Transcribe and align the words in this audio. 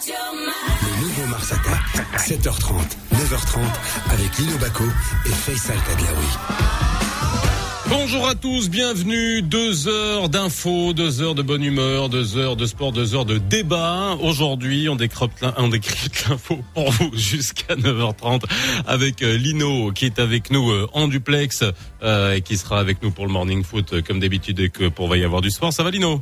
Le 0.00 1.00
nouveau 1.00 1.26
Mars 1.30 1.52
Attack, 1.52 2.06
7h30, 2.18 2.74
9h30, 3.14 3.60
avec 4.10 4.36
Lino 4.36 4.58
Baco 4.58 4.84
et 5.24 5.30
Faisal 5.30 5.78
Tadlaoui. 5.78 6.26
Bonjour 7.88 8.28
à 8.28 8.34
tous, 8.34 8.68
bienvenue. 8.68 9.40
Deux 9.40 9.88
heures 9.88 10.28
d'infos, 10.28 10.92
deux 10.92 11.22
heures 11.22 11.34
de 11.34 11.40
bonne 11.40 11.64
humeur, 11.64 12.10
deux 12.10 12.36
heures 12.36 12.56
de 12.56 12.66
sport, 12.66 12.92
deux 12.92 13.14
heures 13.14 13.24
de 13.24 13.38
débat. 13.38 14.18
Aujourd'hui, 14.20 14.90
on 14.90 14.96
décrypte, 14.96 15.40
l'in- 15.40 15.54
on 15.56 15.68
décrypte 15.68 16.28
l'info 16.28 16.58
pour 16.74 16.90
vous 16.90 17.10
jusqu'à 17.16 17.74
9h30 17.74 18.42
avec 18.86 19.22
euh, 19.22 19.38
Lino 19.38 19.92
qui 19.92 20.04
est 20.04 20.18
avec 20.18 20.50
nous 20.50 20.70
euh, 20.72 20.90
en 20.92 21.08
duplex 21.08 21.64
euh, 22.02 22.34
et 22.34 22.42
qui 22.42 22.58
sera 22.58 22.80
avec 22.80 23.02
nous 23.02 23.12
pour 23.12 23.24
le 23.26 23.32
morning 23.32 23.64
foot 23.64 24.02
comme 24.02 24.20
d'habitude 24.20 24.60
et 24.60 24.68
que 24.68 24.88
pour 24.88 25.08
va 25.08 25.16
y 25.16 25.24
avoir 25.24 25.40
du 25.40 25.50
sport. 25.50 25.72
Ça 25.72 25.82
va 25.82 25.90
Lino? 25.90 26.20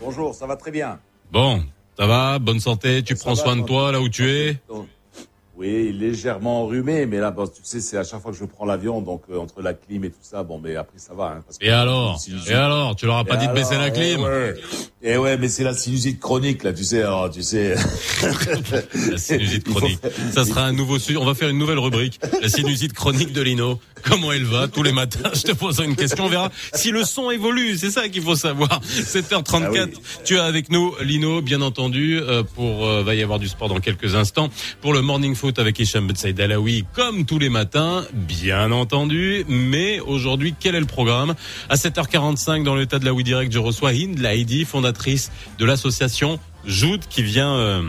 Bonjour, 0.00 0.34
ça 0.34 0.46
va 0.46 0.56
très 0.56 0.70
bien. 0.70 0.98
Bon, 1.32 1.64
ça 1.98 2.06
va, 2.06 2.38
bonne 2.38 2.60
santé, 2.60 3.02
tu 3.02 3.16
Ça 3.16 3.24
prends 3.24 3.34
va, 3.34 3.42
soin 3.42 3.56
de 3.56 3.62
toi. 3.62 3.92
là 3.92 4.00
où 4.00 4.08
tu 4.08 4.28
es? 4.30 4.56
Oui, 5.58 5.92
légèrement 5.92 6.62
enrhumé, 6.62 7.04
mais 7.06 7.18
là, 7.18 7.30
bon, 7.30 7.46
tu 7.46 7.60
sais, 7.64 7.80
c'est 7.80 7.98
à 7.98 8.04
chaque 8.04 8.22
fois 8.22 8.30
que 8.32 8.38
je 8.38 8.44
prends 8.44 8.64
l'avion, 8.64 9.00
donc 9.02 9.22
euh, 9.30 9.38
entre 9.38 9.60
la 9.60 9.74
clim 9.74 10.04
et 10.04 10.10
tout 10.10 10.16
ça, 10.22 10.42
bon, 10.44 10.58
mais 10.62 10.76
après 10.76 10.98
ça 10.98 11.14
va. 11.14 11.34
Hein, 11.36 11.42
parce 11.44 11.58
que- 11.58 11.64
Et 11.66 11.70
alors. 11.70 12.18
Et 12.48 12.52
alors 12.54 12.94
Tu 12.96 13.06
leur 13.06 13.16
as 13.18 13.24
pas 13.24 13.34
Et 13.34 13.38
dit 13.38 13.48
de 13.48 13.52
baisser 13.52 13.72
alors, 13.74 13.84
la 13.86 13.90
clim 13.90 14.20
Eh 14.20 14.24
ouais, 14.24 14.54
Eh 15.02 15.16
ouais, 15.16 15.36
mais 15.36 15.48
c'est 15.48 15.64
la 15.64 15.74
sinusite 15.74 16.20
chronique 16.20 16.62
là, 16.62 16.72
tu 16.72 16.84
sais. 16.84 17.02
Alors, 17.02 17.28
tu 17.30 17.42
sais. 17.42 17.74
La 19.10 19.18
sinusite 19.18 19.64
chronique. 19.64 19.98
Ça 20.32 20.44
sera 20.44 20.64
un 20.64 20.72
nouveau 20.72 20.98
sujet. 20.98 21.18
On 21.18 21.24
va 21.24 21.34
faire 21.34 21.48
une 21.48 21.58
nouvelle 21.58 21.78
rubrique. 21.78 22.18
La 22.42 22.48
sinusite 22.48 22.92
chronique 22.92 23.32
de 23.32 23.42
Lino. 23.42 23.78
Comment 24.04 24.32
elle 24.32 24.44
va 24.44 24.68
tous 24.68 24.82
les 24.82 24.92
matins 24.92 25.30
Je 25.34 25.42
te 25.42 25.52
pose 25.52 25.80
une 25.84 25.96
question. 25.96 26.24
On 26.26 26.28
verra 26.28 26.50
si 26.72 26.90
le 26.90 27.04
son 27.04 27.30
évolue. 27.30 27.76
C'est 27.76 27.90
ça 27.90 28.08
qu'il 28.08 28.22
faut 28.22 28.36
savoir. 28.36 28.80
7h34. 28.84 29.62
Ah 29.64 29.70
oui. 29.72 29.80
Tu 30.24 30.36
es 30.36 30.38
avec 30.40 30.70
nous, 30.70 30.94
Lino, 31.02 31.42
bien 31.42 31.62
entendu. 31.62 32.18
euh, 32.20 32.42
Pour 32.42 32.86
euh, 32.86 33.02
va 33.02 33.14
y 33.14 33.22
avoir 33.22 33.38
du 33.38 33.48
sport 33.48 33.68
dans 33.68 33.80
quelques 33.80 34.14
instants. 34.14 34.50
Pour 34.80 34.92
le 34.92 35.00
morning 35.02 35.34
avec 35.56 35.78
Hicham 35.78 36.06
Ben 36.06 36.16
Saïd 36.16 36.40
Alaoui, 36.40 36.84
comme 36.92 37.24
tous 37.24 37.38
les 37.38 37.48
matins, 37.48 38.04
bien 38.12 38.70
entendu. 38.70 39.44
Mais 39.48 40.00
aujourd'hui, 40.00 40.54
quel 40.58 40.74
est 40.74 40.80
le 40.80 40.86
programme? 40.86 41.34
À 41.68 41.76
7h45, 41.76 42.62
dans 42.64 42.74
l'état 42.74 42.98
de 42.98 43.04
la 43.04 43.12
Direct, 43.22 43.52
je 43.52 43.58
reçois 43.58 43.92
Hind 43.92 44.18
Laïdi, 44.18 44.64
fondatrice 44.64 45.30
de 45.58 45.64
l'association 45.64 46.38
Joud, 46.66 47.00
qui 47.08 47.22
vient. 47.22 47.54
euh, 47.54 47.82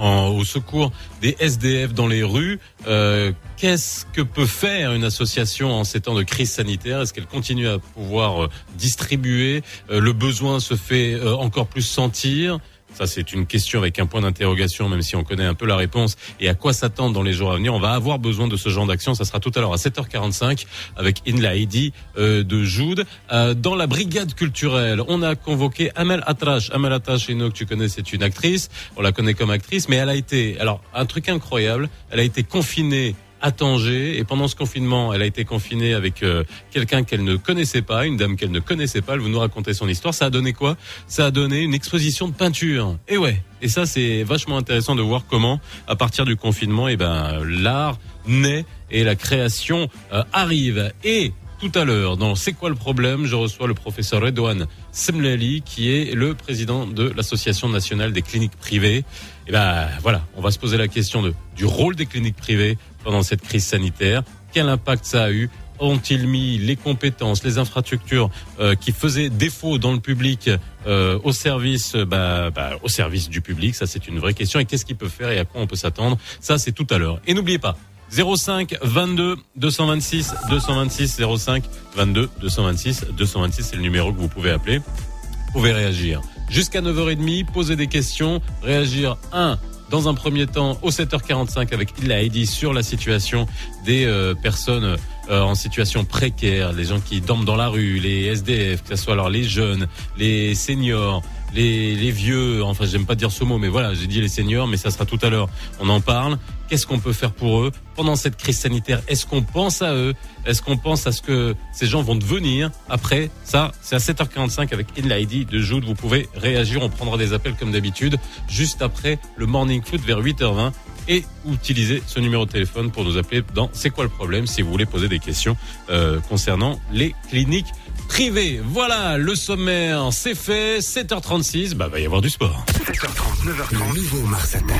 au 0.00 0.44
secours 0.44 0.90
des 1.20 1.36
SDF 1.38 1.94
dans 1.94 2.08
les 2.08 2.22
rues. 2.24 2.58
Euh, 2.88 3.32
Qu'est-ce 3.56 4.04
que 4.06 4.22
peut 4.22 4.46
faire 4.46 4.92
une 4.92 5.04
association 5.04 5.70
en 5.72 5.84
ces 5.84 6.00
temps 6.00 6.14
de 6.14 6.24
crise 6.24 6.50
sanitaire? 6.50 7.00
Est-ce 7.00 7.12
qu'elle 7.12 7.26
continue 7.26 7.68
à 7.68 7.78
pouvoir 7.78 8.44
euh, 8.44 8.48
distribuer? 8.76 9.62
Le 9.88 10.12
besoin 10.12 10.58
se 10.58 10.74
fait 10.74 11.20
encore 11.22 11.68
plus 11.68 11.82
sentir? 11.82 12.58
Ça, 12.94 13.06
c'est 13.06 13.32
une 13.32 13.46
question 13.46 13.78
avec 13.78 13.98
un 13.98 14.06
point 14.06 14.20
d'interrogation, 14.20 14.88
même 14.88 15.02
si 15.02 15.16
on 15.16 15.24
connaît 15.24 15.44
un 15.44 15.54
peu 15.54 15.66
la 15.66 15.76
réponse. 15.76 16.16
Et 16.40 16.48
à 16.48 16.54
quoi 16.54 16.72
s'attendre 16.72 17.14
dans 17.14 17.22
les 17.22 17.32
jours 17.32 17.52
à 17.52 17.56
venir 17.56 17.74
On 17.74 17.80
va 17.80 17.92
avoir 17.92 18.18
besoin 18.18 18.48
de 18.48 18.56
ce 18.56 18.68
genre 18.68 18.86
d'action. 18.86 19.14
Ça 19.14 19.24
sera 19.24 19.40
tout 19.40 19.52
à 19.54 19.60
l'heure 19.60 19.72
à 19.72 19.76
7h45 19.76 20.66
avec 20.96 21.22
Inla 21.26 21.56
Heidi 21.56 21.92
euh, 22.18 22.42
de 22.42 22.62
Joud. 22.64 23.04
Euh, 23.32 23.54
dans 23.54 23.74
la 23.74 23.86
brigade 23.86 24.34
culturelle, 24.34 25.02
on 25.08 25.22
a 25.22 25.34
convoqué 25.34 25.90
Amel 25.94 26.22
Atrash. 26.26 26.70
Amel 26.72 26.92
Atrash, 26.92 27.30
Eno, 27.30 27.48
que 27.48 27.54
tu 27.54 27.66
connais, 27.66 27.88
c'est 27.88 28.12
une 28.12 28.22
actrice. 28.22 28.68
On 28.96 29.02
la 29.02 29.12
connaît 29.12 29.34
comme 29.34 29.50
actrice, 29.50 29.88
mais 29.88 29.96
elle 29.96 30.08
a 30.08 30.14
été, 30.14 30.58
alors, 30.60 30.82
un 30.94 31.06
truc 31.06 31.28
incroyable. 31.28 31.88
Elle 32.10 32.20
a 32.20 32.24
été 32.24 32.42
confinée 32.42 33.14
à 33.42 33.50
Tanger 33.50 34.18
et 34.18 34.24
pendant 34.24 34.48
ce 34.48 34.56
confinement, 34.56 35.12
elle 35.12 35.22
a 35.22 35.26
été 35.26 35.44
confinée 35.44 35.94
avec 35.94 36.22
euh, 36.22 36.44
quelqu'un 36.70 37.02
qu'elle 37.02 37.24
ne 37.24 37.36
connaissait 37.36 37.82
pas, 37.82 38.06
une 38.06 38.16
dame 38.16 38.36
qu'elle 38.36 38.52
ne 38.52 38.60
connaissait 38.60 39.02
pas. 39.02 39.14
Elle 39.14 39.20
veut 39.20 39.28
nous 39.28 39.38
raconter 39.38 39.74
son 39.74 39.88
histoire. 39.88 40.14
Ça 40.14 40.26
a 40.26 40.30
donné 40.30 40.52
quoi? 40.52 40.76
Ça 41.08 41.26
a 41.26 41.30
donné 41.30 41.60
une 41.60 41.74
exposition 41.74 42.28
de 42.28 42.34
peinture. 42.34 42.96
Et 43.08 43.18
ouais. 43.18 43.42
Et 43.60 43.68
ça, 43.68 43.86
c'est 43.86 44.22
vachement 44.22 44.56
intéressant 44.56 44.94
de 44.94 45.02
voir 45.02 45.24
comment, 45.28 45.60
à 45.86 45.96
partir 45.96 46.24
du 46.24 46.36
confinement, 46.36 46.88
eh 46.88 46.96
ben 46.96 47.42
l'art 47.44 47.98
naît 48.26 48.64
et 48.90 49.04
la 49.04 49.14
création 49.14 49.88
euh, 50.12 50.22
arrive. 50.32 50.92
Et 51.04 51.32
tout 51.62 51.78
à 51.78 51.84
l'heure, 51.84 52.16
dans 52.16 52.34
C'est 52.34 52.54
quoi 52.54 52.70
le 52.70 52.74
problème 52.74 53.24
Je 53.24 53.36
reçois 53.36 53.68
le 53.68 53.74
professeur 53.74 54.20
Redouane 54.20 54.66
Semlali, 54.90 55.62
qui 55.62 55.92
est 55.92 56.12
le 56.12 56.34
président 56.34 56.88
de 56.88 57.12
l'Association 57.14 57.68
nationale 57.68 58.12
des 58.12 58.22
cliniques 58.22 58.56
privées. 58.56 59.04
Et 59.46 59.52
ben 59.52 59.86
voilà, 60.02 60.26
on 60.36 60.40
va 60.40 60.50
se 60.50 60.58
poser 60.58 60.76
la 60.76 60.88
question 60.88 61.22
de, 61.22 61.32
du 61.54 61.64
rôle 61.64 61.94
des 61.94 62.06
cliniques 62.06 62.34
privées 62.34 62.78
pendant 63.04 63.22
cette 63.22 63.42
crise 63.42 63.64
sanitaire. 63.64 64.24
Quel 64.52 64.68
impact 64.68 65.04
ça 65.04 65.22
a 65.22 65.30
eu? 65.30 65.50
Ont-ils 65.78 66.26
mis 66.26 66.58
les 66.58 66.74
compétences, 66.74 67.44
les 67.44 67.58
infrastructures 67.58 68.28
euh, 68.58 68.74
qui 68.74 68.90
faisaient 68.90 69.30
défaut 69.30 69.78
dans 69.78 69.92
le 69.92 70.00
public 70.00 70.50
euh, 70.88 71.20
au 71.22 71.30
service, 71.30 71.94
euh, 71.94 72.04
bah, 72.04 72.50
bah, 72.50 72.72
au 72.82 72.88
service 72.88 73.28
du 73.28 73.40
public? 73.40 73.76
Ça, 73.76 73.86
c'est 73.86 74.08
une 74.08 74.18
vraie 74.18 74.34
question. 74.34 74.58
Et 74.58 74.64
qu'est-ce 74.64 74.84
qu'ils 74.84 74.96
peuvent 74.96 75.10
faire 75.10 75.30
et 75.30 75.38
à 75.38 75.44
quoi 75.44 75.60
on 75.60 75.68
peut 75.68 75.76
s'attendre? 75.76 76.18
Ça, 76.40 76.58
c'est 76.58 76.72
tout 76.72 76.88
à 76.90 76.98
l'heure. 76.98 77.20
Et 77.24 77.34
n'oubliez 77.34 77.60
pas. 77.60 77.76
05 78.12 78.76
22 78.82 79.36
226 79.56 80.34
226 80.50 81.20
05 81.38 81.64
22 81.96 82.28
226 82.40 83.06
226 83.16 83.62
c'est 83.62 83.76
le 83.76 83.82
numéro 83.82 84.12
que 84.12 84.18
vous 84.18 84.28
pouvez 84.28 84.50
appeler. 84.50 84.78
Vous 84.78 85.52
pouvez 85.54 85.72
réagir 85.72 86.20
jusqu'à 86.50 86.82
9h30, 86.82 87.46
poser 87.46 87.76
des 87.76 87.86
questions, 87.86 88.40
réagir 88.62 89.16
un 89.32 89.58
dans 89.90 90.08
un 90.08 90.14
premier 90.14 90.46
temps 90.46 90.78
au 90.82 90.90
7h45 90.90 91.74
avec 91.74 91.98
Illa 92.02 92.22
Heidi 92.22 92.46
sur 92.46 92.72
la 92.72 92.82
situation 92.82 93.46
des 93.84 94.06
euh, 94.06 94.34
personnes 94.34 94.96
euh, 95.30 95.40
en 95.42 95.54
situation 95.54 96.04
précaire, 96.04 96.72
les 96.72 96.84
gens 96.84 96.98
qui 96.98 97.20
dorment 97.20 97.44
dans 97.44 97.56
la 97.56 97.68
rue, 97.68 97.98
les 97.98 98.24
SDF, 98.24 98.82
que 98.82 98.96
ce 98.96 99.02
soit 99.04 99.12
alors 99.12 99.28
les 99.28 99.44
jeunes, 99.44 99.86
les 100.16 100.54
seniors, 100.54 101.22
les, 101.54 101.94
les 101.94 102.10
vieux, 102.10 102.62
enfin 102.64 102.86
j'aime 102.86 103.06
pas 103.06 103.14
dire 103.14 103.30
ce 103.30 103.44
mot, 103.44 103.58
mais 103.58 103.68
voilà, 103.68 103.94
j'ai 103.94 104.06
dit 104.06 104.20
les 104.20 104.28
seniors, 104.28 104.66
mais 104.66 104.76
ça 104.76 104.90
sera 104.90 105.04
tout 105.04 105.18
à 105.22 105.30
l'heure. 105.30 105.48
On 105.80 105.88
en 105.88 106.00
parle. 106.00 106.38
Qu'est-ce 106.68 106.86
qu'on 106.86 107.00
peut 107.00 107.12
faire 107.12 107.32
pour 107.32 107.60
eux 107.60 107.72
pendant 107.96 108.16
cette 108.16 108.38
crise 108.38 108.58
sanitaire? 108.58 109.02
Est-ce 109.06 109.26
qu'on 109.26 109.42
pense 109.42 109.82
à 109.82 109.94
eux? 109.94 110.14
Est-ce 110.46 110.62
qu'on 110.62 110.78
pense 110.78 111.06
à 111.06 111.12
ce 111.12 111.20
que 111.20 111.54
ces 111.70 111.86
gens 111.86 112.00
vont 112.00 112.14
devenir 112.14 112.70
après? 112.88 113.30
Ça, 113.44 113.72
c'est 113.82 113.94
à 113.94 113.98
7h45 113.98 114.72
avec 114.72 114.86
In 114.98 115.06
Lady 115.06 115.44
de 115.44 115.58
Jude. 115.58 115.84
Vous 115.84 115.94
pouvez 115.94 116.30
réagir. 116.34 116.80
On 116.80 116.88
prendra 116.88 117.18
des 117.18 117.34
appels 117.34 117.56
comme 117.56 117.72
d'habitude 117.72 118.16
juste 118.48 118.80
après 118.80 119.18
le 119.36 119.44
morning 119.44 119.82
foot 119.84 120.00
vers 120.00 120.22
8h20 120.22 120.72
et 121.08 121.24
utiliser 121.50 122.02
ce 122.06 122.20
numéro 122.20 122.46
de 122.46 122.50
téléphone 122.50 122.90
pour 122.90 123.04
nous 123.04 123.18
appeler 123.18 123.42
dans 123.54 123.68
C'est 123.72 123.90
quoi 123.90 124.04
le 124.04 124.10
problème? 124.10 124.46
Si 124.46 124.62
vous 124.62 124.70
voulez 124.70 124.86
poser 124.86 125.08
des 125.08 125.18
questions 125.18 125.56
euh, 125.90 126.20
concernant 126.28 126.80
les 126.92 127.14
cliniques 127.28 127.72
privées. 128.08 128.60
Voilà, 128.64 129.18
le 129.18 129.34
sommaire, 129.34 130.12
c'est 130.12 130.34
fait. 130.34 130.78
7h36, 130.80 131.74
bah 131.74 131.88
va 131.88 132.00
y 132.00 132.06
avoir 132.06 132.20
du 132.20 132.30
sport. 132.30 132.64
7h30, 132.72 133.46
9h30, 133.46 133.72
le 133.72 134.00
nouveau 134.00 134.26
Mars 134.26 134.54
Attack. 134.54 134.76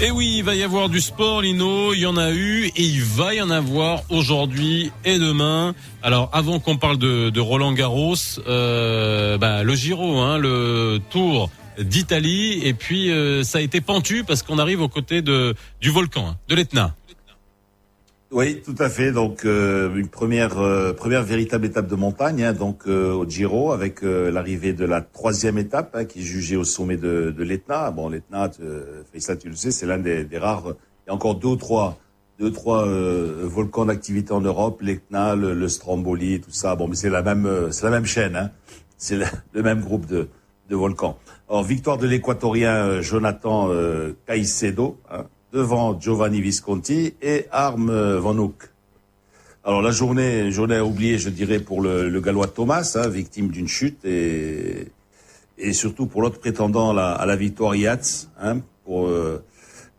Et 0.00 0.10
oui, 0.10 0.36
il 0.38 0.44
va 0.44 0.54
y 0.54 0.62
avoir 0.62 0.88
du 0.88 1.00
sport, 1.00 1.42
Lino. 1.42 1.92
Il 1.92 2.00
y 2.00 2.06
en 2.06 2.16
a 2.16 2.30
eu 2.32 2.66
et 2.74 2.82
il 2.82 3.04
va 3.04 3.34
y 3.34 3.42
en 3.42 3.50
avoir 3.50 4.00
aujourd'hui 4.08 4.90
et 5.04 5.18
demain. 5.18 5.74
Alors, 6.02 6.30
avant 6.32 6.58
qu'on 6.58 6.78
parle 6.78 6.96
de, 6.96 7.28
de 7.28 7.40
Roland 7.40 7.72
Garros, 7.72 8.14
euh, 8.48 9.36
bah, 9.36 9.62
le 9.62 9.74
Giro, 9.74 10.18
hein, 10.18 10.38
le 10.38 11.00
Tour 11.10 11.50
d'Italie. 11.78 12.60
Et 12.64 12.72
puis, 12.72 13.10
euh, 13.10 13.42
ça 13.44 13.58
a 13.58 13.60
été 13.60 13.82
pentu 13.82 14.24
parce 14.24 14.42
qu'on 14.42 14.58
arrive 14.58 14.80
aux 14.80 14.88
côtés 14.88 15.20
de 15.20 15.54
du 15.82 15.90
volcan, 15.90 16.28
hein, 16.30 16.36
de 16.48 16.54
l'Etna. 16.54 16.94
Oui, 18.32 18.62
tout 18.64 18.76
à 18.78 18.88
fait. 18.88 19.10
Donc 19.10 19.44
euh, 19.44 19.94
une 19.96 20.08
première 20.08 20.58
euh, 20.60 20.92
première 20.92 21.24
véritable 21.24 21.66
étape 21.66 21.88
de 21.88 21.96
montagne, 21.96 22.44
hein, 22.44 22.52
donc 22.52 22.82
euh, 22.86 23.12
au 23.12 23.28
Giro, 23.28 23.72
avec 23.72 24.02
l'arrivée 24.02 24.72
de 24.72 24.84
la 24.84 25.00
troisième 25.00 25.58
étape, 25.58 25.96
hein, 25.96 26.04
qui 26.04 26.20
est 26.20 26.22
jugée 26.22 26.56
au 26.56 26.62
sommet 26.62 26.96
de, 26.96 27.34
l'Etna. 27.38 27.90
Bon, 27.90 28.08
l'Etna, 28.08 28.48
ça 29.18 29.36
tu 29.36 29.48
le 29.48 29.56
sais, 29.56 29.72
c'est 29.72 29.86
l'un 29.86 29.98
des, 29.98 30.26
rares. 30.38 30.74
Il 31.06 31.08
y 31.08 31.10
a 31.10 31.14
encore 31.14 31.34
deux 31.34 31.48
ou 31.48 31.56
trois 31.56 31.98
deux 32.38 32.52
trois 32.52 32.86
volcans 32.86 33.84
d'activité 33.84 34.32
en 34.32 34.40
Europe, 34.40 34.80
l'Etna, 34.80 35.34
le, 35.34 35.68
Stromboli, 35.68 36.40
tout 36.40 36.52
ça. 36.52 36.76
Bon, 36.76 36.86
mais 36.86 36.94
c'est 36.94 37.10
la 37.10 37.22
même 37.22 37.72
c'est 37.72 37.84
la 37.84 37.90
même 37.90 38.06
chaîne. 38.06 38.36
Hein. 38.36 38.50
C'est 38.96 39.16
le, 39.16 39.26
même 39.62 39.80
groupe 39.80 40.06
de 40.06 40.28
de 40.68 40.76
volcans. 40.76 41.18
Alors 41.48 41.64
victoire 41.64 41.98
de 41.98 42.06
l'Équatorien 42.06 43.00
Jonathan 43.00 43.70
Caicedo. 44.26 45.00
Devant 45.52 45.98
Giovanni 46.00 46.40
Visconti 46.40 47.14
et 47.22 47.46
Arm 47.50 47.90
Van 48.18 48.36
Hoek. 48.36 48.68
Alors 49.64 49.82
la 49.82 49.90
journée, 49.90 50.50
journée 50.50 50.76
à 50.76 50.84
oublier, 50.84 51.18
je 51.18 51.28
dirais, 51.28 51.58
pour 51.60 51.82
le, 51.82 52.08
le 52.08 52.20
gallois 52.20 52.46
Thomas, 52.46 52.96
hein, 52.96 53.08
victime 53.08 53.48
d'une 53.48 53.68
chute, 53.68 54.04
et, 54.04 54.86
et 55.58 55.72
surtout 55.72 56.06
pour 56.06 56.22
l'autre 56.22 56.38
prétendant 56.40 56.90
à 56.90 56.94
la, 56.94 57.12
à 57.12 57.26
la 57.26 57.36
victoire 57.36 57.74
Yates, 57.76 58.28
hein, 58.40 58.60
pour, 58.84 59.08
euh, 59.08 59.42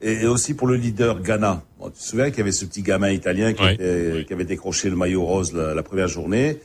et, 0.01 0.13
et 0.23 0.25
aussi 0.25 0.55
pour 0.55 0.67
le 0.67 0.75
leader 0.75 1.21
Ghana. 1.21 1.61
Bon, 1.79 1.89
tu 1.89 1.99
te 1.99 2.03
souviens 2.03 2.29
qu'il 2.29 2.39
y 2.39 2.41
avait 2.41 2.51
ce 2.51 2.65
petit 2.65 2.81
gamin 2.81 3.11
italien 3.11 3.53
qui, 3.53 3.61
Oui. 3.63 3.73
était, 3.73 4.23
qui 4.25 4.33
avait 4.33 4.45
décroché 4.45 4.89
le 4.89 4.95
maillot 4.95 5.23
rose 5.23 5.53
la, 5.53 5.75
la 5.75 5.83
première 5.83 6.07
journée. 6.07 6.57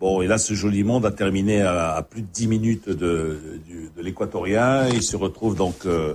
Bon, 0.00 0.22
et 0.22 0.26
là, 0.26 0.38
ce 0.38 0.54
joli 0.54 0.84
monde 0.84 1.04
a 1.04 1.10
terminé 1.10 1.60
à, 1.60 1.92
à 1.96 2.02
plus 2.02 2.22
de 2.22 2.28
10 2.32 2.46
minutes 2.46 2.88
de, 2.88 3.36
du- 3.66 3.90
de 3.94 4.02
l'équatorien. 4.02 4.88
Il 4.88 5.02
se 5.02 5.16
retrouve 5.16 5.54
donc 5.56 5.74
euh, 5.84 6.14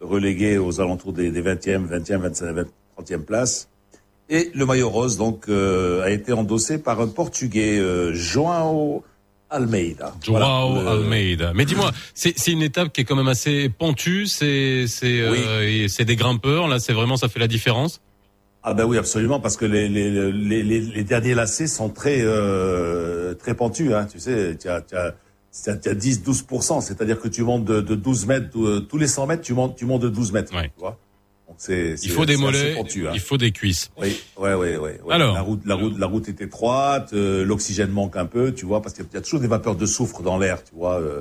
relégué 0.00 0.58
aux 0.58 0.80
alentours 0.80 1.12
des, 1.12 1.30
des 1.30 1.42
20e, 1.42 1.88
20e, 1.88 2.30
25e, 2.30 2.64
30e 2.98 3.18
places. 3.24 3.68
Et 4.30 4.50
le 4.54 4.64
maillot 4.66 4.88
rose 4.88 5.16
donc 5.18 5.48
euh, 5.48 6.02
a 6.02 6.10
été 6.10 6.32
endossé 6.32 6.78
par 6.78 7.00
un 7.00 7.08
Portugais, 7.08 7.78
euh, 7.78 8.12
João 8.14 9.02
Almeida. 9.50 10.14
Joao 10.22 10.72
Voilà, 10.74 10.82
le- 10.82 10.88
Almeida. 11.02 11.52
Mais 11.54 11.64
dis-moi, 11.66 11.92
c'est 12.14 12.32
c'est 12.38 12.52
une 12.52 12.62
étape 12.62 12.92
qui 12.92 13.02
est 13.02 13.04
quand 13.04 13.16
même 13.16 13.28
assez 13.28 13.68
pentue. 13.68 14.26
C'est 14.26 14.86
c'est 14.88 15.20
euh, 15.20 15.86
c'est 15.88 16.04
des 16.06 16.16
grimpeurs. 16.16 16.68
Là, 16.68 16.78
c'est 16.78 16.94
vraiment 16.94 17.16
ça 17.18 17.28
fait 17.28 17.38
la 17.40 17.48
différence? 17.48 18.00
Ah 18.62 18.72
ben 18.72 18.86
oui, 18.86 18.96
absolument, 18.96 19.40
parce 19.40 19.58
que 19.58 19.66
les, 19.66 19.90
les, 19.90 20.10
les, 20.32 20.62
les, 20.62 20.80
les 20.80 21.04
derniers 21.04 21.34
lacets 21.34 21.66
sont 21.66 21.90
très 21.90 22.20
euh, 22.22 23.34
très 23.34 23.54
pentus. 23.54 23.92
Hein, 23.92 24.06
tu 24.10 24.18
sais, 24.18 24.56
tu 24.58 24.68
as, 24.70 24.80
tu 24.80 24.96
as, 24.96 25.14
tu 25.62 25.70
as- 25.70 25.76
tu 25.76 25.88
as 25.88 25.94
10-12%, 25.94 26.80
c'est-à-dire 26.80 27.20
que 27.20 27.28
tu 27.28 27.42
montes 27.42 27.64
de, 27.64 27.80
de 27.80 27.94
12 27.94 28.26
mètres, 28.26 28.58
euh, 28.58 28.80
tous 28.80 28.98
les 28.98 29.06
100 29.06 29.26
mètres, 29.26 29.42
tu 29.42 29.54
montes, 29.54 29.76
tu 29.76 29.86
montes 29.86 30.02
de 30.02 30.08
12 30.08 30.32
mètres. 30.32 30.52
Ouais. 30.54 30.68
Tu 30.74 30.80
vois 30.80 30.98
Donc 31.46 31.56
c'est, 31.58 31.90
Il 31.92 31.98
c'est- 31.98 32.08
faut 32.08 32.24
des 32.26 32.36
c'est 32.36 32.40
mollets, 32.40 32.78
hein. 32.78 33.10
il 33.14 33.20
faut 33.20 33.36
des 33.38 33.52
cuisses. 33.52 33.90
Oui, 34.00 34.18
ouais, 34.38 34.54
ouais. 34.54 34.76
ouais. 34.78 34.98
Alors 35.10 35.34
la 35.34 35.42
route, 35.42 35.60
la 35.66 35.74
route, 35.74 35.98
la 35.98 36.06
route 36.06 36.28
est 36.28 36.40
étroite, 36.40 37.10
euh, 37.12 37.44
l'oxygène 37.44 37.90
manque 37.90 38.16
un 38.16 38.26
peu, 38.26 38.52
tu 38.52 38.64
vois, 38.66 38.80
parce 38.82 38.94
qu'il 38.94 39.04
y 39.12 39.16
a 39.16 39.20
toujours 39.20 39.40
des 39.40 39.46
vapeurs 39.46 39.76
de 39.76 39.86
soufre 39.86 40.22
dans 40.22 40.38
l'air, 40.38 40.64
tu 40.64 40.74
vois, 40.74 41.00
euh, 41.00 41.20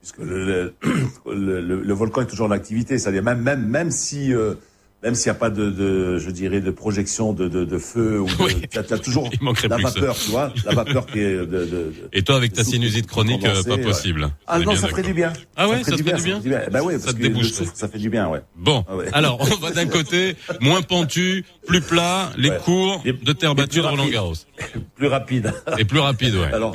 puisque 0.00 0.18
le, 0.18 0.44
le, 0.46 0.74
le, 1.26 1.60
le- 1.60 1.80
le 1.82 1.94
volcan 1.94 2.22
est 2.22 2.26
toujours 2.26 2.46
en 2.46 2.50
activité, 2.52 2.96
c'est-à-dire 2.98 3.22
même, 3.24 3.40
même, 3.42 3.66
même 3.66 3.90
si, 3.90 4.32
euh, 4.32 4.54
même 5.04 5.14
s'il 5.14 5.30
n'y 5.30 5.36
a 5.36 5.38
pas 5.38 5.50
de, 5.50 5.68
de, 5.70 6.18
je 6.18 6.30
dirais, 6.30 6.60
de 6.60 6.70
projection 6.70 7.32
de, 7.34 7.46
de, 7.46 7.64
de 7.64 7.78
feu 7.78 8.20
ou 8.20 8.26
de, 8.26 8.32
Oui. 8.42 8.62
t'as, 8.70 8.82
t'as 8.82 8.98
toujours 8.98 9.30
la 9.42 9.54
ça. 9.54 9.68
vapeur, 9.78 10.16
tu 10.16 10.30
vois, 10.30 10.52
la 10.64 10.74
vapeur 10.74 11.06
qui 11.06 11.20
est 11.20 11.36
de, 11.36 11.44
de, 11.44 11.64
de- 11.66 11.92
Et 12.12 12.22
toi, 12.22 12.36
avec 12.36 12.54
ta 12.54 12.64
sinusite 12.64 13.06
chronique, 13.06 13.44
euh, 13.44 13.48
condensé, 13.50 13.68
pas 13.68 13.74
ouais. 13.76 13.82
possible. 13.82 14.30
Ah 14.46 14.58
non, 14.58 14.74
ça 14.74 14.88
ferait 14.88 15.02
du 15.02 15.12
bien. 15.14 15.32
Ah 15.56 15.68
ouais, 15.68 15.84
ça 15.84 15.84
ferait 15.84 15.90
ferait 15.92 15.96
du 15.98 16.02
bien 16.04 16.16
ça 16.16 16.40
bien. 16.48 16.60
Ben 16.72 16.82
ouais, 16.82 16.94
Ça 16.98 17.04
parce 17.04 17.16
te 17.16 17.20
que 17.22 17.26
le 17.28 17.42
souffle, 17.44 17.72
ça 17.74 17.88
fait 17.88 17.98
du 17.98 18.08
bien, 18.08 18.28
ouais. 18.28 18.40
Bon, 18.56 18.84
Ah 18.88 18.96
ouais. 18.96 19.06
alors 19.12 19.38
on 19.40 19.56
va 19.56 19.70
d'un 19.72 19.86
côté 19.86 20.36
moins 20.60 20.80
pentu, 20.82 21.44
plus 21.66 21.80
plat, 21.82 22.30
les 22.38 22.48
Ouais. 22.50 22.58
cours 22.64 23.02
de 23.04 23.32
terre 23.32 23.54
battue 23.54 23.80
de 23.80 23.86
Roland. 23.86 24.06
Garros 24.08 24.34
Plus 24.96 25.06
rapide. 25.08 25.52
et 25.78 25.84
plus 25.84 25.98
rapide, 25.98 26.34
ouais. 26.36 26.52
Alors, 26.52 26.74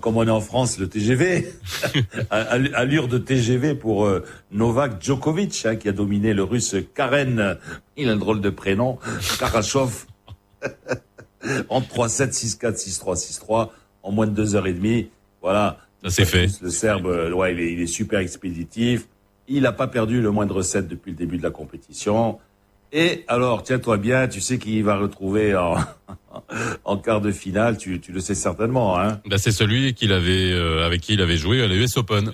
comme 0.00 0.16
on 0.16 0.26
est 0.26 0.30
en 0.30 0.40
France, 0.40 0.78
le 0.78 0.88
TGV, 0.88 1.46
allure 2.30 3.08
de 3.08 3.18
TGV 3.18 3.74
pour 3.74 4.06
euh, 4.06 4.24
Novak 4.52 5.02
Djokovic, 5.02 5.66
hein, 5.66 5.76
qui 5.76 5.88
a 5.88 5.92
dominé 5.92 6.32
le 6.34 6.42
russe 6.44 6.76
Karen, 6.94 7.56
il 7.96 8.08
a 8.08 8.12
un 8.12 8.16
drôle 8.16 8.40
de 8.40 8.50
prénom, 8.50 8.98
Karachov, 9.38 10.06
en 11.68 11.80
3-7, 11.80 12.32
6-4, 12.32 12.76
6-3, 12.76 13.40
6-3, 13.40 13.70
en 14.02 14.12
moins 14.12 14.26
de 14.26 14.32
deux 14.32 14.54
heures 14.54 14.66
et 14.66 14.72
demie. 14.72 15.08
Voilà. 15.42 15.78
Ça 16.02 16.10
c'est 16.10 16.24
fait. 16.24 16.48
Le 16.60 16.70
Serbe, 16.70 17.06
euh, 17.06 17.32
ouais, 17.32 17.54
il 17.54 17.60
est, 17.60 17.72
il 17.72 17.80
est 17.80 17.86
super 17.86 18.20
expéditif. 18.20 19.06
Il 19.48 19.62
n'a 19.62 19.72
pas 19.72 19.86
perdu 19.86 20.20
le 20.20 20.30
moindre 20.30 20.62
set 20.62 20.88
depuis 20.88 21.12
le 21.12 21.16
début 21.16 21.38
de 21.38 21.42
la 21.42 21.50
compétition. 21.50 22.38
Et 22.92 23.24
alors, 23.28 23.62
tiens-toi 23.62 23.96
bien, 23.96 24.28
tu 24.28 24.40
sais 24.40 24.58
qui 24.58 24.80
va 24.82 24.96
retrouver 24.96 25.56
en, 25.56 25.76
en 26.84 26.96
quart 26.96 27.20
de 27.20 27.32
finale, 27.32 27.76
tu, 27.76 28.00
tu 28.00 28.12
le 28.12 28.20
sais 28.20 28.34
certainement, 28.34 28.98
hein. 28.98 29.20
Bah, 29.26 29.38
c'est 29.38 29.50
celui 29.50 29.94
qu'il 29.94 30.12
avait 30.12 30.52
euh, 30.52 30.86
avec 30.86 31.00
qui 31.00 31.14
il 31.14 31.20
avait 31.20 31.36
joué 31.36 31.62
à 31.62 31.66
l'US 31.66 31.96
Open. 31.96 32.32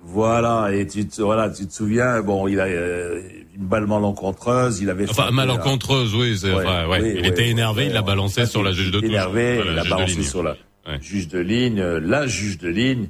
Voilà, 0.00 0.72
et 0.72 0.86
tu 0.86 1.06
te, 1.06 1.20
voilà, 1.22 1.50
tu 1.50 1.66
te 1.66 1.72
souviens, 1.72 2.22
bon, 2.22 2.46
il 2.48 2.60
a 2.60 2.64
euh, 2.66 3.20
une 3.56 3.66
balle 3.66 3.86
malencontreuse, 3.86 4.80
il 4.80 4.90
avait 4.90 5.04
Enfin, 5.04 5.14
frappé, 5.24 5.34
malencontreuse, 5.34 6.14
oui, 6.14 6.38
c'est 6.38 6.54
Ouais, 6.54 6.62
vrai, 6.64 6.86
ouais. 6.86 7.00
oui, 7.02 7.12
il 7.16 7.20
oui, 7.22 7.26
était 7.28 7.48
énervé, 7.48 7.82
ouais, 7.82 7.86
il 7.88 7.92
l'a 7.92 8.02
balancé 8.02 8.46
sur 8.46 8.62
la 8.62 8.72
juge 8.72 8.92
de 8.92 9.00
touche. 9.00 9.08
Énervé, 9.08 9.56
Voilà, 9.56 9.70
il 9.72 9.76
la 9.76 9.84
balancé 9.84 10.22
sur 10.22 10.42
la 10.42 10.56
juge 11.00 11.28
de 11.28 11.38
ligne, 11.40 11.82
la 11.82 12.26
juge 12.26 12.58
de 12.58 12.68
ligne, 12.68 13.08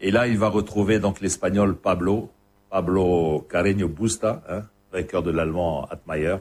et 0.00 0.10
là, 0.10 0.26
il 0.28 0.36
va 0.38 0.48
retrouver 0.48 0.98
donc 0.98 1.20
l'espagnol 1.22 1.74
Pablo, 1.74 2.30
Pablo 2.70 3.46
Carreño 3.50 3.88
Busta, 3.88 4.42
hein, 4.50 4.62
vainqueur 4.92 5.22
de 5.22 5.30
l'allemand 5.30 5.86
Atmayer. 5.90 6.36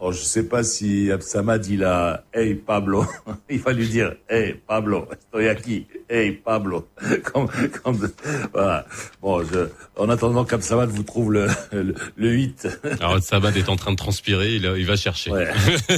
Oh, 0.00 0.12
je 0.12 0.18
sais 0.22 0.44
pas 0.44 0.62
si 0.62 1.10
Absamad 1.10 1.66
il 1.66 1.82
a 1.82 2.22
Hey 2.32 2.54
Pablo, 2.54 3.04
il 3.50 3.58
va 3.60 3.72
lui 3.72 3.88
dire 3.88 4.14
Hey 4.28 4.54
Pablo, 4.54 5.08
estoy 5.10 5.48
aquí, 5.48 5.86
Hey 6.08 6.30
Pablo. 6.32 6.86
Comme, 7.24 7.48
comme, 7.82 8.08
voilà. 8.52 8.86
Bon, 9.20 9.42
je, 9.44 9.68
en 9.96 10.08
attendant 10.08 10.44
qu'Absamad 10.44 10.88
vous 10.88 11.02
trouve 11.02 11.32
le, 11.32 11.48
le, 11.72 11.94
le 12.16 12.30
8. 12.30 12.68
Alors 13.00 13.20
Sabad 13.20 13.56
est 13.56 13.68
en 13.68 13.74
train 13.76 13.90
de 13.90 13.96
transpirer, 13.96 14.54
il, 14.54 14.64
il 14.76 14.86
va 14.86 14.94
chercher. 14.94 15.32
Ouais. 15.32 15.48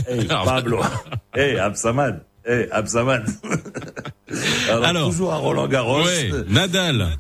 Hey 0.09 0.27
Pablo, 0.27 0.81
Hey 1.35 1.59
Absamad, 1.59 2.25
Hey 2.47 2.69
Absamad. 2.71 3.25
Alors, 4.71 4.85
Alors. 4.85 5.09
toujours 5.11 5.33
à 5.33 5.37
Roland 5.37 5.69
Garros. 5.69 6.05
Ouais, 6.05 6.31
Nadal. 6.49 7.19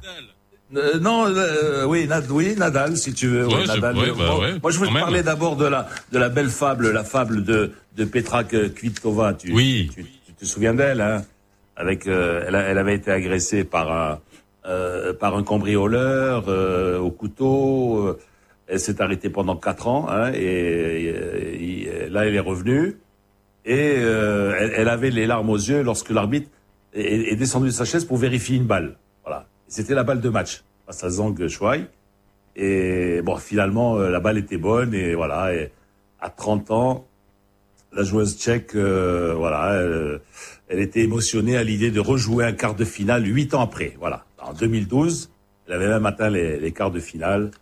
Euh, 0.76 0.98
non, 1.00 1.26
euh, 1.26 1.84
oui, 1.84 2.06
Nad- 2.06 2.30
oui, 2.30 2.54
Nadal, 2.56 2.96
si 2.96 3.12
tu 3.12 3.26
veux. 3.26 3.46
Ouais, 3.46 3.54
ouais, 3.54 3.64
je- 3.66 3.72
ouais, 3.72 3.80
bah 3.80 3.92
bon, 3.92 4.00
ouais, 4.40 4.58
moi, 4.62 4.70
je 4.70 4.78
quand 4.78 4.86
te 4.86 4.92
même. 4.92 5.02
parler 5.02 5.22
d'abord 5.22 5.56
de 5.56 5.66
la 5.66 5.88
de 6.12 6.18
la 6.18 6.28
belle 6.28 6.48
fable, 6.48 6.90
la 6.92 7.02
fable 7.04 7.42
de 7.44 7.72
de 7.96 8.04
Petra 8.04 8.44
Kvitova. 8.44 9.34
Tu, 9.34 9.52
Oui. 9.52 9.90
Tu, 9.94 10.04
tu 10.04 10.32
te 10.32 10.44
souviens 10.44 10.74
d'elle, 10.74 11.00
hein? 11.00 11.22
Avec, 11.76 12.06
euh, 12.06 12.44
elle, 12.46 12.54
elle 12.54 12.78
avait 12.78 12.94
été 12.94 13.10
agressée 13.10 13.64
par 13.64 13.90
un 13.90 14.20
euh, 14.66 15.12
par 15.12 15.36
un 15.36 15.42
cambrioleur 15.42 16.44
euh, 16.48 16.98
au 16.98 17.10
couteau. 17.10 18.16
Elle 18.68 18.78
s'est 18.78 19.02
arrêtée 19.02 19.30
pendant 19.30 19.56
quatre 19.56 19.88
ans, 19.88 20.06
hein, 20.08 20.30
et, 20.32 20.40
et- 20.44 22.04
et 22.04 22.08
là, 22.10 22.26
elle 22.26 22.36
est 22.36 22.38
revenue. 22.52 22.96
Et 23.64 23.74
elle, 23.94 24.72
elle 24.76 24.88
avait 24.88 25.10
les 25.10 25.26
larmes 25.26 25.50
aux 25.50 25.56
yeux 25.56 25.82
lorsque 25.82 26.10
l'arbitre 26.10 26.48
est, 26.94 27.32
est 27.32 27.36
descendu 27.36 27.66
de 27.66 27.72
sa 27.72 27.84
chaise 27.84 28.04
pour 28.04 28.16
vérifier 28.18 28.56
une 28.56 28.64
balle. 28.66 28.96
C'était 29.70 29.94
la 29.94 30.02
balle 30.02 30.20
de 30.20 30.28
match 30.28 30.62
face 30.84 31.02
à 31.04 31.08
Zhang 31.08 31.46
Shuai. 31.48 31.86
Et 32.56 33.22
bon, 33.22 33.36
finalement, 33.36 33.96
euh, 33.96 34.10
la 34.10 34.20
balle 34.20 34.36
était 34.36 34.58
bonne 34.58 34.92
et 34.92 35.14
voilà. 35.14 35.54
Et 35.54 35.70
à 36.20 36.28
30 36.28 36.70
ans, 36.72 37.06
la 37.92 38.02
joueuse 38.02 38.36
tchèque, 38.36 38.74
euh, 38.74 39.32
voilà, 39.36 39.74
elle, 39.80 40.20
elle 40.68 40.80
était 40.80 41.00
émotionnée 41.00 41.56
à 41.56 41.62
l'idée 41.62 41.90
de 41.92 42.00
rejouer 42.00 42.44
un 42.44 42.52
quart 42.52 42.74
de 42.74 42.84
finale 42.84 43.24
huit 43.26 43.54
ans 43.54 43.62
après. 43.62 43.94
Voilà. 44.00 44.24
En 44.42 44.52
2012, 44.52 45.30
elle 45.68 45.74
avait 45.74 45.88
même 45.88 46.04
atteint 46.04 46.30
les, 46.30 46.58
les 46.58 46.72
quarts 46.72 46.90
de 46.90 47.00
finale. 47.00 47.52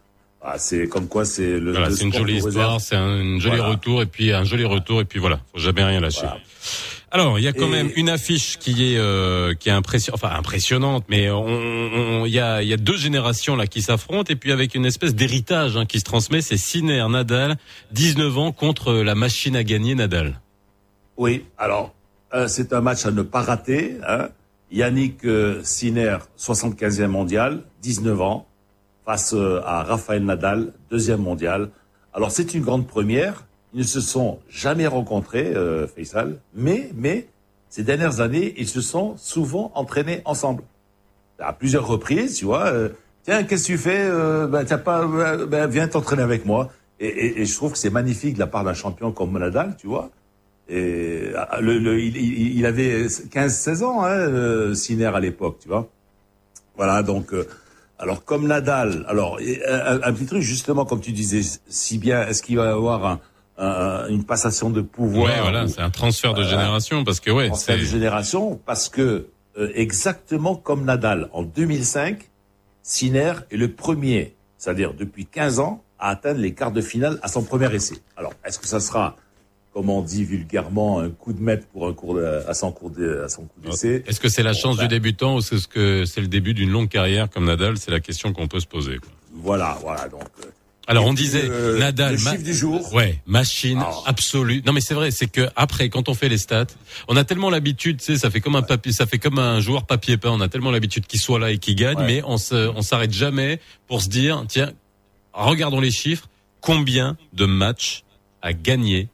Ah, 0.41 0.57
c'est 0.57 0.89
comme 0.89 1.09
quoi 1.09 1.25
c'est 1.27 1.59
le. 1.59 1.73
Voilà, 1.73 1.91
c'est 1.91 2.05
une 2.05 2.13
jolie 2.15 2.37
histoire, 2.39 2.81
c'est 2.81 2.97
un 2.97 3.21
une 3.21 3.41
joli 3.41 3.57
Voilà. 3.57 3.73
retour 3.73 4.01
et 4.03 4.07
puis 4.07 4.33
un 4.33 4.45
joli 4.45 4.65
retour 4.65 5.01
et 5.01 5.05
puis 5.05 5.19
voilà, 5.19 5.41
faut 5.53 5.59
jamais 5.59 5.83
rien 5.85 6.01
lâcher. 6.01 6.21
Voilà. 6.23 6.41
Alors, 7.11 7.39
il 7.39 7.43
y 7.45 7.49
a 7.49 7.53
quand 7.55 7.67
Et- 7.69 7.71
même 7.71 7.91
une 7.97 8.11
affiche 8.11 8.59
qui 8.59 8.93
est 8.95 8.99
euh, 8.99 9.55
qui 9.55 9.71
est 9.71 9.73
impression, 9.73 10.13
enfin 10.15 10.31
impressionnante, 10.37 11.05
mais 11.09 11.31
on- 11.31 11.47
on- 11.47 12.27
il 12.27 12.33
y 12.33 12.39
a 12.39 12.63
il 12.63 12.69
y 12.69 12.73
a 12.75 12.77
deux 12.77 12.97
générations 12.99 13.57
là 13.57 13.67
qui 13.67 13.81
s'affrontent 13.81 14.31
et 14.31 14.37
puis 14.37 14.53
avec 14.53 14.75
une 14.75 14.85
espèce 14.85 15.15
d'héritage 15.15 15.77
hein, 15.79 15.87
qui 15.87 16.01
se 16.01 16.05
transmet, 16.05 16.43
c'est 16.43 16.59
Sinner 16.59 17.07
Nadal, 17.09 17.57
19 17.93 18.37
ans 18.37 18.53
contre 18.53 18.93
la 18.93 19.15
machine 19.15 19.57
à 19.57 19.65
gagner 19.65 19.95
Nadal. 19.95 20.41
Oui, 21.17 21.45
alors 21.57 21.95
euh, 22.35 22.47
c'est 22.47 22.75
un 22.75 22.83
match 22.83 23.07
à 23.07 23.11
ne 23.11 23.23
pas 23.23 23.41
rater. 23.41 23.97
Hein. 24.07 24.29
Yannick 24.71 25.25
euh, 25.25 25.63
Sinner, 25.65 26.19
75e 26.37 27.07
mondial, 27.11 27.63
19 27.81 28.21
ans, 28.21 28.47
face 29.07 29.33
euh, 29.33 29.63
à 29.65 29.83
Rafael 29.83 30.23
Nadal, 30.27 30.75
deuxième 30.91 31.23
mondial. 31.23 31.71
Alors 32.13 32.31
c'est 32.33 32.53
une 32.53 32.61
grande 32.63 32.87
première. 32.87 33.47
Ils 33.75 33.81
ne 33.81 33.85
se 33.85 34.01
sont 34.01 34.39
jamais 34.49 34.87
rencontrés, 34.87 35.53
euh, 35.55 35.87
Faisal, 35.87 36.39
mais 36.55 36.91
mais 36.95 37.27
ces 37.69 37.83
dernières 37.83 38.21
années, 38.21 38.55
ils 38.57 38.69
se 38.69 38.81
sont 38.81 39.15
souvent 39.19 39.71
entraînés 39.75 40.23
ensemble 40.25 40.63
à 41.39 41.53
plusieurs 41.53 41.87
reprises, 41.87 42.37
tu 42.37 42.45
vois. 42.47 42.67
euh, 42.69 42.89
Tiens, 43.25 43.45
qu'est-ce 43.45 43.65
que 43.65 43.73
tu 43.73 43.79
fais 43.79 44.09
Ben 44.49 44.65
t'as 44.65 44.79
pas, 44.79 45.07
ben, 45.07 45.67
viens 45.67 45.87
t'entraîner 45.87 46.23
avec 46.23 46.47
moi. 46.47 46.71
Et, 46.99 47.07
et, 47.09 47.41
et 47.43 47.45
je 47.45 47.55
trouve 47.55 47.73
que 47.73 47.79
c'est 47.79 47.91
magnifique 47.91 48.35
de 48.35 48.39
la 48.39 48.47
part 48.47 48.65
d'un 48.65 48.73
champion 48.75 49.13
comme 49.13 49.39
Nadal, 49.39 49.77
tu 49.79 49.87
vois. 49.87 50.11
Et 50.71 51.31
ah, 51.37 51.61
le, 51.61 51.79
le- 51.79 52.01
il, 52.01 52.65
avait 52.67 53.05
15-16 53.07 53.85
ans, 53.85 54.03
hein, 54.05 54.73
à 55.15 55.21
l'époque, 55.21 55.59
tu 55.61 55.69
vois. 55.69 55.89
Voilà, 56.77 57.03
donc, 57.03 57.35
alors 57.99 58.25
comme 58.25 58.47
Nadal, 58.47 59.05
alors 59.09 59.39
un 59.39 60.13
petit 60.15 60.27
truc 60.27 60.41
justement, 60.43 60.87
comme 60.87 61.01
tu 61.01 61.13
disais 61.13 61.43
si 61.69 61.99
bien, 61.99 62.27
est-ce 62.27 62.43
qu'il 62.43 62.57
va 62.57 62.65
y 62.65 62.69
avoir 62.69 63.05
un- 63.07 63.21
un- 63.59 64.07
une 64.09 64.25
passation 64.25 64.71
de 64.71 64.81
pouvoir 64.81 65.27
ouais, 65.35 65.41
voilà, 65.43 65.67
c'est 65.69 65.81
un 65.81 65.91
transfert 65.91 66.33
de 66.35 66.43
Voilà. 66.43 66.59
génération 66.59 67.05
parce 67.05 67.21
que 67.21 67.31
ouais, 67.31 67.51
c'est 67.55 67.77
de 67.79 67.85
génération 67.85 68.61
parce 68.65 68.89
que 68.89 69.27
euh, 69.59 69.71
exactement 69.75 70.55
comme 70.55 70.85
Nadal 70.85 71.29
en 71.33 71.43
2005, 71.43 72.29
Sinner 72.83 73.33
est 73.51 73.57
le 73.57 73.73
premier, 73.73 74.35
c'est-à-dire 74.57 74.95
depuis 74.95 75.27
15 75.27 75.59
ans, 75.61 75.83
à 75.99 76.11
atteindre 76.11 76.41
les 76.41 76.55
quarts 76.55 76.71
de 76.73 76.81
finale 76.81 77.19
à 77.23 77.29
son 77.29 77.43
premier 77.43 77.73
essai. 77.75 77.97
Alors, 78.17 78.33
est-ce 78.45 78.59
que 78.61 78.69
ça 78.69 78.79
sera, 78.79 79.17
comme 79.75 79.91
on 79.91 80.01
dit 80.01 80.25
vulgairement, 80.25 81.01
un 81.01 81.11
coup 81.11 81.33
de 81.33 81.43
maître 81.43 81.67
pour 81.73 81.89
un 81.89 81.93
cours 81.93 82.15
de, 82.15 82.25
à 82.47 82.55
son 82.55 82.71
cours 82.71 82.91
de, 82.91 83.23
à 83.25 83.29
son 83.29 83.43
coup 83.43 83.61
d'essai? 83.61 84.05
Est-ce 84.07 84.21
que 84.21 84.29
c'est 84.29 84.45
la 84.45 84.53
Bon, 84.53 84.59
chance 84.59 84.77
ben- 84.77 84.85
du 84.85 84.89
débutant 84.89 85.35
ou 85.35 85.41
c'est 85.41 85.59
ce 85.59 85.67
que 85.67 86.05
c'est 86.05 86.21
le 86.21 86.29
début 86.29 86.55
d'une 86.55 86.71
longue 86.71 86.89
carrière 86.89 87.29
comme 87.29 87.47
Nadal? 87.47 87.77
C'est 87.79 87.91
la 87.91 87.99
question 88.01 88.33
qu'on 88.33 88.47
peut 88.47 88.61
se 88.61 88.67
poser. 88.67 88.99
quoi. 88.99 89.11
Voilà, 89.35 89.77
voilà. 89.83 90.09
Donc, 90.09 90.23
euh, 90.45 90.49
Alors 90.91 91.05
on 91.07 91.13
disait 91.13 91.45
euh, 91.45 91.79
Nadal, 91.79 92.13
le 92.13 92.19
chiffre 92.19 92.43
du 92.43 92.55
jour. 92.55 92.93
ouais, 92.95 93.21
machine 93.27 93.79
Alors. 93.79 94.03
absolue. 94.07 94.63
Non 94.67 94.73
mais 94.73 94.81
c'est 94.81 94.95
vrai, 94.95 95.11
c'est 95.11 95.27
que 95.29 95.49
après 95.55 95.91
quand 95.91 96.09
on 96.09 96.15
fait 96.15 96.29
les 96.31 96.39
stats, 96.39 96.67
on 97.09 97.17
a 97.17 97.25
tellement 97.25 97.51
l'habitude, 97.51 97.99
tu 97.99 98.05
sais, 98.07 98.17
ça 98.19 98.31
fait 98.31 98.41
comme 98.41 98.57
un 98.57 98.63
papier, 98.63 98.93
ça 98.93 99.05
fait 99.07 99.19
comme 99.19 99.39
un 99.39 99.61
joueur 99.61 99.85
papier 99.87 100.17
peint. 100.17 100.31
On 100.31 100.41
a 100.41 100.49
tellement 100.49 100.71
l'habitude 100.71 101.07
qu'il 101.07 101.21
soit 101.21 101.39
là 101.39 101.51
et 101.51 101.59
qu'il 101.59 101.77
gagne, 101.77 101.99
Ouais. 101.99 102.07
mais 102.07 102.23
on 102.25 102.39
se, 102.39 102.55
on 102.71 102.81
s'arrête 102.83 103.13
jamais 103.13 103.61
pour 103.87 104.01
se 104.03 104.09
dire, 104.09 104.43
tiens, 104.49 104.73
regardons 105.35 105.81
les 105.81 105.91
chiffres. 105.91 106.27
Combien 106.61 107.17
de 107.35 107.45
matchs 107.47 108.03
a 108.43 108.53
gagné 108.53 109.09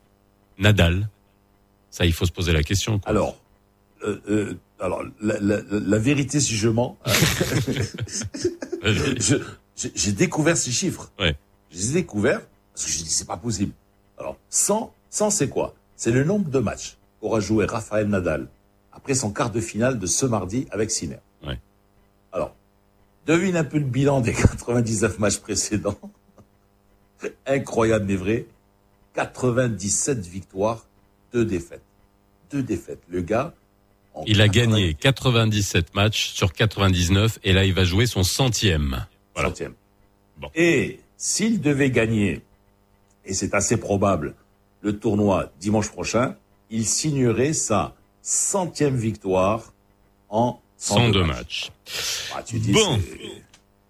Nadal? 0.59 1.09
Ça, 1.90 2.07
il 2.07 2.12
faut 2.12 2.25
se 2.25 2.33
poser 2.33 2.52
la 2.52 2.62
question. 2.62 2.99
quoi. 3.00 3.11
Alors, 3.11 3.37
euh, 4.07 4.21
euh, 4.31 4.54
alors 4.81 5.02
la, 5.21 5.38
la, 5.40 5.59
la, 5.71 5.99
vérité, 5.99 6.40
si 6.40 6.57
je 6.57 6.69
mens, 6.69 6.97
j'ai 9.95 10.12
découvert 10.12 10.57
ces 10.57 10.71
chiffres. 10.73 11.11
Ouais. 11.19 11.35
Je 11.75 11.78
les 11.78 11.90
ai 11.90 11.93
découverts 11.95 12.40
parce 12.73 12.87
que 12.87 12.93
je 12.93 12.99
dis 12.99 13.11
c'est 13.11 13.26
pas 13.26 13.37
possible. 13.37 13.73
Alors 14.16 14.37
100, 14.50 14.95
100 15.11 15.31
c'est 15.31 15.49
quoi? 15.49 15.75
C'est 15.97 16.12
le 16.12 16.23
nombre 16.23 16.49
de 16.49 16.59
matchs 16.61 16.97
qu'aura 17.21 17.40
joué 17.40 17.66
Raphaël 17.66 18.09
Nadal 18.09 18.47
après 18.93 19.14
son 19.14 19.33
quart 19.33 19.50
de 19.50 19.61
finale 19.61 19.99
de 19.99 20.07
ce 20.07 20.25
mardi 20.25 20.69
avec 20.71 20.93
Sinner. 20.93 21.19
Ouais. 21.45 21.59
Alors, 22.33 22.54
devine 23.26 23.57
un 23.57 23.64
peu 23.64 23.78
le 23.78 23.85
bilan 23.85 24.21
des 24.21 24.33
99 24.35 25.19
matchs 25.19 25.38
précédents. 25.38 25.99
Incroyable 27.47 28.04
mais 28.07 28.16
vrai. 28.16 28.47
97 29.14 30.26
victoires, 30.26 30.87
deux 31.33 31.45
défaites. 31.45 31.83
Deux 32.52 32.62
défaites. 32.62 33.02
Le 33.09 33.21
gars. 33.21 33.52
Il 34.26 34.40
a 34.40 34.47
gagné 34.47 34.95
97 34.95 35.93
matchs 35.97 36.31
sur 36.35 36.52
99 36.52 37.40
et 37.43 37.52
là 37.52 37.64
il 37.64 37.75
va 37.75 37.83
jouer 37.83 38.07
son 38.07 38.23
centième. 38.23 39.07
Voilà. 39.35 39.49
Centième. 39.49 39.75
Bon. 40.37 40.50
Et 40.54 41.00
s'il 41.16 41.61
devait 41.61 41.90
gagner, 41.90 42.42
et 43.25 43.35
c'est 43.35 43.54
assez 43.54 43.76
probable, 43.76 44.35
le 44.83 44.99
tournoi 44.99 45.50
dimanche 45.61 45.90
prochain, 45.90 46.37
il 46.71 46.87
signerait 46.87 47.52
sa 47.52 47.94
centième 48.23 48.97
victoire 48.97 49.73
en 50.28 50.61
102 50.78 51.25
matchs. 51.25 51.71
Ah, 52.35 52.42
tu 52.42 52.59
dis, 52.59 52.73
bon. 52.73 53.00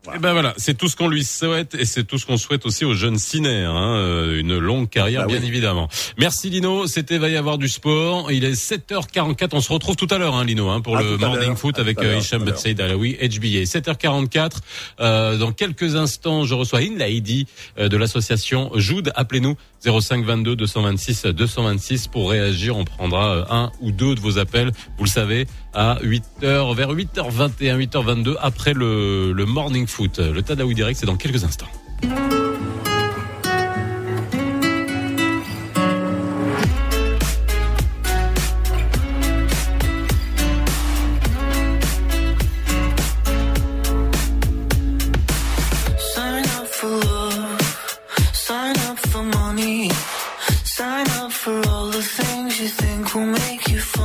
Et 0.06 0.16
eh 0.16 0.18
ben 0.18 0.32
voilà, 0.32 0.52
c'est 0.58 0.76
tout 0.76 0.88
ce 0.88 0.96
qu'on 0.96 1.08
lui 1.08 1.24
souhaite 1.24 1.74
et 1.74 1.86
c'est 1.86 2.04
tout 2.04 2.18
ce 2.18 2.26
qu'on 2.26 2.36
souhaite 2.36 2.66
aussi 2.66 2.84
aux 2.84 2.92
jeunes 2.92 3.16
ciné, 3.16 3.62
hein, 3.62 3.96
euh, 3.96 4.38
une 4.38 4.58
longue 4.58 4.90
carrière 4.90 5.22
bah 5.22 5.28
bien 5.28 5.42
évidemment. 5.42 5.88
Merci 6.18 6.50
Lino, 6.50 6.86
c'était 6.86 7.16
va 7.16 7.30
y 7.30 7.36
avoir 7.38 7.56
du 7.56 7.68
sport. 7.68 8.30
Il 8.30 8.44
est 8.44 8.52
7h44, 8.52 9.48
on 9.52 9.62
se 9.62 9.72
retrouve 9.72 9.96
tout 9.96 10.06
à 10.10 10.18
l'heure 10.18 10.34
hein, 10.34 10.44
Lino 10.44 10.68
hein, 10.68 10.82
pour 10.82 10.98
le 10.98 11.16
morning 11.16 11.56
foot 11.56 11.78
avec 11.78 12.00
euh, 12.00 12.18
Hicham 12.18 12.44
Alaoui, 12.78 13.14
HBA. 13.14 13.64
7h44, 13.64 14.50
euh, 15.00 15.38
dans 15.38 15.52
quelques 15.52 15.96
instants, 15.96 16.44
je 16.44 16.54
reçois 16.54 16.80
Inlaidi 16.80 17.46
euh, 17.78 17.88
de 17.88 17.96
l'association 17.96 18.72
Jude. 18.74 19.10
Appelez-nous 19.14 19.56
05 19.84 20.24
22 20.24 20.56
226 20.56 21.26
226 21.26 22.08
pour 22.08 22.30
réagir. 22.30 22.76
On 22.76 22.84
prendra 22.84 23.46
un 23.50 23.70
ou 23.80 23.90
deux 23.92 24.14
de 24.14 24.20
vos 24.20 24.38
appels, 24.38 24.72
vous 24.98 25.04
le 25.04 25.10
savez, 25.10 25.46
à 25.72 25.98
8h, 26.02 26.74
vers 26.74 26.92
8h21, 26.92 27.78
8h22 27.88 28.36
après 28.40 28.74
le, 28.74 29.32
le 29.32 29.46
morning 29.46 29.86
foot. 29.86 30.18
Le 30.18 30.42
Tadaoui 30.42 30.74
Direct, 30.74 30.98
c'est 30.98 31.06
dans 31.06 31.16
quelques 31.16 31.44
instants. 31.44 31.68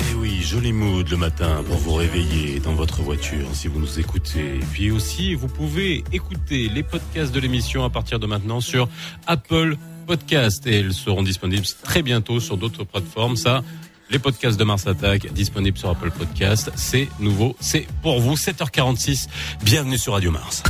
Et 0.00 0.14
oui, 0.14 0.40
joli 0.42 0.72
mood 0.72 1.06
le 1.10 1.16
matin 1.18 1.62
pour 1.66 1.76
vous 1.76 1.92
réveiller 1.94 2.58
dans 2.60 2.72
votre 2.72 3.02
voiture 3.02 3.46
si 3.52 3.68
vous 3.68 3.80
nous 3.80 4.00
écoutez. 4.00 4.56
Et 4.56 4.64
puis 4.72 4.90
aussi, 4.90 5.34
vous 5.34 5.48
pouvez 5.48 6.04
écouter 6.12 6.70
les 6.70 6.82
podcasts 6.82 7.32
de 7.32 7.40
l'émission 7.40 7.84
à 7.84 7.90
partir 7.90 8.18
de 8.18 8.26
maintenant 8.26 8.62
sur 8.62 8.88
Apple 9.26 9.76
Podcast 10.06 10.66
et 10.66 10.80
elles 10.80 10.94
seront 10.94 11.22
disponibles 11.22 11.66
très 11.82 12.00
bientôt 12.02 12.40
sur 12.40 12.56
d'autres 12.56 12.84
plateformes. 12.84 13.36
Ça, 13.36 13.62
les 14.08 14.18
podcasts 14.18 14.58
de 14.58 14.64
Mars 14.64 14.86
Attack 14.86 15.30
disponibles 15.34 15.76
sur 15.76 15.90
Apple 15.90 16.10
Podcast. 16.10 16.70
C'est 16.76 17.08
nouveau, 17.20 17.56
c'est 17.60 17.86
pour 18.00 18.20
vous. 18.20 18.36
7h46. 18.36 19.28
Bienvenue 19.62 19.98
sur 19.98 20.14
Radio 20.14 20.30
Mars. 20.30 20.62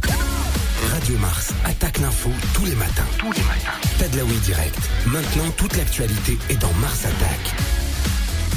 Radio 1.06 1.20
Mars 1.20 1.54
attaque 1.64 1.98
l'info 2.00 2.30
tous 2.52 2.64
les 2.64 2.74
matins. 2.74 3.06
Tous 3.16 3.30
les 3.30 3.42
matins. 3.42 3.78
Tadlaoui 3.96 4.38
direct. 4.38 4.90
Maintenant, 5.06 5.48
toute 5.56 5.76
l'actualité 5.76 6.36
est 6.50 6.60
dans 6.60 6.72
Mars 6.80 7.04
Attack. 7.04 7.54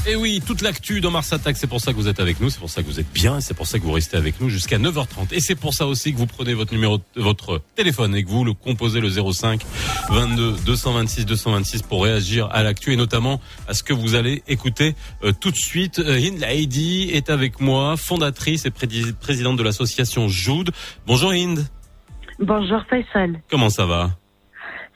Et 0.07 0.15
oui, 0.15 0.41
toute 0.43 0.63
l'actu 0.63 0.99
dans 0.99 1.11
Mars 1.11 1.31
Attack, 1.31 1.57
c'est 1.57 1.67
pour 1.67 1.79
ça 1.79 1.91
que 1.91 1.97
vous 1.97 2.07
êtes 2.07 2.19
avec 2.19 2.41
nous, 2.41 2.49
c'est 2.49 2.57
pour 2.57 2.71
ça 2.71 2.81
que 2.81 2.87
vous 2.87 2.99
êtes 2.99 3.11
bien, 3.13 3.39
c'est 3.39 3.53
pour 3.53 3.67
ça 3.67 3.77
que 3.77 3.83
vous 3.83 3.91
restez 3.91 4.17
avec 4.17 4.41
nous 4.41 4.49
jusqu'à 4.49 4.79
9h30. 4.79 5.31
Et 5.31 5.41
c'est 5.41 5.53
pour 5.53 5.75
ça 5.75 5.85
aussi 5.85 6.11
que 6.11 6.17
vous 6.17 6.25
prenez 6.25 6.55
votre 6.55 6.73
numéro, 6.73 6.99
votre 7.15 7.61
téléphone 7.75 8.15
et 8.15 8.23
que 8.23 8.29
vous 8.29 8.43
le 8.43 8.53
composez 8.53 8.99
le 8.99 9.11
05 9.11 9.61
22 10.09 10.53
226 10.65 11.27
226 11.27 11.83
pour 11.83 12.03
réagir 12.03 12.49
à 12.51 12.63
l'actu 12.63 12.93
et 12.93 12.95
notamment 12.95 13.39
à 13.67 13.75
ce 13.75 13.83
que 13.83 13.93
vous 13.93 14.15
allez 14.15 14.41
écouter 14.47 14.95
euh, 15.23 15.33
tout 15.39 15.51
de 15.51 15.55
suite. 15.55 15.99
Euh, 15.99 16.17
Hind 16.17 16.41
Heidi 16.41 17.11
est 17.13 17.29
avec 17.29 17.61
moi, 17.61 17.95
fondatrice 17.95 18.65
et 18.65 18.71
présidente 18.71 19.57
de 19.57 19.63
l'association 19.63 20.27
Jude. 20.29 20.71
Bonjour 21.05 21.31
Hind. 21.31 21.67
Bonjour 22.39 22.81
Faisal. 22.89 23.41
Comment 23.49 23.69
ça 23.69 23.85
va 23.85 24.11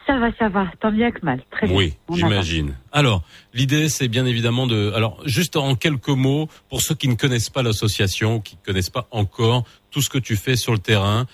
ça 0.05 0.19
va, 0.19 0.35
ça 0.37 0.49
va, 0.49 0.69
tant 0.81 0.91
bien 0.91 1.11
que 1.11 1.25
mal. 1.25 1.41
Très 1.49 1.65
bien. 1.65 1.77
Oui, 1.77 1.93
j'imagine. 2.11 2.75
Alors, 2.91 3.23
l'idée, 3.53 3.87
c'est 3.87 4.09
bien 4.09 4.25
évidemment 4.25 4.67
de. 4.67 4.91
Alors, 4.93 5.21
juste 5.25 5.55
en 5.55 5.75
quelques 5.75 6.09
mots, 6.09 6.49
pour 6.69 6.81
ceux 6.81 6.93
qui 6.93 7.07
ne 7.07 7.15
connaissent 7.15 7.49
pas 7.49 7.63
l'association, 7.63 8.41
qui 8.41 8.57
ne 8.57 8.65
connaissent 8.65 8.89
pas 8.89 9.07
encore 9.11 9.63
tout 9.91 10.01
ce 10.01 10.09
que 10.09 10.17
tu 10.17 10.35
fais 10.35 10.57
sur 10.57 10.73
le 10.73 10.79
terrain, 10.79 11.25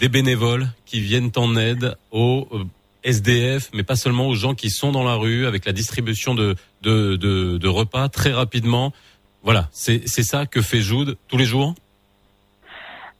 des 0.00 0.08
bénévoles 0.08 0.66
qui 0.86 0.98
viennent 0.98 1.30
en 1.36 1.54
aide 1.54 1.96
aux 2.10 2.48
euh, 2.52 2.64
SDF, 3.04 3.70
mais 3.72 3.84
pas 3.84 3.94
seulement 3.94 4.26
aux 4.26 4.34
gens 4.34 4.54
qui 4.54 4.70
sont 4.70 4.90
dans 4.90 5.04
la 5.04 5.14
rue 5.14 5.46
avec 5.46 5.64
la 5.64 5.72
distribution 5.72 6.34
de, 6.34 6.56
de, 6.82 7.14
de, 7.14 7.58
de 7.58 7.68
repas 7.68 8.08
très 8.08 8.32
rapidement. 8.32 8.92
Voilà, 9.44 9.68
c'est 9.70 10.08
ça 10.08 10.46
que 10.46 10.60
fait 10.60 10.80
Joude 10.80 11.16
tous 11.28 11.36
les 11.36 11.44
jours 11.44 11.76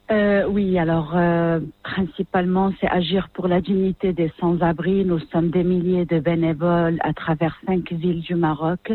Euh, 0.08 0.46
oui, 0.48 0.78
alors 0.78 1.14
euh, 1.16 1.58
principalement, 1.82 2.72
c'est 2.80 2.88
agir 2.88 3.28
pour 3.30 3.48
la 3.48 3.60
dignité 3.60 4.12
des 4.12 4.30
sans-abri. 4.38 5.04
Nous 5.04 5.18
sommes 5.32 5.50
des 5.50 5.64
milliers 5.64 6.04
de 6.04 6.20
bénévoles 6.20 6.98
à 7.00 7.12
travers 7.12 7.58
cinq 7.66 7.92
villes 7.92 8.20
du 8.20 8.36
Maroc 8.36 8.92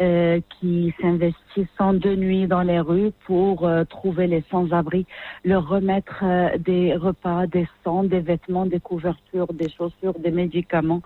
euh, 0.00 0.40
qui 0.48 0.94
s'investissent 1.02 1.66
en 1.78 1.92
deux 1.92 2.16
nuits 2.16 2.46
dans 2.46 2.62
les 2.62 2.80
rues 2.80 3.12
pour 3.26 3.70
trouver 3.90 4.26
les 4.26 4.42
sans-abri, 4.50 5.04
leur 5.44 5.68
remettre 5.68 6.24
des 6.58 6.96
repas, 6.96 7.46
des 7.46 7.68
sangs, 7.84 8.04
des 8.04 8.20
vêtements, 8.20 8.64
des 8.64 8.80
couvertures, 8.80 9.52
des 9.52 9.68
chaussures, 9.68 10.18
des 10.18 10.30
médicaments, 10.30 11.02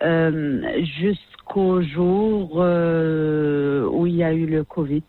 jusqu'au 0.00 1.80
jour 1.80 2.56
où 2.56 4.06
il 4.06 4.16
y 4.16 4.22
a 4.22 4.32
eu 4.32 4.46
le 4.46 4.64
Covid 4.64 5.04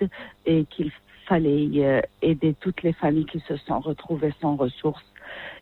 et 0.46 0.66
qu'il 0.70 0.92
fallait 1.28 1.70
euh, 1.76 2.02
aider 2.22 2.56
toutes 2.60 2.84
les 2.84 2.94
familles 2.94 3.26
qui 3.26 3.42
se 3.48 3.58
sont 3.58 3.80
retrouvées 3.80 4.34
sans 4.42 4.56
ressources. 4.56 5.06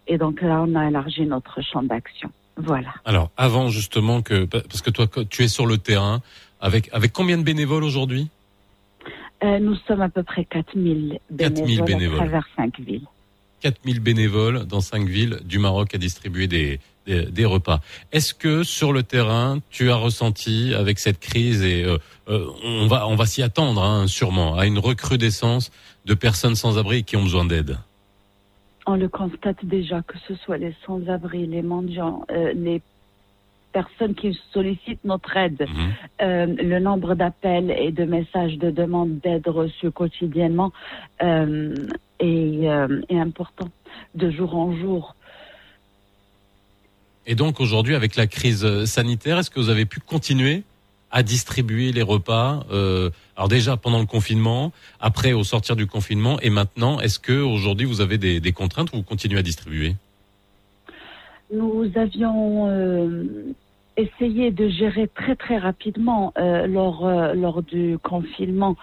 Et 0.08 0.18
donc 0.18 0.42
là, 0.42 0.64
on 0.68 0.76
a 0.76 0.88
élargi 0.88 1.26
notre 1.26 1.62
champ 1.62 1.84
d'action. 1.84 2.32
Voilà. 2.58 2.94
Alors, 3.06 3.32
avant 3.38 3.70
justement 3.70 4.22
que, 4.22 4.46
parce 4.46 4.82
que 4.82 4.90
toi, 4.90 5.08
tu 5.30 5.44
es 5.44 5.48
sur 5.48 5.66
le 5.66 5.78
terrain, 5.78 6.22
avec, 6.60 6.90
avec 6.92 7.14
combien 7.14 7.38
de 7.38 7.44
bénévoles 7.44 7.84
aujourd'hui? 7.84 8.30
Euh, 9.44 9.60
Nous 9.60 9.76
sommes 9.88 10.02
à 10.02 10.10
peu 10.10 10.24
près 10.24 10.46
4000 10.46 11.20
bénévoles, 11.30 11.86
bénévoles 11.86 12.16
à 12.16 12.24
travers 12.24 12.48
5 12.56 12.80
villes. 12.80 13.08
4000 13.62 14.00
bénévoles 14.00 14.66
dans 14.66 14.82
5 14.82 15.08
villes 15.08 15.40
du 15.44 15.60
Maroc 15.60 15.96
à 15.96 15.98
distribuer 15.98 16.48
des, 16.48 16.80
des, 17.06 17.46
repas. 17.46 17.82
Est-ce 18.12 18.34
que 18.34 18.64
sur 18.64 18.94
le 18.94 19.04
terrain, 19.04 19.60
tu 19.70 19.90
as 19.92 19.96
ressenti 19.96 20.74
avec 20.74 21.00
cette 21.00 21.20
crise 21.20 21.64
et 21.64 21.84
euh, 21.84 21.98
euh, 22.30 22.46
on 22.64 22.88
va 22.88 23.08
on 23.08 23.16
va 23.16 23.26
s'y 23.26 23.42
attendre 23.42 23.82
hein, 23.82 24.08
sûrement 24.08 24.58
à 24.58 24.66
une 24.66 24.80
recrudescence 24.80 25.72
de 26.06 26.14
personnes 26.14 26.56
sans 26.56 26.78
abri 26.78 27.04
qui 27.04 27.16
ont 27.18 27.24
besoin 27.24 27.46
d'aide? 27.46 27.78
On 28.86 28.96
le 28.96 29.08
constate 29.08 29.64
déjà 29.64 30.02
que 30.02 30.18
ce 30.28 30.36
soit 30.36 30.58
les 30.58 30.74
sans-abri, 30.86 31.46
les 31.48 31.62
mendiants, 31.62 32.26
euh, 32.32 32.54
les 32.54 32.82
personnes 33.72 34.16
qui 34.16 34.38
sollicitent 34.52 35.06
notre 35.06 35.38
aide, 35.38 35.66
mhm. 36.20 36.58
le 36.60 36.80
nombre 36.80 37.16
d'appels 37.16 37.72
et 37.72 37.92
de 37.92 38.04
messages 38.04 38.58
de 38.58 38.70
demande 38.70 39.20
d'aide 39.20 39.48
reçus 39.48 39.92
quotidiennement 39.92 40.74
est, 41.22 41.96
est 42.20 43.18
important 43.18 43.70
de 44.16 44.30
jour 44.30 44.58
en 44.58 44.76
jour. 44.76 45.16
Et 47.28 47.36
donc 47.36 47.60
aujourd'hui, 47.60 47.96
avec 47.96 48.16
la 48.16 48.28
crise 48.28 48.66
euh, 48.66 48.86
sanitaire, 48.86 49.38
est-ce 49.38 49.50
que 49.50 49.60
vous 49.60 49.70
avez 49.70 49.86
pu 49.86 50.00
continuer 50.00 50.64
à 51.12 51.24
distribuer 51.24 51.92
les 51.92 52.02
repas 52.02 52.66
euh, 52.72 53.10
Alors 53.36 53.48
déjà 53.48 53.78
pendant 53.78 54.00
le 54.00 54.06
confinement, 54.06 54.72
après 55.00 55.34
au 55.34 55.44
sortir 55.44 55.76
du 55.76 55.86
confinement, 55.86 56.40
et 56.40 56.50
maintenant, 56.50 57.00
est-ce 57.00 57.20
que 57.20 57.42
aujourd'hui 57.42 57.86
vous 57.86 58.02
avez 58.02 58.18
des, 58.18 58.52
contraintes 58.54 58.92
ou 58.94 58.98
vous 58.98 59.04
continuez 59.04 59.38
à 59.38 59.44
distribuer? 59.44 59.96
Nous 61.54 61.92
avions 61.96 62.70
euh, 62.70 63.26
essayé 63.98 64.52
de 64.52 64.70
gérer 64.70 65.10
très 65.10 65.36
très 65.36 65.58
rapidement 65.58 66.34
lors 66.38 67.06
lors 67.36 67.62
du 67.62 67.98
confinement 68.02 68.78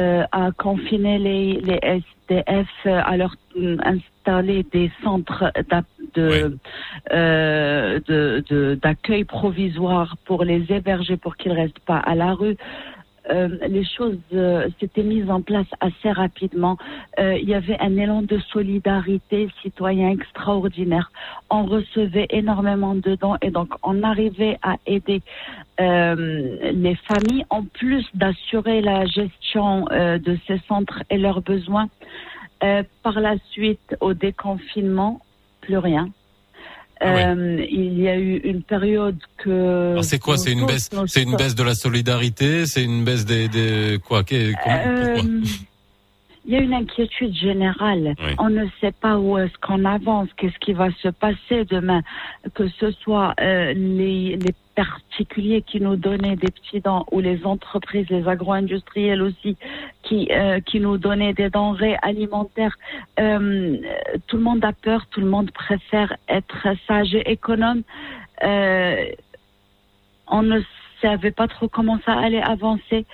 à 0.00 0.52
confiner 0.56 1.18
les 1.18 1.60
les 1.60 1.80
SDF 2.40 2.86
à 2.86 3.16
leur 3.16 3.34
installer 3.56 4.64
des 4.72 4.90
centres 5.02 5.52
de 6.14 6.58
d'accueil 8.74 9.24
provisoire 9.24 10.16
pour 10.24 10.44
les 10.44 10.72
héberger 10.72 11.16
pour 11.16 11.36
qu'ils 11.36 11.52
restent 11.52 11.78
pas 11.80 11.98
à 11.98 12.14
la 12.14 12.34
rue 12.34 12.56
euh, 13.30 13.48
les 13.68 13.84
choses 13.84 14.18
euh, 14.34 14.68
s'étaient 14.80 15.02
mises 15.02 15.30
en 15.30 15.42
place 15.42 15.66
assez 15.80 16.10
rapidement. 16.10 16.76
Euh, 17.18 17.38
il 17.40 17.48
y 17.48 17.54
avait 17.54 17.78
un 17.78 17.96
élan 17.96 18.22
de 18.22 18.38
solidarité 18.52 19.48
citoyen 19.62 20.10
extraordinaire. 20.10 21.12
On 21.48 21.64
recevait 21.64 22.26
énormément 22.30 22.94
de 22.94 23.14
dons 23.14 23.36
et 23.40 23.50
donc 23.50 23.68
on 23.82 24.02
arrivait 24.02 24.58
à 24.62 24.76
aider 24.86 25.22
les 25.78 26.94
familles 27.08 27.44
en 27.50 27.64
plus 27.64 28.06
d'assurer 28.14 28.82
la 28.82 29.04
gestion 29.06 29.86
de 29.90 30.38
ces 30.46 30.58
centres 30.68 31.02
et 31.10 31.18
leurs 31.18 31.42
besoins. 31.42 31.88
par 33.02 33.18
la 33.20 33.34
suite, 33.50 33.96
au 34.00 34.14
déconfinement, 34.14 35.20
plus 35.60 35.78
rien. 35.78 36.08
Ah 37.02 37.16
euh, 37.16 37.66
il 37.68 38.00
y 38.00 38.08
a 38.08 38.16
eu 38.16 38.36
une 38.44 38.62
période 38.62 39.18
que. 39.38 39.96
C'est 40.02 40.18
quoi 40.18 40.36
C'est 40.38 40.52
une 40.52 40.66
baisse 40.66 40.88
C'est 41.06 41.22
une 41.22 41.36
baisse 41.36 41.54
de 41.54 41.62
la 41.62 41.74
solidarité 41.74 42.66
C'est 42.66 42.84
une 42.84 43.04
baisse 43.04 43.24
des, 43.24 43.48
des 43.48 43.98
quoi 44.06 44.22
euh, 44.32 45.16
il 46.44 46.52
y 46.52 46.56
a 46.56 46.60
une 46.60 46.74
inquiétude 46.74 47.34
générale. 47.34 48.14
On 48.38 48.50
ne 48.50 48.66
sait 48.80 48.92
pas 48.92 49.18
où 49.18 49.38
est-ce 49.38 49.56
qu'on 49.60 49.84
avance, 49.84 50.28
qu'est-ce 50.36 50.58
qui 50.58 50.72
va 50.72 50.88
se 51.00 51.08
passer 51.08 51.64
demain, 51.70 52.02
que 52.54 52.68
ce 52.80 52.90
soit 52.90 53.34
euh, 53.40 53.72
les, 53.74 54.36
les 54.36 54.54
particuliers 54.74 55.62
qui 55.62 55.80
nous 55.80 55.96
donnaient 55.96 56.36
des 56.36 56.50
petits 56.50 56.80
dents 56.80 57.06
ou 57.10 57.20
les 57.20 57.44
entreprises, 57.44 58.08
les 58.10 58.26
agro-industriels 58.28 59.22
aussi, 59.22 59.56
qui, 60.02 60.28
euh, 60.30 60.60
qui 60.60 60.80
nous 60.80 60.98
donnaient 60.98 61.34
des 61.34 61.50
denrées 61.50 61.96
alimentaires. 62.02 62.76
Euh, 63.18 63.78
tout 64.26 64.36
le 64.36 64.42
monde 64.42 64.64
a 64.64 64.72
peur, 64.72 65.06
tout 65.10 65.20
le 65.20 65.26
monde 65.26 65.50
préfère 65.50 66.16
être 66.28 66.66
sage 66.86 67.14
et 67.14 67.32
économe. 67.32 67.82
Euh, 68.42 69.04
on 70.26 70.42
ne 70.42 70.60
savait 71.00 71.32
pas 71.32 71.48
trop 71.48 71.68
comment 71.68 71.98
ça 72.04 72.12
allait 72.12 72.42
avancer. 72.42 73.04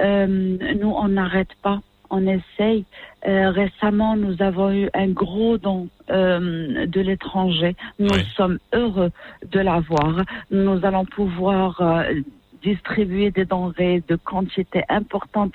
nous, 0.00 0.92
on 1.04 1.08
n'arrête 1.08 1.54
pas 1.62 1.80
on 2.12 2.26
essaye. 2.26 2.84
Euh, 3.26 3.50
récemment, 3.50 4.16
nous 4.16 4.40
avons 4.40 4.70
eu 4.70 4.88
un 4.94 5.08
gros 5.08 5.58
don 5.58 5.88
euh, 6.10 6.86
de 6.86 7.00
l'étranger. 7.00 7.74
Nous 7.98 8.14
sommes 8.36 8.58
heureux 8.72 9.10
de 9.50 9.58
l'avoir. 9.58 10.22
Nous 10.50 10.84
allons 10.84 11.06
pouvoir 11.06 11.80
euh, 11.80 12.20
distribuer 12.62 13.30
des 13.30 13.46
denrées 13.46 14.02
de 14.06 14.16
quantité 14.16 14.84
importante 14.88 15.54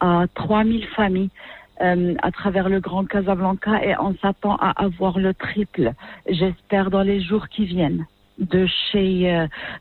à 0.00 0.24
3000 0.34 0.86
familles. 0.96 1.30
à 1.78 2.30
travers 2.32 2.68
le 2.70 2.80
Grand 2.80 3.04
Casablanca 3.04 3.74
et 3.84 3.94
on 4.00 4.14
s'attend 4.22 4.56
à 4.68 4.70
avoir 4.86 5.18
le 5.18 5.34
triple, 5.34 5.92
j'espère, 6.26 6.90
dans 6.90 7.02
les 7.02 7.20
jours 7.20 7.48
qui 7.48 7.66
viennent 7.66 8.06
de 8.38 8.66
chez 8.66 9.10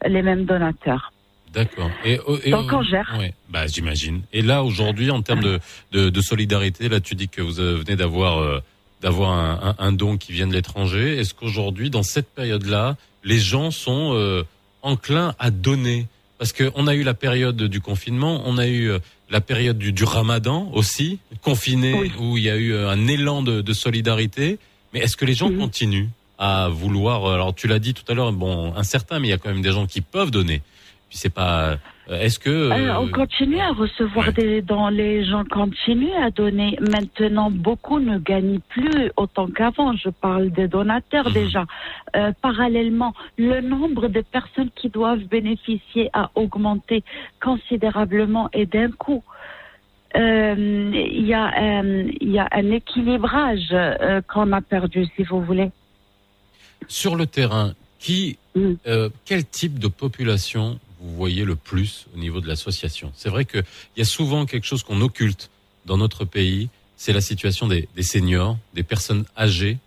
les 0.06 0.22
mêmes 0.22 0.44
donateurs. 0.44 1.15
D'accord. 1.56 1.90
Et, 2.04 2.20
et, 2.44 2.52
Donc 2.52 2.72
on 2.74 2.84
gère. 2.84 3.18
bah 3.50 3.66
j'imagine. 3.68 4.22
Et 4.34 4.42
là 4.42 4.64
aujourd'hui, 4.64 5.10
en 5.10 5.22
termes 5.22 5.42
de, 5.42 5.60
de, 5.94 6.10
de, 6.10 6.22
solidarité, 6.22 6.90
là 6.90 7.00
tu 7.00 7.16
dis 7.16 7.30
que 7.30 7.42
vous 7.42 7.54
venez 7.54 7.96
d'avoir 7.96 8.40
euh, 8.40 8.62
d'avoir 9.02 9.32
un, 9.32 9.76
un, 9.80 9.92
don 9.94 10.18
qui 10.18 10.34
vient 10.34 10.48
de 10.48 10.54
l'étranger. 10.54 11.18
Est-ce 11.18 11.34
qu'aujourd'hui, 11.34 11.90
dans 11.90 12.04
cette 12.04 12.28
période-là, 12.28 12.98
les 13.24 13.40
gens 13.40 13.72
sont 13.72 14.12
euh, 14.14 14.44
enclins 14.82 15.34
à 15.40 15.50
donner? 15.50 16.08
Parce 16.38 16.52
qu'on 16.52 16.88
a 16.88 16.94
eu 16.94 17.04
la 17.04 17.14
période 17.14 17.64
du 17.64 17.80
confinement, 17.80 18.44
on 18.46 18.58
a 18.58 18.68
eu 18.68 18.90
euh, 18.90 19.00
la 19.30 19.40
période 19.40 19.78
du, 19.78 19.94
du 19.94 20.04
Ramadan 20.04 20.70
aussi, 20.74 21.20
confiné, 21.42 22.12
où 22.20 22.38
il 22.38 22.44
y 22.44 22.50
a 22.50 22.58
eu 22.58 22.76
un 22.76 23.08
élan 23.08 23.42
de, 23.42 23.62
de 23.62 23.74
solidarité. 23.74 24.60
Mais 24.94 25.00
est-ce 25.00 25.16
que 25.16 25.24
les 25.26 25.34
gens 25.34 25.50
continuent 25.52 26.10
à 26.38 26.68
vouloir 26.68 27.26
Alors 27.32 27.56
tu 27.56 27.68
l'as 27.68 27.80
dit 27.80 27.94
tout 27.94 28.04
à 28.10 28.14
l'heure, 28.14 28.34
bon, 28.34 28.74
incertain, 28.76 29.20
mais 29.20 29.30
il 29.30 29.32
y 29.32 29.34
a 29.34 29.38
quand 29.38 29.50
même 29.50 29.62
des 29.62 29.72
gens 29.72 29.88
qui 29.88 30.02
peuvent 30.02 30.32
donner 30.32 30.62
c'est 31.10 31.34
pas. 31.34 31.78
Euh, 32.10 32.20
est-ce 32.20 32.38
que 32.38 32.50
euh, 32.50 33.00
on 33.00 33.08
continue 33.08 33.60
à 33.60 33.72
recevoir 33.72 34.32
des 34.32 34.62
dons, 34.62 34.90
les 34.90 35.26
gens 35.26 35.44
continuent 35.44 36.16
à 36.22 36.30
donner. 36.30 36.78
Maintenant, 36.80 37.50
beaucoup 37.50 38.00
ne 38.00 38.20
gagnent 38.20 38.60
plus 38.70 39.12
autant 39.18 39.48
qu'avant. 39.48 39.96
Je 39.96 40.10
parle 40.10 40.52
des 40.52 40.68
donateurs 40.68 41.30
mhm. 41.30 41.34
déjà. 41.34 41.66
Euh, 42.16 42.32
parallèlement, 42.42 43.14
le 43.38 43.62
nombre 43.62 44.08
de 44.08 44.22
personnes 44.22 44.70
qui 44.76 44.90
doivent 44.90 45.24
bénéficier 45.24 46.10
a 46.14 46.30
augmenté 46.36 47.04
considérablement 47.42 48.50
et 48.54 48.66
d'un 48.66 48.92
coup. 48.92 49.24
Il 50.18 51.28
y, 51.28 51.34
a, 51.34 51.84
y 52.22 52.40
a 52.40 52.48
un 52.50 52.72
équilibrage 52.72 53.76
qu'on 54.30 54.54
a 54.54 54.62
perdu, 54.62 55.06
si 55.14 55.24
vous 55.24 55.42
voulez. 55.42 55.72
Sur 56.88 57.18
le 57.18 57.26
terrain, 57.26 57.74
qui, 58.00 58.38
mm. 58.56 58.76
quel 59.26 59.46
type 59.46 59.78
de 59.78 59.90
population 59.90 60.80
vous 61.06 61.16
voyez 61.16 61.46
le 61.46 61.56
plus 61.56 62.08
au 62.16 62.18
niveau 62.18 62.42
de 62.42 62.48
l'association 62.48 63.12
C'est 63.16 63.30
vrai 63.30 63.46
qu'il 63.46 63.64
y 63.98 64.02
a 64.02 64.06
souvent 64.06 64.46
quelque 64.46 64.66
chose 64.66 64.84
qu'on 64.84 65.02
occulte 65.02 65.50
dans 65.86 65.98
notre 65.98 66.26
pays, 66.26 66.70
c'est 66.98 67.14
la 67.14 67.22
situation 67.22 67.68
des, 67.68 67.88
des, 67.96 68.04
seniors, 68.04 68.58
des 68.74 68.84
personnes 68.84 69.26
âgées. 69.38 69.78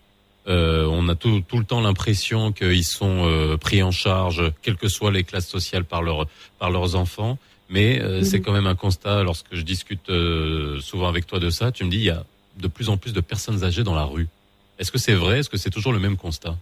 Euh, 0.47 0.85
on 0.89 1.09
a 1.09 1.15
tout, 1.15 1.43
tout 1.45 1.59
le 1.59 1.65
temps 1.65 1.81
l'impression 1.81 2.51
qu'ils 2.53 2.85
sont 2.85 3.27
euh, 3.27 3.57
pris 3.57 3.83
en 3.83 3.91
charge, 3.91 4.51
quelles 4.61 4.77
que 4.77 4.87
soient 4.87 5.11
les 5.11 5.23
classes 5.23 5.47
sociales, 5.47 5.83
par, 5.83 6.01
leur, 6.01 6.27
par 6.57 6.71
leurs 6.71 6.95
enfants. 6.95 7.37
Mais 7.69 8.01
euh, 8.01 8.23
c'est 8.23 8.39
quand 8.39 8.53
même 8.53 8.67
un 8.67 8.75
constat, 8.75 9.23
lorsque 9.23 9.47
je 9.51 9.61
discute 9.61 10.09
souvent 10.81 11.07
avec 11.07 11.27
toi 11.27 11.39
de 11.39 11.49
ça, 11.49 11.71
tu 11.71 11.83
me 11.83 11.89
dis, 11.89 11.97
il 11.97 12.03
y 12.03 12.09
a 12.09 12.23
de 12.57 12.67
plus 12.67 12.89
en 12.89 12.97
plus 12.97 13.13
de 13.13 13.21
personnes 13.21 13.63
âgées 13.63 13.83
dans 13.83 13.95
la 13.95 14.05
rue. 14.05 14.27
Est-ce 14.79 14.91
que 14.91 14.97
c'est 14.97 15.13
vrai? 15.13 15.39
Est-ce 15.39 15.49
que 15.49 15.57
c'est 15.57 15.69
toujours 15.69 15.91
le 15.91 15.99
même 15.99 16.17
constat? 16.17 16.57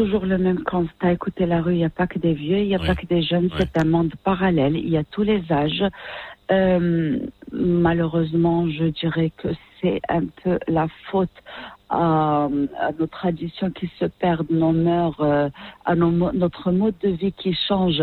Toujours 0.00 0.24
le 0.24 0.38
même 0.38 0.64
constat. 0.64 1.12
Écoutez, 1.12 1.44
la 1.44 1.60
rue, 1.60 1.74
il 1.74 1.78
n'y 1.78 1.84
a 1.84 1.90
pas 1.90 2.06
que 2.06 2.18
des 2.18 2.32
vieux, 2.32 2.56
il 2.56 2.68
n'y 2.68 2.74
a 2.74 2.78
pas 2.78 2.94
que 2.94 3.04
des 3.04 3.22
jeunes, 3.22 3.50
c'est 3.58 3.76
un 3.76 3.84
monde 3.84 4.12
parallèle, 4.24 4.74
il 4.74 4.88
y 4.88 4.96
a 4.96 5.04
tous 5.04 5.22
les 5.22 5.42
âges. 5.52 5.84
Euh, 6.50 7.18
malheureusement, 7.52 8.66
je 8.70 8.84
dirais 8.84 9.30
que 9.36 9.48
c'est 9.78 10.00
un 10.08 10.24
peu 10.42 10.58
la 10.68 10.86
faute 11.10 11.36
à, 11.90 12.48
nos 12.98 13.06
traditions 13.08 13.70
qui 13.70 13.90
se 13.98 14.06
perdent, 14.06 14.50
nos 14.50 14.72
mœurs, 14.72 15.20
euh, 15.20 15.50
à 15.84 15.94
notre 15.94 16.72
mode 16.72 16.94
de 17.02 17.10
vie 17.10 17.32
qui 17.32 17.54
change. 17.68 18.02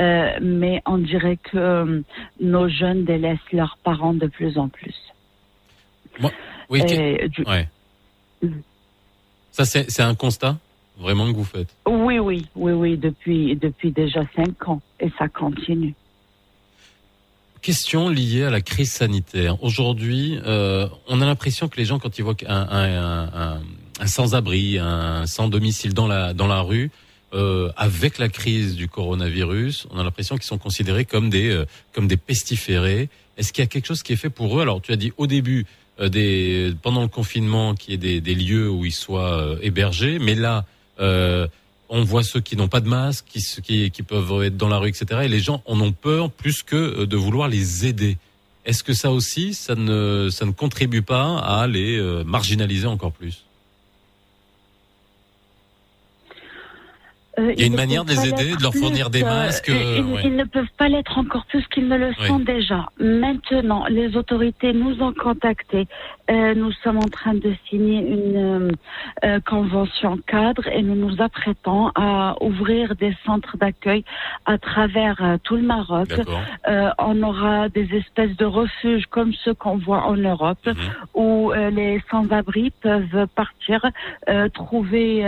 Euh, 0.00 0.30
mais 0.42 0.82
on 0.84 0.98
dirait 0.98 1.36
que 1.36 2.02
nos 2.40 2.68
jeunes 2.68 3.04
délaissent 3.04 3.52
leurs 3.52 3.78
parents 3.84 4.14
de 4.14 4.26
plus 4.26 4.58
en 4.58 4.68
plus. 4.68 4.96
oui, 6.70 6.82
mm. 8.42 8.48
Ça, 9.52 9.64
c'est 9.64 10.02
un 10.02 10.16
constat? 10.16 10.56
Vraiment 10.98 11.30
que 11.30 11.36
vous 11.36 11.44
faites 11.44 11.76
Oui, 11.86 12.18
oui, 12.18 12.46
oui, 12.54 12.72
oui, 12.72 12.96
depuis, 12.96 13.56
depuis 13.56 13.92
déjà 13.92 14.22
cinq 14.34 14.68
ans. 14.68 14.80
Et 15.00 15.10
ça 15.18 15.28
continue 15.28 15.94
question 17.66 18.08
liée 18.08 18.44
à 18.44 18.50
la 18.50 18.60
crise 18.60 18.92
sanitaire. 18.92 19.60
Aujourd'hui, 19.60 20.38
euh, 20.46 20.86
on 21.08 21.20
a 21.20 21.26
l'impression 21.26 21.66
que 21.66 21.76
les 21.76 21.84
gens, 21.84 21.98
quand 21.98 22.16
ils 22.16 22.22
voient 22.22 22.36
un, 22.46 23.60
sans-abri, 24.04 24.78
un 24.78 25.26
sans-domicile 25.26 25.92
dans 25.92 26.06
la, 26.06 26.32
dans 26.32 26.46
la 26.46 26.60
rue, 26.60 26.92
euh, 27.34 27.72
avec 27.76 28.18
la 28.18 28.28
crise 28.28 28.76
du 28.76 28.86
coronavirus, 28.86 29.88
on 29.90 29.98
a 29.98 30.04
l'impression 30.04 30.36
qu'ils 30.36 30.44
sont 30.44 30.58
considérés 30.58 31.04
comme 31.04 31.28
des, 31.28 31.50
euh, 31.50 31.66
comme 31.92 32.06
des 32.06 32.16
pestiférés. 32.16 33.08
Est-ce 33.36 33.52
qu'il 33.52 33.64
y 33.64 33.66
a 33.66 33.68
quelque 33.68 33.86
chose 33.86 34.04
qui 34.04 34.12
est 34.12 34.16
fait 34.16 34.30
pour 34.30 34.56
eux? 34.56 34.62
Alors, 34.62 34.80
tu 34.80 34.92
as 34.92 34.96
dit 34.96 35.12
au 35.16 35.26
début, 35.26 35.66
des, 36.00 36.72
pendant 36.82 37.02
le 37.02 37.08
confinement, 37.08 37.74
qu'il 37.74 37.90
y 37.90 37.94
ait 37.94 37.98
des, 37.98 38.20
des, 38.20 38.36
lieux 38.36 38.70
où 38.70 38.84
ils 38.84 38.92
soient 38.92 39.56
hébergés, 39.60 40.20
mais 40.20 40.36
là, 40.36 40.66
on 41.88 42.04
voit 42.04 42.22
ceux 42.22 42.40
qui 42.40 42.56
n'ont 42.56 42.68
pas 42.68 42.80
de 42.80 42.88
masque, 42.88 43.26
qui, 43.28 43.90
qui, 43.90 44.02
peuvent 44.02 44.42
être 44.42 44.56
dans 44.56 44.68
la 44.68 44.78
rue, 44.78 44.88
etc. 44.88 45.22
Et 45.24 45.28
les 45.28 45.40
gens 45.40 45.62
en 45.66 45.80
ont 45.80 45.92
peur 45.92 46.30
plus 46.30 46.62
que 46.62 46.76
euh, 46.76 47.06
de 47.06 47.16
vouloir 47.16 47.48
les 47.48 47.86
aider. 47.86 48.18
Est-ce 48.64 48.82
que 48.82 48.94
ça 48.94 49.12
aussi, 49.12 49.54
ça 49.54 49.74
ne, 49.74 50.28
ça 50.30 50.44
ne 50.44 50.50
contribue 50.50 51.02
pas 51.02 51.38
à 51.38 51.66
les 51.66 51.96
euh, 51.98 52.24
marginaliser 52.24 52.86
encore 52.86 53.12
plus? 53.12 53.45
Euh, 57.38 57.52
il 57.52 57.60
y 57.60 57.64
a 57.64 57.66
une 57.66 57.76
manière 57.76 58.04
de 58.04 58.10
les 58.10 58.28
aider, 58.28 58.56
de 58.56 58.62
leur 58.62 58.74
fournir 58.74 59.10
des 59.10 59.22
masques. 59.22 59.68
Euh, 59.68 60.20
ils, 60.24 60.36
ne 60.36 60.44
peuvent 60.44 60.64
pas 60.78 60.88
l'être 60.88 61.18
encore 61.18 61.44
plus 61.46 61.66
qu'ils 61.68 61.88
ne 61.88 61.96
le 61.96 62.12
sont 62.14 62.38
déjà. 62.38 62.86
Maintenant, 62.98 63.84
les 63.88 64.16
autorités 64.16 64.72
nous 64.72 65.02
ont 65.02 65.12
contactés. 65.12 65.86
Euh, 66.30 66.54
nous 66.54 66.72
sommes 66.82 66.96
en 66.98 67.08
train 67.08 67.34
de 67.34 67.52
signer 67.68 68.00
une 68.00 68.72
convention 69.44 70.18
cadre 70.26 70.66
et 70.68 70.82
nous 70.82 70.94
nous 70.94 71.22
apprêtons 71.22 71.90
à 71.94 72.36
ouvrir 72.40 72.94
des 72.96 73.14
centres 73.24 73.56
d'accueil 73.56 74.04
à 74.44 74.58
travers 74.58 75.38
tout 75.44 75.56
le 75.56 75.62
Maroc. 75.62 76.08
on 76.98 77.22
aura 77.22 77.68
des 77.68 77.88
espèces 77.94 78.36
de 78.36 78.44
refuges 78.44 79.06
comme 79.06 79.32
ceux 79.44 79.54
qu'on 79.54 79.76
voit 79.76 80.06
en 80.06 80.16
Europe, 80.16 80.66
mhm. 80.66 80.74
où 81.14 81.52
les 81.52 82.02
sans-abri 82.10 82.72
peuvent 82.80 83.26
partir, 83.34 83.84
trouver 84.54 85.24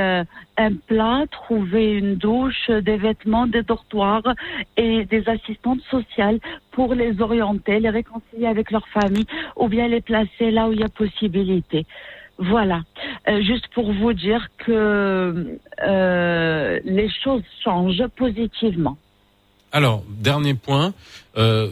un 0.58 0.74
plat, 0.74 1.24
trouver 1.30 1.97
une 1.98 2.14
douche, 2.16 2.70
des 2.70 2.96
vêtements, 2.96 3.46
des 3.46 3.62
dortoirs 3.62 4.22
et 4.76 5.04
des 5.04 5.28
assistantes 5.28 5.82
sociales 5.90 6.38
pour 6.70 6.94
les 6.94 7.20
orienter, 7.20 7.80
les 7.80 7.90
réconcilier 7.90 8.46
avec 8.46 8.70
leur 8.70 8.86
famille 8.88 9.26
ou 9.56 9.68
bien 9.68 9.88
les 9.88 10.00
placer 10.00 10.50
là 10.50 10.68
où 10.68 10.72
il 10.72 10.80
y 10.80 10.84
a 10.84 10.88
possibilité. 10.88 11.86
Voilà, 12.38 12.82
euh, 13.28 13.42
juste 13.42 13.66
pour 13.74 13.92
vous 13.92 14.12
dire 14.12 14.48
que 14.58 15.58
euh, 15.82 16.80
les 16.84 17.10
choses 17.24 17.42
changent 17.64 18.06
positivement. 18.16 18.96
Alors, 19.72 20.04
dernier 20.08 20.54
point, 20.54 20.94
euh, 21.36 21.68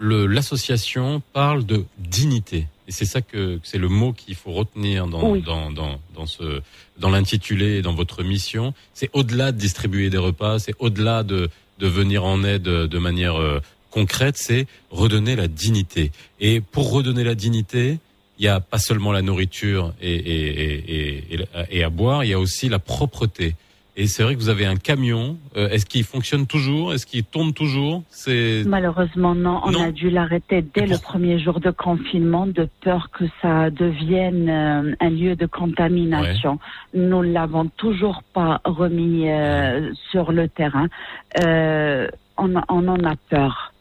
l'association 0.00 1.22
parle 1.34 1.66
de 1.66 1.84
dignité. 1.98 2.66
Et 2.90 2.92
c'est 2.92 3.04
ça 3.04 3.20
que, 3.22 3.60
c'est 3.62 3.78
le 3.78 3.88
mot 3.88 4.12
qu'il 4.12 4.34
faut 4.34 4.50
retenir 4.50 5.06
dans, 5.06 5.36
dans, 5.36 5.70
dans, 5.70 6.00
dans, 6.12 6.26
ce, 6.26 6.60
dans 6.98 7.08
l'intitulé 7.08 7.76
et 7.76 7.82
dans 7.82 7.94
votre 7.94 8.24
mission. 8.24 8.74
C'est 8.94 9.08
au-delà 9.12 9.52
de 9.52 9.58
distribuer 9.58 10.10
des 10.10 10.18
repas, 10.18 10.58
c'est 10.58 10.74
au-delà 10.80 11.22
de, 11.22 11.50
de 11.78 11.86
venir 11.86 12.24
en 12.24 12.42
aide 12.42 12.64
de 12.64 12.98
manière 12.98 13.36
euh, 13.36 13.60
concrète, 13.92 14.36
c'est 14.36 14.66
redonner 14.90 15.36
la 15.36 15.46
dignité. 15.46 16.10
Et 16.40 16.60
pour 16.60 16.90
redonner 16.90 17.22
la 17.22 17.36
dignité, 17.36 18.00
il 18.40 18.42
n'y 18.42 18.48
a 18.48 18.58
pas 18.58 18.78
seulement 18.78 19.12
la 19.12 19.22
nourriture 19.22 19.94
et, 20.02 20.12
et, 20.12 21.22
et, 21.34 21.46
et, 21.70 21.84
à 21.84 21.90
boire, 21.90 22.24
il 22.24 22.30
y 22.30 22.34
a 22.34 22.40
aussi 22.40 22.68
la 22.68 22.80
propreté. 22.80 23.54
Et 24.00 24.06
c'est 24.06 24.22
vrai 24.22 24.34
que 24.34 24.40
vous 24.40 24.48
avez 24.48 24.64
un 24.64 24.76
camion. 24.76 25.36
Euh, 25.58 25.68
est-ce 25.68 25.84
qu'il 25.84 26.04
fonctionne 26.04 26.46
toujours? 26.46 26.94
Est-ce 26.94 27.04
qu'il 27.04 27.22
tourne 27.22 27.52
toujours? 27.52 28.02
C'est 28.08 28.62
malheureusement 28.66 29.34
non. 29.34 29.60
On 29.62 29.78
a 29.78 29.90
dû 29.90 30.08
l'arrêter 30.08 30.62
dès 30.62 30.86
le 30.86 30.96
premier 30.96 31.38
jour 31.38 31.60
de 31.60 31.70
confinement 31.70 32.46
de 32.46 32.66
peur 32.80 33.10
que 33.12 33.26
ça 33.42 33.68
devienne 33.68 34.48
euh, 34.48 34.94
un 35.00 35.10
lieu 35.10 35.36
de 35.36 35.44
contamination. 35.44 36.58
Nous 36.94 37.22
ne 37.22 37.30
l'avons 37.30 37.68
toujours 37.68 38.22
pas 38.32 38.62
remis 38.64 39.28
euh, 39.28 39.92
sur 40.10 40.32
le 40.32 40.48
terrain. 40.48 40.88
On, 41.36 42.54
on, 42.70 42.88
en 42.88 43.04
a 43.04 43.16
peur. 43.28 43.74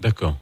D'accord. 0.00 0.38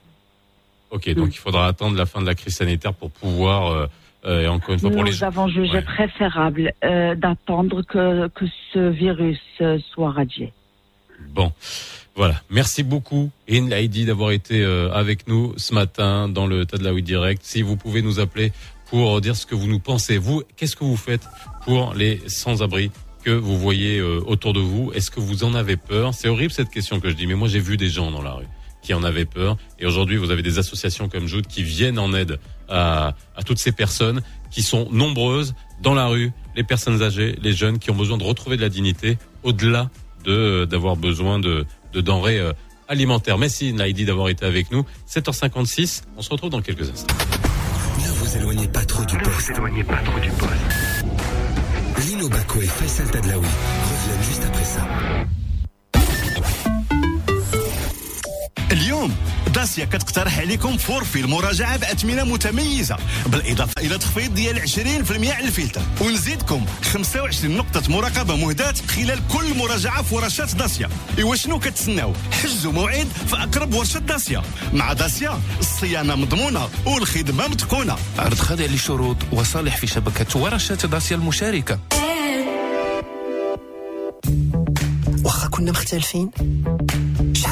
Ok, 0.93 1.13
donc 1.15 1.27
mm. 1.27 1.33
il 1.33 1.39
faudra 1.39 1.67
attendre 1.67 1.97
la 1.97 2.07
fin 2.07 2.21
de 2.21 2.27
la 2.27 2.37
crise 2.37 2.55
sanitaire 2.55 2.95
pour 2.95 3.11
pouvoir 3.11 3.89
euh, 4.25 4.43
et 4.43 4.49
encore 4.49 4.75
une 4.75 4.81
fois, 4.81 4.91
pour 4.91 5.05
Nous 5.05 5.25
avons 5.25 5.49
jugé 5.49 5.81
préférable 5.83 6.73
euh, 6.85 7.15
d'attendre 7.15 7.83
que, 7.83 8.29
que 8.29 8.45
ce 8.73 8.91
virus 8.91 9.39
euh, 9.61 9.79
soit 9.93 10.11
radié. 10.11 10.53
Bon. 11.31 11.53
Voilà, 12.17 12.35
merci 12.51 12.83
beaucoup 12.83 13.31
In 13.49 13.69
Lady 13.69 14.05
d'avoir 14.05 14.33
été 14.33 14.65
avec 14.65 15.29
nous 15.29 15.55
ce 15.57 15.73
matin 15.73 16.29
dans 16.29 16.49
le 16.49 16.67
Tadlaoui 16.67 17.05
Direct. 17.05 17.43
Si 17.45 17.63
vous 17.63 17.77
pouvez 17.77 18.03
nous 18.03 18.19
appeler 18.19 18.51
pour 18.91 19.21
dire 19.21 19.37
ce 19.37 19.47
que 19.47 19.55
vous 19.55 19.69
nous 19.69 19.79
pensez, 19.79 20.19
vous, 20.19 20.43
qu'est-ce 20.57 20.75
que 20.75 20.83
vous 20.83 20.97
faites 20.97 21.29
pour 21.65 21.95
les 21.95 22.21
sans-abri 22.27 22.91
que 23.23 23.31
vous 23.31 23.57
voyez 23.57 24.03
autour 24.03 24.53
de 24.53 24.59
vous? 24.59 24.91
Est-ce 24.95 25.13
que 25.13 25.21
vous 25.21 25.45
en 25.45 25.55
avez 25.55 25.77
peur? 25.77 26.13
C'est 26.13 26.29
horrible 26.29 26.51
cette 26.51 26.71
question 26.71 26.99
que 26.99 27.09
je 27.09 27.15
dis, 27.15 27.29
mais 27.29 27.37
moi 27.37 27.47
j'ai 27.47 27.61
vu 27.61 27.77
des 27.77 27.89
gens 27.89 28.11
dans 28.11 28.23
la 28.23 28.33
rue 28.33 28.49
qui 28.83 28.95
en 28.95 29.05
avaient 29.05 29.25
peur. 29.25 29.57
Et 29.79 29.87
aujourd'hui, 29.87 30.17
vous 30.17 30.33
avez 30.33 30.43
des 30.43 30.59
associations 30.59 31.09
comme 31.09 31.29
Joute 31.29 31.47
qui 31.47 31.63
viennent 31.63 32.01
en 32.01 32.15
aide 32.15 32.41
à, 32.69 33.15
à 33.37 33.43
toutes 33.43 33.59
ces 33.59 33.73
personnes 33.73 34.23
qui 34.51 34.63
sont 34.63 34.89
nombreuses 34.91 35.55
dans 35.83 35.95
la 35.95 36.07
rue, 36.07 36.33
les 36.57 36.65
personnes 36.65 37.03
âgées, 37.03 37.37
les 37.41 37.53
jeunes 37.53 37.79
qui 37.79 37.91
ont 37.91 37.95
besoin 37.95 38.19
de 38.19 38.25
retrouver 38.25 38.57
de 38.57 38.63
la 38.63 38.69
dignité 38.69 39.19
au-delà 39.43 39.91
de 40.25 40.65
d'avoir 40.65 40.97
besoin 40.97 41.39
de, 41.39 41.65
de 41.93 42.01
denrées 42.01 42.41
euh, 42.41 42.53
alimentaires. 42.89 43.39
Merci 43.39 43.73
Naïdi 43.73 44.05
d'avoir 44.05 44.29
été 44.29 44.45
avec 44.45 44.71
nous. 44.73 44.85
7h56, 45.09 46.03
on 46.17 46.23
se 46.23 46.31
retrouve 46.31 46.51
dans 46.51 46.63
quelques 46.63 46.89
instants. 46.91 47.15
Ne 47.99 48.11
vous 48.13 48.37
éloignez 48.37 48.69
pas 48.69 48.85
trop 48.85 49.05
du 49.05 49.17
poste. 49.19 49.51
Ne 49.51 49.55
vous 49.55 49.59
éloignez 49.59 49.85
pas 49.85 50.03
trop 50.03 50.19
du 50.19 50.31
poste. 50.31 52.07
Lino 52.07 52.29
Baco 52.29 52.61
et 52.61 52.67
Faisal 52.67 53.11
Tadlaoui 53.11 53.47
reviennent 53.47 54.25
juste 54.25 54.45
après 54.45 54.65
ça. 54.65 55.18
اليوم. 58.73 59.17
داسيا 59.55 59.85
كتقترح 59.85 60.39
عليكم 60.39 60.77
فورفي 60.77 61.21
المراجعة 61.21 61.77
بأثمنة 61.77 62.25
متميزة 62.25 62.97
بالإضافة 63.27 63.73
إلى 63.79 63.99
تخفيض 63.99 64.35
ديال 64.35 64.61
20% 64.61 65.33
على 65.33 65.47
الفلتر. 65.47 65.81
ونزيدكم 66.01 66.67
25 66.83 67.57
نقطة 67.57 67.83
مراقبة 67.89 68.37
مهداة 68.37 68.75
خلال 68.97 69.21
كل 69.29 69.57
مراجعة 69.59 70.03
في 70.03 70.15
ورشات 70.15 70.55
داسيا. 70.55 70.89
إيوا 71.19 71.35
شنو 71.35 71.59
كتسناو؟ 71.59 72.13
حجزوا 72.43 72.73
موعد 72.73 73.09
في 73.29 73.37
أقرب 73.37 73.75
ورشة 73.75 73.99
داسيا. 73.99 74.43
مع 74.73 74.93
داسيا 74.93 75.41
الصيانة 75.61 76.15
مضمونة 76.15 76.69
والخدمة 76.87 77.49
متقونة. 77.49 77.97
عرض 78.19 78.39
خاضع 78.39 78.65
لشروط 78.65 79.17
وصالح 79.33 79.77
في 79.77 79.87
شبكة 79.87 80.41
ورشات 80.41 80.87
داسيا 80.87 81.17
المشاركة. 81.17 81.79
واخا 85.25 85.49
كنا 85.49 85.71
مختلفين؟ 85.71 86.31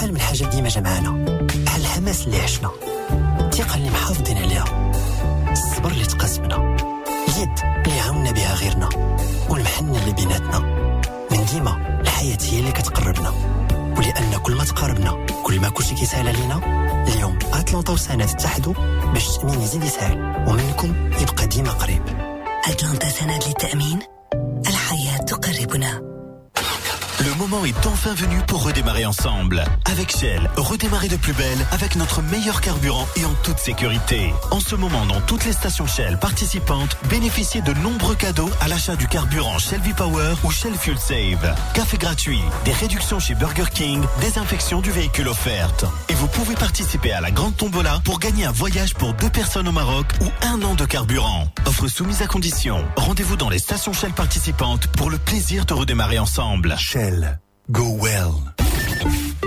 شحال 0.07 0.14
من 0.14 0.21
حاجة 0.21 0.45
ديما 0.45 0.69
جمعانا. 0.69 1.11
بحال 1.64 1.81
الحماس 1.81 2.27
اللي 2.27 2.40
عشنا. 2.40 2.71
الثقة 3.40 3.75
اللي 3.75 3.90
محافظين 3.90 4.38
عليها. 4.38 4.92
الصبر 5.53 5.90
اللي 5.90 6.05
تقاسمنا. 6.05 6.57
اليد 7.29 7.85
اللي 7.87 8.01
عاونا 8.01 8.31
بها 8.31 8.55
غيرنا. 8.55 8.88
والمحنة 9.51 9.99
اللي 9.99 10.12
بيناتنا. 10.12 10.59
من 11.31 11.45
ديما 11.53 12.01
الحياة 12.01 12.38
هي 12.42 12.59
اللي 12.59 12.73
كتقربنا. 12.73 13.31
ولأن 13.99 14.38
كل 14.42 14.55
ما 14.55 14.64
تقاربنا 14.64 15.27
كل 15.45 15.61
ما 15.61 15.69
كلشي 15.69 15.95
كيسهل 15.95 16.29
علينا 16.29 16.61
اليوم 17.09 17.38
أتلانتا 17.53 17.92
وسنة 17.92 18.27
تتحدوا 18.27 18.75
باش 19.12 19.29
التأمين 19.29 19.61
يزيد 19.61 19.85
يسهل. 19.85 20.45
ومنكم 20.49 21.11
يبقى 21.21 21.47
ديما 21.47 21.71
قريب. 21.71 22.03
أتلانتا 22.69 23.09
سند 23.09 23.45
للتأمين؟ 23.47 23.99
الحياة 24.69 25.16
تقربنا. 25.16 26.15
Le 27.27 27.35
moment 27.35 27.65
est 27.65 27.87
enfin 27.89 28.15
venu 28.15 28.39
pour 28.47 28.62
redémarrer 28.62 29.05
ensemble. 29.05 29.65
Avec 29.85 30.17
Shell, 30.17 30.49
redémarrer 30.57 31.09
de 31.09 31.17
plus 31.17 31.33
belle 31.33 31.59
avec 31.73 31.97
notre 31.97 32.23
meilleur 32.23 32.61
carburant 32.61 33.09
et 33.17 33.25
en 33.25 33.35
toute 33.43 33.59
sécurité. 33.59 34.33
En 34.53 34.61
ce 34.61 34.77
moment, 34.77 35.05
dans 35.07 35.21
toutes 35.23 35.45
les 35.45 35.53
stations 35.53 35.89
Shell 35.89 36.19
participantes, 36.21 36.97
bénéficiez 37.11 37.62
de 37.62 37.73
nombreux 37.73 38.15
cadeaux 38.15 38.51
à 38.61 38.69
l'achat 38.69 38.95
du 38.95 39.09
carburant 39.09 39.59
Shell 39.59 39.81
V-Power 39.81 40.35
ou 40.45 40.53
Shell 40.53 40.75
Fuel 40.77 40.99
Save. 40.99 41.53
Café 41.75 41.99
gratuit, 41.99 42.41
des 42.65 42.73
réductions 42.73 43.19
chez 43.19 43.35
Burger 43.35 43.71
King, 43.75 44.05
désinfection 44.21 44.81
du 44.81 44.93
véhicule 44.93 45.27
offerte. 45.27 45.85
Et 46.09 46.15
vous 46.15 46.29
pouvez 46.29 46.55
participer 46.55 47.11
à 47.11 47.21
la 47.21 47.33
grande 47.33 47.57
tombola 47.57 48.01
pour 48.05 48.21
gagner 48.21 48.45
un 48.45 48.53
voyage 48.53 48.95
pour 48.95 49.15
deux 49.15 49.31
personnes 49.31 49.67
au 49.67 49.73
Maroc 49.73 50.07
ou 50.21 50.27
un 50.43 50.62
an 50.62 50.77
de 50.77 50.85
carburant. 50.85 51.49
Offre 51.65 51.89
soumise 51.89 52.23
à 52.23 52.29
condition. 52.29 52.85
Rendez-vous 52.97 53.37
dans 53.37 53.51
les 53.51 53.59
stations 53.59 53.93
Shell 53.93 54.12
participantes 54.12 54.87
pour 54.87 55.11
le 55.11 55.19
plaisir 55.19 55.67
de 55.67 55.75
redémarrer 55.75 56.21
ensemble. 56.21 56.77
Shell. 56.79 57.15
Go 57.72 57.98
well. 58.00 59.45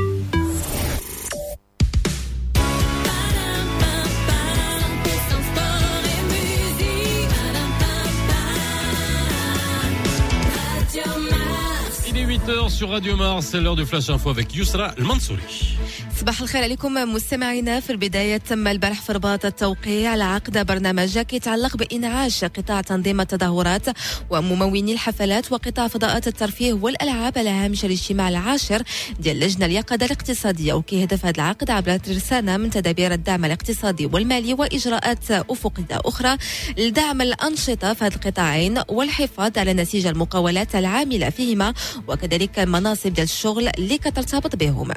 8h 12.48 12.70
sur 12.70 12.90
Radio 12.90 13.16
Mars, 13.18 13.48
c'est 13.50 13.60
l'heure 13.60 13.76
de 13.76 13.86
Flash 13.86 14.10
Info 14.10 14.30
avec 14.30 14.56
Yousra 14.56 14.94
Al-Mansouri. 14.98 15.78
صباح 16.20 16.42
الخير 16.42 16.64
عليكم 16.64 16.94
مستمعينا. 16.94 17.80
في 17.80 17.90
البداية 17.90 18.38
تم 18.38 18.68
البارح 18.68 19.02
في 19.02 19.12
رباط 19.12 19.46
التوقيع 19.46 20.12
على 20.12 20.24
عقد 20.24 20.66
برنامج 20.66 21.18
يتعلق 21.34 21.78
بإنعاش 21.78 22.44
قطاع 22.44 22.82
تنظيم 22.82 23.22
التظاهرات 23.22 23.86
ومموني 24.30 24.94
الحفلات 24.94 25.52
وقطاع 25.52 25.88
فضاءات 25.88 26.28
الترفيه 26.28 26.74
والألعاب 26.74 27.38
على 27.38 27.50
هامش 27.50 27.86
الاجتماع 27.86 28.30
العاشر 28.30 28.84
ديال 29.20 29.40
لجنة 29.40 29.66
اليقظة 29.66 30.06
الاقتصادية. 30.06 30.74
وكيهدف 30.74 31.26
هذا 31.26 31.36
العقد 31.36 31.70
عبر 31.70 31.98
ترسانة 31.98 32.58
من 32.58 32.70
تدابير 32.70 33.14
الدعم 33.14 33.46
الاقتصادي 33.46 34.06
والمالي 34.06 34.54
وإجراءات 34.54 35.32
أفقية 35.32 35.86
أخرى 35.92 36.38
لدعم 36.78 37.22
الأنشطة 37.22 37.94
في 37.94 38.06
هذه 38.06 38.16
القطاعين 38.16 38.82
والحفاظ 38.88 39.58
على 39.58 39.74
نسيج 39.74 40.06
المقاولات 40.08 40.76
العاملة 40.76 41.30
فيهما. 41.30 41.74
وكذلك 42.08 42.39
المناصب 42.40 43.14
ديال 43.14 43.24
الشغل 43.24 43.68
اللي 43.78 43.98
كترتبط 43.98 44.56
بهم. 44.56 44.92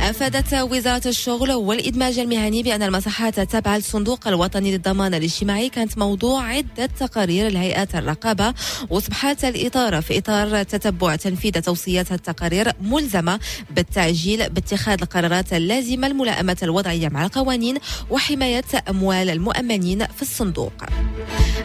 أفادت 0.00 0.54
وزارة 0.54 1.08
الشغل 1.08 1.52
والإدماج 1.52 2.18
المهني 2.18 2.62
بأن 2.62 2.82
المساحات 2.82 3.38
التابعة 3.38 3.76
للصندوق 3.76 4.28
الوطني 4.28 4.72
للضمان 4.72 5.14
الاجتماعي 5.14 5.68
كانت 5.68 5.98
موضوع 5.98 6.42
عدة 6.42 6.86
تقارير 6.86 7.50
لهيئات 7.50 7.94
الرقابة 7.94 8.54
وأصبحت 8.90 9.44
الإطارة 9.44 10.00
في 10.00 10.18
إطار 10.18 10.62
تتبع 10.62 11.16
تنفيذ 11.16 11.52
توصيات 11.52 12.12
التقارير 12.12 12.72
ملزمة 12.80 13.40
بالتعجيل 13.70 14.50
باتخاذ 14.50 14.98
القرارات 15.02 15.52
اللازمة 15.52 16.08
لملائمة 16.08 16.56
الوضعية 16.62 17.08
مع 17.08 17.24
القوانين 17.24 17.78
وحماية 18.10 18.64
أموال 18.90 19.30
المؤمنين 19.30 20.06
في 20.06 20.22
الصندوق. 20.22 20.72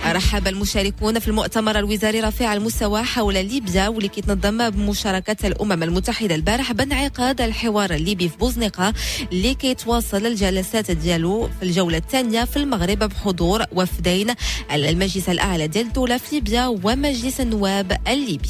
رحب 0.06 0.48
المشاركون 0.48 1.20
في 1.20 1.28
المؤتمر 1.28 1.80
الوزاري 1.80 2.22
رفيع 2.22 2.54
المستوى 2.54 3.04
حول 3.04 3.34
ليبيا 3.34 3.88
واللي 3.88 4.08
كيتنظم 4.08 4.62
بمشاركة 4.86 5.48
الأمم 5.48 5.84
المتحدة 5.84 6.36
البارح 6.36 6.72
بانعقاد 6.72 7.41
الحوار 7.41 7.94
الليبي 7.94 8.30
في 8.30 8.38
بوزنيقة 8.38 8.94
اللي 9.32 9.54
كيتواصل 9.54 10.26
الجلسات 10.26 10.91
ديالو 10.91 11.50
في 11.60 11.63
الجولة 11.65 11.98
الثانية 11.98 12.44
في 12.44 12.58
المغرب 12.58 13.00
بحضور 13.00 13.63
وفدين 13.76 14.34
المجلس 14.74 15.30
الأعلى 15.30 15.67
ديال 15.67 15.86
الدولة 15.86 16.17
في 16.17 16.36
ليبيا 16.36 16.67
ومجلس 16.67 17.41
النواب 17.41 17.98
الليبي. 18.08 18.50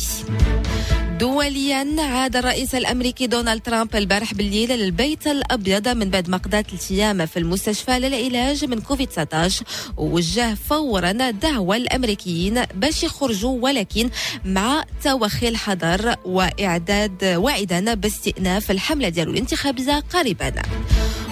دوليا 1.22 1.96
عاد 2.00 2.36
الرئيس 2.36 2.76
الأمريكي 2.76 3.28
دونالد 3.28 3.62
ترامب 3.62 3.96
البارح 3.96 4.34
بالليل 4.34 4.70
للبيت 4.70 5.28
الأبيض 5.28 5.88
من 5.88 6.10
بعد 6.10 6.30
ما 6.30 6.38
قضى 6.38 6.64
ثلاث 6.64 6.92
أيام 6.92 7.26
في 7.26 7.40
المستشفى 7.40 8.00
للعلاج 8.00 8.66
من 8.66 8.82
كوفيد 8.82 9.08
19 9.08 9.66
ووجه 9.98 10.56
فورا 10.56 11.12
دعوة 11.32 11.76
الأمريكيين 11.76 12.64
باش 12.76 13.04
يخرجوا 13.04 13.60
ولكن 13.62 14.10
مع 14.46 14.84
توخي 15.04 15.48
الحظر 15.48 16.16
وإعداد 16.26 17.24
واعدا 17.24 17.94
باستئناف 17.94 18.72
الحملة 18.72 19.10
ديالو 19.10 19.32
الانتخابيه 19.32 20.00
قريبا. 20.00 20.52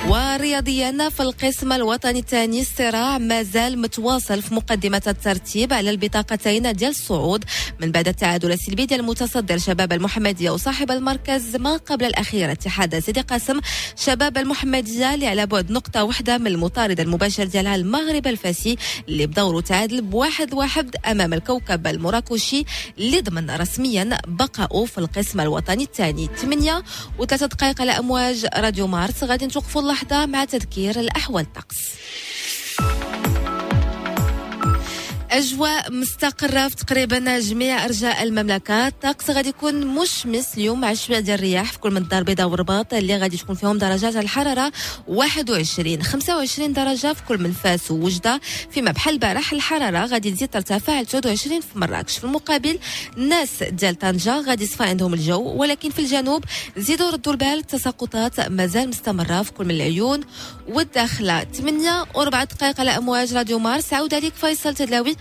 ورياضيا 0.09 1.09
في 1.09 1.19
القسم 1.19 1.73
الوطني 1.73 2.19
الثاني 2.19 2.61
الصراع 2.61 3.17
ما 3.17 3.43
زال 3.43 3.81
متواصل 3.81 4.41
في 4.41 4.53
مقدمة 4.53 5.01
الترتيب 5.07 5.73
على 5.73 5.89
البطاقتين 5.89 6.73
ديال 6.73 6.89
الصعود 6.89 7.43
من 7.81 7.91
بعد 7.91 8.07
التعادل 8.07 8.51
السلبي 8.51 8.85
ديال 8.85 8.99
المتصدر 8.99 9.57
شباب 9.57 9.93
المحمدية 9.93 10.49
وصاحب 10.49 10.91
المركز 10.91 11.55
ما 11.55 11.77
قبل 11.77 12.05
الأخير 12.05 12.51
اتحاد 12.51 12.99
سيدي 12.99 13.21
قاسم 13.21 13.59
شباب 13.95 14.37
المحمدية 14.37 15.13
اللي 15.13 15.27
على 15.27 15.45
بعد 15.45 15.71
نقطة 15.71 16.03
واحدة 16.03 16.37
من 16.37 16.47
المطارد 16.47 16.99
المباشر 16.99 17.43
ديالها 17.43 17.75
المغرب 17.75 18.27
الفاسي 18.27 18.77
اللي 19.07 19.27
بدوره 19.27 19.61
تعادل 19.61 20.01
بواحد 20.01 20.53
واحد 20.53 20.95
أمام 21.05 21.33
الكوكب 21.33 21.87
المراكشي 21.87 22.63
اللي 22.97 23.21
ضمن 23.21 23.51
رسميا 23.51 24.17
بقاؤه 24.27 24.85
في 24.85 24.97
القسم 24.97 25.41
الوطني 25.41 25.83
الثاني 25.83 26.29
8 26.37 26.83
وثلاثة 27.19 27.45
دقائق 27.47 27.81
على 27.81 27.91
أمواج 27.91 28.45
راديو 28.55 28.87
مارس. 28.87 29.23
غادي 29.23 29.45
نتوقفوا 29.45 29.81
اللحظة 30.01 30.25
مع 30.25 30.45
تذكير 30.45 30.99
الأحوال. 30.99 31.43
الطقس 31.43 31.77
أجواء 35.31 35.91
مستقرة 35.91 36.67
في 36.67 36.75
تقريبا 36.75 37.39
جميع 37.39 37.85
أرجاء 37.85 38.23
المملكة. 38.23 38.87
الطقس 38.87 39.29
غادي 39.29 39.49
يكون 39.49 39.87
مشمس 39.87 40.57
اليوم 40.57 40.81
مع 40.81 40.93
شوية 40.93 41.19
ديال 41.19 41.35
الرياح 41.39 41.71
في 41.71 41.79
كل 41.79 41.91
من 41.91 41.97
الدار 41.97 42.19
البيضاء 42.19 42.47
والرباط 42.47 42.93
اللي 42.93 43.17
غادي 43.17 43.37
تكون 43.37 43.55
فيهم 43.55 43.77
درجات 43.77 44.15
الحرارة 44.15 44.71
21 45.07 46.03
25 46.03 46.73
درجة 46.73 47.13
في 47.13 47.23
كل 47.27 47.37
من 47.37 47.51
فاس 47.51 47.91
ووجده 47.91 48.41
فيما 48.71 48.91
بحال 48.91 49.13
البارح 49.13 49.53
الحرارة 49.53 50.05
غادي 50.05 50.31
تزيد 50.31 50.49
ترتفع 50.49 51.01
ل 51.01 51.05
23 51.05 51.61
في 51.61 51.79
مراكش. 51.79 52.17
في 52.17 52.23
المقابل 52.23 52.79
الناس 53.17 53.63
ديال 53.63 53.99
طنجة 53.99 54.41
غادي 54.41 54.63
يصفى 54.63 54.83
عندهم 54.83 55.13
الجو 55.13 55.41
ولكن 55.41 55.89
في 55.89 55.99
الجنوب 55.99 56.43
زيدوا 56.77 57.11
ردوا 57.11 57.33
البال 57.33 57.47
التساقطات 57.47 58.39
مازال 58.39 58.89
مستمرة 58.89 59.41
في 59.41 59.51
كل 59.51 59.65
من 59.65 59.71
العيون 59.71 60.21
والداخلة. 60.67 61.43
8 61.43 62.03
و4 62.03 62.43
دقائق 62.43 62.79
على 62.79 62.97
أمواج 62.97 63.33
راديو 63.33 63.59
مارس 63.59 63.93
عاود 63.93 64.13
عليك 64.13 64.33
فيصل 64.33 64.75
تدلاوي. 64.75 65.15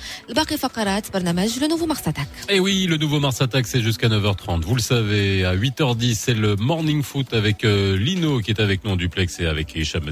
le. 2.09 2.29
Et 2.49 2.57
eh 2.57 2.61
oui, 2.61 2.87
le 2.87 2.97
nouveau 2.97 3.21
Mars 3.21 3.41
Attack, 3.41 3.67
c'est 3.67 3.83
jusqu'à 3.83 4.09
9h30. 4.09 4.63
Vous 4.63 4.75
le 4.75 4.81
savez, 4.81 5.45
à 5.45 5.55
8h10, 5.55 6.15
c'est 6.15 6.35
le 6.35 6.57
Morning 6.57 7.03
Foot 7.03 7.35
avec 7.35 7.65
euh, 7.65 7.97
Lino 7.97 8.41
qui 8.41 8.51
est 8.51 8.61
avec 8.61 8.85
nous 8.85 8.93
en 8.93 8.97
duplex 8.97 9.41
et 9.41 9.47
avec 9.47 9.75
Hicham 9.75 10.05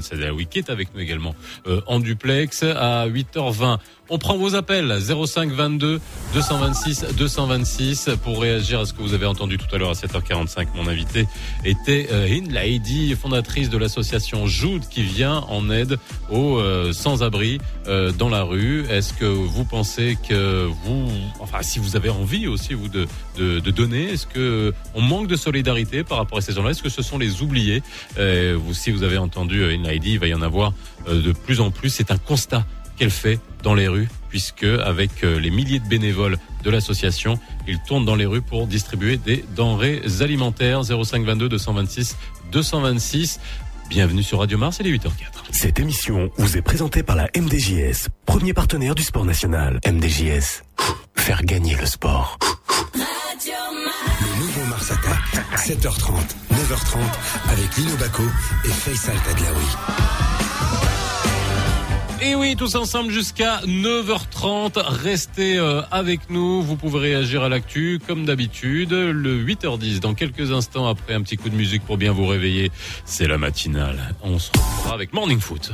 qui 0.49 0.59
est 0.59 0.69
avec 0.69 0.93
nous 0.93 1.01
également 1.01 1.35
euh, 1.67 1.81
en 1.87 1.99
duplex. 1.99 2.63
À 2.63 3.07
8h20, 3.07 3.77
on 4.09 4.17
prend 4.17 4.37
vos 4.37 4.55
appels 4.55 4.99
05 4.99 5.51
22 5.51 5.99
226 6.33 7.05
226 7.17 8.09
pour 8.23 8.41
réagir 8.41 8.79
à 8.81 8.85
ce 8.85 8.93
que 8.93 9.01
vous 9.01 9.13
avez 9.13 9.25
entendu 9.25 9.57
tout 9.57 9.73
à 9.73 9.77
l'heure 9.77 9.89
à 9.89 9.93
7h45. 9.93 10.67
Mon 10.75 10.87
invité 10.87 11.27
était 11.65 12.07
euh, 12.11 12.27
Hind 12.27 12.51
Laidi, 12.51 13.15
fondatrice 13.15 13.69
de 13.69 13.77
l'association 13.77 14.47
Joud 14.47 14.87
qui 14.89 15.03
vient 15.03 15.45
en 15.49 15.69
aide 15.69 15.97
aux 16.29 16.57
euh, 16.57 16.93
sans-abri 16.93 17.59
euh, 17.87 18.11
dans 18.11 18.29
la 18.29 18.43
rue. 18.43 18.85
Est-ce 18.89 19.13
que 19.13 19.25
vous 19.25 19.65
pensez 19.65 20.17
que 20.27 20.65
vous, 20.83 21.09
enfin 21.39 21.61
si 21.61 21.79
vous 21.79 21.95
avez 21.95 22.09
envie 22.09 22.47
aussi 22.47 22.73
vous 22.73 22.89
de, 22.89 23.07
de, 23.37 23.59
de 23.59 23.71
donner, 23.71 24.11
est-ce 24.11 24.27
que 24.27 24.73
on 24.93 25.01
manque 25.01 25.27
de 25.27 25.35
solidarité 25.35 26.03
par 26.03 26.17
rapport 26.17 26.37
à 26.37 26.41
ces 26.41 26.53
gens-là? 26.53 26.71
Est-ce 26.71 26.83
que 26.83 26.89
ce 26.89 27.01
sont 27.01 27.17
les 27.17 27.41
oubliés? 27.41 27.83
Euh, 28.17 28.57
vous, 28.59 28.73
Si 28.73 28.91
vous 28.91 29.03
avez 29.03 29.17
entendu 29.17 29.61
euh, 29.61 29.73
Hind 29.73 29.85
Laidi, 29.85 30.13
il 30.13 30.19
va 30.19 30.27
y 30.27 30.33
en 30.33 30.41
avoir 30.41 30.73
euh, 31.07 31.21
de 31.21 31.31
plus 31.31 31.61
en 31.61 31.71
plus. 31.71 31.89
C'est 31.89 32.11
un 32.11 32.17
constat 32.17 32.65
qu'elle 32.97 33.11
fait 33.11 33.39
dans 33.63 33.73
les 33.75 33.87
rues, 33.87 34.09
puisque 34.29 34.63
avec 34.63 35.23
euh, 35.23 35.39
les 35.39 35.49
milliers 35.49 35.79
de 35.79 35.87
bénévoles 35.87 36.37
de 36.63 36.69
l'association, 36.69 37.39
ils 37.67 37.79
tournent 37.87 38.05
dans 38.05 38.15
les 38.15 38.25
rues 38.25 38.41
pour 38.41 38.67
distribuer 38.67 39.17
des 39.17 39.45
denrées 39.55 40.01
alimentaires. 40.21 40.81
05 40.83 41.23
22 41.23 41.49
226 41.49 42.17
226. 42.51 43.39
Bienvenue 43.89 44.23
sur 44.23 44.39
Radio 44.39 44.57
Mars, 44.57 44.77
il 44.81 44.87
est 44.87 44.91
8h04. 44.97 45.09
Cette 45.51 45.79
émission 45.79 46.29
vous 46.37 46.57
est 46.57 46.61
présentée 46.61 47.03
par 47.03 47.15
la 47.15 47.29
MDJS, 47.37 48.09
premier 48.25 48.53
partenaire 48.53 48.95
du 48.95 49.03
sport 49.03 49.23
national. 49.23 49.79
MDJS, 49.87 50.63
faire 51.15 51.43
gagner 51.43 51.75
le 51.75 51.85
sport. 51.85 52.37
Le 52.93 54.39
nouveau 54.39 54.65
Mars 54.69 54.91
Attack, 54.91 55.45
7h30, 55.55 56.11
9h30, 56.51 56.99
avec 57.49 57.77
Lino 57.77 57.95
Baco 57.97 58.23
et 58.65 58.69
Faisal 58.69 59.15
Tadlaoui. 59.23 60.46
Et 62.19 62.33
oui, 62.35 62.55
tous 62.55 62.75
ensemble 62.75 63.11
jusqu'à 63.11 63.59
9h30. 63.65 64.79
Restez 64.79 65.57
euh, 65.57 65.81
avec 65.91 66.29
nous. 66.29 66.61
Vous 66.63 66.75
pouvez 66.75 66.99
réagir 66.99 67.43
à 67.43 67.49
l'actu 67.49 67.99
comme 68.05 68.25
d'habitude. 68.25 68.91
Le 68.91 69.43
8h10, 69.45 69.99
dans 69.99 70.15
quelques 70.15 70.51
instants, 70.51 70.87
après 70.87 71.13
un 71.13 71.21
petit 71.21 71.37
coup 71.37 71.49
de 71.49 71.55
musique 71.55 71.83
pour 71.85 71.97
bien 71.97 72.11
vous 72.11 72.25
réveiller, 72.25 72.71
c'est 73.05 73.27
la 73.27 73.37
matinale. 73.37 74.15
On 74.23 74.39
se 74.39 74.51
retrouvera 74.51 74.95
avec 74.95 75.13
Morning 75.13 75.39
Foot. 75.39 75.71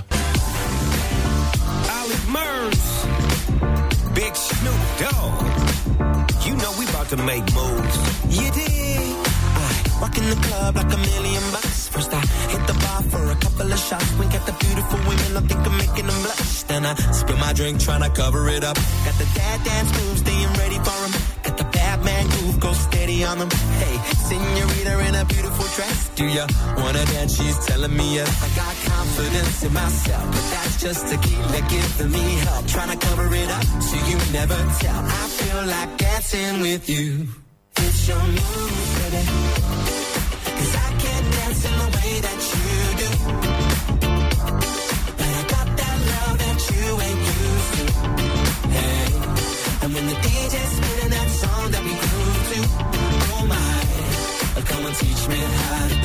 Walking 10.04 10.28
the 10.30 10.36
club 10.36 10.76
like 10.76 10.92
a 10.92 10.98
million 10.98 11.44
bucks. 11.54 11.88
First 11.88 12.12
I 12.14 12.20
hit 12.52 12.68
the 12.68 12.74
bar 12.84 13.02
for 13.04 13.24
a 13.32 13.38
couple 13.40 13.72
of 13.72 13.80
shots. 13.80 14.12
Wink 14.20 14.36
at 14.36 14.46
the 14.46 14.52
beautiful 14.52 15.00
women, 15.08 15.32
I 15.40 15.42
think 15.48 15.62
I'm 15.66 15.78
making 15.78 16.08
them 16.12 16.20
blush. 16.24 16.64
Then 16.64 16.86
I 16.86 16.94
spill 17.16 17.38
my 17.38 17.54
drink, 17.54 17.80
trying 17.80 18.04
to 18.04 18.10
cover 18.10 18.50
it 18.50 18.66
up. 18.66 18.76
Got 19.08 19.16
the 19.16 19.30
dad 19.34 19.64
dance 19.64 19.92
moves, 19.96 20.20
staying 20.20 20.52
ready 20.60 20.76
for 20.84 21.00
them. 21.04 21.14
Got 21.48 21.56
the 21.56 21.64
Batman 21.72 22.28
groove, 22.32 22.60
go 22.60 22.74
steady 22.74 23.24
on 23.24 23.38
them. 23.40 23.50
Hey, 23.80 23.96
senorita 24.28 24.94
in 25.08 25.16
a 25.16 25.24
beautiful 25.24 25.68
dress. 25.78 26.10
Do 26.20 26.26
ya 26.28 26.48
wanna 26.76 27.06
dance? 27.16 27.38
She's 27.38 27.58
telling 27.66 27.96
me 27.96 28.16
yes. 28.16 28.28
I 28.44 28.50
got 28.60 28.76
confidence 28.92 29.64
in 29.64 29.72
myself, 29.72 30.26
but 30.36 30.46
that's 30.52 30.82
just 30.84 31.08
tequila 31.08 31.62
giving 31.72 32.12
me 32.12 32.26
help. 32.44 32.68
Trying 32.68 32.92
to 32.92 33.00
cover 33.08 33.34
it 33.34 33.50
up 33.50 33.66
so 33.88 33.96
you 34.10 34.18
never 34.34 34.60
tell. 34.84 35.00
I 35.00 35.24
feel 35.40 35.62
like 35.64 35.98
dancing 35.98 36.60
with 36.60 36.90
you. 36.90 37.43
It's 37.76 38.08
your 38.08 38.20
moves, 38.20 38.94
I 40.76 40.90
can't 41.04 41.28
dance 41.36 41.66
in 41.66 41.74
the 41.82 41.90
way 41.96 42.12
that 42.26 42.40
you 42.54 42.70
do. 43.02 43.10
But 45.18 45.32
I 45.40 45.44
got 45.54 45.68
that 45.80 45.98
love 46.12 46.38
that 46.44 46.58
you 46.72 47.02
ain't 47.08 47.22
used 47.42 47.72
to. 47.78 47.86
Hey. 48.78 49.08
And 49.84 49.90
when 49.94 50.06
the 50.08 50.18
DJ's 50.26 50.72
spinning 50.78 51.12
that 51.18 51.30
song 51.42 51.72
that 51.72 51.84
we 51.84 51.94
grew 52.04 52.32
to, 52.52 52.60
oh 53.34 53.46
my, 53.48 54.64
come 54.66 54.86
and 54.86 54.96
teach 54.96 55.28
me 55.28 55.40
how 55.40 55.88
to. 55.88 56.03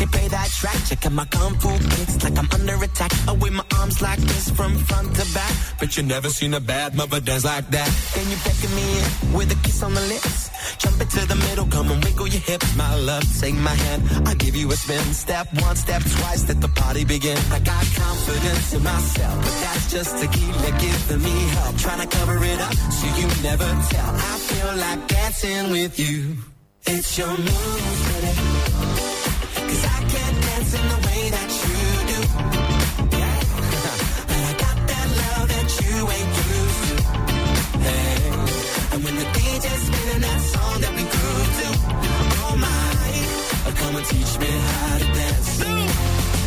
DJ 0.00 0.10
play 0.12 0.28
that 0.28 0.48
track, 0.48 0.78
check 0.88 1.04
out 1.04 1.12
my 1.12 1.26
kung 1.26 1.54
fu 1.58 1.68
kicks 1.68 2.24
like 2.24 2.38
I'm 2.38 2.48
under 2.52 2.82
attack. 2.82 3.12
I 3.28 3.32
wave 3.32 3.52
my 3.52 3.64
arms 3.78 4.00
like 4.00 4.18
this 4.18 4.48
from 4.50 4.78
front 4.78 5.14
to 5.16 5.34
back. 5.34 5.52
But 5.78 5.94
you 5.96 6.02
never 6.02 6.30
seen 6.30 6.54
a 6.54 6.60
bad 6.60 6.94
mother 6.94 7.20
dance 7.20 7.44
like 7.44 7.68
that. 7.68 7.90
Then 8.14 8.30
you 8.30 8.36
beckon 8.44 8.74
me 8.74 8.86
in 8.98 9.32
with 9.34 9.52
a 9.52 9.56
kiss 9.62 9.82
on 9.82 9.92
the 9.92 10.00
lips. 10.00 10.48
Jump 10.78 11.00
into 11.02 11.26
the 11.26 11.34
middle, 11.34 11.66
come 11.66 11.90
and 11.90 12.02
wiggle 12.02 12.28
your 12.28 12.40
hips. 12.40 12.74
My 12.76 12.94
love, 12.94 13.24
take 13.40 13.54
my 13.56 13.74
hand, 13.74 14.02
I'll 14.26 14.36
give 14.36 14.56
you 14.56 14.72
a 14.72 14.76
spin. 14.76 15.04
Step 15.12 15.52
one, 15.60 15.76
step 15.76 16.02
twice, 16.02 16.48
let 16.48 16.62
the 16.62 16.68
party 16.68 17.04
begin. 17.04 17.36
I 17.52 17.58
got 17.58 17.84
confidence 17.92 18.72
in 18.72 18.82
myself, 18.82 19.36
but 19.36 19.56
that's 19.60 19.92
just 19.92 20.16
tequila 20.18 20.70
giving 20.80 21.22
me 21.22 21.36
help. 21.60 21.76
Trying 21.76 22.08
to 22.08 22.16
cover 22.16 22.42
it 22.42 22.60
up 22.60 22.74
so 22.74 23.06
you 23.20 23.26
never 23.42 23.68
tell. 23.92 24.12
I 24.16 24.34
feel 24.48 24.76
like 24.76 25.08
dancing 25.08 25.70
with 25.70 25.98
you. 25.98 26.36
It's 26.86 27.18
your 27.18 27.28
moves, 27.28 28.08
baby. 28.08 28.49
I 29.70 30.00
can't 30.12 30.36
dance 30.42 30.74
in 30.74 30.84
the 30.92 30.98
way 31.06 31.22
that 31.30 31.50
you 31.62 31.78
do. 32.10 32.20
Yeah. 33.16 33.38
I 34.48 34.52
got 34.64 34.76
that 34.90 35.08
love 35.22 35.46
that 35.54 35.68
you 35.78 35.96
ain't 36.16 36.32
used 36.58 36.82
to. 36.90 36.96
Hey. 37.86 38.16
And 38.92 39.04
when 39.04 39.14
the 39.14 39.26
DJ's 39.36 39.82
spinning 39.86 40.22
that 40.26 40.40
song 40.52 40.76
that 40.82 40.92
we 40.98 41.04
grew 41.14 41.38
to, 41.58 41.68
my, 42.58 42.90
come 43.78 43.94
and 43.96 44.06
teach 44.06 44.32
me 44.40 44.46
how 44.46 44.98
to 44.98 45.04
dance. 45.04 45.58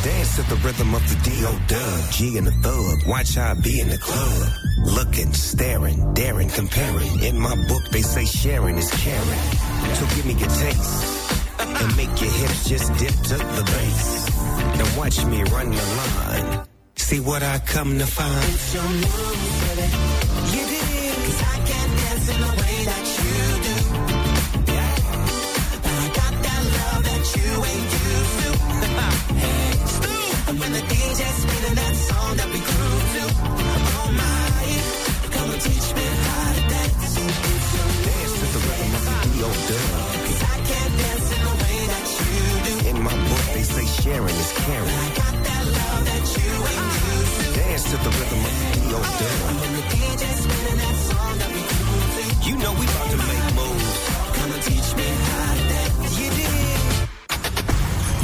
Dance 0.04 0.36
the 0.36 0.56
rhythm 0.68 0.94
of 0.94 1.04
the 1.08 1.16
D.O. 1.24 1.60
Dub, 1.68 2.12
G 2.12 2.38
and 2.38 2.48
the 2.48 2.52
Thug. 2.52 3.08
Watch 3.08 3.38
I 3.38 3.54
be 3.54 3.80
in 3.80 3.88
the 3.88 3.98
club. 3.98 4.50
Looking, 4.98 5.32
staring, 5.32 6.14
daring, 6.14 6.50
comparing. 6.50 7.24
In 7.24 7.40
my 7.40 7.56
book, 7.68 7.84
they 7.92 8.02
say 8.02 8.26
sharing 8.26 8.78
is 8.78 8.92
caring. 8.92 9.44
So 9.96 10.06
give 10.16 10.26
me 10.26 10.34
your 10.34 10.50
taste 10.50 11.23
and 11.84 11.98
make 11.98 12.22
your 12.22 12.32
hips 12.32 12.70
just 12.70 12.88
dip 12.98 13.16
to 13.30 13.38
the 13.58 13.64
bass. 13.74 14.30
Now 14.78 14.98
watch 14.98 15.24
me 15.26 15.44
run 15.44 15.70
the 15.72 15.88
line. 16.00 16.66
See 16.96 17.20
what 17.20 17.44
I 17.44 17.60
come 17.60 18.00
to 18.00 18.06
find. 18.06 18.54
It's 18.54 18.74
your 18.74 18.84
moves, 18.84 19.56
baby. 19.64 19.88
You 20.56 20.64
did. 20.74 21.16
Cause 21.26 21.42
I 21.54 21.58
can't 21.70 21.94
dance 22.02 22.28
in 22.34 22.40
the 22.46 22.54
way 22.62 22.76
that 22.92 23.06
you 23.20 23.36
do. 23.68 23.76
Yeah. 24.72 24.96
I 26.00 26.06
got 26.20 26.34
that 26.46 26.62
love 26.78 27.02
that 27.10 27.24
you 27.36 27.50
ain't 27.72 27.92
used 28.08 28.36
to. 28.44 28.50
hey, 29.44 29.68
and 30.48 30.56
when 30.60 30.72
the 30.78 30.84
DJ's 30.92 31.38
spinning 31.44 31.76
that 31.82 31.96
song 32.08 32.32
that 32.40 32.50
we 32.54 32.60
grew 32.72 32.96
to, 33.16 33.24
oh 34.00 34.10
my, 34.22 34.48
come 35.36 35.50
and 35.52 35.62
teach 35.62 35.88
me 35.98 36.06
how 36.26 36.54
to 36.54 36.62
dance. 36.74 37.04
It's 37.04 37.16
your 37.18 37.90
Dance 38.08 38.34
to 38.40 38.46
the 38.56 38.62
rhythm 38.68 38.92
of 38.96 39.04
the 39.06 39.16
D.O. 39.34 40.13
sharing 44.04 44.36
is 44.36 44.52
caring. 44.66 44.84
I 44.84 45.10
got 45.16 45.32
that 45.48 45.64
love 45.64 46.04
that 46.12 46.26
you 46.36 46.52
ain't 46.72 46.92
used 47.08 47.56
Dance 47.56 47.86
to 47.92 47.98
the 48.04 48.12
rhythm 48.18 48.42
of 48.44 48.54
the 48.60 48.68
D.O. 48.76 49.00
Down. 49.22 49.54
You 52.44 52.54
know 52.62 52.74
we 52.80 52.86
about 52.92 53.10
to 53.14 53.20
make 53.32 53.46
moves. 53.56 53.96
Come 54.36 54.52
and 54.56 54.64
teach 54.68 54.90
me 55.00 55.08
how 55.30 55.56
that 55.72 55.92
you 56.20 56.30
did. 56.36 56.84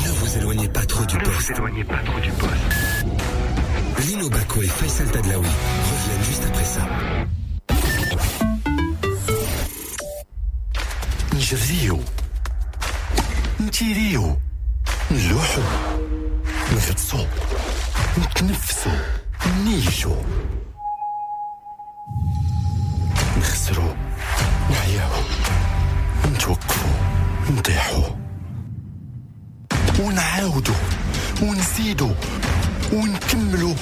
Ne 0.03 0.11
vous 0.19 0.31
éloignez 0.37 0.67
pas 0.67 0.85
trop 0.85 1.05
du 1.05 1.17
poste. 1.17 1.49
Ne 1.49 1.55
vous 1.55 1.61
éloignez 1.61 1.85
pas 1.85 2.01
trop 2.03 2.19
du 2.19 2.31
poste. 2.31 2.69
Lino 4.05 4.29
Baco 4.29 4.61
et 4.61 4.67
Faisal 4.67 5.09
Tadlaoui 5.11 5.47
reviennent 5.47 6.25
juste 6.25 6.43
après 6.45 6.65
ça. 6.65 6.81
Nijevzio. 11.33 11.99
Ntirio. 13.61 14.37
نلوحو 15.11 15.61
نغطسو 16.71 17.25
نتنفسو 18.17 18.89
نيجو 19.65 20.15
نخسرو 23.37 23.95
نعياو 24.69 25.23
نتوقفو 26.25 26.89
نطيحو. 27.49 28.03
ونعاودو 29.99 30.73
ونزيدو 31.41 32.11
ونكملو 32.93 33.75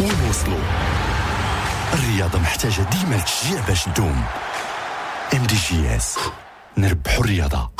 ونوصلو. 0.00 0.58
الرياضة 1.94 2.38
محتاجة 2.38 2.82
ديما 2.82 3.16
التشجيع 3.16 3.60
باش 3.68 3.84
تدوم. 3.84 4.24
ام 5.34 5.46
دي 5.46 5.56
جي 5.56 5.96
اس 5.96 6.18
نربحو 6.76 7.22
الرياضة. 7.22 7.70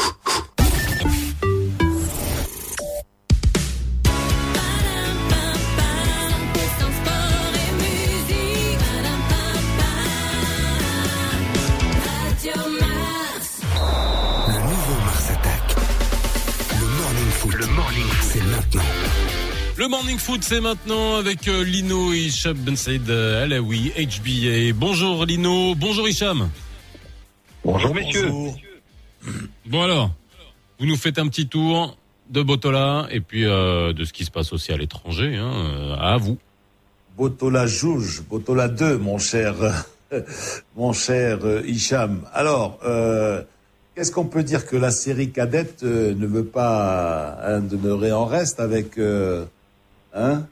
Le 19.83 19.89
Morning 19.89 20.17
Foot, 20.17 20.45
c'est 20.45 20.61
maintenant 20.61 21.17
avec 21.17 21.49
euh, 21.49 21.65
Lino 21.65 22.13
et 22.13 22.27
Hicham 22.27 22.57
Ben 22.57 22.77
Saïd 22.77 23.11
euh, 23.11 23.43
Alaoui, 23.43 23.91
HBA. 23.97 24.73
Bonjour 24.77 25.25
Lino, 25.25 25.75
bonjour 25.75 26.09
Hicham. 26.09 26.49
Bonjour 27.65 27.93
messieurs. 27.93 28.31
Bon 29.67 29.83
alors, 29.83 30.13
vous 30.79 30.87
nous 30.87 30.97
faites 30.97 31.19
un 31.19 31.27
petit 31.27 31.49
tour 31.49 31.97
de 32.31 32.43
Botola 32.43 33.09
et 33.11 33.19
puis 33.19 33.45
euh, 33.45 33.93
de 33.93 34.05
ce 34.05 34.13
qui 34.13 34.25
se 34.25 34.31
passe 34.31 34.53
aussi 34.53 34.71
à 34.71 34.77
l'étranger. 34.77 35.35
Hein, 35.35 35.97
à 35.99 36.17
vous. 36.17 36.39
Botola 37.17 37.67
Jouge, 37.67 38.23
Botola 38.31 38.69
2, 38.69 38.99
mon 38.99 39.19
cher, 39.19 39.57
mon 40.77 40.93
cher 40.93 41.41
Hicham. 41.67 42.21
Alors, 42.33 42.79
euh, 42.85 43.43
qu'est-ce 43.97 44.13
qu'on 44.13 44.27
peut 44.27 44.45
dire 44.45 44.65
que 44.65 44.77
la 44.77 44.93
série 44.93 45.33
cadette 45.33 45.83
euh, 45.83 46.15
ne 46.15 46.27
veut 46.29 46.47
pas 46.47 47.37
hein, 47.43 47.59
demeurer 47.59 48.13
en 48.13 48.27
reste 48.27 48.61
avec 48.61 48.97
hein, 50.15 50.47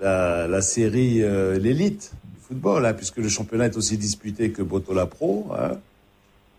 la, 0.00 0.46
la 0.46 0.60
série 0.60 1.22
euh, 1.22 1.58
l'élite 1.58 2.12
du 2.24 2.40
football, 2.40 2.86
hein, 2.86 2.94
puisque 2.94 3.18
le 3.18 3.28
championnat 3.28 3.66
est 3.66 3.76
aussi 3.76 3.96
disputé 3.96 4.50
que 4.50 4.62
Botola 4.62 5.06
Pro. 5.06 5.48
Hein. 5.58 5.78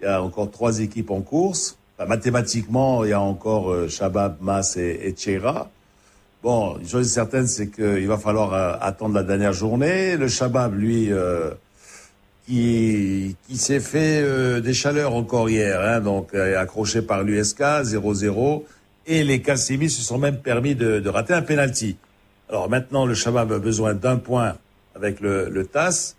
Il 0.02 0.06
y 0.06 0.08
a 0.08 0.22
encore 0.24 0.50
trois 0.50 0.80
équipes 0.80 1.12
en 1.12 1.22
course. 1.22 1.78
Enfin, 1.98 2.08
mathématiquement, 2.08 3.04
il 3.04 3.10
y 3.10 3.14
a 3.14 3.22
encore 3.22 3.72
euh, 3.72 3.88
Shabab, 3.88 4.38
Mas 4.42 4.78
et, 4.78 5.00
et 5.04 5.12
Tcheira. 5.12 5.70
Bon, 6.42 6.78
une 6.78 6.88
chose 6.88 7.10
certaine, 7.10 7.48
c'est 7.48 7.68
qu'il 7.68 8.08
va 8.08 8.18
falloir 8.18 8.54
euh, 8.54 8.74
attendre 8.80 9.14
la 9.14 9.24
dernière 9.24 9.52
journée. 9.52 10.16
Le 10.16 10.30
Shabab, 10.30 10.74
lui, 10.74 11.12
euh, 11.12 11.52
qui, 12.48 13.36
qui 13.46 13.58
s'est 13.58 13.82
fait 13.82 14.22
euh, 14.24 14.62
des 14.62 14.74
chaleurs 14.74 15.14
encore 15.16 15.50
hier, 15.50 15.82
hein, 15.82 16.00
donc 16.00 16.34
accroché 16.34 17.02
par 17.02 17.24
l'USK, 17.24 17.60
0-0. 17.60 18.64
Et 19.06 19.26
les 19.26 19.42
Cassimi 19.42 19.90
se 19.90 20.02
sont 20.02 20.18
même 20.18 20.38
permis 20.38 20.76
de, 20.76 21.02
de 21.02 21.10
rater 21.10 21.34
un 21.34 21.42
penalty. 21.42 21.98
Alors 22.50 22.70
maintenant, 22.70 23.06
le 23.06 23.14
Shabab 23.14 23.52
a 23.52 23.60
besoin 23.60 23.94
d'un 23.94 24.18
point 24.18 24.56
avec 24.96 25.20
le, 25.20 25.50
le 25.50 25.66
TAS. 25.66 26.16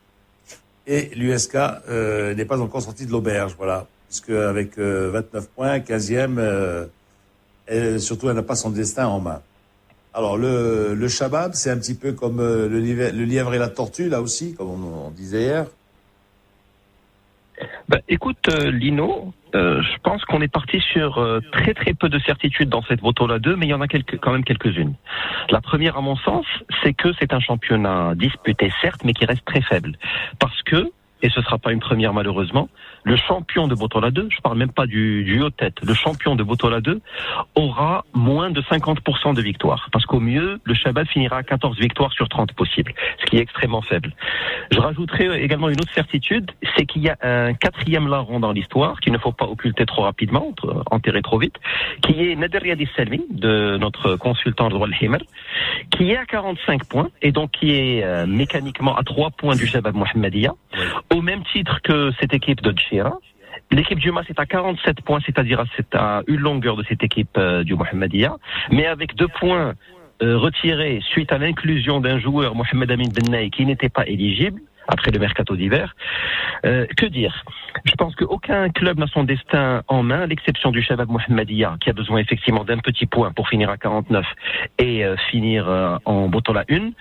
Et 0.86 1.10
l'USK 1.14 1.56
euh, 1.56 2.34
n'est 2.34 2.44
pas 2.44 2.60
encore 2.60 2.82
sorti 2.82 3.06
de 3.06 3.12
l'auberge, 3.12 3.54
voilà. 3.56 3.86
Puisque 4.08 4.30
avec 4.30 4.78
euh, 4.78 5.10
29 5.12 5.48
points, 5.48 5.78
15e, 5.78 6.38
euh, 6.38 7.98
surtout 7.98 8.28
elle 8.28 8.36
n'a 8.36 8.42
pas 8.42 8.56
son 8.56 8.70
destin 8.70 9.06
en 9.06 9.20
main. 9.20 9.42
Alors 10.12 10.36
le, 10.36 10.94
le 10.94 11.08
Shabab, 11.08 11.54
c'est 11.54 11.70
un 11.70 11.76
petit 11.76 11.94
peu 11.94 12.12
comme 12.12 12.40
euh, 12.40 12.68
le, 12.68 12.80
lièvre, 12.80 13.54
et 13.54 13.58
la 13.58 13.68
tortue, 13.68 14.08
là 14.08 14.20
aussi, 14.20 14.54
comme 14.54 14.84
on 14.84 15.10
disait 15.10 15.42
hier. 15.42 15.66
Bah, 17.90 17.98
Écoute, 18.08 18.48
euh, 18.48 18.70
Lino, 18.70 19.34
euh, 19.56 19.82
je 19.82 19.98
pense 20.04 20.24
qu'on 20.24 20.40
est 20.40 20.52
parti 20.52 20.80
sur 20.80 21.18
euh, 21.18 21.40
très 21.50 21.74
très 21.74 21.92
peu 21.92 22.08
de 22.08 22.20
certitudes 22.20 22.68
dans 22.68 22.82
cette 22.82 23.00
Votola 23.00 23.40
2, 23.40 23.56
mais 23.56 23.66
il 23.66 23.70
y 23.70 23.74
en 23.74 23.80
a 23.80 23.88
quand 23.88 24.30
même 24.30 24.44
quelques-unes. 24.44 24.94
La 25.50 25.60
première, 25.60 25.96
à 25.96 26.00
mon 26.00 26.14
sens, 26.14 26.46
c'est 26.84 26.94
que 26.94 27.08
c'est 27.18 27.32
un 27.32 27.40
championnat 27.40 28.14
disputé, 28.14 28.72
certes, 28.80 29.02
mais 29.04 29.12
qui 29.12 29.24
reste 29.24 29.44
très 29.44 29.60
faible. 29.60 29.96
Parce 30.38 30.62
que, 30.62 30.92
et 31.22 31.30
ce 31.30 31.42
sera 31.42 31.58
pas 31.58 31.72
une 31.72 31.80
première 31.80 32.14
malheureusement, 32.14 32.68
le 33.04 33.16
champion 33.16 33.68
de 33.68 33.74
Botola 33.74 34.10
2, 34.10 34.28
je 34.30 34.40
parle 34.40 34.58
même 34.58 34.72
pas 34.72 34.86
du, 34.86 35.24
du 35.24 35.42
haut 35.42 35.50
tête, 35.50 35.76
le 35.82 35.94
champion 35.94 36.36
de 36.36 36.42
Botola 36.42 36.80
2 36.80 37.00
aura 37.54 38.04
moins 38.14 38.50
de 38.50 38.60
50% 38.62 39.34
de 39.34 39.42
victoires. 39.42 39.88
Parce 39.92 40.04
qu'au 40.06 40.20
mieux, 40.20 40.60
le 40.64 40.74
Shabbat 40.74 41.08
finira 41.08 41.38
à 41.38 41.42
14 41.42 41.78
victoires 41.78 42.12
sur 42.12 42.28
30 42.28 42.52
possibles, 42.52 42.92
ce 43.20 43.26
qui 43.26 43.38
est 43.38 43.40
extrêmement 43.40 43.82
faible. 43.82 44.14
Je 44.70 44.78
rajouterai 44.78 45.42
également 45.42 45.68
une 45.68 45.80
autre 45.80 45.92
certitude, 45.94 46.50
c'est 46.76 46.86
qu'il 46.86 47.02
y 47.02 47.08
a 47.08 47.16
un 47.22 47.54
quatrième 47.54 48.08
larron 48.08 48.40
dans 48.40 48.52
l'histoire, 48.52 49.00
qu'il 49.00 49.12
ne 49.12 49.18
faut 49.18 49.32
pas 49.32 49.46
occulter 49.46 49.86
trop 49.86 50.02
rapidement, 50.02 50.52
enterrer 50.90 51.22
trop 51.22 51.38
vite, 51.38 51.56
qui 52.02 52.30
est 52.30 52.36
Nader 52.36 52.60
Yadi 52.64 52.88
Selmi, 52.96 53.24
de 53.30 53.76
notre 53.78 54.16
consultant 54.16 54.68
droit 54.68 54.88
Himer, 55.00 55.18
qui 55.90 56.10
est 56.10 56.16
à 56.16 56.24
45 56.26 56.84
points, 56.84 57.08
et 57.22 57.32
donc 57.32 57.52
qui 57.52 57.72
est 57.72 58.04
euh, 58.04 58.26
mécaniquement 58.26 58.96
à 58.96 59.02
3 59.02 59.30
points 59.30 59.56
du 59.56 59.66
Shabbat 59.66 59.94
Mohammedia, 59.94 60.52
au 61.14 61.22
même 61.22 61.42
titre 61.52 61.80
que 61.82 62.10
cette 62.20 62.34
équipe 62.34 62.60
de 62.62 62.70
L'équipe 63.72 63.98
du 63.98 64.10
Mas 64.10 64.28
est 64.28 64.40
à 64.40 64.46
47 64.46 65.02
points, 65.02 65.20
c'est-à-dire 65.24 65.62
c'est 65.76 65.94
à 65.94 66.22
une 66.26 66.40
longueur 66.40 66.76
de 66.76 66.84
cette 66.88 67.02
équipe 67.04 67.36
euh, 67.36 67.62
du 67.62 67.74
Mohamedia, 67.74 68.36
mais 68.70 68.86
avec 68.86 69.14
deux 69.14 69.28
points 69.28 69.74
euh, 70.22 70.38
retirés 70.38 71.00
suite 71.08 71.32
à 71.32 71.38
l'inclusion 71.38 72.00
d'un 72.00 72.18
joueur, 72.18 72.54
Mohamed 72.54 72.90
Amin 72.90 73.08
Bennaï, 73.08 73.50
qui 73.50 73.64
n'était 73.64 73.88
pas 73.88 74.06
éligible 74.06 74.60
après 74.88 75.12
le 75.12 75.20
mercato 75.20 75.54
d'hiver. 75.54 75.94
Euh, 76.66 76.84
que 76.96 77.06
dire? 77.06 77.44
Je 77.84 77.94
pense 77.94 78.16
qu'aucun 78.16 78.70
club 78.70 78.98
n'a 78.98 79.06
son 79.06 79.22
destin 79.22 79.82
en 79.86 80.02
main, 80.02 80.22
à 80.22 80.26
l'exception 80.26 80.72
du 80.72 80.82
Shabab 80.82 81.08
Mohamedia, 81.08 81.76
qui 81.80 81.90
a 81.90 81.92
besoin 81.92 82.18
effectivement 82.18 82.64
d'un 82.64 82.78
petit 82.78 83.06
point 83.06 83.30
pour 83.30 83.48
finir 83.48 83.70
à 83.70 83.76
49 83.76 84.26
et 84.78 85.04
finir 85.30 86.00
en 86.04 86.28
bottant 86.28 86.52
la 86.52 86.64
une. 86.66 86.92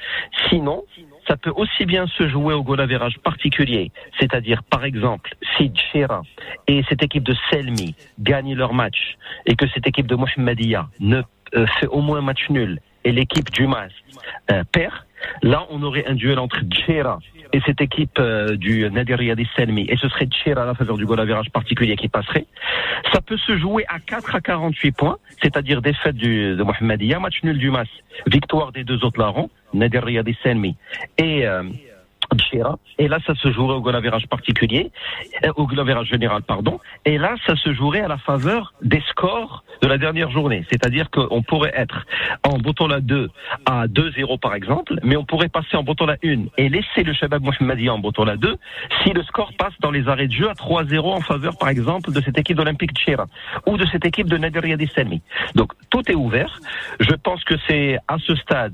Sinon, 0.50 0.84
ça 1.30 1.38
peut 1.38 1.54
aussi 1.56 1.86
bien 1.86 2.08
se 2.08 2.28
jouer 2.28 2.56
au 2.56 2.64
goal 2.64 2.80
particulier, 3.24 3.92
c'est-à-dire 4.20 4.64
par 4.64 4.84
exemple 4.84 5.36
si 5.56 5.72
Chira 5.76 6.24
et 6.68 6.84
cette 6.90 7.04
équipe 7.04 7.24
de 7.24 7.36
Selmi 7.50 7.96
gagnent 8.20 8.56
leur 8.56 8.74
match 8.74 9.16
et 9.46 9.56
que 9.56 9.68
cette 9.68 9.86
équipe 9.86 10.08
de 10.08 10.16
Mohamedia 10.16 10.88
ne 11.00 11.22
euh, 11.56 11.68
fait 11.80 11.88
au 11.88 12.02
moins 12.02 12.18
un 12.18 12.22
match 12.22 12.50
nul 12.50 12.80
et 13.04 13.12
l'équipe 13.12 13.50
du 13.52 13.68
Mas 13.68 13.92
euh, 14.52 14.64
perd, 14.72 14.94
là 15.42 15.66
on 15.70 15.82
aurait 15.84 16.06
un 16.06 16.16
duel 16.16 16.40
entre 16.40 16.60
Chira 16.72 17.20
et 17.54 17.62
cette 17.66 17.82
équipe 17.82 18.20
euh, 18.20 18.56
du 18.56 18.90
Nadir 18.92 19.22
Yadi 19.22 19.48
Selmi, 19.56 19.86
et 19.90 19.98
ce 19.98 20.08
serait 20.10 20.28
Tchir 20.28 20.58
à 20.58 20.66
la 20.66 20.76
faveur 20.76 20.98
du 20.98 21.06
goal 21.06 21.20
particulier 21.52 21.96
qui 21.96 22.08
passerait. 22.08 22.46
Ça 23.12 23.22
peut 23.22 23.38
se 23.38 23.58
jouer 23.58 23.86
à 23.88 24.00
4 24.00 24.36
à 24.36 24.42
48 24.42 24.92
points, 24.92 25.18
c'est-à-dire 25.42 25.82
défaite 25.82 26.16
du, 26.16 26.56
de 26.56 26.64
Mohamedia, 26.64 27.20
match 27.20 27.42
nul 27.44 27.58
du 27.58 27.72
Mas, 27.72 27.88
victoire 28.28 28.72
des 28.72 28.84
deux 28.84 29.04
autres 29.04 29.20
larrons, 29.20 29.50
Nadir 29.74 30.08
Yadi 30.10 30.38
Selmi 30.44 30.76
et 31.18 31.48
euh, 31.48 31.64
et 32.98 33.08
là, 33.08 33.18
ça 33.26 33.36
se 33.36 33.52
jouerait 33.52 33.76
au 33.76 33.82
goal 33.82 34.02
particulier, 34.30 34.92
euh, 35.46 35.52
au 35.56 35.68
goal 35.68 36.06
général, 36.06 36.42
pardon. 36.42 36.80
Et 37.06 37.18
là, 37.18 37.36
ça 37.46 37.56
se 37.56 37.74
jouerait 37.74 38.02
à 38.02 38.08
la 38.08 38.18
faveur 38.18 38.74
des 38.82 39.02
scores 39.10 39.64
de 39.82 39.88
la 39.88 39.98
dernière 39.98 40.30
journée. 40.32 40.66
C'est-à-dire 40.70 41.10
qu'on 41.10 41.42
pourrait 41.42 41.74
être 41.76 42.06
en 42.44 42.88
la 42.88 43.02
2 43.02 43.30
à 43.66 43.88
2-0 43.88 44.40
par 44.40 44.54
exemple, 44.54 44.96
mais 45.04 45.16
on 45.16 45.26
pourrait 45.26 45.50
passer 45.50 45.78
en 45.78 45.84
la 46.06 46.16
1 46.24 46.46
et 46.58 46.70
laisser 46.70 47.04
le 47.04 47.14
Shabab 47.14 47.44
Mohammadi 47.44 47.90
en 47.90 48.02
la 48.26 48.36
2 48.36 48.58
si 49.04 49.12
le 49.12 49.24
score 49.24 49.52
passe 49.58 49.74
dans 49.80 49.92
les 49.92 50.08
arrêts 50.08 50.28
de 50.28 50.34
jeu 50.34 50.50
à 50.50 50.54
3-0 50.54 51.00
en 51.00 51.22
faveur 51.22 51.58
par 51.58 51.70
exemple 51.70 52.12
de 52.12 52.22
cette 52.22 52.38
équipe 52.38 52.58
d'Olympique 52.58 52.92
Tchera 52.92 53.26
ou 53.66 53.78
de 53.78 53.86
cette 53.88 54.06
équipe 54.06 54.28
de 54.28 54.38
Nader 54.38 54.68
Yadi 54.68 54.90
Donc 55.56 55.74
tout 55.90 56.04
est 56.10 56.16
ouvert. 56.16 56.60
Je 57.00 57.16
pense 57.16 57.44
que 57.44 57.56
c'est 57.68 57.98
à 58.08 58.18
ce 58.20 58.36
stade 58.36 58.74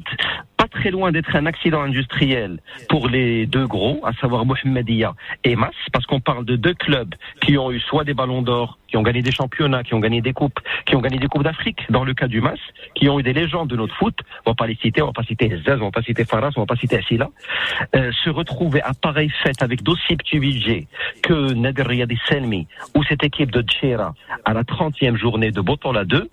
pas 0.65 0.79
très 0.79 0.91
loin 0.91 1.11
d'être 1.11 1.35
un 1.35 1.45
accident 1.45 1.81
industriel 1.81 2.59
pour 2.89 3.07
les 3.07 3.45
deux 3.45 3.67
gros, 3.67 3.99
à 4.03 4.13
savoir 4.13 4.45
Mohamedia 4.45 5.13
et 5.43 5.55
Mas, 5.55 5.75
parce 5.91 6.05
qu'on 6.05 6.19
parle 6.19 6.45
de 6.45 6.55
deux 6.55 6.73
clubs 6.73 7.13
qui 7.41 7.57
ont 7.57 7.71
eu 7.71 7.79
soit 7.79 8.03
des 8.03 8.13
ballons 8.13 8.41
d'or, 8.41 8.79
qui 8.87 8.97
ont 8.97 9.03
gagné 9.03 9.21
des 9.21 9.31
championnats, 9.31 9.83
qui 9.83 9.93
ont 9.93 9.99
gagné 9.99 10.21
des 10.21 10.33
coupes, 10.33 10.59
qui 10.85 10.95
ont 10.95 11.01
gagné 11.01 11.17
des 11.19 11.27
coupes 11.27 11.43
d'Afrique, 11.43 11.81
dans 11.89 12.03
le 12.03 12.13
cas 12.13 12.27
du 12.27 12.41
Mas, 12.41 12.59
qui 12.95 13.09
ont 13.09 13.19
eu 13.19 13.23
des 13.23 13.33
légendes 13.33 13.69
de 13.69 13.75
notre 13.75 13.95
foot, 13.95 14.17
on 14.45 14.51
va 14.51 14.55
pas 14.55 14.67
les 14.67 14.75
citer, 14.75 15.01
on 15.01 15.07
va 15.07 15.13
pas 15.13 15.23
citer 15.23 15.49
Zaz, 15.65 15.79
on 15.81 15.85
va 15.85 15.91
pas 15.91 16.01
citer 16.01 16.25
Faras, 16.25 16.51
on 16.55 16.61
va 16.61 16.65
pas 16.65 16.75
citer 16.75 16.97
Asila, 16.97 17.29
euh, 17.95 18.11
se 18.23 18.29
retrouver 18.29 18.81
à 18.81 18.93
pareille 18.93 19.31
fête 19.43 19.61
avec 19.61 19.83
d'aussi 19.83 20.15
petits 20.15 20.39
budgets 20.39 20.87
que 21.21 21.53
Nader 21.53 21.83
Riyadi 21.83 22.17
Selmi 22.27 22.67
ou 22.95 23.03
cette 23.03 23.23
équipe 23.23 23.51
de 23.51 23.61
Tchera 23.61 24.13
à 24.45 24.53
la 24.53 24.63
30e 24.63 25.15
journée 25.15 25.51
de 25.51 25.61
Botola 25.61 26.05
2, 26.05 26.29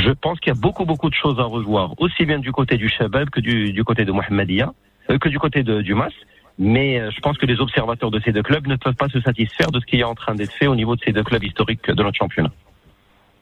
je 0.00 0.10
pense 0.10 0.38
qu'il 0.40 0.52
y 0.52 0.56
a 0.56 0.60
beaucoup, 0.60 0.84
beaucoup 0.84 1.10
de 1.10 1.14
choses 1.14 1.38
à 1.38 1.44
revoir, 1.44 1.94
aussi 2.00 2.24
bien 2.24 2.38
du 2.38 2.52
côté 2.52 2.76
du 2.76 2.88
Shabab 2.88 3.30
que 3.30 3.40
du, 3.40 3.72
du 3.72 3.84
côté 3.84 4.04
de 4.04 4.12
Mohamedia, 4.12 4.72
euh, 5.10 5.18
que 5.18 5.28
du 5.28 5.38
côté 5.38 5.62
de, 5.62 5.82
du 5.82 5.94
Mas. 5.94 6.12
Mais 6.58 7.00
euh, 7.00 7.10
je 7.10 7.20
pense 7.20 7.38
que 7.38 7.46
les 7.46 7.58
observateurs 7.60 8.10
de 8.10 8.20
ces 8.20 8.32
deux 8.32 8.42
clubs 8.42 8.66
ne 8.66 8.76
peuvent 8.76 8.94
pas 8.94 9.08
se 9.08 9.20
satisfaire 9.20 9.70
de 9.70 9.80
ce 9.80 9.86
qui 9.86 10.00
est 10.00 10.04
en 10.04 10.14
train 10.14 10.34
d'être 10.34 10.52
fait 10.52 10.66
au 10.66 10.76
niveau 10.76 10.94
de 10.94 11.00
ces 11.02 11.12
deux 11.12 11.24
clubs 11.24 11.42
historiques 11.42 11.90
de 11.90 12.02
notre 12.02 12.18
championnat. 12.18 12.52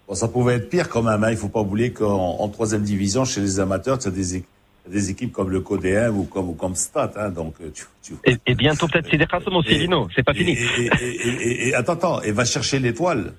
Bon, 0.07 0.15
ça 0.15 0.29
pouvait 0.29 0.55
être 0.55 0.71
pire 0.71 0.89
quand 0.89 1.03
même. 1.03 1.23
Hein. 1.25 1.31
Il 1.31 1.37
faut 1.37 1.49
pas 1.49 1.61
oublier 1.61 1.93
qu'en 1.93 2.49
troisième 2.49 2.83
division, 2.83 3.25
chez 3.25 3.41
les 3.41 3.59
amateurs, 3.59 3.99
tu 3.99 4.09
as 4.09 4.11
des, 4.13 4.45
des 4.89 5.11
équipes 5.11 5.33
comme 5.33 5.51
le 5.51 5.61
Codéen 5.61 6.11
ou 6.11 6.25
comme, 6.25 6.51
ou 6.51 6.55
comme 6.55 6.77
Stade. 6.77 7.13
Hein. 7.17 7.31
Donc, 7.31 7.55
euh, 7.61 7.71
tu, 7.75 7.85
tu... 8.03 8.15
Et, 8.25 8.37
et, 8.47 8.55
bientôt 8.55 8.87
peut-être 8.87 9.09
c'est 9.11 9.19
des 9.19 9.27
aussi, 9.53 9.75
Lino. 9.75 10.09
C'est 10.15 10.23
pas 10.23 10.33
fini. 10.33 10.57
Et, 11.01 11.69
et, 11.69 11.75
attends, 11.75 11.95
attends. 11.95 12.23
Et 12.23 12.31
va 12.31 12.45
chercher 12.45 12.79
l'étoile. 12.79 13.33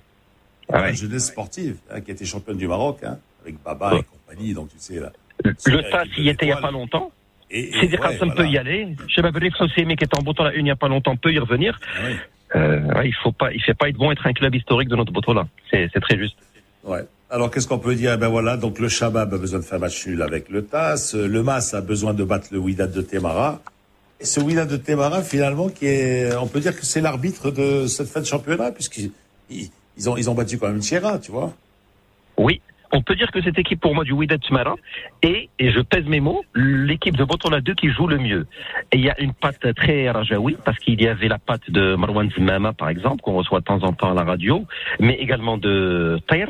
Ah 0.72 0.82
ouais. 0.82 0.94
jeunesse 0.94 1.26
sportive, 1.26 1.76
hein, 1.90 2.00
qui 2.00 2.10
était 2.10 2.24
championne 2.24 2.56
du 2.56 2.68
Maroc, 2.68 2.98
hein, 3.02 3.18
avec 3.42 3.62
Baba 3.62 3.94
et 3.96 4.02
compagnie, 4.02 4.54
donc 4.54 4.68
tu 4.68 4.76
sais 4.78 5.00
là. 5.00 5.12
Le 5.44 5.90
TAS 5.90 6.04
y 6.18 6.28
était 6.28 6.46
il 6.46 6.48
n'y 6.48 6.52
a 6.52 6.60
pas 6.60 6.70
longtemps. 6.70 7.10
Et 7.50 7.70
ouais, 7.74 7.96
voilà. 7.96 8.34
peut 8.34 8.46
y 8.46 8.58
aller. 8.58 8.94
Chebab 9.08 9.36
Hosseimi 9.58 9.96
qui 9.96 10.04
était 10.04 10.16
en 10.16 10.22
bouton 10.22 10.44
la 10.44 10.52
une 10.52 10.60
il 10.60 10.64
n'y 10.64 10.70
a 10.70 10.76
pas 10.76 10.88
longtemps 10.88 11.16
peut 11.16 11.32
y 11.32 11.38
revenir. 11.38 11.80
Ah. 11.96 12.56
Euh, 12.56 13.02
il 13.04 13.14
faut 13.22 13.32
pas, 13.32 13.52
il 13.52 13.62
fait 13.62 13.74
pas 13.74 13.88
être 13.88 13.96
bon 13.96 14.10
être 14.10 14.26
un 14.26 14.32
club 14.32 14.54
historique 14.54 14.88
de 14.88 14.96
notre 14.96 15.12
bouton 15.12 15.32
là. 15.32 15.48
C'est, 15.70 15.88
très 16.00 16.18
juste. 16.18 16.36
Ouais. 16.84 17.04
Alors 17.30 17.50
qu'est-ce 17.50 17.68
qu'on 17.68 17.78
peut 17.78 17.94
dire? 17.94 18.16
Ben 18.18 18.28
voilà, 18.28 18.56
donc 18.56 18.78
le 18.78 18.88
Shabab 18.88 19.32
a 19.32 19.38
besoin 19.38 19.60
de 19.60 19.64
faire 19.64 19.78
match 19.78 20.06
nul 20.06 20.20
avec 20.22 20.48
le 20.48 20.64
TAS, 20.64 21.14
le 21.14 21.42
MAS 21.42 21.74
a 21.74 21.80
besoin 21.80 22.12
de 22.12 22.24
battre 22.24 22.48
le 22.52 22.58
Wydad 22.58 22.92
de 22.92 23.02
Temara. 23.02 23.60
Et 24.20 24.24
ce 24.24 24.40
Wydad 24.40 24.68
de 24.68 24.76
Temara, 24.76 25.22
finalement, 25.22 25.68
qui 25.68 25.86
est, 25.86 26.36
on 26.36 26.46
peut 26.46 26.60
dire 26.60 26.76
que 26.76 26.84
c'est 26.84 27.00
l'arbitre 27.00 27.50
de 27.50 27.86
cette 27.86 28.08
fin 28.08 28.20
de 28.20 28.26
championnat, 28.26 28.70
puisqu'il 28.72 29.12
ils 29.96 30.08
ont, 30.08 30.16
ils 30.16 30.30
ont 30.30 30.34
battu 30.34 30.58
quand 30.58 30.68
même 30.68 30.82
Sierra, 30.82 31.18
tu 31.18 31.30
vois. 31.30 31.52
Oui, 32.36 32.60
on 32.92 33.02
peut 33.02 33.14
dire 33.14 33.30
que 33.30 33.40
cette 33.42 33.58
équipe 33.58 33.80
pour 33.80 33.94
moi 33.94 34.04
du 34.04 34.12
Wydad 34.12 34.40
Tumara 34.40 34.74
est, 35.22 35.48
et 35.58 35.70
je 35.70 35.80
pèse 35.80 36.06
mes 36.06 36.20
mots, 36.20 36.42
l'équipe 36.54 37.16
de 37.16 37.24
Botola 37.24 37.60
2 37.60 37.74
qui 37.74 37.90
joue 37.90 38.06
le 38.06 38.18
mieux. 38.18 38.46
Et 38.92 38.96
il 38.96 39.04
y 39.04 39.10
a 39.10 39.20
une 39.20 39.32
patte 39.32 39.74
très 39.74 40.10
rajaoui, 40.10 40.56
parce 40.64 40.78
qu'il 40.78 41.00
y 41.00 41.06
avait 41.06 41.28
la 41.28 41.38
patte 41.38 41.70
de 41.70 41.94
Marwan 41.94 42.30
Zmama, 42.30 42.72
par 42.72 42.88
exemple, 42.88 43.22
qu'on 43.22 43.34
reçoit 43.34 43.60
de 43.60 43.64
temps 43.64 43.82
en 43.84 43.92
temps 43.92 44.10
à 44.10 44.14
la 44.14 44.24
radio, 44.24 44.64
mais 44.98 45.14
également 45.14 45.56
de 45.56 46.20
Tair, 46.26 46.48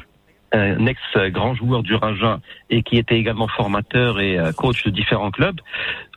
un 0.53 0.87
ex-grand 0.87 1.55
joueur 1.55 1.83
du 1.83 1.95
Raja 1.95 2.41
et 2.71 2.83
qui 2.83 2.97
était 2.97 3.17
également 3.17 3.47
formateur 3.49 4.19
et 4.19 4.39
euh, 4.39 4.53
coach 4.53 4.83
de 4.85 4.91
différents 4.91 5.31
clubs 5.31 5.61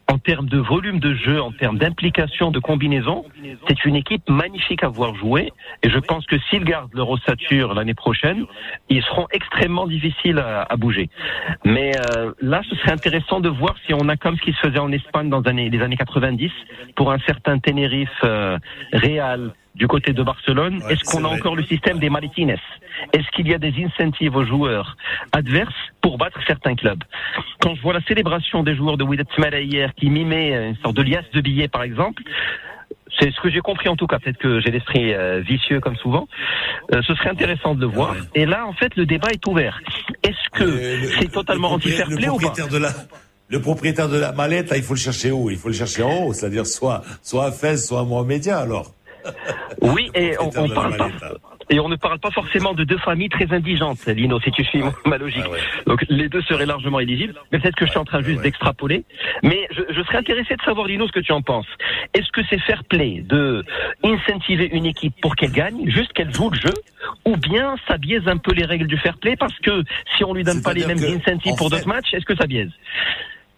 en 0.09 0.17
termes 0.17 0.47
de 0.47 0.57
volume 0.57 0.99
de 0.99 1.13
jeu, 1.13 1.41
en 1.41 1.51
termes 1.51 1.77
d'implication, 1.77 2.51
de 2.51 2.59
combinaison, 2.59 3.25
c'est 3.67 3.85
une 3.85 3.95
équipe 3.95 4.29
magnifique 4.29 4.83
à 4.83 4.87
voir 4.87 5.15
jouer. 5.15 5.51
Et 5.81 5.89
je 5.89 5.99
pense 5.99 6.25
que 6.25 6.37
s'ils 6.49 6.63
gardent 6.63 6.93
leur 6.93 7.09
ossature 7.09 7.73
l'année 7.73 7.93
prochaine, 7.93 8.45
ils 8.89 9.01
seront 9.03 9.27
extrêmement 9.31 9.87
difficiles 9.87 10.39
à, 10.39 10.63
à 10.63 10.75
bouger. 10.75 11.09
Mais 11.65 11.91
euh, 12.15 12.33
là, 12.41 12.61
ce 12.69 12.75
serait 12.75 12.91
intéressant 12.91 13.39
de 13.39 13.49
voir 13.49 13.75
si 13.85 13.93
on 13.93 14.07
a 14.09 14.17
comme 14.17 14.37
ce 14.37 14.41
qui 14.41 14.53
se 14.53 14.59
faisait 14.59 14.79
en 14.79 14.91
Espagne 14.91 15.29
dans 15.29 15.41
les 15.41 15.49
années, 15.49 15.69
les 15.69 15.81
années 15.81 15.97
90 15.97 16.51
pour 16.95 17.11
un 17.11 17.19
certain 17.19 17.59
Tenerife 17.59 18.09
euh, 18.23 18.57
Real 18.91 19.53
du 19.75 19.87
côté 19.87 20.13
de 20.13 20.23
Barcelone. 20.23 20.81
Ouais, 20.83 20.93
Est-ce 20.93 21.03
qu'on 21.03 21.23
a 21.25 21.27
encore 21.27 21.55
le 21.55 21.63
système 21.63 21.99
des 21.99 22.09
Maritines 22.09 22.55
Est-ce 23.11 23.27
qu'il 23.35 23.47
y 23.47 23.53
a 23.53 23.57
des 23.57 23.73
incentives 23.83 24.35
aux 24.35 24.45
joueurs 24.45 24.95
adverses 25.31 25.73
pour 26.01 26.17
battre 26.17 26.39
certains 26.45 26.75
clubs 26.75 27.03
Quand 27.59 27.75
je 27.75 27.81
vois 27.81 27.93
la 27.93 28.01
célébration 28.01 28.63
des 28.63 28.75
joueurs 28.75 28.97
de 28.97 29.05
Smala 29.35 29.61
hier 29.61 29.93
qui 29.95 30.09
mimait 30.09 30.69
une 30.69 30.75
sorte 30.77 30.95
de 30.95 31.01
liasse 31.01 31.29
de 31.33 31.41
billets 31.41 31.67
par 31.67 31.83
exemple, 31.83 32.23
c'est 33.19 33.31
ce 33.31 33.39
que 33.41 33.49
j'ai 33.49 33.61
compris 33.61 33.89
en 33.89 33.95
tout 33.95 34.07
cas. 34.07 34.19
Peut-être 34.19 34.37
que 34.37 34.59
j'ai 34.59 34.71
l'esprit 34.71 35.13
euh, 35.13 35.41
vicieux 35.41 35.79
comme 35.79 35.95
souvent. 35.97 36.27
Euh, 36.93 37.01
ce 37.05 37.13
serait 37.15 37.29
intéressant 37.29 37.75
de 37.75 37.81
le 37.81 37.87
voir. 37.87 38.15
Et 38.33 38.45
là, 38.45 38.65
en 38.65 38.73
fait, 38.73 38.95
le 38.95 39.05
débat 39.05 39.29
est 39.31 39.45
ouvert. 39.47 39.79
Est-ce 40.23 40.49
que 40.51 41.07
c'est 41.19 41.31
totalement 41.31 41.71
anti-fair 41.73 42.07
play 42.07 42.29
ou 42.29 42.37
pas 42.37 42.49
de 42.49 42.77
la 42.77 42.89
le 43.49 43.61
propriétaire 43.61 44.09
de 44.09 44.17
la 44.17 44.31
mallette, 44.31 44.71
là, 44.71 44.77
il 44.77 44.83
faut 44.83 44.95
le 44.95 44.99
chercher 44.99 45.29
où? 45.29 45.51
Il 45.51 45.57
faut 45.57 45.67
le 45.67 45.75
chercher 45.75 46.01
en 46.01 46.23
haut, 46.23 46.33
c'est-à-dire 46.33 46.65
soit 46.65 47.03
soit 47.21 47.45
à 47.45 47.51
Fès, 47.51 47.85
soit 47.85 47.99
à 47.99 48.03
Mohamedia 48.03 48.57
alors. 48.57 48.93
Oui, 49.81 50.09
et 50.15 50.37
on, 50.39 50.49
on 50.55 50.69
parle 50.69 50.97
pas, 50.97 51.09
Et 51.69 51.79
on 51.79 51.89
ne 51.89 51.95
parle 51.95 52.19
pas 52.19 52.31
forcément 52.31 52.73
de 52.73 52.83
deux 52.83 52.97
familles 52.97 53.29
très 53.29 53.51
indigentes, 53.53 54.05
Lino, 54.05 54.39
si 54.41 54.51
tu 54.51 54.63
suis 54.63 54.81
ma 55.05 55.17
logique. 55.17 55.43
Donc 55.87 56.03
les 56.09 56.29
deux 56.29 56.41
seraient 56.43 56.65
largement 56.65 56.99
éligibles. 56.99 57.35
Mais 57.51 57.59
peut-être 57.59 57.75
que 57.75 57.85
je 57.85 57.91
suis 57.91 57.99
en 57.99 58.05
train 58.05 58.21
juste 58.21 58.41
d'extrapoler. 58.41 59.05
Mais 59.41 59.67
je, 59.71 59.81
je, 59.93 60.01
serais 60.03 60.17
intéressé 60.17 60.55
de 60.55 60.61
savoir, 60.61 60.87
Lino, 60.87 61.07
ce 61.07 61.11
que 61.11 61.19
tu 61.19 61.31
en 61.31 61.41
penses. 61.41 61.67
Est-ce 62.13 62.31
que 62.31 62.41
c'est 62.49 62.61
fair 62.61 62.83
play 62.83 63.23
de 63.25 63.63
incentiver 64.03 64.69
une 64.71 64.85
équipe 64.85 65.13
pour 65.21 65.35
qu'elle 65.35 65.51
gagne, 65.51 65.89
juste 65.89 66.13
qu'elle 66.13 66.33
joue 66.33 66.49
le 66.49 66.57
jeu, 66.57 66.73
ou 67.25 67.37
bien 67.37 67.75
ça 67.87 67.97
biaise 67.97 68.27
un 68.27 68.37
peu 68.37 68.53
les 68.53 68.65
règles 68.65 68.87
du 68.87 68.97
fair 68.97 69.17
play 69.17 69.35
parce 69.35 69.57
que 69.59 69.83
si 70.15 70.23
on 70.23 70.33
lui 70.33 70.43
donne 70.43 70.61
pas 70.61 70.73
les 70.73 70.85
mêmes 70.85 71.03
incentives 71.03 71.55
pour 71.55 71.69
d'autres 71.69 71.87
matchs, 71.87 72.13
est-ce 72.13 72.25
que 72.25 72.35
ça 72.35 72.47
biaise? 72.47 72.71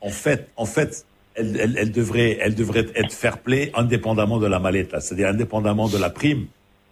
En 0.01 0.09
fait, 0.09 0.49
en 0.55 0.66
fait, 0.66 1.05
elle, 1.36 1.57
elle, 1.59 1.77
elle, 1.77 1.91
devrait, 1.91 2.38
elle 2.41 2.55
devrait 2.55 2.86
être 2.95 3.13
fair 3.13 3.39
play 3.39 3.71
indépendamment 3.75 4.39
de 4.39 4.47
la 4.47 4.59
mallette, 4.59 4.91
c'est-à-dire 4.99 5.29
indépendamment 5.29 5.88
de 5.88 5.97
la 5.97 6.09
prime. 6.09 6.47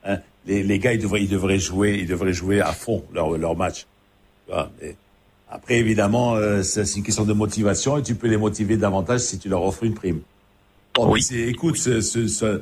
Hein. 0.06 0.18
Les, 0.46 0.64
les, 0.64 0.80
gars, 0.80 0.94
ils 0.94 1.02
devraient, 1.02 1.24
ils 1.24 1.30
devraient 1.30 1.60
jouer, 1.60 1.98
ils 2.00 2.08
devraient 2.08 2.34
jouer 2.34 2.60
à 2.60 2.74
fond 2.74 3.06
leur, 3.14 3.38
leur 3.38 3.56
match. 3.56 3.86
après, 5.50 5.78
évidemment, 5.78 6.36
euh, 6.36 6.62
c'est 6.64 6.84
une 6.96 7.04
question 7.04 7.24
de 7.24 7.34
motivation 7.34 7.98
et 7.98 8.04
tu 8.04 8.16
peux 8.16 8.28
les 8.28 8.38
motiver 8.38 8.76
davantage 8.76 9.22
si 9.22 9.40
tu 9.40 9.48
leur 9.48 9.64
offres 9.64 9.84
une 9.84 9.94
prime. 9.94 10.22
Bon, 10.94 11.12
oui. 11.12 11.26
écoute, 11.32 11.78
c'est 11.78 12.00
euh, 12.34 12.60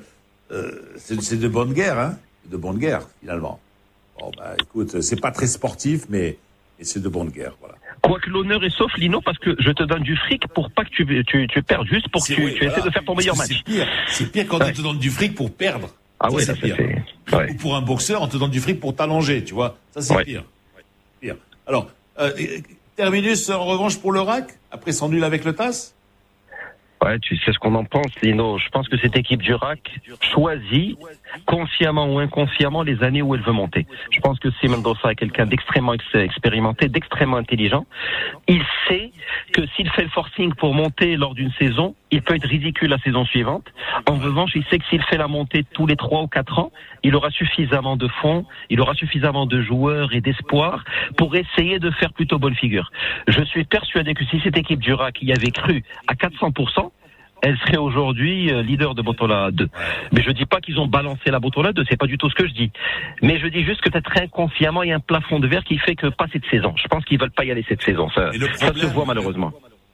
de 0.51 1.47
bonne 1.47 1.73
guerre, 1.73 1.99
hein, 1.99 2.17
de 2.49 2.57
bonne 2.57 2.77
guerre 2.77 3.07
finalement. 3.19 3.59
Bon, 4.19 4.31
bah, 4.37 4.55
écoute, 4.59 5.01
c'est 5.01 5.19
pas 5.19 5.31
très 5.31 5.47
sportif, 5.47 6.05
mais, 6.09 6.37
mais 6.77 6.85
c'est 6.85 7.01
de 7.01 7.09
bonne 7.09 7.29
guerre, 7.29 7.57
voilà. 7.59 7.75
Quoique 8.01 8.29
l'honneur 8.29 8.63
est 8.63 8.69
sauf, 8.71 8.91
Lino, 8.97 9.21
parce 9.21 9.37
que 9.37 9.55
je 9.59 9.71
te 9.71 9.83
donne 9.83 10.01
du 10.03 10.15
fric 10.17 10.47
pour 10.49 10.71
pas 10.71 10.83
que 10.83 10.89
tu, 10.89 11.05
tu, 11.25 11.47
tu 11.47 11.63
perdes, 11.63 11.87
juste 11.87 12.09
pour 12.09 12.25
que 12.25 12.33
tu, 12.33 12.43
oui, 12.43 12.53
tu 12.53 12.59
voilà. 12.65 12.73
essaies 12.73 12.87
de 12.87 12.91
faire 12.91 13.03
ton 13.05 13.15
meilleur 13.15 13.37
match. 13.37 13.49
C'est 13.49 13.63
pire, 13.63 13.87
c'est 14.07 14.31
pire 14.31 14.45
quand 14.47 14.59
ouais. 14.59 14.69
on 14.69 14.73
te 14.73 14.81
donne 14.81 14.97
du 14.99 15.09
fric 15.11 15.35
pour 15.35 15.53
perdre. 15.53 15.89
Ah 16.19 16.31
ouais, 16.31 16.43
c'est 16.43 16.59
pire. 16.59 16.77
Ouais. 17.31 17.51
Ou 17.51 17.55
pour 17.55 17.75
un 17.75 17.81
boxeur, 17.81 18.21
on 18.21 18.27
te 18.27 18.37
donne 18.37 18.51
du 18.51 18.59
fric 18.59 18.79
pour 18.79 18.95
t'allonger, 18.95 19.43
tu 19.43 19.53
vois. 19.53 19.77
Ça, 19.91 20.01
c'est 20.01 20.15
Ouais. 20.15 20.23
pire. 20.23 20.43
pire. 21.19 21.35
Alors, 21.67 21.89
euh, 22.19 22.31
terminus 22.95 23.49
en 23.49 23.65
revanche 23.65 23.97
pour 23.99 24.11
le 24.11 24.19
RAC, 24.21 24.49
après 24.71 24.91
son 24.91 25.09
nul 25.09 25.23
avec 25.23 25.45
le 25.45 25.53
TAS 25.53 25.93
Ouais, 27.03 27.17
tu 27.19 27.35
sais 27.37 27.51
ce 27.51 27.57
qu'on 27.57 27.73
en 27.75 27.83
pense, 27.83 28.11
Lino. 28.21 28.59
Je 28.59 28.69
pense 28.69 28.87
que 28.87 28.97
cette 28.97 29.17
équipe 29.17 29.41
du 29.41 29.53
RAC 29.55 29.79
choisit, 30.31 30.97
consciemment 31.47 32.05
ou 32.13 32.19
inconsciemment, 32.19 32.83
les 32.83 33.01
années 33.03 33.23
où 33.23 33.33
elle 33.33 33.41
veut 33.41 33.51
monter. 33.51 33.87
Je 34.11 34.19
pense 34.19 34.37
que 34.39 34.49
si 34.59 34.67
Mendoza 34.67 35.11
est 35.11 35.15
quelqu'un 35.15 35.47
d'extrêmement 35.47 35.93
ex- 35.93 36.03
expérimenté, 36.13 36.89
d'extrêmement 36.89 37.37
intelligent, 37.37 37.85
il 38.47 38.63
sait 38.87 39.11
que 39.51 39.65
s'il 39.75 39.89
fait 39.89 40.03
le 40.03 40.09
forcing 40.09 40.53
pour 40.53 40.75
monter 40.75 41.15
lors 41.15 41.33
d'une 41.33 41.51
saison, 41.53 41.95
il 42.11 42.21
peut 42.21 42.35
être 42.35 42.47
ridicule 42.47 42.89
la 42.89 42.99
saison 42.99 43.25
suivante. 43.25 43.65
En 44.07 44.15
revanche, 44.15 44.51
il 44.55 44.63
sait 44.65 44.77
que 44.77 44.85
s'il 44.89 45.01
fait 45.03 45.17
la 45.17 45.27
montée 45.27 45.63
tous 45.73 45.87
les 45.87 45.95
trois 45.95 46.21
ou 46.21 46.27
quatre 46.27 46.59
ans, 46.59 46.71
il 47.03 47.15
aura 47.15 47.31
suffisamment 47.31 47.95
de 47.95 48.07
fonds, 48.07 48.45
il 48.69 48.79
aura 48.81 48.93
suffisamment 48.93 49.45
de 49.45 49.61
joueurs 49.61 50.13
et 50.13 50.21
d'espoir 50.21 50.83
pour 51.17 51.35
essayer 51.35 51.79
de 51.79 51.89
faire 51.91 52.13
plutôt 52.13 52.37
bonne 52.37 52.55
figure. 52.55 52.91
Je 53.27 53.43
suis 53.43 53.63
persuadé 53.63 54.13
que 54.13 54.25
si 54.25 54.39
cette 54.41 54.57
équipe 54.57 54.79
du 54.79 54.93
RAC 54.93 55.21
y 55.21 55.31
avait 55.31 55.51
cru 55.51 55.83
à 56.07 56.13
400%, 56.13 56.91
elle 57.41 57.57
serait 57.57 57.77
aujourd'hui 57.77 58.51
euh, 58.51 58.61
leader 58.61 58.93
de 58.93 59.01
Botola 59.01 59.49
2. 59.51 59.67
Mais 60.11 60.21
je 60.21 60.31
dis 60.31 60.45
pas 60.45 60.59
qu'ils 60.59 60.79
ont 60.79 60.87
balancé 60.87 61.31
la 61.31 61.39
Botola 61.39 61.73
2, 61.73 61.83
c'est 61.89 61.97
pas 61.97 62.05
du 62.05 62.17
tout 62.17 62.29
ce 62.29 62.35
que 62.35 62.47
je 62.47 62.53
dis. 62.53 62.71
Mais 63.23 63.39
je 63.39 63.47
dis 63.47 63.63
juste 63.63 63.81
que 63.81 63.89
peut-être 63.89 64.11
inconsciemment, 64.15 64.83
il 64.83 64.89
y 64.89 64.91
a 64.91 64.95
un 64.95 64.99
plafond 64.99 65.39
de 65.39 65.47
verre 65.47 65.63
qui 65.63 65.79
fait 65.79 65.95
que 65.95 66.07
pas 66.07 66.27
cette 66.31 66.45
saison. 66.51 66.75
Je 66.77 66.87
pense 66.87 67.03
qu'ils 67.05 67.19
veulent 67.19 67.31
pas 67.31 67.45
y 67.45 67.51
aller 67.51 67.65
cette 67.67 67.81
saison. 67.81 68.09
Ça, 68.11 68.31
ça 68.55 68.73
se 68.73 68.85
voit 68.87 69.05
malheureusement. 69.05 69.51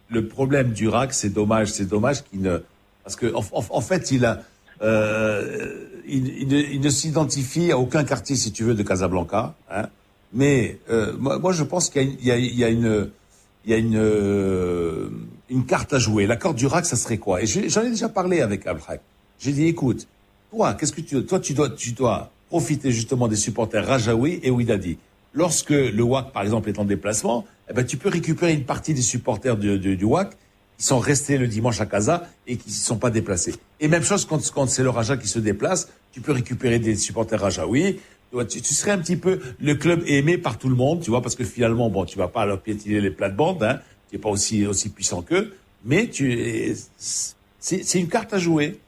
Le 0.09 0.27
problème 0.27 0.71
du 0.71 0.87
RAC, 0.87 1.13
c'est 1.13 1.29
dommage, 1.29 1.71
c'est 1.71 1.85
dommage 1.85 2.23
qu'il 2.23 2.41
ne, 2.41 2.59
parce 3.03 3.15
que 3.15 3.33
en, 3.33 3.43
en, 3.51 3.81
fait, 3.81 4.11
il 4.11 4.25
a, 4.25 4.43
euh, 4.81 5.85
il, 6.05 6.27
il, 6.43 6.81
ne, 6.81 6.89
s'identifie 6.89 7.71
à 7.71 7.77
aucun 7.77 8.03
quartier, 8.03 8.35
si 8.35 8.51
tu 8.51 8.63
veux, 8.63 8.73
de 8.73 8.83
Casablanca. 8.83 9.55
Hein. 9.71 9.87
Mais 10.33 10.79
euh, 10.89 11.13
moi, 11.17 11.53
je 11.53 11.63
pense 11.63 11.89
qu'il 11.89 12.17
y, 12.21 12.27
y, 12.27 12.63
a 12.63 12.67
une, 12.67 13.09
il 13.63 13.71
y 13.71 13.73
a 13.73 13.77
une, 13.77 13.97
euh, 13.97 15.09
une 15.49 15.65
carte 15.65 15.93
à 15.93 15.99
jouer. 15.99 16.27
La 16.27 16.35
carte 16.35 16.55
du 16.55 16.67
RAC, 16.67 16.85
ça 16.85 16.97
serait 16.97 17.17
quoi? 17.17 17.41
Et 17.41 17.45
j'en 17.45 17.81
ai 17.81 17.89
déjà 17.89 18.09
parlé 18.09 18.41
avec 18.41 18.67
Abrak. 18.67 19.01
J'ai 19.39 19.53
dit, 19.53 19.67
écoute, 19.67 20.07
toi, 20.51 20.73
qu'est-ce 20.73 20.91
que 20.91 21.01
tu, 21.01 21.23
toi, 21.25 21.39
tu 21.39 21.53
dois, 21.53 21.69
tu 21.69 21.91
dois 21.93 22.31
profiter 22.49 22.91
justement 22.91 23.27
des 23.27 23.35
supporters 23.35 23.85
Rajaoui 23.85 24.39
et 24.43 24.51
Ouidadi. 24.51 24.97
Lorsque 25.37 25.69
le 25.69 26.01
WAC, 26.01 26.31
par 26.33 26.41
exemple, 26.41 26.67
est 26.67 26.79
en 26.79 26.83
déplacement, 26.83 27.45
eh 27.69 27.73
ben, 27.73 27.85
tu 27.85 27.95
peux 27.97 28.09
récupérer 28.09 28.53
une 28.53 28.63
partie 28.63 28.95
des 28.95 29.03
supporters 29.03 29.55
du, 29.55 29.77
du, 29.77 29.95
du 29.95 30.03
WAC 30.03 30.31
qui 30.79 30.83
sont 30.83 30.97
restés 30.97 31.37
le 31.37 31.47
dimanche 31.47 31.79
à 31.79 31.85
Casa 31.85 32.27
et 32.47 32.57
qui 32.57 32.69
ne 32.69 32.73
sont 32.73 32.97
pas 32.97 33.11
déplacés. 33.11 33.53
Et 33.79 33.87
même 33.87 34.01
chose 34.01 34.25
quand, 34.25 34.39
quand 34.51 34.67
c'est 34.67 34.81
le 34.81 34.89
Raja 34.89 35.15
qui 35.15 35.27
se 35.27 35.37
déplace, 35.37 35.89
tu 36.11 36.21
peux 36.21 36.31
récupérer 36.31 36.79
des 36.79 36.95
supporters 36.95 37.39
Rajaoui. 37.39 37.99
Tu, 38.49 38.61
tu, 38.63 38.73
serais 38.73 38.89
un 38.89 38.97
petit 38.97 39.15
peu 39.15 39.39
le 39.61 39.75
club 39.75 40.01
aimé 40.07 40.39
par 40.39 40.57
tout 40.57 40.69
le 40.69 40.75
monde, 40.75 41.01
tu 41.01 41.11
vois, 41.11 41.21
parce 41.21 41.35
que 41.35 41.43
finalement, 41.43 41.91
bon, 41.91 42.03
tu 42.05 42.17
vas 42.17 42.29
pas 42.29 42.47
leur 42.47 42.59
piétiner 42.59 42.99
les 42.99 43.11
plates-bandes, 43.11 43.61
hein, 43.61 43.79
tu 44.09 44.15
n'es 44.15 44.21
pas 44.21 44.29
aussi, 44.29 44.65
aussi 44.65 44.89
puissant 44.89 45.21
qu'eux, 45.21 45.55
mais 45.85 46.07
tu, 46.07 46.75
c'est 46.97 47.99
une 47.99 48.09
carte 48.09 48.33
à 48.33 48.39
jouer. 48.39 48.79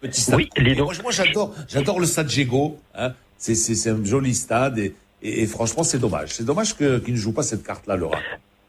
Petit 0.00 0.20
stade. 0.20 0.36
Oui, 0.36 0.48
les 0.56 0.76
moi, 0.76 0.94
moi 1.02 1.10
j'adore, 1.10 1.52
j'adore 1.66 1.98
le 1.98 2.06
stade 2.06 2.30
Jego, 2.30 2.78
hein, 2.94 3.14
c'est 3.36 3.88
un 3.88 4.04
joli 4.04 4.32
stade 4.32 4.78
et, 4.78 4.94
et, 5.22 5.42
et 5.42 5.46
franchement, 5.46 5.82
c'est 5.82 5.98
dommage. 5.98 6.30
C'est 6.30 6.44
dommage 6.44 6.76
qu'ils 6.76 7.00
qu 7.02 7.12
ne 7.12 7.16
jouent 7.16 7.34
pas 7.34 7.42
cette 7.42 7.64
carte-là, 7.64 7.96
Laura. 7.96 8.18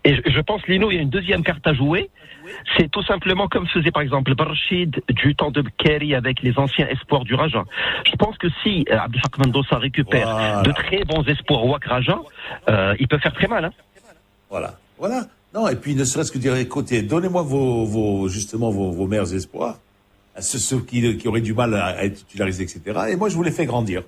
Et 0.05 0.15
je, 0.15 0.39
pense, 0.39 0.65
Lino, 0.67 0.89
il 0.91 0.95
y 0.95 0.97
a 0.97 1.01
une 1.01 1.09
deuxième 1.09 1.43
carte 1.43 1.65
à 1.67 1.73
jouer. 1.73 2.09
C'est 2.77 2.89
tout 2.89 3.03
simplement 3.03 3.47
comme 3.47 3.67
faisait 3.67 3.91
par 3.91 4.01
exemple 4.01 4.33
Barchid 4.33 5.01
du 5.09 5.35
temps 5.35 5.51
de 5.51 5.63
Kerry 5.77 6.15
avec 6.15 6.41
les 6.41 6.57
anciens 6.57 6.87
espoirs 6.87 7.25
du 7.25 7.35
Raja. 7.35 7.63
Je 8.09 8.15
pense 8.15 8.37
que 8.37 8.47
si 8.63 8.85
euh, 8.89 8.97
Abdelhak 8.97 9.37
Mendoza 9.37 9.77
récupère 9.77 10.31
voilà. 10.31 10.61
de 10.63 10.71
très 10.71 11.03
bons 11.03 11.23
espoirs 11.27 11.63
au 11.63 11.71
Wak 11.71 11.85
Raja, 11.85 12.19
euh, 12.69 12.95
il 12.99 13.07
peut 13.07 13.19
faire 13.19 13.33
très 13.33 13.47
mal. 13.47 13.65
Hein. 13.65 13.71
Voilà, 14.49 14.79
voilà. 14.97 15.27
Non, 15.53 15.67
et 15.67 15.75
puis 15.75 15.95
ne 15.95 16.03
serait-ce 16.03 16.31
que 16.31 16.37
dire, 16.37 16.55
écoutez, 16.55 17.01
donnez-moi 17.01 17.43
vos, 17.43 17.85
vos, 17.85 18.29
justement 18.29 18.71
vos, 18.71 18.91
vos 18.91 19.05
meilleurs 19.05 19.33
espoirs, 19.33 19.77
ceux, 20.39 20.59
ceux 20.59 20.79
qui, 20.79 21.17
qui 21.17 21.27
auraient 21.27 21.41
du 21.41 21.53
mal 21.53 21.75
à 21.75 22.03
être 22.03 22.15
titularisés, 22.15 22.63
etc. 22.63 22.81
Et 23.09 23.15
moi, 23.15 23.29
je 23.29 23.35
vous 23.35 23.43
les 23.43 23.51
fais 23.51 23.65
grandir. 23.65 24.03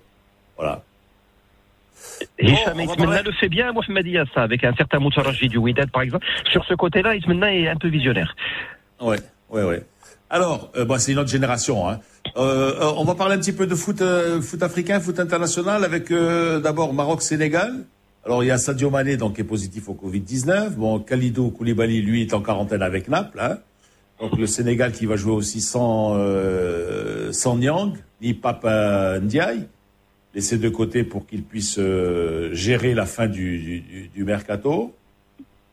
Voilà. 0.57 0.83
Hicham 2.39 2.79
Ismaïla 2.79 3.21
le 3.23 3.31
fait 3.31 3.49
bien, 3.49 3.71
moi 3.71 3.83
je 3.87 4.01
dit 4.01 4.17
à 4.17 4.25
ça, 4.33 4.43
avec 4.43 4.63
un 4.63 4.73
certain 4.73 4.99
Moussaraji 4.99 5.47
du 5.47 5.57
Wydad 5.57 5.91
par 5.91 6.01
exemple. 6.01 6.25
Sur 6.51 6.65
ce 6.65 6.73
côté-là, 6.73 7.15
Ismaïla 7.15 7.53
est 7.53 7.67
un 7.67 7.75
peu 7.75 7.87
visionnaire. 7.87 8.35
Ouais, 8.99 9.19
ouais, 9.49 9.63
ouais. 9.63 9.83
Alors, 10.29 10.71
euh, 10.77 10.85
bah, 10.85 10.97
c'est 10.97 11.11
une 11.11 11.19
autre 11.19 11.29
génération. 11.29 11.89
Hein. 11.89 11.99
Euh, 12.37 12.93
on 12.95 13.03
va 13.03 13.15
parler 13.15 13.35
un 13.35 13.39
petit 13.39 13.51
peu 13.51 13.67
de 13.67 13.75
foot, 13.75 14.01
euh, 14.01 14.41
foot 14.41 14.63
africain, 14.63 14.99
foot 15.01 15.19
international, 15.19 15.83
avec 15.83 16.09
euh, 16.09 16.61
d'abord 16.61 16.93
Maroc-Sénégal. 16.93 17.83
Alors, 18.23 18.43
il 18.43 18.47
y 18.47 18.51
a 18.51 18.57
Sadio 18.57 18.89
Mané, 18.89 19.17
donc, 19.17 19.35
qui 19.35 19.41
est 19.41 19.45
positif 19.45 19.89
au 19.89 19.93
Covid-19. 19.93 20.75
Bon, 20.75 20.99
Khalidou 20.99 21.49
Koulibaly, 21.49 22.01
lui, 22.01 22.21
est 22.21 22.33
en 22.33 22.41
quarantaine 22.41 22.81
avec 22.81 23.09
Naples. 23.09 23.39
Hein. 23.41 23.57
Donc, 24.21 24.37
le 24.37 24.45
Sénégal 24.45 24.93
qui 24.93 25.05
va 25.05 25.17
jouer 25.17 25.33
aussi 25.33 25.59
sans, 25.59 26.13
euh, 26.15 27.31
sans 27.33 27.57
Nyang, 27.57 27.93
ni 28.21 28.33
Papa 28.33 29.19
Ndiaye 29.19 29.67
laisser 30.33 30.57
de 30.57 30.69
côté 30.69 31.03
pour 31.03 31.27
qu'il 31.27 31.43
puisse 31.43 31.77
euh, 31.77 32.53
gérer 32.53 32.93
la 32.93 33.05
fin 33.05 33.27
du, 33.27 33.59
du, 33.59 34.07
du 34.13 34.23
mercato. 34.23 34.93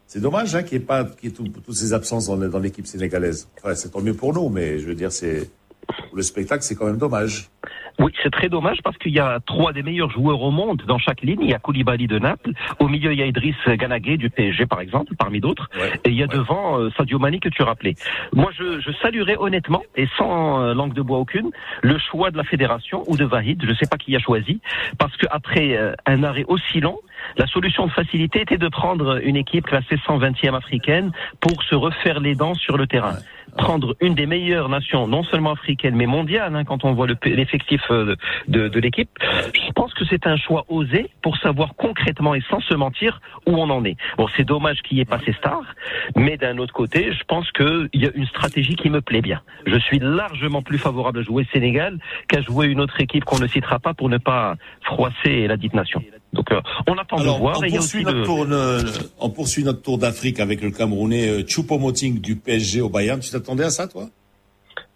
C'est 0.06 0.20
dommage 0.20 0.54
hein, 0.54 0.62
qu'il 0.62 0.78
n'y 0.78 0.84
ait 0.84 0.86
pas 0.86 1.04
qu'il 1.04 1.30
y 1.30 1.32
ait 1.32 1.36
tout, 1.36 1.46
toutes 1.48 1.74
ces 1.74 1.92
absences 1.92 2.26
dans, 2.26 2.36
dans 2.36 2.58
l'équipe 2.58 2.86
sénégalaise. 2.86 3.48
Enfin, 3.58 3.74
c'est 3.74 3.90
tant 3.90 4.00
mieux 4.00 4.14
pour 4.14 4.32
nous, 4.32 4.48
mais 4.48 4.78
je 4.78 4.86
veux 4.86 4.94
dire, 4.94 5.12
c'est 5.12 5.50
pour 5.86 6.16
le 6.16 6.22
spectacle, 6.22 6.62
c'est 6.64 6.74
quand 6.74 6.86
même 6.86 6.98
dommage. 6.98 7.50
Oui, 7.98 8.12
c'est 8.22 8.30
très 8.30 8.48
dommage 8.48 8.78
parce 8.84 8.96
qu'il 8.96 9.12
y 9.12 9.18
a 9.18 9.40
trois 9.44 9.72
des 9.72 9.82
meilleurs 9.82 10.10
joueurs 10.10 10.40
au 10.40 10.52
monde 10.52 10.82
dans 10.86 10.98
chaque 10.98 11.22
ligne. 11.22 11.40
Il 11.42 11.50
y 11.50 11.54
a 11.54 11.58
Koulibaly 11.58 12.06
de 12.06 12.18
Naples, 12.18 12.52
au 12.78 12.86
milieu 12.86 13.12
il 13.12 13.18
y 13.18 13.22
a 13.22 13.26
Idriss 13.26 13.56
Ganagé 13.66 14.16
du 14.16 14.30
PSG 14.30 14.66
par 14.66 14.80
exemple, 14.80 15.14
parmi 15.18 15.40
d'autres, 15.40 15.68
ouais, 15.76 15.92
et 16.04 16.10
il 16.10 16.14
y 16.14 16.22
a 16.22 16.26
ouais. 16.26 16.36
devant 16.36 16.78
euh, 16.78 16.90
Sadio 16.96 17.18
Mane 17.18 17.40
que 17.40 17.48
tu 17.48 17.62
rappelais. 17.62 17.94
Moi, 18.32 18.50
je, 18.56 18.80
je 18.80 18.92
saluerais 19.02 19.36
honnêtement 19.36 19.82
et 19.96 20.06
sans 20.16 20.60
euh, 20.60 20.74
langue 20.74 20.94
de 20.94 21.02
bois 21.02 21.18
aucune 21.18 21.50
le 21.82 21.98
choix 21.98 22.30
de 22.30 22.36
la 22.36 22.44
fédération 22.44 23.02
ou 23.08 23.16
de 23.16 23.24
Vahid, 23.24 23.62
je 23.64 23.68
ne 23.68 23.74
sais 23.74 23.86
pas 23.90 23.96
qui 23.96 24.14
a 24.14 24.20
choisi, 24.20 24.60
parce 24.98 25.16
que 25.16 25.26
après 25.30 25.76
euh, 25.76 25.92
un 26.06 26.22
arrêt 26.22 26.44
aussi 26.46 26.80
long, 26.80 26.98
la 27.36 27.46
solution 27.46 27.86
de 27.86 27.92
facilité 27.92 28.42
était 28.42 28.58
de 28.58 28.68
prendre 28.68 29.20
une 29.24 29.36
équipe 29.36 29.66
classée 29.66 29.96
120e 29.96 30.54
africaine 30.54 31.10
pour 31.40 31.62
se 31.64 31.74
refaire 31.74 32.20
les 32.20 32.36
dents 32.36 32.54
sur 32.54 32.76
le 32.76 32.86
terrain. 32.86 33.14
Ouais 33.14 33.37
prendre 33.58 33.96
une 34.00 34.14
des 34.14 34.26
meilleures 34.26 34.70
nations, 34.70 35.06
non 35.06 35.24
seulement 35.24 35.52
africaines, 35.52 35.96
mais 35.96 36.06
mondiales, 36.06 36.54
hein, 36.56 36.64
quand 36.64 36.84
on 36.84 36.94
voit 36.94 37.06
l'effectif 37.24 37.82
de, 37.90 38.16
de, 38.46 38.68
de 38.68 38.80
l'équipe. 38.80 39.10
Je 39.52 39.72
pense 39.72 39.92
que 39.92 40.04
c'est 40.06 40.26
un 40.26 40.36
choix 40.36 40.64
osé 40.68 41.10
pour 41.20 41.36
savoir 41.36 41.74
concrètement 41.76 42.34
et 42.34 42.42
sans 42.48 42.60
se 42.60 42.74
mentir 42.74 43.20
où 43.46 43.56
on 43.56 43.68
en 43.68 43.84
est. 43.84 43.96
Bon, 44.16 44.26
c'est 44.36 44.44
dommage 44.44 44.80
qu'il 44.82 44.96
n'y 44.96 45.02
ait 45.02 45.04
pas 45.04 45.18
ces 45.26 45.32
stars, 45.34 45.74
mais 46.16 46.36
d'un 46.36 46.56
autre 46.58 46.72
côté, 46.72 47.12
je 47.12 47.24
pense 47.24 47.50
qu'il 47.52 47.88
y 47.92 48.06
a 48.06 48.10
une 48.14 48.26
stratégie 48.26 48.76
qui 48.76 48.88
me 48.88 49.00
plaît 49.00 49.22
bien. 49.22 49.42
Je 49.66 49.78
suis 49.78 49.98
largement 49.98 50.62
plus 50.62 50.78
favorable 50.78 51.18
à 51.18 51.22
jouer 51.22 51.46
Sénégal 51.52 51.98
qu'à 52.28 52.40
jouer 52.40 52.68
une 52.68 52.80
autre 52.80 53.00
équipe 53.00 53.24
qu'on 53.24 53.38
ne 53.38 53.48
citera 53.48 53.78
pas 53.80 53.92
pour 53.92 54.08
ne 54.08 54.18
pas 54.18 54.54
froisser 54.82 55.46
la 55.46 55.56
dite 55.56 55.74
nation. 55.74 56.02
Donc 56.32 56.52
euh, 56.52 56.60
on 56.86 56.94
attend 56.94 57.16
Alors, 57.16 57.36
de 57.36 57.40
voir. 57.40 57.58
On, 57.58 57.62
et 57.62 57.70
poursuit 57.70 58.04
notre 58.04 58.18
le... 58.18 58.24
tour, 58.24 58.46
euh, 58.50 58.82
on 59.18 59.30
poursuit 59.30 59.64
notre 59.64 59.82
tour 59.82 59.98
d'Afrique 59.98 60.40
avec 60.40 60.60
le 60.60 60.70
Camerounais 60.70 61.28
euh, 61.28 61.42
Choupo-Moting 61.46 62.20
du 62.20 62.36
PSG 62.36 62.80
au 62.80 62.88
Bayern. 62.88 63.20
Tu 63.20 63.30
t'attendais 63.30 63.64
à 63.64 63.70
ça, 63.70 63.88
toi? 63.88 64.08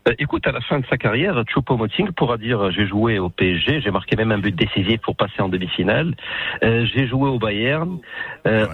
Euh, 0.09 0.13
écoute, 0.19 0.47
à 0.47 0.53
la 0.53 0.61
fin 0.61 0.81
de 0.81 0.87
sa 0.91 0.99
carrière, 0.99 1.43
Choupo-Moting 1.47 2.13
pourra 2.13 2.37
dire 2.37 2.71
j'ai 2.73 2.87
joué 2.87 3.19
au 3.19 3.31
PSG, 3.31 3.81
j'ai 3.81 3.91
marqué 3.91 4.17
même 4.17 4.33
un 4.33 4.39
but 4.39 4.55
décisif 4.55 5.01
pour 5.01 5.17
passer 5.17 5.41
en 5.41 5.49
demi-finale, 5.49 6.15
euh, 6.65 6.87
j'ai 6.93 7.07
joué 7.07 7.29
au 7.29 7.39
Bayern. 7.39 7.99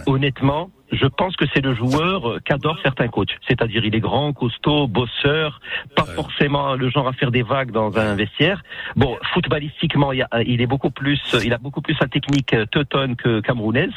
Honnêtement, 0.06 0.70
je 0.92 1.06
pense 1.06 1.36
que 1.36 1.44
c'est 1.52 1.60
le 1.60 1.74
joueur 1.74 2.38
qu'adorent 2.44 2.78
certains 2.82 3.08
coachs. 3.08 3.36
C'est-à-dire, 3.46 3.84
il 3.84 3.94
est 3.94 4.00
grand, 4.00 4.32
costaud, 4.32 4.86
bosseur, 4.86 5.60
pas 5.94 6.04
forcément 6.04 6.74
le 6.74 6.88
genre 6.88 7.08
à 7.08 7.12
faire 7.12 7.30
des 7.30 7.42
vagues 7.42 7.70
dans 7.70 7.96
un 7.98 8.14
vestiaire. 8.14 8.62
Bon, 8.96 9.18
footballistiquement, 9.34 10.12
il, 10.12 10.60
est 10.60 10.66
beaucoup 10.66 10.90
plus, 10.90 11.20
il 11.44 11.52
a 11.52 11.58
beaucoup 11.58 11.80
plus 11.80 11.96
la 12.00 12.08
technique 12.08 12.54
teutonne 12.70 13.16
que 13.16 13.40
camerounaise. 13.40 13.92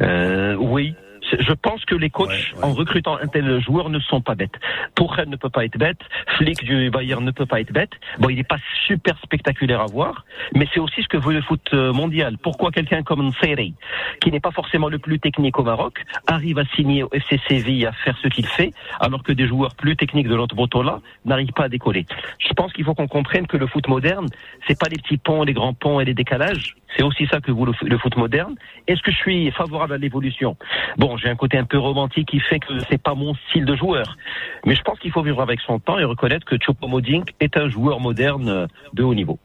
Euh, 0.00 0.54
oui. 0.56 0.94
Je 1.38 1.52
pense 1.52 1.84
que 1.84 1.94
les 1.94 2.10
coachs, 2.10 2.54
en 2.62 2.72
recrutant 2.72 3.16
un 3.16 3.26
tel 3.26 3.60
joueur, 3.62 3.90
ne 3.90 3.98
sont 4.00 4.20
pas 4.20 4.34
bêtes. 4.34 4.58
Tourelle 4.94 5.28
ne 5.28 5.36
peut 5.36 5.50
pas 5.50 5.64
être 5.64 5.78
bête, 5.78 5.98
Flick 6.36 6.64
du 6.64 6.90
Bayern 6.90 7.24
ne 7.24 7.30
peut 7.30 7.46
pas 7.46 7.60
être 7.60 7.72
bête. 7.72 7.90
Bon, 8.18 8.28
il 8.28 8.36
n'est 8.36 8.44
pas 8.44 8.58
super 8.86 9.18
spectaculaire 9.22 9.80
à 9.80 9.86
voir, 9.86 10.24
mais 10.54 10.66
c'est 10.72 10.80
aussi 10.80 11.02
ce 11.02 11.08
que 11.08 11.16
veut 11.16 11.32
le 11.32 11.42
foot 11.42 11.60
euh, 11.72 11.92
mondial. 11.92 12.38
Pourquoi 12.38 12.70
quelqu'un 12.70 13.02
comme 13.02 13.28
Nseri, 13.28 13.74
qui 14.20 14.30
n'est 14.30 14.40
pas 14.40 14.50
forcément 14.50 14.88
le 14.88 14.98
plus 14.98 15.18
technique 15.18 15.58
au 15.58 15.64
Maroc, 15.64 16.04
arrive 16.26 16.58
à 16.58 16.64
signer 16.76 17.02
au 17.02 17.10
FC 17.12 17.40
Séville, 17.48 17.86
à 17.86 17.92
faire 17.92 18.16
ce 18.22 18.28
qu'il 18.28 18.46
fait, 18.46 18.72
alors 19.00 19.22
que 19.22 19.32
des 19.32 19.46
joueurs 19.46 19.74
plus 19.74 19.96
techniques 19.96 20.28
de 20.28 20.34
l'autre 20.34 20.82
là 20.82 21.00
n'arrivent 21.24 21.52
pas 21.52 21.64
à 21.64 21.68
décoller? 21.68 22.06
Je 22.38 22.52
pense 22.54 22.72
qu'il 22.72 22.84
faut 22.84 22.94
qu'on 22.94 23.08
comprenne 23.08 23.46
que 23.46 23.56
le 23.56 23.66
foot 23.66 23.88
moderne, 23.88 24.26
c'est 24.66 24.78
pas 24.78 24.88
les 24.88 24.96
petits 24.96 25.18
ponts, 25.18 25.42
les 25.42 25.52
grands 25.52 25.74
ponts 25.74 26.00
et 26.00 26.04
les 26.04 26.14
décalages. 26.14 26.76
C'est 26.96 27.02
aussi 27.02 27.26
ça 27.26 27.40
que 27.40 27.50
vous 27.52 27.66
le, 27.66 27.72
le 27.82 27.98
foot 27.98 28.16
moderne. 28.16 28.54
Est-ce 28.86 29.02
que 29.02 29.10
je 29.10 29.16
suis 29.16 29.50
favorable 29.52 29.92
à 29.92 29.98
l'évolution? 29.98 30.56
Bon, 30.96 31.16
j'ai 31.16 31.28
un 31.28 31.36
côté 31.36 31.58
un 31.58 31.64
peu 31.64 31.78
romantique 31.78 32.28
qui 32.28 32.40
fait 32.40 32.58
que 32.58 32.78
c'est 32.90 33.02
pas 33.02 33.14
mon 33.14 33.34
style 33.34 33.64
de 33.64 33.76
joueur, 33.76 34.16
mais 34.64 34.74
je 34.74 34.82
pense 34.82 34.98
qu'il 34.98 35.12
faut 35.12 35.22
vivre 35.22 35.42
avec 35.42 35.60
son 35.60 35.78
temps 35.78 35.98
et 35.98 36.04
reconnaître 36.04 36.46
que 36.46 36.56
Choupo-Moting 36.56 37.24
est 37.40 37.56
un 37.56 37.68
joueur 37.68 38.00
moderne 38.00 38.48
euh, 38.48 38.66
de 38.94 39.02
haut 39.02 39.14
niveau. 39.14 39.38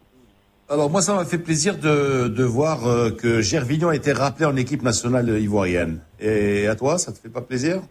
Alors 0.70 0.90
moi, 0.90 1.02
ça 1.02 1.16
m'a 1.16 1.26
fait 1.26 1.38
plaisir 1.38 1.78
de, 1.78 2.30
de 2.30 2.44
voir 2.44 2.88
euh, 2.88 3.12
que 3.12 3.42
Gervinho 3.42 3.90
a 3.90 3.96
été 3.96 4.14
rappelé 4.14 4.46
en 4.46 4.56
équipe 4.56 4.82
nationale 4.82 5.28
ivoirienne. 5.40 6.02
Et 6.20 6.68
à 6.68 6.76
toi, 6.76 6.98
ça 6.98 7.12
te 7.12 7.20
fait 7.20 7.30
pas 7.30 7.42
plaisir? 7.42 7.82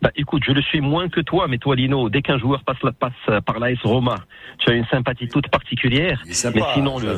Bah, 0.00 0.10
écoute, 0.16 0.42
je 0.46 0.52
le 0.52 0.62
suis 0.62 0.80
moins 0.80 1.10
que 1.10 1.20
toi, 1.20 1.46
mais 1.48 1.58
toi, 1.58 1.76
Lino, 1.76 2.08
dès 2.08 2.22
qu'un 2.22 2.38
joueur 2.38 2.64
passe, 2.64 2.82
la, 2.82 2.92
passe 2.92 3.42
par 3.44 3.58
l'AS 3.58 3.78
Roma, 3.82 4.16
tu 4.58 4.70
as 4.70 4.74
une 4.74 4.86
sympathie 4.86 5.28
toute 5.28 5.48
particulière. 5.48 6.22
sympa, 6.30 6.58
mais 6.58 6.64
sinon, 6.72 6.98
le. 6.98 7.14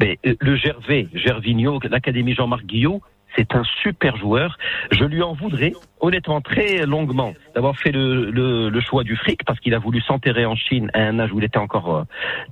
Mais, 0.00 0.18
euh, 0.26 0.34
le 0.40 0.56
Gervais, 0.56 1.08
Gervinho, 1.14 1.80
l'Académie 1.88 2.34
Jean-Marc 2.34 2.64
Guillot, 2.64 3.00
c'est 3.36 3.54
un 3.54 3.64
super 3.82 4.16
joueur. 4.16 4.56
Je 4.92 5.04
lui 5.04 5.22
en 5.22 5.34
voudrais, 5.34 5.74
honnêtement, 6.00 6.40
très 6.40 6.86
longuement, 6.86 7.34
d'avoir 7.54 7.76
fait 7.76 7.92
le, 7.92 8.30
le, 8.30 8.70
le 8.70 8.80
choix 8.80 9.04
du 9.04 9.14
fric, 9.14 9.44
parce 9.44 9.60
qu'il 9.60 9.74
a 9.74 9.78
voulu 9.78 10.00
s'enterrer 10.00 10.46
en 10.46 10.56
Chine 10.56 10.90
à 10.94 11.02
un 11.02 11.18
âge 11.18 11.32
où 11.32 11.38
il 11.38 11.44
était 11.44 11.58
encore 11.58 11.94
euh, 11.94 12.02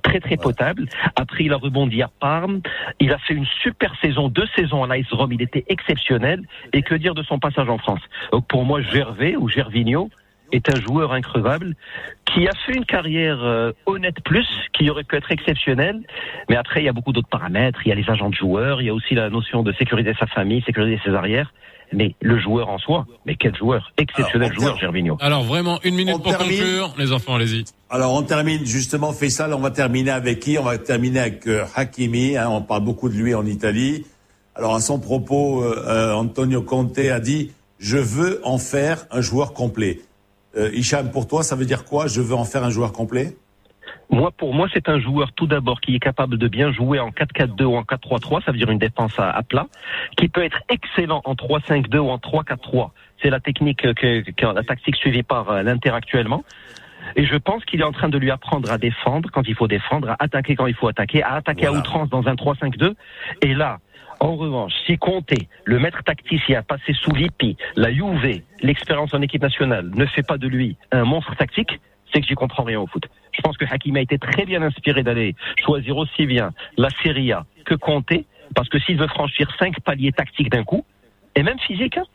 très 0.03 0.19
très 0.19 0.37
potable. 0.37 0.85
Après, 1.15 1.45
il 1.45 1.53
a 1.53 1.57
rebondi 1.57 2.01
à 2.03 2.09
Parme. 2.19 2.61
Il 2.99 3.11
a 3.11 3.17
fait 3.17 3.33
une 3.33 3.47
super 3.63 3.93
saison, 3.99 4.29
deux 4.29 4.47
saisons 4.55 4.83
à 4.83 4.87
l'AS 4.87 5.11
Rome. 5.11 5.33
Il 5.33 5.41
était 5.41 5.65
exceptionnel. 5.69 6.43
Et 6.73 6.83
que 6.83 6.93
dire 6.93 7.15
de 7.15 7.23
son 7.23 7.39
passage 7.39 7.69
en 7.69 7.79
France? 7.79 8.01
Donc 8.31 8.47
pour 8.47 8.63
moi, 8.63 8.81
Gervais 8.81 9.35
ou 9.35 9.49
Gervinho 9.49 10.09
est 10.51 10.69
un 10.69 10.79
joueur 10.81 11.13
increvable 11.13 11.75
qui 12.25 12.47
a 12.47 12.51
fait 12.65 12.73
une 12.73 12.85
carrière 12.85 13.43
euh, 13.43 13.71
honnête 13.85 14.21
plus, 14.23 14.47
qui 14.73 14.89
aurait 14.89 15.03
pu 15.03 15.15
être 15.15 15.31
exceptionnelle. 15.31 16.01
Mais 16.49 16.55
après, 16.55 16.81
il 16.81 16.85
y 16.85 16.89
a 16.89 16.93
beaucoup 16.93 17.11
d'autres 17.13 17.29
paramètres. 17.29 17.79
Il 17.85 17.89
y 17.89 17.91
a 17.91 17.95
les 17.95 18.09
agents 18.09 18.29
de 18.29 18.35
joueurs, 18.35 18.81
il 18.81 18.85
y 18.85 18.89
a 18.89 18.93
aussi 18.93 19.15
la 19.15 19.29
notion 19.29 19.63
de 19.63 19.71
sécuriser 19.73 20.13
sa 20.19 20.27
famille, 20.27 20.61
sécuriser 20.65 20.99
ses 21.03 21.11
arrières. 21.11 21.51
Mais 21.93 22.15
le 22.19 22.39
joueur 22.39 22.69
en 22.69 22.79
soi, 22.79 23.05
mais 23.27 23.35
quel 23.35 23.55
joueur 23.55 23.91
Exceptionnel 23.97 24.51
joueur, 24.53 24.75
Gervinho. 24.77 25.17
Alors 25.21 25.43
vraiment, 25.43 25.79
une 25.83 25.93
minute 25.95 26.15
On 26.15 26.19
pour 26.19 26.35
termine. 26.35 26.57
conclure. 26.57 26.95
Les 26.97 27.11
enfants, 27.11 27.35
allez-y. 27.35 27.63
Alors 27.91 28.13
on 28.15 28.23
termine 28.23 28.65
justement, 28.65 29.13
Faisal, 29.13 29.53
on 29.53 29.59
va 29.59 29.69
terminer 29.69 30.09
avec 30.09 30.39
qui? 30.39 30.57
On 30.57 30.63
va 30.63 30.79
terminer 30.79 31.19
avec 31.19 31.45
euh, 31.47 31.63
Hakimi, 31.75 32.37
hein, 32.37 32.47
on 32.49 32.61
parle 32.63 32.83
beaucoup 32.83 33.07
de 33.07 33.13
lui 33.13 33.35
en 33.35 33.45
Italie. 33.45 34.03
Alors 34.55 34.73
à 34.73 34.79
son 34.79 34.99
propos, 34.99 35.63
euh, 35.63 35.85
euh, 35.87 36.13
Antonio 36.13 36.63
Conte 36.63 36.97
a 36.97 37.19
dit 37.19 37.51
«Je 37.79 37.97
veux 37.97 38.41
en 38.43 38.57
faire 38.57 39.05
un 39.11 39.21
joueur 39.21 39.53
complet 39.53 39.99
euh, 40.57 40.69
Hicham, 40.73 41.11
pour 41.11 41.27
toi, 41.27 41.43
ça 41.43 41.55
veut 41.55 41.65
dire 41.65 41.85
quoi? 41.85 42.07
Je 42.07 42.21
veux 42.21 42.35
en 42.35 42.45
faire 42.45 42.63
un 42.63 42.69
joueur 42.69 42.91
complet? 42.91 43.35
Moi, 44.09 44.31
pour 44.31 44.53
moi, 44.53 44.67
c'est 44.73 44.87
un 44.87 44.99
joueur 44.99 45.31
tout 45.33 45.47
d'abord 45.47 45.81
qui 45.81 45.95
est 45.95 45.99
capable 45.99 46.37
de 46.37 46.47
bien 46.47 46.71
jouer 46.71 46.99
en 46.99 47.09
4-4-2 47.09 47.63
ou 47.63 47.75
en 47.75 47.81
4-3-3, 47.83 48.43
ça 48.45 48.51
veut 48.51 48.57
dire 48.57 48.69
une 48.69 48.77
défense 48.79 49.17
à, 49.17 49.31
à 49.31 49.41
plat, 49.43 49.67
qui 50.17 50.27
peut 50.27 50.43
être 50.43 50.59
excellent 50.69 51.21
en 51.25 51.33
3-5-2 51.33 51.97
ou 51.97 52.09
en 52.09 52.17
3-4-3. 52.17 52.91
C'est 53.21 53.29
la 53.29 53.39
technique 53.39 53.81
que, 53.81 54.21
que- 54.31 54.45
la 54.53 54.63
tactique 54.63 54.95
suivie 54.97 55.23
par 55.23 55.49
euh, 55.49 55.63
l'Inter 55.63 55.89
actuellement. 55.91 56.43
Et 57.15 57.25
je 57.25 57.35
pense 57.35 57.63
qu'il 57.65 57.81
est 57.81 57.85
en 57.85 57.91
train 57.91 58.09
de 58.09 58.17
lui 58.17 58.31
apprendre 58.31 58.71
à 58.71 58.77
défendre 58.77 59.29
quand 59.31 59.47
il 59.47 59.53
faut 59.55 59.67
défendre, 59.67 60.09
à 60.09 60.15
attaquer 60.19 60.55
quand 60.55 60.65
il 60.67 60.73
faut 60.73 60.87
attaquer, 60.87 61.21
à 61.23 61.33
attaquer 61.35 61.67
à 61.67 61.71
outrance 61.71 62.09
dans 62.09 62.27
un 62.27 62.33
3-5-2. 62.33 62.93
Et 63.41 63.53
là, 63.53 63.79
en 64.19 64.35
revanche, 64.35 64.73
si 64.85 64.97
Comté, 64.97 65.47
le 65.65 65.79
maître 65.79 66.03
tacticien 66.03 66.63
passé 66.63 66.93
sous 66.93 67.11
Lippi, 67.11 67.57
la 67.75 67.91
Juve, 67.91 68.41
l'expérience 68.61 69.13
en 69.13 69.21
équipe 69.21 69.41
nationale, 69.41 69.89
ne 69.93 70.05
fait 70.05 70.23
pas 70.23 70.37
de 70.37 70.47
lui 70.47 70.77
un 70.91 71.03
monstre 71.03 71.35
tactique, 71.35 71.79
c'est 72.13 72.21
que 72.21 72.27
j'y 72.27 72.35
comprends 72.35 72.63
rien 72.63 72.79
au 72.79 72.87
foot. 72.87 73.03
Je 73.33 73.41
pense 73.41 73.57
que 73.57 73.65
Hakimi 73.65 73.99
a 73.99 74.01
été 74.01 74.17
très 74.17 74.45
bien 74.45 74.61
inspiré 74.61 75.03
d'aller 75.03 75.35
choisir 75.63 75.97
aussi 75.97 76.25
bien 76.25 76.51
la 76.77 76.89
Serie 77.03 77.31
A 77.31 77.45
que 77.65 77.75
Comté, 77.75 78.25
parce 78.53 78.69
que 78.69 78.79
s'il 78.79 78.97
veut 78.97 79.07
franchir 79.07 79.49
cinq 79.59 79.79
paliers 79.81 80.11
tactiques 80.11 80.49
d'un 80.49 80.63
coup, 80.63 80.85
et 81.35 81.43
même 81.43 81.59
physique, 81.59 81.97
hein, 81.97 82.05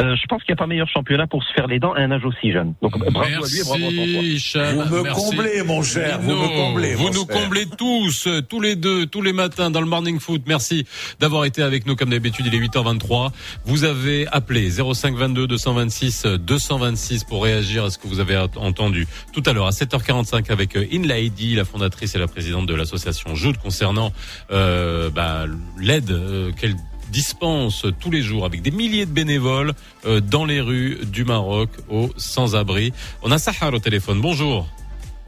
euh, 0.00 0.16
je 0.16 0.26
pense 0.26 0.42
qu'il 0.42 0.52
n'y 0.52 0.58
a 0.58 0.62
pas 0.62 0.66
meilleur 0.66 0.88
championnat 0.88 1.26
pour 1.26 1.42
se 1.42 1.52
faire 1.52 1.66
les 1.66 1.78
dents 1.78 1.92
à 1.92 2.00
un 2.00 2.10
âge 2.12 2.24
aussi 2.24 2.52
jeune. 2.52 2.74
Donc 2.82 2.96
bravo 2.98 3.44
à 3.44 3.48
lui 3.48 3.58
et 3.60 3.64
bravo 3.64 3.84
à 3.84 3.88
Hicham. 4.22 4.82
Vous 4.88 4.96
me 4.96 5.02
Merci. 5.02 5.30
comblez, 5.30 5.62
mon 5.64 5.82
cher, 5.82 6.20
vous 6.20 6.32
me 6.34 6.48
comblez, 6.48 6.94
Vous 6.94 7.10
nous 7.10 7.26
cher. 7.26 7.42
comblez 7.42 7.66
tous, 7.76 8.28
tous 8.48 8.60
les 8.60 8.76
deux, 8.76 9.06
tous 9.06 9.22
les 9.22 9.32
matins 9.32 9.70
dans 9.70 9.80
le 9.80 9.86
Morning 9.86 10.20
Foot. 10.20 10.42
Merci 10.46 10.86
d'avoir 11.20 11.44
été 11.44 11.62
avec 11.62 11.86
nous 11.86 11.96
comme 11.96 12.10
d'habitude. 12.10 12.46
Il 12.46 12.54
est 12.54 12.60
8h23. 12.66 13.30
Vous 13.64 13.84
avez 13.84 14.26
appelé 14.28 14.70
0522 14.70 15.46
226 15.46 16.26
euh, 16.26 16.38
226 16.38 17.24
pour 17.24 17.42
réagir 17.44 17.84
à 17.84 17.90
ce 17.90 17.98
que 17.98 18.06
vous 18.06 18.20
avez 18.20 18.36
entendu 18.56 19.06
tout 19.32 19.42
à 19.46 19.52
l'heure 19.52 19.66
à 19.66 19.70
7h45 19.70 20.50
avec 20.52 20.76
euh, 20.76 20.86
In 20.92 21.02
Lady, 21.02 21.54
la 21.54 21.64
fondatrice 21.64 22.14
et 22.14 22.18
la 22.18 22.28
présidente 22.28 22.66
de 22.66 22.74
l'association 22.74 23.34
Jude 23.34 23.56
concernant 23.58 24.12
euh, 24.50 25.10
bah, 25.10 25.46
l'aide 25.80 26.10
euh, 26.10 26.52
qu'elle 26.52 26.74
dispense 27.10 27.86
tous 28.00 28.10
les 28.10 28.22
jours 28.22 28.44
avec 28.44 28.62
des 28.62 28.70
milliers 28.70 29.06
de 29.06 29.10
bénévoles 29.12 29.72
euh, 30.06 30.20
dans 30.20 30.44
les 30.44 30.60
rues 30.60 30.98
du 31.06 31.24
Maroc 31.24 31.70
aux 31.90 32.08
sans-abri. 32.16 32.92
On 33.22 33.30
a 33.30 33.38
Sahar 33.38 33.72
au 33.74 33.78
téléphone. 33.78 34.20
Bonjour. 34.20 34.66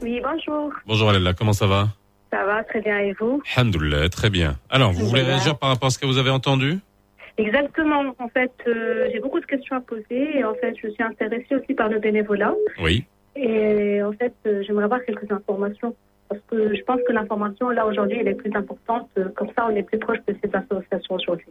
Oui, 0.01 0.21
bonjour. 0.23 0.71
Bonjour 0.85 1.09
Alella, 1.09 1.33
comment 1.33 1.53
ça 1.53 1.67
va? 1.67 1.89
Ça 2.31 2.45
va 2.45 2.63
très 2.63 2.81
bien 2.81 2.97
et 2.97 3.13
vous? 3.19 3.41
Alhamdoulilah, 3.55 4.09
très 4.09 4.29
bien. 4.29 4.55
Alors, 4.69 4.91
vous 4.93 5.05
voulez 5.05 5.21
réagir 5.21 5.57
par 5.57 5.69
rapport 5.69 5.87
à 5.87 5.89
ce 5.89 5.99
que 5.99 6.05
vous 6.05 6.17
avez 6.17 6.29
entendu? 6.29 6.79
Exactement. 7.37 8.03
En 8.19 8.29
fait, 8.29 8.51
euh, 8.67 9.09
j'ai 9.11 9.19
beaucoup 9.19 9.39
de 9.39 9.45
questions 9.45 9.75
à 9.75 9.81
poser 9.81 10.37
et 10.37 10.43
en 10.43 10.53
fait, 10.55 10.73
je 10.81 10.89
suis 10.89 11.03
intéressée 11.03 11.55
aussi 11.55 11.73
par 11.73 11.89
le 11.89 11.99
bénévolat. 11.99 12.53
Oui. 12.81 13.05
Et 13.35 14.01
en 14.03 14.11
fait, 14.13 14.33
euh, 14.45 14.63
j'aimerais 14.65 14.85
avoir 14.85 15.03
quelques 15.05 15.31
informations 15.31 15.95
parce 16.29 16.41
que 16.49 16.75
je 16.75 16.81
pense 16.83 16.99
que 17.05 17.11
l'information 17.11 17.69
là 17.69 17.85
aujourd'hui 17.85 18.17
elle 18.21 18.27
est 18.29 18.35
plus 18.35 18.55
importante. 18.55 19.09
Comme 19.35 19.49
ça, 19.55 19.67
on 19.69 19.75
est 19.75 19.83
plus 19.83 19.99
proche 19.99 20.19
de 20.27 20.35
ces 20.41 20.49
associations 20.55 21.15
aujourd'hui. 21.15 21.47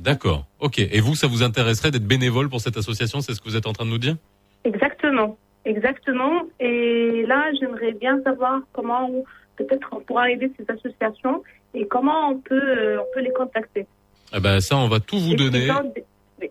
D'accord. 0.00 0.46
Ok. 0.60 0.78
Et 0.78 1.00
vous, 1.00 1.14
ça 1.14 1.26
vous 1.26 1.42
intéresserait 1.42 1.90
d'être 1.90 2.06
bénévole 2.06 2.48
pour 2.48 2.60
cette 2.60 2.76
association 2.76 3.20
C'est 3.20 3.34
ce 3.34 3.40
que 3.40 3.48
vous 3.48 3.56
êtes 3.56 3.66
en 3.66 3.72
train 3.72 3.84
de 3.84 3.90
nous 3.90 3.98
dire? 3.98 4.16
Exactement, 4.64 5.38
exactement. 5.64 6.42
Et 6.58 7.24
là, 7.26 7.50
j'aimerais 7.58 7.92
bien 7.92 8.20
savoir 8.22 8.60
comment 8.72 9.08
peut-être 9.56 9.88
on 9.92 10.00
pourra 10.00 10.30
aider 10.30 10.50
ces 10.58 10.64
associations 10.72 11.42
et 11.74 11.86
comment 11.86 12.30
on 12.30 12.38
peut 12.38 12.54
euh, 12.54 13.00
on 13.00 13.14
peut 13.14 13.20
les 13.20 13.32
contacter. 13.32 13.86
Ah 14.32 14.40
ben 14.40 14.60
ça, 14.60 14.76
on 14.76 14.88
va 14.88 15.00
tout 15.00 15.18
vous 15.18 15.34
donner. 15.34 15.68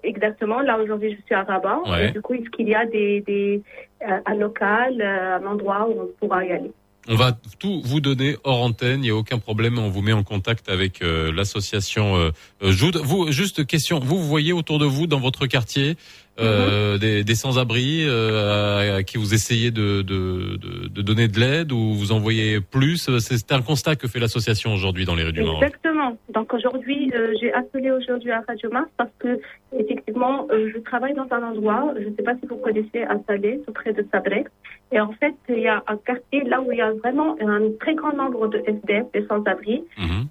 Exactement. 0.04 0.62
Là, 0.62 0.78
aujourd'hui, 0.80 1.16
je 1.16 1.26
suis 1.26 1.34
à 1.34 1.44
Rabat. 1.44 1.82
Ouais. 1.88 2.10
Et 2.10 2.12
du 2.12 2.22
coup, 2.22 2.36
est-ce 2.36 2.50
qu'il 2.52 2.70
y 2.70 2.76
a 2.76 2.86
des, 2.86 3.22
des, 3.22 3.64
euh, 4.08 4.20
un 4.26 4.36
local, 4.36 5.02
euh, 5.02 5.38
un 5.38 5.46
endroit 5.46 5.88
où 5.90 6.02
on 6.02 6.08
pourra 6.20 6.46
y 6.46 6.52
aller? 6.52 6.72
On 7.12 7.16
va 7.16 7.32
tout 7.60 7.82
vous 7.84 8.02
donner 8.02 8.38
hors 8.44 8.62
antenne. 8.62 9.00
Il 9.00 9.08
n'y 9.08 9.10
a 9.10 9.16
aucun 9.16 9.40
problème. 9.40 9.80
On 9.80 9.90
vous 9.90 10.04
met 10.04 10.14
en 10.14 10.22
contact 10.24 10.70
avec 10.70 11.02
euh, 11.02 11.32
l'association 11.34 12.16
euh, 12.18 12.30
euh. 12.62 12.72
Vous, 13.04 13.32
juste 13.32 13.66
question. 13.66 14.00
Vous, 14.00 14.20
vous 14.20 14.28
voyez 14.28 14.54
autour 14.54 14.78
de 14.78 14.86
vous, 14.86 15.08
dans 15.08 15.20
votre 15.20 15.48
quartier, 15.48 15.98
euh, 16.40 17.00
des, 17.00 17.24
des 17.24 17.36
sans-abri 17.36 18.06
euh, 18.06 18.94
à, 18.94 18.96
à 18.98 19.04
qui 19.04 19.18
vous 19.18 19.34
essayez 19.34 19.72
de, 19.72 20.04
de, 20.04 20.58
de, 20.58 20.88
de 20.88 21.02
donner 21.02 21.28
de 21.28 21.40
l'aide 21.40 21.72
ou 21.72 21.96
vous 21.96 22.12
en 22.12 22.20
voyez 22.20 22.62
plus? 22.62 23.10
C'est 23.20 23.52
un 23.52 23.64
constat 23.64 23.96
que 23.96 24.08
fait 24.08 24.20
l'association 24.20 24.72
aujourd'hui 24.72 25.06
dans 25.06 25.16
les 25.16 25.24
rues 25.24 25.34
du 25.34 25.42
Maroc. 25.42 25.64
Exactement. 25.64 26.16
Donc 26.32 26.54
aujourd'hui, 26.54 27.12
euh, 27.16 27.34
j'ai 27.42 27.52
appelé 27.54 27.90
aujourd'hui 27.90 28.32
à 28.32 28.44
Radio 28.48 28.70
Mars 28.72 28.88
parce 28.98 29.10
que 29.18 29.40
effectivement, 29.78 30.48
euh, 30.52 30.72
je 30.74 30.80
travaille 30.80 31.16
dans 31.16 31.28
un 31.32 31.44
endroit, 31.44 31.94
je 32.00 32.08
ne 32.08 32.16
sais 32.16 32.24
pas 32.24 32.36
si 32.36 32.46
vous 32.48 32.58
connaissez 32.58 33.02
à 33.02 33.16
Salé, 33.28 33.60
tout 33.66 33.74
près 33.74 33.94
de 33.94 34.06
Sabrek. 34.12 34.46
Et 34.92 35.00
en 35.00 35.12
fait, 35.14 35.36
il 35.50 35.60
y 35.60 35.68
a 35.68 35.84
un 35.88 35.98
quartier 35.98 36.44
là 36.46 36.62
où 36.62 36.72
il 36.72 36.80
y 36.80 36.82
a 36.82 36.92
vraiment 36.94 37.36
un 37.40 37.72
très 37.80 37.94
grand 37.94 38.14
nombre 38.14 38.48
de 38.48 38.58
SDF, 38.66 39.06
des 39.14 39.26
sans-abri. 39.28 39.84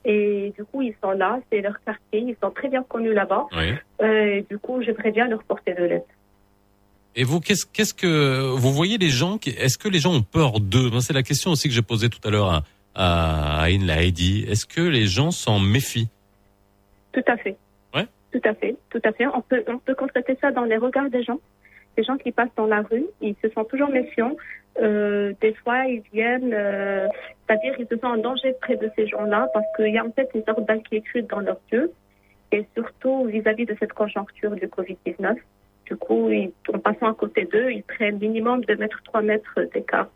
Et 0.04 0.52
du 0.56 0.64
coup, 0.64 0.82
ils 0.82 0.94
sont 1.02 1.12
là, 1.12 1.38
c'est 1.50 1.60
leur 1.60 1.80
quartier, 1.84 2.20
ils 2.20 2.36
sont 2.42 2.50
très 2.50 2.68
bien 2.68 2.82
connus 2.82 3.14
là-bas. 3.14 3.46
Oui. 3.56 3.74
Euh, 4.02 4.36
et 4.36 4.46
du 4.50 4.58
coup, 4.58 4.82
j'aimerais 4.82 5.12
bien 5.12 5.28
leur 5.28 5.42
porter 5.44 5.74
de 5.74 5.84
l'aide. 5.84 6.04
Et 7.14 7.24
vous, 7.24 7.40
qu'est-ce, 7.40 7.66
qu'est-ce 7.66 7.94
que 7.94 8.50
vous 8.50 8.72
voyez 8.72 8.98
les 8.98 9.10
gens 9.10 9.38
Est-ce 9.44 9.78
que 9.78 9.88
les 9.88 9.98
gens 9.98 10.12
ont 10.12 10.22
peur 10.22 10.60
d'eux? 10.60 10.90
C'est 11.00 11.12
la 11.12 11.22
question 11.22 11.52
aussi 11.52 11.68
que 11.68 11.74
j'ai 11.74 11.82
posée 11.82 12.08
tout 12.08 12.26
à 12.26 12.30
l'heure 12.30 12.62
à, 12.94 13.62
à 13.62 13.68
Laïdi. 13.68 14.44
Est-ce 14.48 14.66
que 14.66 14.80
les 14.80 15.06
gens 15.06 15.30
s'en 15.30 15.60
méfient? 15.60 16.08
Tout 17.12 17.24
à 17.26 17.36
fait. 17.36 17.56
Ouais. 17.94 18.06
Tout 18.32 18.40
à 18.44 18.54
fait, 18.54 18.76
tout 18.90 19.00
à 19.04 19.12
fait. 19.12 19.26
On 19.26 19.40
peut, 19.40 19.64
on 19.68 19.78
peut 19.78 19.94
constater 19.94 20.36
ça 20.40 20.50
dans 20.50 20.64
les 20.64 20.76
regards 20.76 21.10
des 21.10 21.22
gens. 21.22 21.38
Les 21.98 22.04
gens 22.04 22.16
qui 22.16 22.30
passent 22.30 22.54
dans 22.56 22.66
la 22.66 22.82
rue, 22.82 23.06
ils 23.20 23.34
se 23.42 23.50
sentent 23.50 23.68
toujours 23.68 23.90
méfiants. 23.90 24.36
Euh, 24.80 25.32
des 25.40 25.52
fois, 25.54 25.84
ils 25.86 26.02
viennent, 26.12 26.54
euh, 26.54 27.08
c'est-à-dire 27.44 27.74
ils 27.76 27.88
se 27.88 27.96
sentent 27.96 28.04
en 28.04 28.16
danger 28.18 28.54
près 28.60 28.76
de 28.76 28.88
ces 28.94 29.08
gens-là 29.08 29.48
parce 29.52 29.66
qu'il 29.74 29.92
y 29.92 29.98
a 29.98 30.04
en 30.04 30.12
fait 30.12 30.30
une 30.32 30.44
sorte 30.44 30.64
d'inquiétude 30.64 31.26
dans 31.26 31.40
leurs 31.40 31.60
yeux 31.72 31.90
et 32.52 32.64
surtout 32.76 33.24
vis-à-vis 33.24 33.66
de 33.66 33.76
cette 33.80 33.92
conjoncture 33.94 34.52
du 34.52 34.68
Covid-19. 34.68 35.38
Du 35.86 35.96
coup, 35.96 36.30
en 36.72 36.78
passant 36.78 37.10
à 37.10 37.14
côté 37.14 37.46
d'eux, 37.46 37.72
ils 37.72 37.82
prennent 37.82 38.18
minimum 38.18 38.64
2 38.64 38.76
mètres, 38.76 39.02
3 39.02 39.22
mètres 39.22 39.60
d'écart. 39.74 40.08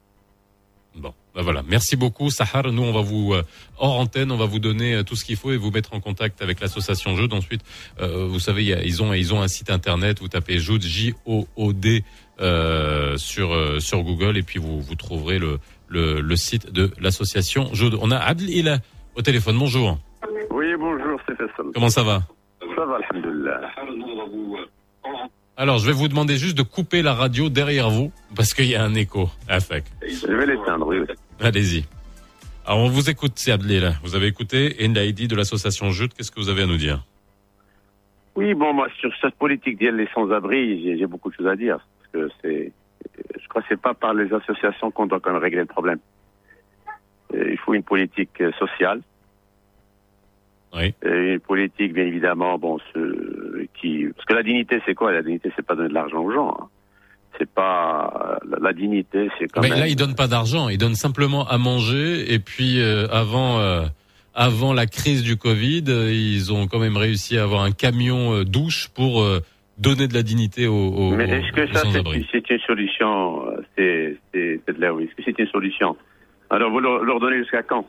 Bon, 0.95 1.15
ben 1.35 1.41
voilà. 1.43 1.63
Merci 1.67 1.97
beaucoup, 1.97 2.29
Sahar. 2.31 2.71
Nous, 2.71 2.83
on 2.83 2.93
va 2.93 3.01
vous 3.01 3.33
euh, 3.33 3.43
hors 3.79 3.99
antenne, 3.99 4.31
on 4.31 4.37
va 4.37 4.45
vous 4.45 4.59
donner 4.59 4.95
euh, 4.97 5.03
tout 5.03 5.17
ce 5.17 5.25
qu'il 5.25 5.37
faut 5.37 5.51
et 5.51 5.57
vous 5.57 5.71
mettre 5.71 5.95
en 5.95 6.01
contact 6.01 6.43
avec 6.43 6.61
l'association 6.61 7.17
Jude. 7.17 7.33
Ensuite, 7.33 7.63
euh, 8.01 8.27
vous 8.27 8.39
savez, 8.41 8.63
il 8.63 8.69
y 8.69 8.75
a- 8.75 8.83
ils 8.85 9.03
ont 9.03 9.13
ils 9.15 9.33
ont 9.33 9.41
un 9.41 9.49
site 9.49 9.71
internet. 9.71 10.21
Vous 10.21 10.29
tapez 10.29 10.59
Jude 10.59 10.83
J 10.83 11.15
O 11.25 11.47
O 11.57 11.73
D 11.73 12.05
euh, 12.41 13.17
sur 13.17 13.55
euh, 13.55 13.81
sur 13.81 14.03
Google 14.03 14.37
et 14.37 14.43
puis 14.43 14.59
vous 14.59 14.83
vous 14.83 14.95
trouverez 14.95 15.39
le 15.39 15.59
le, 15.89 16.21
le 16.21 16.37
site 16.37 16.71
de 16.73 16.91
l'association 17.01 17.73
Jude. 17.73 17.97
On 18.01 18.11
a 18.11 18.19
Abdel 18.19 18.81
au 19.17 19.23
téléphone. 19.23 19.59
Bonjour. 19.59 19.99
Oui, 20.51 20.67
bonjour, 20.79 21.19
c'est 21.27 21.37
Faisal. 21.37 21.73
Comment 21.73 21.89
ça 21.89 22.03
va? 22.03 22.23
Ça 22.77 22.85
va, 22.85 22.99
alhamdoulilah. 23.11 23.61
Alors, 25.63 25.79
je 25.79 25.87
vais 25.87 25.93
vous 25.93 26.09
demander 26.09 26.39
juste 26.39 26.59
de 26.59 26.65
couper 26.65 27.03
la 27.03 27.15
radio 27.15 27.49
derrière 27.49 27.89
vous 27.89 28.11
parce 28.35 28.53
qu'il 28.53 28.65
y 28.67 28.75
a 28.75 28.83
un 28.83 28.95
écho. 28.95 29.31
Ah, 29.49 29.61
fuck. 29.61 29.85
Je 30.03 30.27
vais 30.27 30.45
l'éteindre, 30.47 30.89
oui. 30.89 30.97
Allez-y. 31.39 31.85
Alors, 32.67 32.81
on 32.81 32.89
vous 32.89 33.09
écoute, 33.09 33.35
c'est. 33.37 34.01
Vous 34.03 34.17
avez 34.17 34.27
écouté 34.27 34.75
Ndaïdi 34.89 35.29
de 35.29 35.37
l'association 35.37 35.93
Jude. 35.93 36.15
Qu'est-ce 36.15 36.33
que 36.33 36.41
vous 36.41 36.49
avez 36.49 36.63
à 36.63 36.67
nous 36.67 36.79
dire? 36.79 37.05
Oui, 38.35 38.55
bon, 38.55 38.75
moi, 38.75 38.89
sur 38.99 39.13
cette 39.21 39.37
politique 39.37 39.79
d'y 39.79 39.89
les 39.93 40.09
sans-abri, 40.13 40.83
j'ai- 40.99 41.07
beaucoup 41.07 41.31
de 41.31 41.37
choses 41.37 41.47
à 41.47 41.55
dire. 41.55 41.79
Parce 42.13 42.27
que 42.27 42.35
c'est, 42.43 42.73
je 43.41 43.47
crois 43.47 43.63
que 43.63 43.69
c'est 43.71 43.81
pas 43.81 43.95
par 43.95 44.15
les 44.15 44.35
associations 44.35 44.91
qu'on 44.91 45.07
doit 45.07 45.21
quand 45.21 45.33
même 45.33 45.41
régler 45.41 45.61
le 45.61 45.67
problème. 45.67 46.01
Euh, 47.37 47.53
Il 47.53 47.59
faut 47.59 47.75
une 47.75 47.85
politique 47.85 48.41
euh, 48.41 48.51
sociale. 48.59 49.01
Oui. 50.75 50.95
Et 51.05 51.33
une 51.35 51.41
politique, 51.41 51.93
bien 51.93 52.05
évidemment, 52.07 52.59
bon, 52.59 52.79
ce, 52.95 53.65
qui, 53.81 54.07
parce 54.15 54.25
que 54.27 54.35
la 54.35 54.43
dignité, 54.43 54.81
c'est 54.87 54.95
quoi? 54.95 55.13
La 55.13 55.23
dignité, 55.23 55.51
c'est 55.55 55.65
pas 55.67 55.75
donner 55.75 55.89
de 55.91 55.95
l'argent 55.95 56.23
aux 56.23 56.33
gens. 56.33 56.57
hein. 56.61 56.67
C'est 57.39 57.49
pas 57.51 58.39
la, 58.49 58.59
la 58.61 58.73
dignité, 58.73 59.29
c'est 59.39 59.49
quand 59.49 59.63
Mais 59.63 59.71
même. 59.71 59.79
là, 59.81 59.89
ils 59.89 59.97
donnent 59.97 60.15
pas 60.15 60.29
d'argent. 60.29 60.69
Ils 60.69 60.79
donnent 60.79 60.95
simplement 60.95 61.47
à 61.49 61.57
manger. 61.59 62.33
Et 62.33 62.39
puis, 62.39 62.81
euh, 62.81 63.07
avant, 63.11 63.59
euh, 63.59 63.85
avant 64.35 64.73
la 64.75 64.87
crise 64.87 65.23
du 65.23 65.37
Covid, 65.37 65.85
euh, 65.89 66.13
ils 66.13 66.53
ont 66.53 66.67
quand 66.67 66.79
même 66.79 66.97
réussi 66.97 67.39
à 67.39 67.45
avoir 67.45 67.63
un 67.63 67.73
camion 67.73 68.35
euh, 68.35 68.45
douche 68.45 68.89
pour 68.95 69.23
euh, 69.23 69.41
donner 69.79 70.09
de 70.09 70.15
la 70.15 70.23
dignité 70.23 70.67
aux, 70.67 70.75
aux, 70.75 71.11
Mais 71.17 71.25
est-ce 71.29 71.53
que 71.53 71.67
ça, 71.73 71.83
c'est 71.91 72.55
une 72.55 72.61
solution 72.61 73.45
C'est 73.77 74.17
c'est- 74.33 74.61
c'est 74.67 74.75
de 74.77 74.81
l'air, 74.81 74.95
oui. 74.95 75.05
Est-ce 75.05 75.15
que 75.17 75.23
c'est 75.25 75.39
une 75.39 75.49
solution? 75.49 75.97
Alors, 76.51 76.71
vous 76.71 76.81
leur, 76.81 77.03
leur 77.03 77.19
donnez 77.19 77.39
jusqu'à 77.39 77.63
quand? 77.63 77.87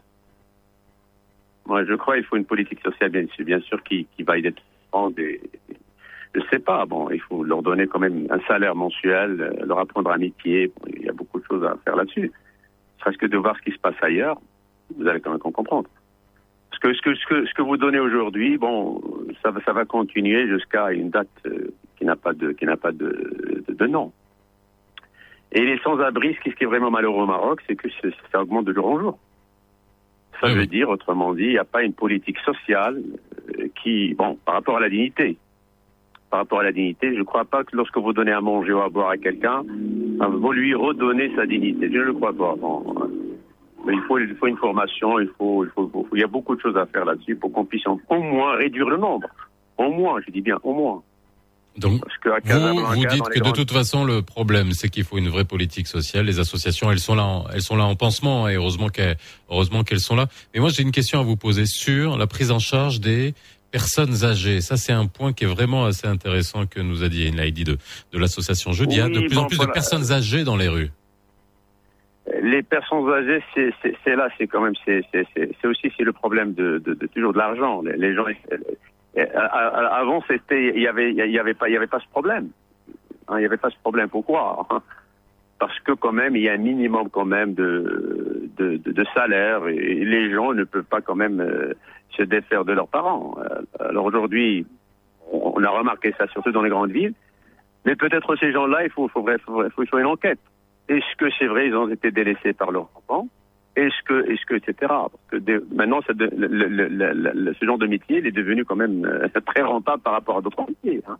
Moi, 1.66 1.86
je 1.86 1.94
crois 1.94 2.16
qu'il 2.16 2.26
faut 2.26 2.36
une 2.36 2.46
politique 2.46 2.82
sociale, 2.82 3.10
bien 3.12 3.26
sûr, 3.34 3.46
bien 3.46 3.60
sûr 3.62 3.82
qui, 3.84 4.06
qui 4.16 4.24
va 4.24 4.38
aider 4.38 4.52
tout 4.52 4.64
le 4.94 5.00
monde. 5.00 5.16
Je 6.36 6.42
sais 6.52 6.60
pas, 6.60 6.86
bon, 6.86 7.10
il 7.12 7.22
faut 7.22 7.44
leur 7.44 7.62
donner 7.62 7.88
quand 7.88 8.00
même 8.00 8.28
un 8.30 8.40
salaire 8.48 8.76
mensuel, 8.76 9.40
euh, 9.40 9.66
leur 9.66 9.80
apprendre 9.80 10.12
un 10.12 10.18
métier. 10.18 10.72
Il 10.98 11.04
y 11.04 11.10
a 11.10 11.14
beaucoup 11.14 11.40
de 11.40 11.46
choses 11.46 11.64
à 11.64 11.78
faire 11.86 11.96
là-dessus. 11.96 12.32
Serait-ce 13.00 13.18
que 13.18 13.28
de 13.28 13.38
voir 13.38 13.56
ce 13.58 13.62
qui 13.62 13.72
se 13.72 13.80
passe 13.80 13.96
ailleurs, 14.02 14.38
vous 14.98 15.08
allez 15.08 15.20
quand 15.22 15.30
même 15.32 15.40
comprendre. 15.40 15.88
Parce 16.70 16.82
que 16.82 16.94
ce 16.94 17.02
que, 17.02 17.14
ce 17.16 17.26
que, 17.28 17.46
ce 17.46 17.54
que 17.54 17.62
vous 17.62 17.78
donnez 17.78 18.00
aujourd'hui, 18.00 18.58
bon, 18.58 19.00
ça, 19.44 19.52
va- 19.52 19.62
ça 19.62 19.74
va 19.74 19.86
continuer 19.86 20.48
jusqu'à 20.48 20.92
une 20.92 21.12
date 21.12 21.30
euh, 21.46 21.72
qui 21.98 22.06
n'a 22.06 22.16
pas 22.16 22.34
de, 22.34 22.52
qui 22.52 22.66
n'a 22.66 22.78
pas 22.78 22.92
de, 22.92 23.64
de, 23.68 23.74
de 23.74 23.86
nom. 23.88 24.12
Et 25.52 25.62
les 25.62 25.78
sans-abri, 25.80 26.36
ce 26.44 26.50
qui 26.50 26.64
est 26.64 26.68
vraiment 26.68 26.90
malheureux 26.90 27.24
au 27.24 27.28
Maroc, 27.28 27.62
c'est 27.68 27.76
que 27.76 27.88
ça 28.32 28.42
augmente 28.42 28.66
de 28.66 28.74
jour 28.74 28.88
en 28.88 29.00
jour. 29.00 29.20
Ça 30.42 30.48
veut 30.56 30.66
dire, 30.68 30.90
autrement 30.90 31.34
dit, 31.34 31.44
il 31.44 31.50
n'y 31.52 31.58
a 31.58 31.64
pas 31.64 31.84
une 31.84 31.94
politique 31.94 32.38
sociale 32.40 33.02
euh, 33.60 33.68
qui, 33.82 34.14
bon, 34.16 34.38
par 34.46 34.56
rapport 34.56 34.78
à 34.78 34.80
la 34.82 34.90
dignité. 34.90 35.38
Par 36.30 36.40
rapport 36.42 36.60
à 36.62 36.64
la 36.64 36.72
dignité, 36.72 37.14
je 37.14 37.20
ne 37.20 37.24
crois 37.24 37.46
pas 37.46 37.64
que 37.64 37.76
lorsque 37.76 37.98
vous 37.98 38.12
donnez 38.14 38.32
à 38.32 38.42
manger 38.42 38.74
ou 38.74 38.80
à 38.82 38.90
boire 38.90 39.10
à 39.10 39.18
quelqu'un, 39.18 39.64
euh, 40.22 40.26
vous 40.28 40.52
lui 40.52 40.74
redonnez 40.74 41.32
sa 41.36 41.46
dignité. 41.46 41.88
Je 41.92 41.98
ne 42.00 42.04
le 42.06 42.14
crois 42.14 42.34
pas. 42.34 42.56
Bon, 42.56 42.84
mais 43.86 43.94
il 43.94 44.02
faut, 44.08 44.18
il 44.18 44.34
faut 44.36 44.48
une 44.48 44.58
formation, 44.58 45.20
il 45.20 45.30
faut, 45.38 45.64
il 45.64 45.70
faut, 45.72 45.86
il 45.88 45.92
faut- 45.92 46.08
il 46.14 46.20
y 46.22 46.24
a 46.24 46.28
beaucoup 46.28 46.56
de 46.56 46.62
choses 46.62 46.78
à 46.78 46.86
faire 46.88 47.06
là-dessus 47.06 47.36
pour 47.36 47.52
qu'on 47.52 47.66
puisse 47.66 47.86
en- 47.86 48.00
au 48.10 48.20
moins 48.22 48.56
réduire 48.56 48.90
le 48.90 48.98
nombre. 48.98 49.28
Au 49.78 49.92
moins, 49.92 50.20
je 50.26 50.32
dis 50.32 50.42
bien, 50.42 50.58
au 50.64 50.74
moins. 50.74 51.04
Donc, 51.78 52.02
Parce 52.02 52.18
que 52.20 52.30
à 52.30 52.58
Vous, 52.72 52.86
vous 52.86 53.06
dites 53.08 53.24
que 53.24 53.34
de 53.36 53.40
grandes- 53.40 53.56
toute 53.56 53.72
façon, 53.72 54.06
le 54.06 54.22
problème, 54.22 54.74
c'est 54.74 54.90
qu'il 54.90 55.04
faut 55.04 55.18
une 55.18 55.30
vraie 55.30 55.44
politique 55.46 55.88
sociale. 55.88 56.26
Les 56.26 56.40
associations, 56.40 56.92
elles 56.92 57.00
sont 57.00 57.16
là, 57.16 57.24
en, 57.26 57.48
elles 57.52 57.62
sont 57.64 57.76
là 57.76 57.86
en 57.86 57.96
pansement, 57.96 58.48
et 58.48 58.56
heureusement 58.56 58.90
qu'elles, 58.90 59.18
heureusement 59.50 59.84
qu'elles 59.84 60.00
sont 60.00 60.16
là. 60.16 60.28
Mais 60.54 60.60
moi, 60.60 60.70
j'ai 60.70 60.84
une 60.84 60.92
question 60.92 61.20
à 61.20 61.24
vous 61.24 61.36
poser 61.36 61.66
sur 61.66 62.16
la 62.18 62.28
prise 62.28 62.52
en 62.52 62.60
charge 62.60 63.00
des 63.00 63.34
personnes 63.72 64.24
âgées. 64.24 64.62
Ça, 64.62 64.78
c'est 64.78 64.94
un 64.94 65.08
point 65.08 65.34
qui 65.34 65.46
est 65.46 65.48
vraiment 65.48 65.86
assez 65.86 66.06
intéressant 66.06 66.68
que 66.68 66.80
nous 66.80 67.04
a 67.04 67.10
dit 67.10 67.32
Naïdi 67.32 67.64
de, 67.64 67.78
de 68.12 68.20
l'association 68.20 68.72
Jeudi. 68.72 68.96
Il 68.96 69.00
y 69.00 69.02
a 69.02 69.10
de 69.10 69.22
plus 69.28 69.38
en 69.40 69.48
plus 69.48 69.56
voilà. 69.56 69.70
de 69.70 69.74
personnes 69.74 70.12
âgées 70.12 70.44
dans 70.44 70.56
les 70.58 70.68
rues. 70.68 70.92
Les 72.42 72.62
personnes 72.62 73.10
âgées, 73.12 73.44
c'est- 73.54 73.74
c'est 73.82 73.96
c'est 74.04 74.16
là, 74.16 74.30
c'est 74.38 74.48
quand 74.48 74.62
même, 74.62 74.74
c'est 74.86 75.02
c'est- 75.12 75.26
c'est- 75.36 75.50
c'est 75.60 75.68
aussi 75.68 75.92
c'est 75.98 76.04
le 76.04 76.14
problème 76.14 76.54
de, 76.54 76.78
de, 76.86 76.94
de 76.94 77.08
toujours 77.08 77.34
de 77.34 77.38
l'argent. 77.40 77.82
Les, 77.82 77.98
les 77.98 78.16
gens, 78.16 78.24
avant 79.16 80.24
c'était, 80.28 80.72
il 80.76 80.82
y 80.82 80.88
avait, 80.88 81.12
il 81.12 81.32
y 81.32 81.40
avait 81.40 81.54
pas, 81.54 81.70
il 81.70 81.74
y 81.74 81.78
avait 81.78 81.88
pas 81.88 82.00
ce 82.00 82.08
problème. 82.10 82.50
Hein, 83.28 83.40
il 83.40 83.44
y 83.44 83.46
avait 83.46 83.58
pas 83.58 83.70
ce 83.70 83.78
problème. 83.80 84.10
Pourquoi 84.10 84.68
Parce 85.60 85.80
que 85.82 85.94
quand 85.94 86.12
même, 86.12 86.36
il 86.36 86.42
y 86.42 86.50
a 86.50 86.54
un 86.54 86.58
minimum 86.58 87.10
quand 87.10 87.26
même 87.26 87.54
de 87.54 88.50
de, 88.58 88.78
de, 88.78 89.06
salaire 89.14 89.68
et 89.68 90.06
les 90.06 90.32
gens 90.32 90.54
ne 90.54 90.64
peuvent 90.64 90.84
pas 90.84 91.02
quand 91.02 91.16
même 91.16 91.42
euh, 91.42 91.74
se 92.18 92.24
défaire 92.24 92.66
de 92.66 92.74
leurs 92.74 92.88
parents. 92.88 93.36
Euh, 93.40 93.90
Alors 93.90 94.06
aujourd'hui, 94.06 94.66
on, 95.32 95.64
a 95.64 95.70
remarqué 95.70 96.14
ça 96.18 96.28
surtout 96.28 96.52
dans 96.52 96.62
les 96.62 96.70
grandes 96.70 96.92
villes. 96.92 97.14
Mais 97.86 97.96
peut-être 97.96 98.36
ces 98.38 98.52
gens-là, 98.52 98.84
il 98.84 98.92
faut, 98.92 99.08
faut, 99.08 99.26
faut, 99.46 99.70
faut 99.70 99.86
faire 99.86 100.00
une 100.00 100.06
enquête. 100.06 100.40
Est-ce 100.88 101.16
que 101.18 101.26
c'est 101.38 101.48
vrai, 101.48 101.68
ils 101.68 101.76
ont 101.76 101.90
été 101.90 102.12
délaissés 102.12 102.54
par 102.54 102.72
leurs 102.72 102.90
enfants? 102.96 103.28
Est-ce 103.76 104.04
que, 104.06 104.30
est-ce 104.32 104.46
que, 104.46 104.54
etc. 104.56 104.76
Parce 104.88 105.12
que 105.32 105.38
de- 105.38 105.66
maintenant, 105.74 106.00
le- 106.10 107.34
le- 107.34 107.54
ce 107.54 107.66
genre 107.66 107.78
de 107.80 107.88
métier, 107.88 108.20
il 108.20 108.28
est 108.28 108.32
devenu 108.32 108.66
quand 108.66 108.76
même 108.76 109.04
euh, 109.06 109.28
très 109.46 109.64
rentable 109.64 110.02
par 110.04 110.14
rapport 110.14 110.38
à 110.38 110.42
d'autres 110.42 110.66
métiers. 110.68 111.02
hein. 111.08 111.18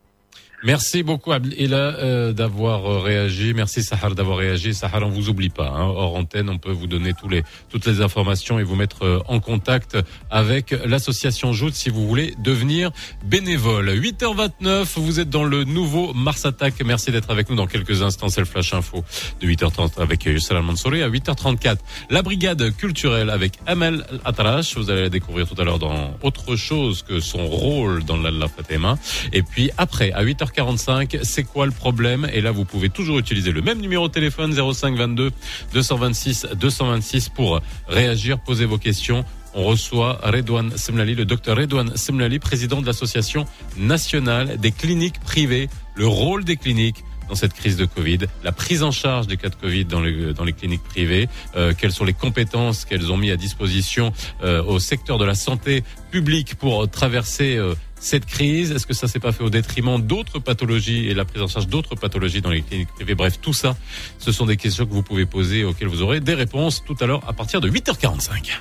Merci 0.66 1.04
beaucoup 1.04 1.34
Abdelila 1.34 1.76
euh, 1.76 2.32
d'avoir 2.32 2.86
euh, 2.86 3.00
réagi. 3.00 3.54
Merci 3.54 3.84
Sahar 3.84 4.16
d'avoir 4.16 4.38
réagi. 4.38 4.74
Sahar, 4.74 5.04
on 5.04 5.10
vous 5.10 5.28
oublie 5.28 5.50
pas. 5.50 5.68
Hein. 5.68 5.88
Hors 5.88 6.16
antenne, 6.16 6.50
on 6.50 6.58
peut 6.58 6.72
vous 6.72 6.88
donner 6.88 7.14
tous 7.14 7.28
les, 7.28 7.44
toutes 7.70 7.86
les 7.86 8.00
informations 8.00 8.60
et 8.60 8.64
vous 8.64 8.78
mettre 8.78 9.04
euh, 9.04 9.20
en 9.28 9.42
contact 9.42 9.98
avec 10.32 10.72
l'association 10.86 11.52
Joute 11.52 11.74
si 11.74 11.90
vous 11.90 12.08
voulez 12.08 12.34
devenir 12.40 12.92
bénévole. 13.26 13.90
8h29, 13.90 14.86
vous 14.96 15.20
êtes 15.20 15.30
dans 15.30 15.44
le 15.44 15.66
nouveau 15.66 16.14
Mars 16.14 16.46
Attack. 16.46 16.82
Merci 16.86 17.12
d'être 17.12 17.30
avec 17.30 17.50
nous 17.50 17.58
dans 17.58 17.68
quelques 17.68 18.02
instants. 18.02 18.30
C'est 18.30 18.40
le 18.40 18.46
Flash 18.46 18.74
Info 18.74 19.04
de 19.42 19.48
8h30 19.48 20.00
avec 20.00 20.30
Salam 20.40 20.66
Mansouri. 20.66 21.04
À 21.04 21.10
8h34, 21.10 21.80
la 22.10 22.22
brigade 22.22 22.74
culturelle 22.78 23.30
avec 23.32 23.60
Amel 23.66 24.06
Atrash. 24.24 24.78
Vous 24.78 24.90
allez 24.90 25.02
la 25.02 25.10
découvrir 25.10 25.46
tout 25.46 25.62
à 25.62 25.66
l'heure 25.66 25.80
dans 25.80 26.16
autre 26.22 26.56
chose 26.56 27.04
que 27.04 27.20
son 27.20 27.46
rôle 27.48 28.06
dans 28.06 28.16
l'Allah 28.16 28.48
Fatima. 28.48 28.98
Et 29.34 29.42
puis 29.42 29.70
après, 29.78 30.14
à 30.14 30.24
8h45, 30.56 31.20
c'est 31.24 31.44
quoi 31.44 31.66
le 31.66 31.72
problème? 31.72 32.28
Et 32.32 32.42
là, 32.42 32.52
vous 32.52 32.66
pouvez 32.66 32.90
toujours 32.90 33.20
utiliser 33.20 33.52
le 33.52 33.62
même 33.62 33.80
numéro 33.80 34.08
de 34.08 34.14
téléphone 34.14 34.54
05 34.54 34.96
22 34.96 35.32
226 35.74 36.48
226 36.56 37.30
pour 37.30 37.62
réagir, 37.88 38.40
poser 38.40 38.66
vos 38.66 38.78
questions. 38.78 39.26
On 39.56 39.66
reçoit 39.66 40.20
Redouane 40.24 40.76
Semlali, 40.78 41.14
le 41.14 41.26
docteur 41.26 41.58
Redouane 41.58 41.96
Semlali, 41.96 42.40
président 42.40 42.82
de 42.82 42.88
l'association 42.88 43.46
nationale 43.78 44.58
des 44.58 44.72
cliniques 44.72 45.20
privées. 45.20 45.70
Le 45.96 46.08
rôle 46.08 46.44
des 46.44 46.58
cliniques 46.58 47.04
dans 47.30 47.36
cette 47.36 47.54
crise 47.54 47.78
de 47.78 47.86
Covid, 47.86 48.20
la 48.44 48.52
prise 48.52 48.84
en 48.84 48.92
charge 48.92 49.28
des 49.28 49.38
cas 49.38 49.50
de 49.50 49.56
Covid 49.56 49.86
dans, 49.86 50.02
les 50.02 50.34
dans 50.34 50.44
les 50.44 50.54
cliniques 50.54 50.84
privées, 50.84 51.30
euh, 51.56 51.74
quelles 51.78 51.92
sont 51.92 52.06
les 52.06 52.14
compétences 52.14 52.86
qu'elles 52.86 53.12
ont 53.12 53.18
mis 53.18 53.32
à 53.32 53.38
disposition 53.38 54.14
euh, 54.44 54.64
au 54.64 54.80
secteur 54.80 55.18
de 55.18 55.26
la 55.26 55.36
santé 55.36 55.84
publique 56.12 56.56
pour 56.56 56.90
traverser 56.90 57.56
euh, 57.58 57.76
cette 58.00 58.26
crise 58.26 58.72
Est-ce 58.72 58.86
que 58.86 58.94
ça 58.94 59.08
s'est 59.08 59.20
pas 59.20 59.32
fait 59.32 59.44
au 59.44 59.50
détriment 59.50 60.02
d'autres 60.02 60.40
pathologies 60.40 61.08
et 61.08 61.14
la 61.14 61.26
prise 61.26 61.42
en 61.42 61.48
charge 61.48 61.68
d'autres 61.68 61.96
pathologies 61.96 62.42
dans 62.42 62.52
les 62.52 62.62
cliniques 62.62 62.94
privées? 62.94 63.16
Bref, 63.16 63.40
tout 63.42 63.54
ça, 63.54 63.76
ce 64.20 64.32
sont 64.32 64.46
des 64.46 64.58
questions 64.58 64.86
que 64.86 64.94
vous 64.94 65.04
pouvez 65.04 65.26
poser 65.26 65.64
auxquelles 65.64 65.88
vous 65.88 66.02
aurez 66.02 66.20
des 66.20 66.34
réponses 66.34 66.84
tout 66.86 66.96
à 67.00 67.06
l'heure 67.06 67.22
à 67.28 67.34
partir 67.34 67.62
de 67.62 67.70
8h45. 67.70 68.60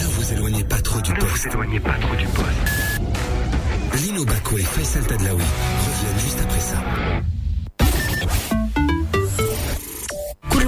Ne 0.00 0.04
vous 0.04 0.32
éloignez 0.32 0.64
pas 0.64 0.80
trop 0.80 1.00
du 1.00 1.12
poste. 1.14 1.22
Ne 1.22 1.28
vous 1.28 1.48
éloignez 1.48 1.80
pas 1.80 1.94
trop 1.94 2.16
du 2.16 2.26
poste. 2.26 4.02
Lino 4.02 4.24
Baco 4.24 4.58
et 4.58 4.62
Faisal 4.62 5.06
Tadlaoui 5.06 5.42
reviennent 5.42 6.20
juste 6.20 6.40
après 6.40 6.60
ça. 6.60 7.31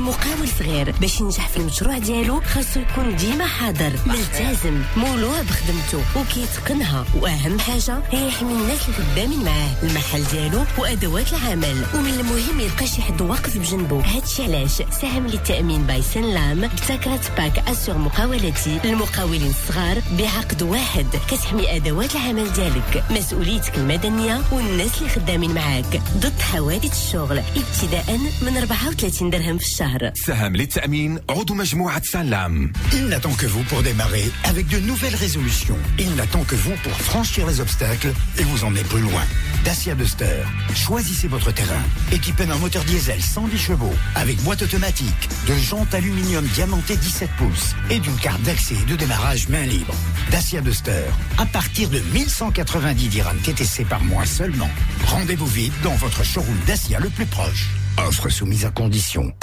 والصغير 0.08 0.90
باش 1.00 1.20
ينجح 1.20 1.48
في 1.48 1.56
المشروع 1.56 1.98
ديالو 1.98 2.40
خاصو 2.40 2.80
يكون 2.80 3.16
ديما 3.16 3.46
حاضر 3.46 3.92
ملتزم 4.06 4.82
مولوع 4.96 5.42
بخدمته 5.42 6.02
وكيتقنها. 6.16 7.04
وأهم 7.20 7.58
حاجة 7.58 7.98
هي 8.10 8.28
يحمي 8.28 8.52
الناس 8.52 8.88
اللي 8.88 8.96
خدامين 9.12 9.44
معاه 9.44 9.70
المحل 9.82 10.24
ديالو 10.24 10.64
وأدوات 10.78 11.32
العمل. 11.32 11.84
ومن 11.94 12.10
المهم 12.10 12.60
يلقى 12.60 12.86
شي 12.86 13.02
حد 13.02 13.22
واقف 13.22 13.58
بجنبه. 13.58 14.00
هادشي 14.00 14.42
علاش؟ 14.42 14.82
ساهم 15.00 15.26
للتأمين 15.26 15.82
باي 15.86 16.02
سنلام 16.02 16.64
ابتكرت 16.64 17.30
باك 17.36 17.68
أسور 17.68 17.98
مقاولتي 17.98 18.80
للمقاولين 18.84 19.50
الصغار 19.50 20.02
بعقد 20.18 20.62
واحد. 20.62 21.06
كتحمي 21.28 21.76
أدوات 21.76 22.16
العمل 22.16 22.52
ديالك 22.52 23.04
مسؤوليتك 23.10 23.78
المدنية 23.78 24.40
والناس 24.52 24.98
اللي 24.98 25.08
خدامين 25.08 25.54
معاك. 25.54 26.02
ضد 26.16 26.40
حوادث 26.40 27.06
الشغل 27.06 27.38
ابتداء 27.38 28.18
من 28.42 28.56
34 28.56 29.30
درهم 29.30 29.58
في 29.58 29.64
الشهر. 29.64 29.93
سهم 30.13 30.55
للتأمين 30.55 31.19
عضو 31.29 31.53
مجموعة 31.53 32.01
سلام 32.03 32.73
Il 32.93 33.07
n'attend 33.07 33.33
que 33.33 33.45
vous 33.45 33.63
pour 33.63 33.83
démarrer 33.83 34.31
avec 34.43 34.67
de 34.67 34.79
nouvelles 34.79 35.15
résolutions. 35.15 35.77
Il 35.97 36.15
n'attend 36.15 36.43
que 36.43 36.55
vous 36.55 36.75
pour 36.83 36.93
franchir 36.93 37.47
les 37.47 37.59
obstacles 37.61 38.11
et 38.37 38.43
vous 38.43 38.63
emmener 38.63 38.83
plus 38.83 39.01
loin. 39.01 39.23
Dacia 39.63 39.95
Duster. 39.95 40.43
Choisissez 40.75 41.27
votre 41.27 41.51
terrain. 41.51 41.83
Équipé 42.11 42.45
d'un 42.45 42.57
moteur 42.57 42.83
diesel 42.85 43.21
110 43.21 43.57
chevaux, 43.57 43.93
avec 44.15 44.37
boîte 44.43 44.61
automatique, 44.61 45.29
de 45.47 45.53
jantes 45.55 45.93
aluminium 45.93 46.45
diamantées 46.55 46.97
17 46.97 47.29
pouces 47.37 47.75
et 47.89 47.99
d'une 47.99 48.15
carte 48.17 48.41
d'accès 48.43 48.75
et 48.75 48.89
de 48.91 48.95
démarrage 48.95 49.47
main 49.49 49.65
libre. 49.65 49.93
Dacia 50.31 50.61
Duster. 50.61 51.05
À 51.37 51.45
partir 51.45 51.89
de 51.89 51.99
1190 52.13 53.07
dirhams 53.09 53.37
TTC 53.39 53.85
par 53.85 54.03
mois 54.03 54.25
seulement. 54.25 54.69
Rendez-vous 55.05 55.47
vite 55.47 55.73
dans 55.83 55.95
votre 55.95 56.23
showroom 56.23 56.57
Dacia 56.65 56.99
le 56.99 57.09
plus 57.09 57.25
proche. 57.25 57.67
Offre 57.97 58.29
soumise 58.29 58.65
à 58.65 58.71
condition. 58.71 59.33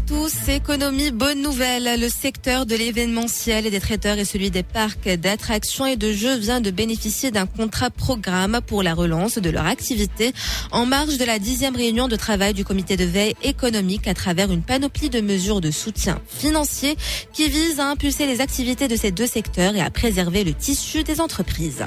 À 0.00 0.02
tous, 0.02 0.48
économie, 0.48 1.10
bonne 1.10 1.42
nouvelle. 1.42 2.00
Le 2.00 2.08
secteur 2.08 2.64
de 2.64 2.74
l'événementiel 2.74 3.66
et 3.66 3.70
des 3.70 3.80
traiteurs 3.80 4.18
et 4.18 4.24
celui 4.24 4.50
des 4.50 4.62
parcs 4.62 5.08
d'attractions 5.08 5.84
et 5.84 5.96
de 5.96 6.12
jeux 6.12 6.36
vient 6.36 6.60
de 6.60 6.70
bénéficier 6.70 7.30
d'un 7.30 7.46
contrat 7.46 7.90
programme 7.90 8.60
pour 8.66 8.82
la 8.82 8.94
relance 8.94 9.38
de 9.38 9.50
leur 9.50 9.66
activité 9.66 10.32
en 10.70 10.86
marge 10.86 11.18
de 11.18 11.24
la 11.24 11.38
dixième 11.38 11.76
réunion 11.76 12.08
de 12.08 12.16
travail 12.16 12.54
du 12.54 12.64
comité 12.64 12.96
de 12.96 13.04
veille 13.04 13.34
économique 13.42 14.06
à 14.06 14.14
travers 14.14 14.50
une 14.50 14.62
panoplie 14.62 15.10
de 15.10 15.20
mesures 15.20 15.60
de 15.60 15.70
soutien 15.70 16.20
financier 16.28 16.96
qui 17.32 17.48
visent 17.48 17.80
à 17.80 17.88
impulser 17.90 18.26
les 18.26 18.40
activités 18.40 18.88
de 18.88 18.96
ces 18.96 19.10
deux 19.10 19.26
secteurs 19.26 19.74
et 19.76 19.80
à 19.80 19.90
préserver 19.90 20.44
le 20.44 20.54
tissu 20.54 21.02
des 21.02 21.20
entreprises. 21.20 21.84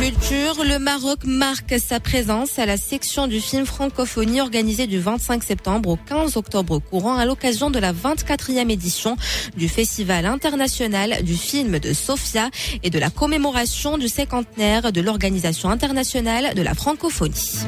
Culture, 0.00 0.64
le 0.64 0.78
Maroc 0.78 1.24
marque 1.24 1.78
sa 1.78 2.00
présence 2.00 2.58
à 2.58 2.64
la 2.64 2.78
section 2.78 3.26
du 3.26 3.38
film 3.38 3.66
francophonie 3.66 4.40
organisée 4.40 4.86
du 4.86 4.98
25 4.98 5.42
septembre 5.42 5.90
au 5.90 5.96
15 5.96 6.38
octobre 6.38 6.78
courant 6.78 7.16
à 7.16 7.26
l'occasion 7.26 7.68
de 7.68 7.78
la 7.78 7.92
24e 7.92 8.70
édition 8.70 9.18
du 9.58 9.68
Festival 9.68 10.24
international 10.24 11.22
du 11.22 11.34
film 11.34 11.78
de 11.78 11.92
Sofia 11.92 12.48
et 12.82 12.88
de 12.88 12.98
la 12.98 13.10
commémoration 13.10 13.98
du 13.98 14.08
cinquantenaire 14.08 14.90
de 14.90 15.02
l'Organisation 15.02 15.68
internationale 15.68 16.54
de 16.54 16.62
la 16.62 16.72
francophonie. 16.72 17.66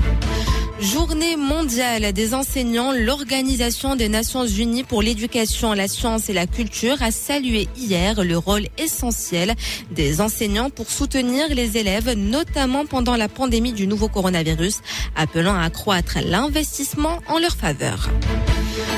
Journée 0.82 1.36
mondiale 1.36 2.12
des 2.12 2.34
enseignants, 2.34 2.90
l'Organisation 2.90 3.94
des 3.94 4.08
Nations 4.08 4.44
Unies 4.44 4.82
pour 4.82 5.00
l'éducation, 5.00 5.74
la 5.74 5.86
science 5.86 6.28
et 6.28 6.32
la 6.32 6.48
culture 6.48 7.00
a 7.02 7.12
salué 7.12 7.68
hier 7.76 8.24
le 8.24 8.36
rôle 8.36 8.66
essentiel 8.78 9.54
des 9.92 10.20
enseignants 10.20 10.70
pour 10.70 10.90
soutenir 10.90 11.54
les 11.54 11.78
élèves, 11.78 12.14
notamment 12.14 12.84
pendant 12.84 13.14
la 13.14 13.28
pandémie 13.28 13.72
du 13.72 13.86
nouveau 13.86 14.08
coronavirus, 14.08 14.80
appelant 15.14 15.54
à 15.54 15.62
accroître 15.62 16.18
l'investissement 16.20 17.20
en 17.28 17.38
leur 17.38 17.54
faveur. 17.54 18.10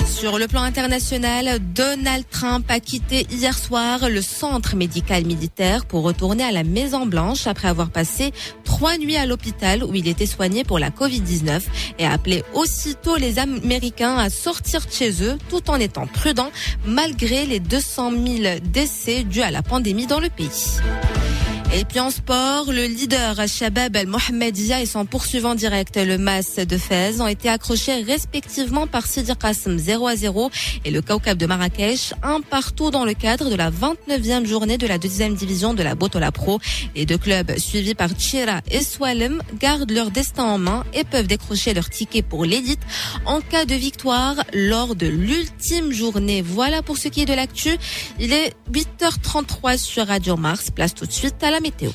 Sur 0.06 0.38
le 0.38 0.46
plan 0.46 0.62
international, 0.62 1.58
Donald 1.74 2.24
Trump 2.30 2.64
a 2.68 2.78
quitté 2.80 3.26
hier 3.30 3.56
soir 3.56 4.08
le 4.08 4.22
centre 4.22 4.76
médical 4.76 5.24
militaire 5.24 5.84
pour 5.84 6.02
retourner 6.02 6.44
à 6.44 6.52
la 6.52 6.62
Maison 6.62 7.06
Blanche 7.06 7.46
après 7.46 7.68
avoir 7.68 7.90
passé 7.90 8.32
trois 8.64 8.96
nuits 8.98 9.16
à 9.16 9.26
l'hôpital 9.26 9.82
où 9.82 9.94
il 9.94 10.06
était 10.08 10.26
soigné 10.26 10.62
pour 10.62 10.78
la 10.78 10.90
Covid-19 10.90 11.62
et 11.98 12.06
a 12.06 12.12
appelé 12.12 12.44
aussitôt 12.54 13.16
les 13.16 13.38
Américains 13.38 14.16
à 14.16 14.30
sortir 14.30 14.84
de 14.86 14.92
chez 14.92 15.22
eux 15.22 15.38
tout 15.48 15.70
en 15.70 15.76
étant 15.76 16.06
prudents 16.06 16.50
malgré 16.86 17.46
les 17.46 17.60
200 17.60 18.10
000 18.10 18.58
décès 18.62 19.24
dus 19.24 19.42
à 19.42 19.50
la 19.50 19.62
pandémie 19.62 20.06
dans 20.06 20.20
le 20.20 20.28
pays. 20.28 20.80
Et 21.72 21.84
puis 21.84 21.98
en 21.98 22.10
sport, 22.10 22.72
le 22.72 22.84
leader 22.84 23.36
Shabab 23.48 23.96
El 23.96 24.06
Mohamedia 24.06 24.80
et 24.80 24.86
son 24.86 25.06
poursuivant 25.06 25.54
direct, 25.54 25.96
le 25.96 26.18
Mas 26.18 26.56
de 26.56 26.78
Fès, 26.78 27.20
ont 27.20 27.26
été 27.26 27.48
accrochés 27.48 28.02
respectivement 28.02 28.86
par 28.86 29.06
Sidi 29.06 29.32
Qasim 29.34 29.76
0 29.76 30.06
à 30.06 30.14
0 30.14 30.50
et 30.84 30.90
le 30.92 31.02
Kaukab 31.02 31.36
de 31.36 31.46
Marrakech, 31.46 32.14
un 32.22 32.40
partout 32.40 32.92
dans 32.92 33.04
le 33.04 33.14
cadre 33.14 33.50
de 33.50 33.56
la 33.56 33.72
29e 33.72 34.46
journée 34.46 34.78
de 34.78 34.86
la 34.86 34.98
deuxième 34.98 35.34
division 35.34 35.74
de 35.74 35.82
la 35.82 35.96
Botola 35.96 36.30
Pro. 36.30 36.60
Les 36.94 37.06
deux 37.06 37.18
clubs, 37.18 37.58
suivis 37.58 37.94
par 37.94 38.10
Chira 38.16 38.60
et 38.70 38.82
Swalem, 38.82 39.42
gardent 39.58 39.90
leur 39.90 40.12
destin 40.12 40.44
en 40.44 40.58
main 40.58 40.84
et 40.94 41.02
peuvent 41.02 41.26
décrocher 41.26 41.74
leur 41.74 41.90
ticket 41.90 42.22
pour 42.22 42.44
l'élite 42.44 42.80
en 43.26 43.40
cas 43.40 43.64
de 43.64 43.74
victoire 43.74 44.36
lors 44.52 44.94
de 44.94 45.06
l'ultime 45.06 45.92
journée. 45.92 46.40
Voilà 46.40 46.82
pour 46.82 46.98
ce 46.98 47.08
qui 47.08 47.22
est 47.22 47.26
de 47.26 47.34
l'actu. 47.34 47.76
Il 48.20 48.32
est 48.32 48.54
8h33 48.72 49.76
sur 49.76 50.06
Radio 50.06 50.36
Mars. 50.36 50.70
Place 50.70 50.94
tout 50.94 51.06
de 51.06 51.12
suite 51.12 51.42
à 51.42 51.50
la 51.50 51.53
ela 51.54 51.60
meteu. 51.60 51.94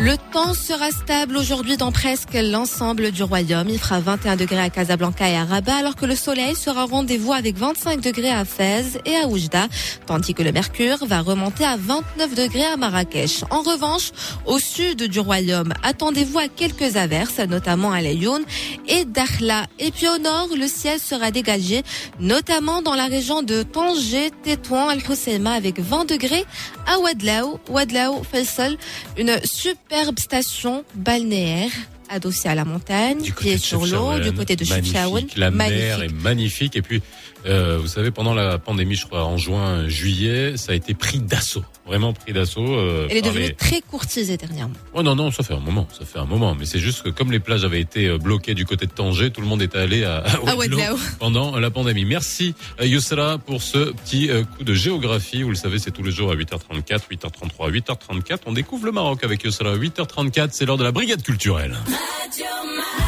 Le 0.00 0.16
temps 0.32 0.54
sera 0.54 0.92
stable 0.92 1.36
aujourd'hui 1.36 1.76
dans 1.76 1.90
presque 1.90 2.34
l'ensemble 2.34 3.10
du 3.10 3.24
royaume. 3.24 3.68
Il 3.68 3.80
fera 3.80 3.98
21 3.98 4.36
degrés 4.36 4.60
à 4.60 4.70
Casablanca 4.70 5.28
et 5.28 5.36
à 5.36 5.44
Rabat, 5.44 5.74
alors 5.74 5.96
que 5.96 6.06
le 6.06 6.14
soleil 6.14 6.54
sera 6.54 6.84
au 6.84 6.86
rendez-vous 6.86 7.32
avec 7.32 7.56
25 7.56 8.00
degrés 8.00 8.30
à 8.30 8.44
Fès 8.44 8.98
et 9.04 9.16
à 9.16 9.26
Oujda, 9.26 9.66
tandis 10.06 10.34
que 10.34 10.44
le 10.44 10.52
mercure 10.52 11.04
va 11.04 11.20
remonter 11.20 11.64
à 11.64 11.76
29 11.76 12.32
degrés 12.32 12.64
à 12.64 12.76
Marrakech. 12.76 13.42
En 13.50 13.62
revanche, 13.62 14.12
au 14.46 14.60
sud 14.60 15.02
du 15.02 15.18
royaume, 15.18 15.72
attendez-vous 15.82 16.38
à 16.38 16.46
quelques 16.46 16.96
averses, 16.96 17.40
notamment 17.40 17.90
à 17.90 18.00
Layoun 18.00 18.44
et 18.86 19.04
Dakhla. 19.04 19.66
Et 19.80 19.90
puis 19.90 20.06
au 20.06 20.18
nord, 20.18 20.50
le 20.56 20.68
ciel 20.68 21.00
sera 21.00 21.32
dégagé, 21.32 21.82
notamment 22.20 22.82
dans 22.82 22.94
la 22.94 23.06
région 23.06 23.42
de 23.42 23.64
Tanger, 23.64 24.30
Tétouan, 24.44 24.90
Al-Hoceima, 24.90 25.54
avec 25.54 25.80
20 25.80 26.04
degrés 26.04 26.46
à 26.86 27.00
Wadlaou, 27.00 27.58
Wadlaou, 27.68 28.22
Faisal, 28.22 28.76
une 29.16 29.40
superbe 29.88 30.18
station 30.18 30.84
balnéaire 30.94 31.70
adossée 32.10 32.48
à 32.48 32.54
la 32.54 32.66
montagne, 32.66 33.22
qui 33.22 33.48
est 33.48 33.58
sur 33.58 33.86
l'eau, 33.86 34.18
du 34.18 34.32
côté 34.32 34.54
de. 34.54 34.66
Magnifique, 34.68 35.36
La 35.36 35.50
mer 35.50 36.02
est 36.02 36.12
magnifique. 36.12 36.76
Et 36.76 36.82
puis, 36.82 37.00
euh, 37.46 37.78
vous 37.78 37.86
savez, 37.86 38.10
pendant 38.10 38.34
la 38.34 38.58
pandémie, 38.58 38.96
je 38.96 39.06
crois, 39.06 39.24
en 39.24 39.38
juin, 39.38 39.88
juillet, 39.88 40.58
ça 40.58 40.72
a 40.72 40.74
été 40.74 40.92
pris 40.92 41.20
d'assaut. 41.20 41.64
Vraiment 41.88 42.12
pris 42.12 42.32
d'assaut. 42.34 42.64
euh, 42.74 43.06
Elle 43.10 43.16
est 43.16 43.22
devenue 43.22 43.46
les- 43.46 43.54
très 43.54 43.80
courtisée 43.80 44.36
dernièrement. 44.36 44.74
Oh 44.92 45.02
non, 45.02 45.16
non, 45.16 45.30
ça 45.30 45.42
fait 45.42 45.54
un 45.54 45.58
moment, 45.60 45.88
ça 45.98 46.04
fait 46.04 46.18
un 46.18 46.26
moment. 46.26 46.54
Mais 46.54 46.66
c'est 46.66 46.78
juste 46.78 47.02
que 47.02 47.08
comme 47.08 47.32
les 47.32 47.40
plages 47.40 47.64
avaient 47.64 47.80
été 47.80 48.06
euh, 48.06 48.18
bloquées 48.18 48.54
du 48.54 48.66
côté 48.66 48.84
de 48.86 48.92
Tanger, 48.92 49.30
tout 49.30 49.40
le 49.40 49.46
monde 49.46 49.62
était 49.62 49.78
allé 49.78 50.04
à, 50.04 50.18
à 50.46 50.54
Wadlaou. 50.54 50.98
pendant 51.18 51.58
la 51.58 51.70
pandémie. 51.70 52.04
Merci 52.04 52.54
euh, 52.80 52.86
Yousra 52.86 53.38
pour 53.38 53.62
ce 53.62 53.92
petit 53.92 54.28
coup 54.56 54.64
de 54.64 54.74
géographie. 54.74 55.42
Vous 55.42 55.48
le 55.50 55.56
savez, 55.56 55.78
c'est 55.78 55.90
tous 55.90 56.02
les 56.02 56.12
jours 56.12 56.30
à 56.30 56.34
8h34, 56.36 57.00
8h33, 57.10 57.70
8h34. 57.70 58.38
On 58.46 58.52
découvre 58.52 58.84
le 58.84 58.92
Maroc 58.92 59.24
avec 59.24 59.42
Yousra. 59.44 59.74
8h34, 59.76 60.48
c'est 60.52 60.66
l'heure 60.66 60.76
de 60.76 60.84
la 60.84 60.92
brigade 60.92 61.22
culturelle. 61.22 61.74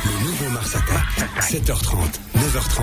Le 0.04 0.24
nouveau 0.26 0.48
Mars 0.50 0.74
Attack, 0.74 1.28
7h30, 1.42 1.96
9h30, 2.36 2.82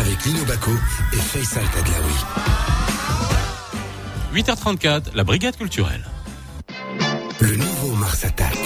avec 0.00 0.24
Lino 0.24 0.44
Baco 0.46 0.70
et 1.12 1.16
Faisal 1.16 1.64
Tadlaoui. 1.74 3.03
8h34, 4.34 5.14
la 5.14 5.22
brigade 5.22 5.56
culturelle. 5.56 6.04
Le 7.38 7.54
nouveau 7.54 7.94
Mars 7.94 8.24
Attack. 8.24 8.56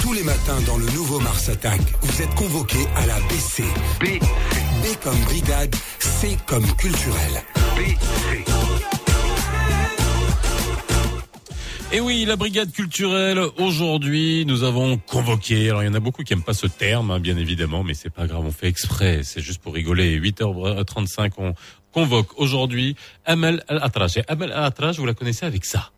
Tous 0.00 0.14
les 0.14 0.22
matins 0.22 0.58
dans 0.66 0.78
le 0.78 0.86
nouveau 0.92 1.20
Mars 1.20 1.50
Attack, 1.50 1.82
vous 2.00 2.22
êtes 2.22 2.34
convoqués 2.36 2.86
à 2.96 3.04
la 3.04 3.20
BC. 3.28 3.64
B. 4.00 4.18
B 4.82 5.02
comme 5.04 5.18
brigade, 5.24 5.74
C 5.98 6.38
comme 6.46 6.64
culturel. 6.76 7.42
Et 11.92 12.00
oui, 12.00 12.24
la 12.26 12.36
brigade 12.36 12.72
culturelle, 12.72 13.38
aujourd'hui, 13.58 14.44
nous 14.46 14.62
avons 14.64 14.96
convoqué. 14.96 15.68
Alors, 15.68 15.82
il 15.82 15.86
y 15.86 15.88
en 15.88 15.94
a 15.94 16.00
beaucoup 16.00 16.24
qui 16.24 16.32
aiment 16.32 16.42
pas 16.42 16.54
ce 16.54 16.66
terme, 16.66 17.10
hein, 17.10 17.20
bien 17.20 17.36
évidemment, 17.36 17.84
mais 17.84 17.94
c'est 17.94 18.10
pas 18.10 18.26
grave, 18.26 18.44
on 18.44 18.50
fait 18.52 18.68
exprès. 18.68 19.20
C'est 19.22 19.40
juste 19.40 19.60
pour 19.60 19.74
rigoler. 19.74 20.18
8h35, 20.18 21.32
on 21.36 21.54
convoque 21.96 22.38
aujourd'hui 22.38 22.94
Amel 23.24 23.64
Al-Atraj. 23.68 24.18
Et 24.18 24.24
Amel 24.28 24.52
Al-Atraj, 24.52 24.98
vous 24.98 25.06
la 25.06 25.14
connaissez 25.14 25.46
avec 25.46 25.64
ça. 25.64 25.92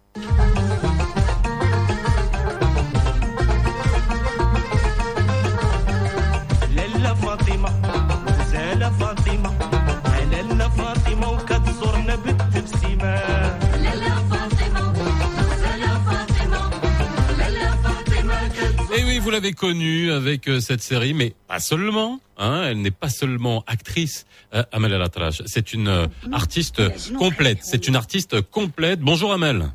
Vous 19.28 19.32
l'avez 19.32 19.52
connue 19.52 20.10
avec 20.10 20.48
euh, 20.48 20.58
cette 20.58 20.80
série, 20.80 21.12
mais 21.12 21.34
pas 21.48 21.60
seulement. 21.60 22.18
Hein, 22.38 22.62
elle 22.64 22.80
n'est 22.80 22.90
pas 22.90 23.10
seulement 23.10 23.62
actrice, 23.66 24.24
euh, 24.54 24.62
Amel 24.72 24.94
Alatrache. 24.94 25.42
C'est 25.44 25.74
une 25.74 25.88
euh, 25.88 26.06
artiste 26.32 26.80
complète. 27.18 27.58
C'est 27.60 27.88
une 27.88 27.96
artiste 27.96 28.40
complète. 28.40 29.00
Bonjour 29.00 29.30
Amel. 29.30 29.68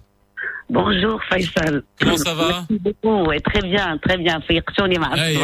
Bonjour 0.73 1.21
Faisal. 1.29 1.83
Comment 1.99 2.17
ça 2.17 2.33
va? 2.33 2.47
Merci 2.47 2.79
beaucoup. 2.81 3.29
Ouais, 3.29 3.39
très 3.39 3.61
bien, 3.61 3.99
très 3.99 4.17
bien. 4.17 4.41
Fiertoni 4.41 4.95
hey, 5.15 5.37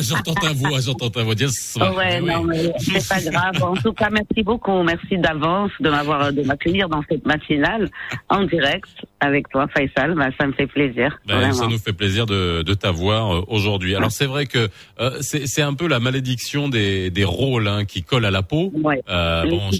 J'entends 0.00 0.32
ta 0.32 0.54
voix, 0.54 0.80
j'entends 0.80 1.10
ta 1.10 1.22
voix. 1.22 1.34
Yes, 1.34 1.76
ouais, 1.78 1.86
eh 1.92 1.96
ouais, 1.96 2.20
non, 2.22 2.42
mais 2.44 2.72
c'est 2.78 3.06
pas 3.06 3.20
grave. 3.20 3.62
En 3.62 3.74
tout 3.74 3.92
cas, 3.92 4.08
merci 4.10 4.42
beaucoup. 4.42 4.82
Merci 4.84 5.18
d'avance 5.18 5.70
de 5.80 5.90
m'avoir, 5.90 6.32
de 6.32 6.40
m'accueillir 6.44 6.88
dans 6.88 7.02
cette 7.10 7.26
matinale 7.26 7.90
en 8.30 8.44
direct 8.44 8.88
avec 9.20 9.50
toi 9.50 9.66
Faisal. 9.68 10.14
Bah, 10.14 10.30
ça 10.40 10.46
me 10.46 10.52
fait 10.54 10.66
plaisir. 10.66 11.18
Bah, 11.28 11.52
ça 11.52 11.66
nous 11.66 11.78
fait 11.78 11.92
plaisir 11.92 12.24
de, 12.24 12.62
de 12.62 12.72
t'avoir 12.72 13.34
euh, 13.34 13.44
aujourd'hui. 13.48 13.94
Alors 13.94 14.08
ah. 14.08 14.16
c'est 14.16 14.26
vrai 14.26 14.46
que 14.46 14.70
euh, 14.98 15.18
c'est 15.20 15.62
un 15.62 15.74
peu 15.74 15.86
la 15.86 16.00
malédiction 16.00 16.70
des, 16.70 17.10
des 17.10 17.24
rôles 17.24 17.68
hein, 17.68 17.84
qui 17.84 18.02
collent 18.02 18.24
à 18.24 18.30
la 18.30 18.42
peau. 18.42 18.72
Ouais. 18.82 19.02
Euh, 19.10 19.44
bon, 19.44 19.70
je 19.70 19.78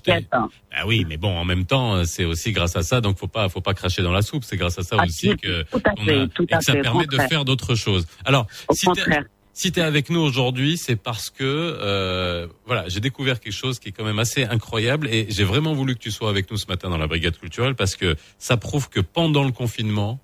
ah 0.75 0.87
oui, 0.87 1.05
mais 1.07 1.19
bon, 1.19 1.37
en 1.37 1.45
même 1.45 1.67
temps, 1.67 1.97
euh, 1.97 2.05
c'est 2.05 2.25
aussi 2.25 2.53
grâce 2.53 2.77
à 2.77 2.83
ça, 2.83 3.03
donc 3.03 3.19
faut 3.19 3.27
pas, 3.27 3.49
faut 3.51 3.61
pas 3.61 3.75
cracher 3.75 4.03
dans 4.03 4.13
la 4.13 4.23
soupe. 4.23 4.42
C'est 4.43 4.57
grâce 4.57 4.79
à 4.79 4.83
ça 4.83 4.97
Ah, 4.99 5.05
aussi 5.07 5.37
que 5.37 5.63
tout 5.65 5.81
à 5.85 5.93
on 5.99 6.05
fait, 6.05 6.21
a- 6.21 6.27
tout 6.29 6.47
et 6.49 6.55
à 6.55 6.59
que 6.59 6.65
ça 6.65 6.73
fait, 6.73 6.83
permet 6.83 7.07
de 7.07 7.19
faire 7.29 7.45
d'autres 7.45 7.75
choses. 7.75 8.07
Alors, 8.25 8.47
Au 8.69 8.75
si 8.75 8.81
t'es 8.87 8.87
contraire. 9.03 9.25
si 9.55 9.73
t'es 9.73 9.81
avec 9.83 10.09
nous 10.11 10.21
aujourd'hui, 10.21 10.77
c'est 10.79 10.97
parce 10.97 11.29
que 11.31 11.45
euh, 11.45 12.47
voilà, 12.67 12.89
j'ai 12.89 13.01
découvert 13.01 13.41
quelque 13.41 13.53
chose 13.53 13.79
qui 13.79 13.89
est 13.91 13.93
quand 13.93 14.05
même 14.05 14.19
assez 14.19 14.45
incroyable 14.45 15.09
et 15.09 15.27
j'ai 15.29 15.45
vraiment 15.45 15.75
voulu 15.75 15.95
que 15.95 16.01
tu 16.01 16.11
sois 16.11 16.31
avec 16.31 16.51
nous 16.51 16.57
ce 16.57 16.67
matin 16.67 16.89
dans 16.91 16.99
la 16.99 17.07
brigade 17.07 17.37
culturelle 17.39 17.75
parce 17.75 17.97
que 17.97 18.17
ça 18.39 18.57
prouve 18.57 18.89
que 18.89 19.01
pendant 19.01 19.45
le 19.45 19.53
confinement, 19.53 20.21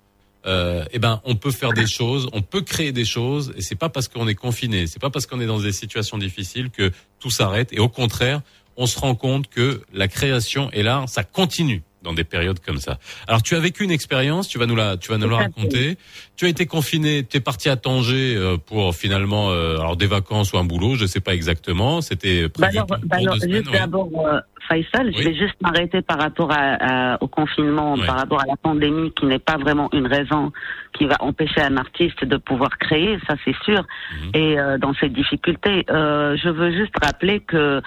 euh, 0.47 0.85
eh 0.93 0.99
ben, 0.99 1.21
on 1.25 1.35
peut 1.35 1.51
faire 1.51 1.73
des 1.73 1.87
choses, 1.87 2.29
on 2.33 2.41
peut 2.43 2.63
créer 2.63 2.93
des 2.93 3.05
choses, 3.05 3.53
et 3.57 3.61
c'est 3.61 3.75
pas 3.75 3.89
parce 3.91 4.09
qu'on 4.09 4.29
est 4.29 4.35
confiné, 4.37 4.87
c'est 4.87 5.01
pas 5.01 5.11
parce 5.11 5.27
qu'on 5.27 5.41
est 5.41 5.47
dans 5.47 5.59
des 5.61 5.73
situations 5.73 6.17
difficiles 6.17 6.71
que 6.71 6.91
tout 7.19 7.31
s'arrête. 7.31 7.71
Et 7.73 7.81
au 7.81 7.89
contraire, 7.89 8.41
on 8.77 8.87
se 8.87 8.99
rend 8.99 9.15
compte 9.17 9.49
que 9.51 9.83
la 9.93 10.07
création 10.09 10.71
et 10.73 10.83
l'art, 10.85 11.09
ça 11.09 11.25
continue 11.25 11.83
dans 12.03 12.13
des 12.13 12.25
périodes 12.25 12.61
comme 12.61 12.79
ça. 12.79 12.99
Alors, 13.27 13.43
tu 13.43 13.55
as 13.57 13.61
vécu 13.61 13.85
une 13.85 13.91
expérience, 13.91 14.49
tu 14.49 14.59
vas 14.59 14.67
nous 14.67 14.77
la, 14.77 14.97
tu 14.97 15.11
vas 15.11 15.19
nous 15.19 15.29
la 15.29 15.39
raconter. 15.39 15.97
Tu 16.37 16.47
as 16.47 16.49
été 16.49 16.67
confiné, 16.67 17.25
tu 17.25 17.37
es 17.39 17.41
parti 17.41 17.69
à 17.69 17.77
Tanger 17.77 18.37
euh, 18.37 18.57
pour 18.57 18.95
finalement, 18.95 19.51
euh, 19.51 19.79
alors 19.79 19.97
des 19.97 20.07
vacances 20.07 20.53
ou 20.53 20.59
un 20.59 20.65
boulot, 20.65 20.95
je 20.95 21.07
sais 21.07 21.21
pas 21.21 21.35
exactement. 21.35 22.01
C'était 22.01 22.43
Bah 22.45 22.49
prévu 22.69 22.77
alors, 22.79 22.87
bah 22.87 23.17
alors, 23.19 23.35
deux 23.35 23.41
semaines. 23.41 23.57
juste 23.57 23.71
ouais. 23.71 23.79
d'abord, 23.81 24.09
euh, 24.27 24.41
Faisal, 24.69 25.13
je 25.17 25.23
vais 25.23 25.35
juste 25.35 25.55
m'arrêter 25.63 26.03
par 26.03 26.19
rapport 26.21 26.53
à, 26.53 27.15
à- 27.15 27.23
au 27.23 27.27
confinement, 27.27 27.95
Ouais. 27.95 28.07
par 28.07 28.17
rapport 28.19 28.41
à 28.43 28.47
la 28.47 28.57
pandémie, 28.57 29.13
qui 29.13 29.25
n'est 29.25 29.39
pas 29.39 29.57
vraiment 29.57 29.89
une 29.95 30.07
raison 30.07 30.53
qui 30.93 31.07
va 31.07 31.17
empêcher 31.21 31.63
un 31.63 31.77
artiste 31.79 32.25
de 32.25 32.37
pouvoir 32.37 32.77
créer, 32.79 33.19
ça 33.27 33.35
c'est 33.45 33.57
sûr. 33.65 33.83
Mhm. 34.25 34.31
Et 34.35 34.59
euh, 34.61 34.77
dans 34.79 34.93
cette 34.95 35.15
difficulté, 35.15 35.85
euh, 35.91 36.37
je 36.43 36.49
veux 36.51 36.71
juste 36.71 36.93
rappeler 37.03 37.41
que 37.41 37.81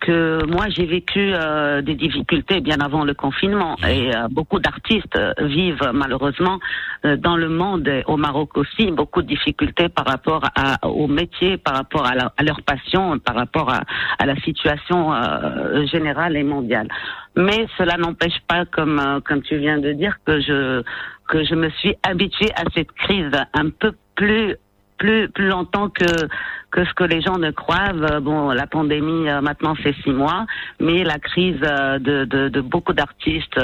que 0.00 0.44
moi 0.46 0.66
j'ai 0.68 0.84
vécu 0.86 1.32
euh, 1.34 1.80
des 1.82 1.94
difficultés 1.94 2.60
bien 2.60 2.80
avant 2.80 3.04
le 3.04 3.14
confinement 3.14 3.76
et 3.88 4.14
euh, 4.14 4.28
beaucoup 4.30 4.58
d'artistes 4.58 5.16
euh, 5.16 5.32
vivent 5.40 5.90
malheureusement 5.94 6.58
euh, 7.04 7.16
dans 7.16 7.36
le 7.36 7.48
monde 7.48 7.88
et 7.88 8.02
au 8.06 8.16
Maroc 8.16 8.56
aussi 8.56 8.90
beaucoup 8.90 9.22
de 9.22 9.26
difficultés 9.28 9.88
par 9.88 10.04
rapport 10.06 10.42
à, 10.54 10.86
au 10.86 11.06
métier, 11.08 11.56
par 11.56 11.74
rapport 11.74 12.06
à, 12.06 12.14
la- 12.14 12.32
à 12.36 12.42
leur 12.42 12.60
passion, 12.62 13.18
par 13.18 13.34
rapport 13.36 13.70
à, 13.72 13.80
à 14.18 14.26
la 14.26 14.36
situation 14.36 15.12
euh, 15.14 15.86
générale 15.86 16.36
et 16.36 16.42
mondiale. 16.44 16.88
Mais 17.34 17.66
cela 17.78 17.96
n'empêche 17.96 18.38
pas, 18.48 18.64
comme 18.66 18.98
euh, 18.98 19.20
comme 19.20 19.42
tu 19.42 19.56
viens 19.58 19.78
de 19.78 19.92
dire, 19.92 20.16
que 20.26 20.40
je 20.40 20.82
que 21.28 21.44
je 21.44 21.54
me 21.54 21.70
suis 21.70 21.94
habituée 22.02 22.52
à 22.54 22.62
cette 22.74 22.92
crise 22.92 23.32
un 23.54 23.70
peu 23.70 23.92
plus 24.14 24.56
plus 24.98 25.28
plus 25.28 25.48
longtemps 25.48 25.88
que 25.88 26.28
que 26.70 26.84
ce 26.84 26.92
que 26.94 27.04
les 27.04 27.20
gens 27.20 27.38
ne 27.38 27.50
croient. 27.50 27.92
Euh, 27.94 28.20
Bon, 28.20 28.50
la 28.50 28.66
pandémie 28.66 29.28
euh, 29.28 29.40
maintenant 29.40 29.74
c'est 29.82 29.94
six 30.02 30.10
mois, 30.12 30.46
mais 30.80 31.04
la 31.04 31.18
crise 31.18 31.60
euh, 31.62 31.98
de 31.98 32.24
de, 32.24 32.48
de 32.48 32.60
beaucoup 32.60 32.92
d'artistes 32.92 33.58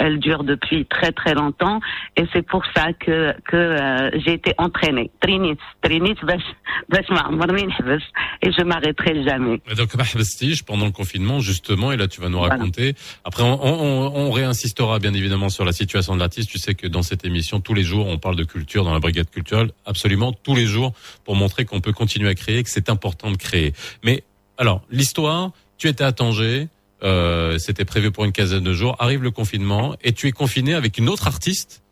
elle 0.00 0.18
dure 0.18 0.44
depuis 0.44 0.86
très 0.86 1.12
très 1.12 1.34
longtemps 1.34 1.80
et 2.16 2.24
c'est 2.32 2.42
pour 2.42 2.64
ça 2.74 2.92
que, 2.94 3.34
que 3.44 3.56
euh, 3.56 4.10
j'ai 4.24 4.32
été 4.32 4.54
entraînée. 4.58 5.10
Trinit, 5.20 5.58
trinit, 5.82 6.16
et 8.42 8.52
je 8.52 8.62
m'arrêterai 8.62 9.22
jamais. 9.24 9.60
Et 9.70 9.74
donc, 9.74 9.90
pendant 10.66 10.86
le 10.86 10.92
confinement, 10.92 11.40
justement, 11.40 11.92
et 11.92 11.96
là 11.96 12.08
tu 12.08 12.20
vas 12.20 12.28
nous 12.28 12.40
raconter. 12.40 12.92
Voilà. 12.92 13.20
Après, 13.24 13.42
on, 13.42 13.62
on, 13.62 14.12
on, 14.16 14.30
réinsistera 14.30 14.98
bien 14.98 15.14
évidemment 15.14 15.48
sur 15.48 15.64
la 15.64 15.72
situation 15.72 16.14
de 16.14 16.20
l'artiste. 16.20 16.50
Tu 16.50 16.58
sais 16.58 16.74
que 16.74 16.86
dans 16.86 17.02
cette 17.02 17.24
émission, 17.24 17.60
tous 17.60 17.74
les 17.74 17.82
jours, 17.82 18.06
on 18.06 18.18
parle 18.18 18.36
de 18.36 18.44
culture 18.44 18.84
dans 18.84 18.94
la 18.94 19.00
brigade 19.00 19.30
culturelle, 19.30 19.70
absolument 19.84 20.32
tous 20.32 20.56
les 20.56 20.66
jours, 20.66 20.92
pour 21.24 21.36
montrer 21.36 21.64
qu'on 21.64 21.80
peut 21.80 21.92
continuer 21.92 22.30
à 22.30 22.34
créer, 22.34 22.62
que 22.62 22.70
c'est 22.70 22.88
important 22.88 23.30
de 23.30 23.36
créer. 23.36 23.74
Mais 24.02 24.24
alors, 24.58 24.82
l'histoire, 24.90 25.50
tu 25.78 25.88
étais 25.88 26.04
à 26.04 26.12
Tanger, 26.12 26.68
euh, 27.02 27.58
C'était 27.58 27.84
prévu 27.84 28.10
pour 28.10 28.24
une 28.24 28.32
quinzaine 28.32 28.62
de 28.62 28.72
jours. 28.72 28.96
Arrive 28.98 29.22
le 29.22 29.30
confinement 29.30 29.94
et 30.02 30.12
tu 30.12 30.26
es 30.26 30.32
confiné 30.32 30.74
avec 30.74 30.98
une 30.98 31.08
autre 31.08 31.26
artiste. 31.26 31.82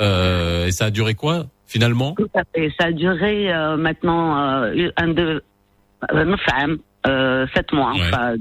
Euh, 0.00 0.66
et 0.66 0.72
ça 0.72 0.86
a 0.86 0.90
duré 0.90 1.14
quoi 1.14 1.46
finalement? 1.66 2.14
Tout 2.14 2.30
à 2.34 2.42
fait. 2.54 2.72
Ça 2.78 2.86
a 2.88 2.92
duré 2.92 3.52
euh, 3.52 3.76
maintenant 3.76 4.62
euh, 4.62 4.90
un 4.96 5.08
de 5.08 5.42
euh, 6.12 6.24
neuf 6.24 6.40
ans, 6.52 6.74
euh, 7.06 7.46
sept 7.54 7.72
mois, 7.72 7.92
enfin 7.94 8.34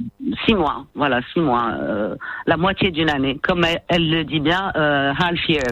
six 0.45 0.55
mois. 0.55 0.85
Voilà, 0.95 1.21
six 1.33 1.39
mois, 1.39 1.71
euh, 1.73 2.15
la 2.45 2.57
moitié 2.57 2.91
d'une 2.91 3.09
année. 3.09 3.37
Comme 3.41 3.65
elle, 3.65 3.81
elle 3.87 4.09
le 4.09 4.23
dit 4.23 4.39
bien, 4.39 4.71
euh, 4.75 5.13
half 5.17 5.47
year. 5.49 5.63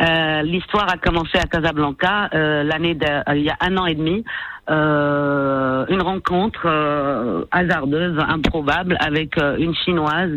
Euh, 0.00 0.42
L'histoire 0.42 0.86
a 0.90 0.96
commencé 0.96 1.36
à 1.38 1.44
Casablanca 1.46 2.30
euh, 2.32 2.62
l'année 2.62 2.96
euh, 3.02 3.22
il 3.34 3.42
y 3.42 3.50
a 3.50 3.56
un 3.60 3.76
an 3.76 3.86
et 3.86 3.94
demi. 3.94 4.24
Euh, 4.70 5.84
une 5.88 6.00
rencontre 6.00 6.62
euh, 6.66 7.44
hasardeuse, 7.50 8.18
improbable, 8.28 8.96
avec 9.00 9.36
une 9.36 9.74
chinoise 9.74 10.30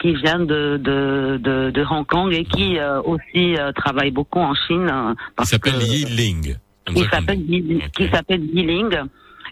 qui 0.00 0.12
vient 0.14 0.40
de, 0.40 0.76
de, 0.76 1.38
de, 1.40 1.70
de 1.70 1.84
Hong 1.88 2.04
Kong 2.06 2.32
et 2.32 2.44
qui 2.44 2.78
euh, 2.78 3.00
aussi 3.02 3.56
euh, 3.56 3.72
travaille 3.72 4.10
beaucoup 4.10 4.40
en 4.40 4.54
Chine. 4.54 4.88
euh, 4.92 5.14
Il 5.16 5.34
parce 5.36 5.50
s'appelle 5.50 5.80
Yi 5.82 6.04
Ling. 6.04 6.56
Qui 6.86 7.04
s'appelle 7.04 7.40
Yi- 7.40 7.82
qui 7.96 8.08
s'appelle 8.08 8.42
Yiling 8.44 8.90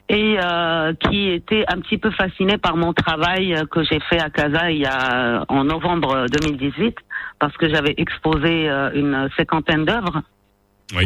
et 0.09 0.37
euh, 0.39 0.93
qui 0.95 1.31
était 1.31 1.65
un 1.69 1.81
petit 1.81 1.99
peu 1.99 2.11
fasciné 2.11 2.59
par 2.59 2.77
mon 2.77 2.93
travail 2.93 3.55
euh, 3.55 3.65
que 3.65 3.83
j'ai 3.85 4.01
fait 4.01 4.21
à 4.21 4.29
Casa 4.29 4.71
il 4.71 4.79
y 4.79 4.87
a 4.87 5.39
euh, 5.41 5.45
en 5.49 5.65
novembre 5.65 6.27
2018 6.31 6.95
parce 7.39 7.57
que 7.57 7.69
j'avais 7.69 7.95
exposé 7.97 8.69
euh, 8.69 8.91
une 8.95 9.29
cinquantaine 9.37 9.85
d'œuvres 9.85 10.23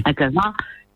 à 0.05 0.13
Casa 0.13 0.53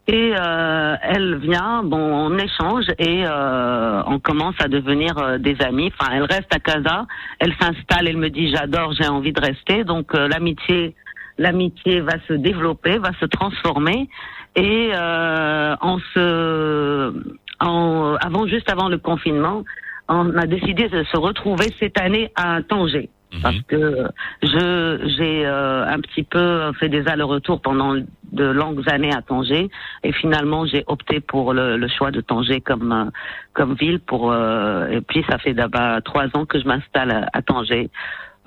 et 0.09 0.35
euh, 0.37 0.97
elle 1.01 1.37
vient, 1.37 1.85
bon, 1.85 1.97
on 1.97 2.37
échange 2.37 2.87
et 2.99 3.25
euh, 3.25 4.03
on 4.07 4.19
commence 4.19 4.57
à 4.59 4.67
devenir 4.67 5.17
euh, 5.19 5.39
des 5.39 5.57
amis. 5.63 5.93
Enfin, 5.97 6.11
elle 6.13 6.25
reste 6.25 6.53
à 6.53 6.59
Casa, 6.59 7.07
elle 7.39 7.55
s'installe, 7.61 8.09
elle 8.09 8.17
me 8.17 8.29
dit 8.29 8.53
j'adore, 8.53 8.95
j'ai 8.95 9.07
envie 9.07 9.33
de 9.33 9.41
rester. 9.41 9.85
Donc 9.85 10.13
euh, 10.17 10.27
l'amitié, 10.27 10.97
l'amitié 11.39 12.01
va 12.01 12.15
se 12.27 12.33
développer, 12.33 12.99
va 12.99 13.13
se 13.21 13.27
transformer 13.27 14.09
et 14.57 14.91
euh, 14.93 15.77
on 15.81 15.99
se, 16.13 17.15
en, 17.63 18.17
avant 18.17 18.47
juste 18.47 18.71
avant 18.71 18.89
le 18.89 18.99
confinement, 18.99 19.65
on 20.09 20.37
a 20.37 20.47
décidé 20.47 20.89
de 20.89 21.05
se 21.05 21.17
retrouver 21.17 21.67
cette 21.79 22.01
année 22.01 22.31
à 22.35 22.61
Tanger. 22.63 23.09
Parce 23.41 23.61
que 23.63 24.09
je 24.43 25.13
j'ai 25.17 25.47
euh, 25.47 25.87
un 25.87 26.01
petit 26.01 26.23
peu 26.23 26.71
fait 26.79 26.91
des 26.91 27.09
allers-retours 27.09 27.63
pendant 27.63 27.95
de 27.95 28.45
longues 28.45 28.87
années 28.91 29.15
à 29.15 29.23
Tanger. 29.23 29.71
Et 30.03 30.13
finalement 30.13 30.67
j'ai 30.67 30.85
opté 30.87 31.21
pour 31.21 31.55
le, 31.55 31.79
le 31.79 31.89
choix 31.89 32.11
de 32.11 32.21
Tanger 32.21 32.61
comme 32.61 32.93
euh, 32.93 33.11
comme 33.55 33.75
ville 33.75 34.01
pour 34.01 34.33
euh, 34.33 34.89
et 34.89 35.01
puis 35.01 35.25
ça 35.31 35.39
fait 35.39 35.55
d'abord 35.55 36.03
trois 36.05 36.27
ans 36.35 36.45
que 36.45 36.61
je 36.61 36.67
m'installe 36.67 37.11
à, 37.11 37.27
à 37.33 37.41
Tanger. 37.41 37.89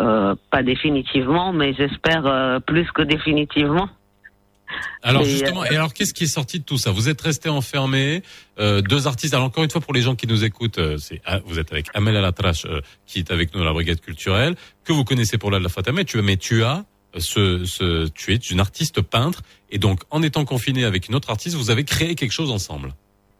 Euh, 0.01 0.35
pas 0.51 0.61
définitivement 0.61 1.51
mais 1.51 1.73
j'espère 1.73 2.27
euh, 2.27 2.59
plus 2.59 2.91
que 2.91 3.01
définitivement 3.01 3.89
Alors 5.01 5.23
Et, 5.23 5.29
justement, 5.29 5.63
euh, 5.63 5.67
et 5.71 5.75
alors 5.75 5.93
qu'est-ce 5.93 6.13
qui 6.13 6.23
est 6.23 6.27
sorti 6.27 6.59
de 6.59 6.63
tout 6.63 6.77
ça? 6.77 6.91
Vous 6.91 7.09
êtes 7.09 7.21
restés 7.21 7.49
enfermés, 7.49 8.23
euh, 8.59 8.81
deux 8.81 9.07
artistes. 9.07 9.33
Alors 9.33 9.45
encore 9.45 9.63
une 9.63 9.69
fois 9.69 9.81
pour 9.81 9.93
les 9.93 10.01
gens 10.01 10.15
qui 10.15 10.27
nous 10.27 10.43
écoutent, 10.43 10.79
euh, 10.79 10.97
c'est 10.97 11.21
ah, 11.25 11.39
vous 11.45 11.59
êtes 11.59 11.71
avec 11.71 11.87
Amel 11.93 12.15
Alatrache 12.15 12.65
euh, 12.65 12.81
qui 13.05 13.19
est 13.19 13.31
avec 13.31 13.53
nous 13.53 13.59
dans 13.59 13.65
la 13.65 13.73
brigade 13.73 14.01
culturelle 14.01 14.55
que 14.83 14.93
vous 14.93 15.03
connaissez 15.03 15.37
pour 15.37 15.51
la 15.51 15.59
la 15.59 15.69
Fatah, 15.69 15.91
mais 15.91 16.05
tu 16.05 16.21
mais 16.21 16.37
tu 16.37 16.63
as 16.63 16.85
euh, 17.15 17.19
ce, 17.19 17.65
ce 17.65 18.07
tu 18.07 18.33
es 18.33 18.37
une 18.37 18.59
artiste 18.59 19.01
peintre 19.01 19.41
et 19.69 19.77
donc 19.77 20.01
en 20.09 20.21
étant 20.21 20.45
confiné 20.45 20.85
avec 20.85 21.07
une 21.07 21.15
autre 21.15 21.29
artiste, 21.29 21.55
vous 21.55 21.69
avez 21.69 21.83
créé 21.83 22.15
quelque 22.15 22.33
chose 22.33 22.51
ensemble. 22.51 22.93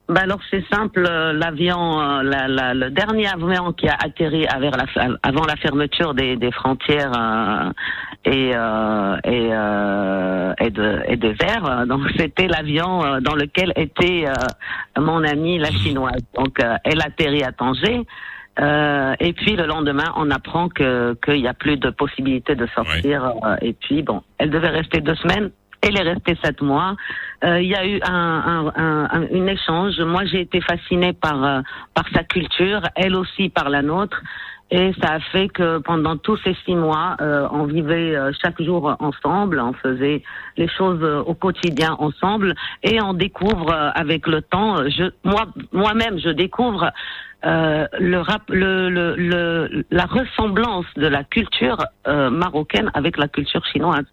Bah 0.08 0.22
alors 0.22 0.40
c'est 0.52 0.64
simple, 0.72 1.04
euh, 1.10 1.34
l'avion, 1.34 2.00
euh, 2.00 2.22
la, 2.22 2.48
la- 2.48 2.74
le 2.76 2.92
dernier 2.92 3.28
avion 3.28 3.74
qui 3.74 3.88
a 3.88 3.96
atterri 4.04 4.46
avant 4.48 5.46
la 5.48 5.56
fermeture 5.56 6.14
des, 6.14 6.36
des 6.36 6.52
frontières 6.52 7.12
euh, 7.18 7.72
et 8.24 8.52
euh, 8.56 9.18
et, 9.24 9.50
euh, 9.52 10.54
et, 10.60 10.70
de, 10.70 11.02
et 11.08 11.16
des 11.18 11.36
airs, 11.42 11.88
donc 11.88 12.02
c'était 12.18 12.48
l'avion 12.48 13.20
dans 13.22 13.34
lequel 13.34 13.74
était 13.78 14.26
mon 14.96 15.24
amie 15.24 15.58
la 15.58 15.72
chinoise. 15.72 16.22
Donc 16.36 16.60
elle 16.84 17.02
atterrit 17.02 17.44
à 17.44 17.52
Tanger. 17.52 18.02
Et 19.20 19.34
puis 19.34 19.56
le 19.56 19.66
lendemain, 19.66 20.14
on 20.18 20.30
apprend 20.32 20.70
que 20.70 21.16
qu'il 21.26 21.42
n'y 21.42 21.48
a 21.48 21.54
plus 21.56 21.78
de 21.78 21.90
possibilité 21.90 22.56
de 22.56 22.68
sortir. 22.68 23.34
et 23.62 23.74
puis 23.74 24.02
bon, 24.04 24.22
elle 24.38 24.50
devait 24.52 24.70
rester 24.70 25.02
deux 25.02 25.16
semaines 25.16 25.50
Elle 25.88 25.98
est 26.00 26.02
restée 26.14 26.36
sept 26.44 26.62
mois. 26.62 26.96
Euh, 27.44 27.62
Il 27.62 27.68
y 27.70 27.76
a 27.76 27.86
eu 27.86 28.00
un, 28.04 28.72
un, 28.76 29.08
un, 29.12 29.48
échange. 29.48 30.00
Moi, 30.00 30.26
j'ai 30.26 30.42
été 30.42 30.60
fascinée 30.62 31.14
par 31.14 31.44
euh, 31.44 31.62
par 31.94 32.06
sa 32.14 32.24
culture, 32.24 32.82
elle 32.96 33.16
aussi 33.16 33.50
par 33.50 33.70
la 33.70 33.82
nôtre. 33.84 34.20
Et 34.72 34.94
ça 35.00 35.14
a 35.14 35.20
fait 35.20 35.48
que 35.48 35.78
pendant 35.78 36.18
tous 36.18 36.38
ces 36.44 36.56
six 36.66 36.74
mois, 36.76 37.18
euh, 37.22 37.48
on 37.52 37.66
vivait 37.66 38.16
euh, 38.16 38.32
chaque 38.42 38.60
jour 38.60 38.96
ensemble, 39.00 39.60
on 39.60 39.74
faisait 39.74 40.24
les 40.58 40.68
choses 40.68 41.04
au 41.04 41.36
quotidien 41.36 41.96
ensemble, 42.00 42.56
et 42.82 43.00
on 43.00 43.14
découvre 43.14 43.72
avec 43.94 44.26
le 44.26 44.42
temps. 44.42 44.78
Je, 44.90 45.04
moi, 45.24 45.44
moi-même, 45.72 46.18
je 46.20 46.30
découvre 46.30 46.90
euh, 47.46 47.86
le, 48.00 48.20
rap, 48.22 48.42
le, 48.50 48.90
le, 48.90 49.16
le- 49.16 49.86
la 49.92 50.06
ressemblance 50.06 50.88
de 50.96 51.06
la 51.06 51.24
culture 51.24 51.78
euh, 52.08 52.32
marocaine 52.32 52.90
avec 52.96 53.18
la 53.18 53.28
culture 53.28 53.64
chinoise. 53.72 54.06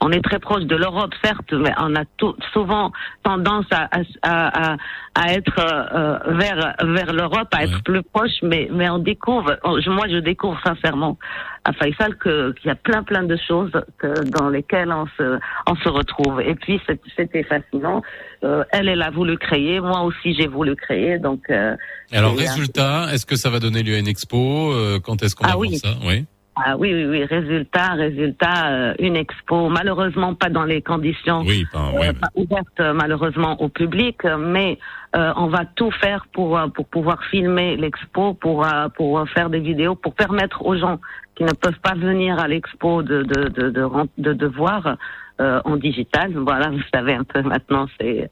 On 0.00 0.12
est 0.12 0.22
très 0.22 0.38
proche 0.38 0.62
de 0.62 0.76
l'Europe, 0.76 1.12
certes, 1.24 1.52
mais 1.52 1.72
on 1.80 1.96
a 1.96 2.04
tout, 2.18 2.34
souvent 2.52 2.92
tendance 3.24 3.66
à, 3.72 3.88
à, 4.22 4.72
à, 4.72 4.76
à 5.16 5.32
être 5.32 5.58
euh, 5.58 6.18
vers, 6.36 6.74
vers 6.84 7.12
l'Europe, 7.12 7.48
à 7.52 7.64
être 7.64 7.82
plus 7.82 8.02
proche, 8.04 8.30
mais, 8.42 8.68
mais 8.72 8.88
on 8.88 8.98
découvre, 8.98 9.58
on- 9.64 9.78
moi 9.92 10.06
je 10.08 10.18
découvre 10.18 10.56
sincèrement 10.64 11.18
à 11.64 11.72
Faisal 11.72 12.16
qu'il 12.22 12.54
y 12.64 12.70
a 12.70 12.76
plein 12.76 13.02
plein 13.02 13.24
de 13.24 13.36
choses 13.48 13.72
que- 13.98 14.22
dans 14.30 14.48
lesquelles 14.48 14.92
on 14.92 15.06
se, 15.18 15.38
on 15.66 15.74
se 15.74 15.88
retrouve. 15.88 16.40
Et 16.42 16.54
puis 16.54 16.80
c'est- 16.86 17.00
c'était 17.16 17.42
fascinant. 17.42 18.00
Euh, 18.44 18.62
elle, 18.70 18.88
elle 18.88 19.02
a 19.02 19.10
voulu 19.10 19.36
créer, 19.36 19.80
moi 19.80 20.02
aussi 20.02 20.32
j'ai 20.34 20.46
voulu 20.46 20.76
créer, 20.76 21.18
donc. 21.18 21.40
euh, 21.50 21.74
Alors, 22.12 22.36
résultat, 22.36 23.08
est-ce 23.12 23.26
que 23.26 23.34
ça 23.34 23.50
va 23.50 23.58
donner 23.58 23.82
lieu 23.82 23.96
à 23.96 23.98
une 23.98 24.06
expo 24.06 24.72
Euh, 24.72 25.00
Quand 25.04 25.22
est-ce 25.24 25.34
qu'on 25.34 25.44
Ah 25.44 25.50
va 25.54 25.58
oui. 25.58 25.70
voir 25.82 25.92
ça? 25.94 25.98
Oui. 26.06 26.24
Ah 26.64 26.76
oui, 26.76 26.92
oui, 26.92 27.06
oui. 27.06 27.24
Résultat, 27.24 27.94
résultat, 27.94 28.68
euh, 28.68 28.94
une 28.98 29.16
expo. 29.16 29.68
Malheureusement, 29.68 30.34
pas 30.34 30.48
dans 30.48 30.64
les 30.64 30.82
conditions 30.82 31.40
Oui, 31.40 31.64
pas, 31.72 31.90
euh, 31.94 32.12
pas 32.12 32.28
ouvertes, 32.34 32.80
euh, 32.80 32.92
malheureusement, 32.92 33.60
au 33.60 33.68
public, 33.68 34.24
mais 34.38 34.78
euh, 35.16 35.32
on 35.36 35.46
va 35.46 35.64
tout 35.76 35.90
faire 35.90 36.26
pour 36.32 36.58
euh, 36.58 36.68
pour 36.68 36.86
pouvoir 36.86 37.22
filmer 37.24 37.76
l'expo, 37.76 38.34
pour 38.34 38.66
pour 38.96 39.28
faire 39.30 39.50
des 39.50 39.60
vidéos, 39.60 39.94
pour 39.94 40.14
permettre 40.14 40.64
aux 40.64 40.76
gens 40.76 40.98
qui 41.36 41.44
ne 41.44 41.52
peuvent 41.52 41.80
pas 41.80 41.94
venir 41.94 42.38
à 42.38 42.48
l'expo 42.48 43.02
de 43.02 43.22
de 43.22 43.48
de 43.48 43.70
de, 43.70 43.88
de, 44.18 44.32
de 44.32 44.46
voir 44.46 44.96
euh, 45.40 45.60
en 45.64 45.76
digital. 45.76 46.32
Voilà, 46.34 46.68
vous 46.70 46.82
savez 46.92 47.14
un 47.14 47.24
peu 47.24 47.42
maintenant, 47.42 47.86
c'est 48.00 48.30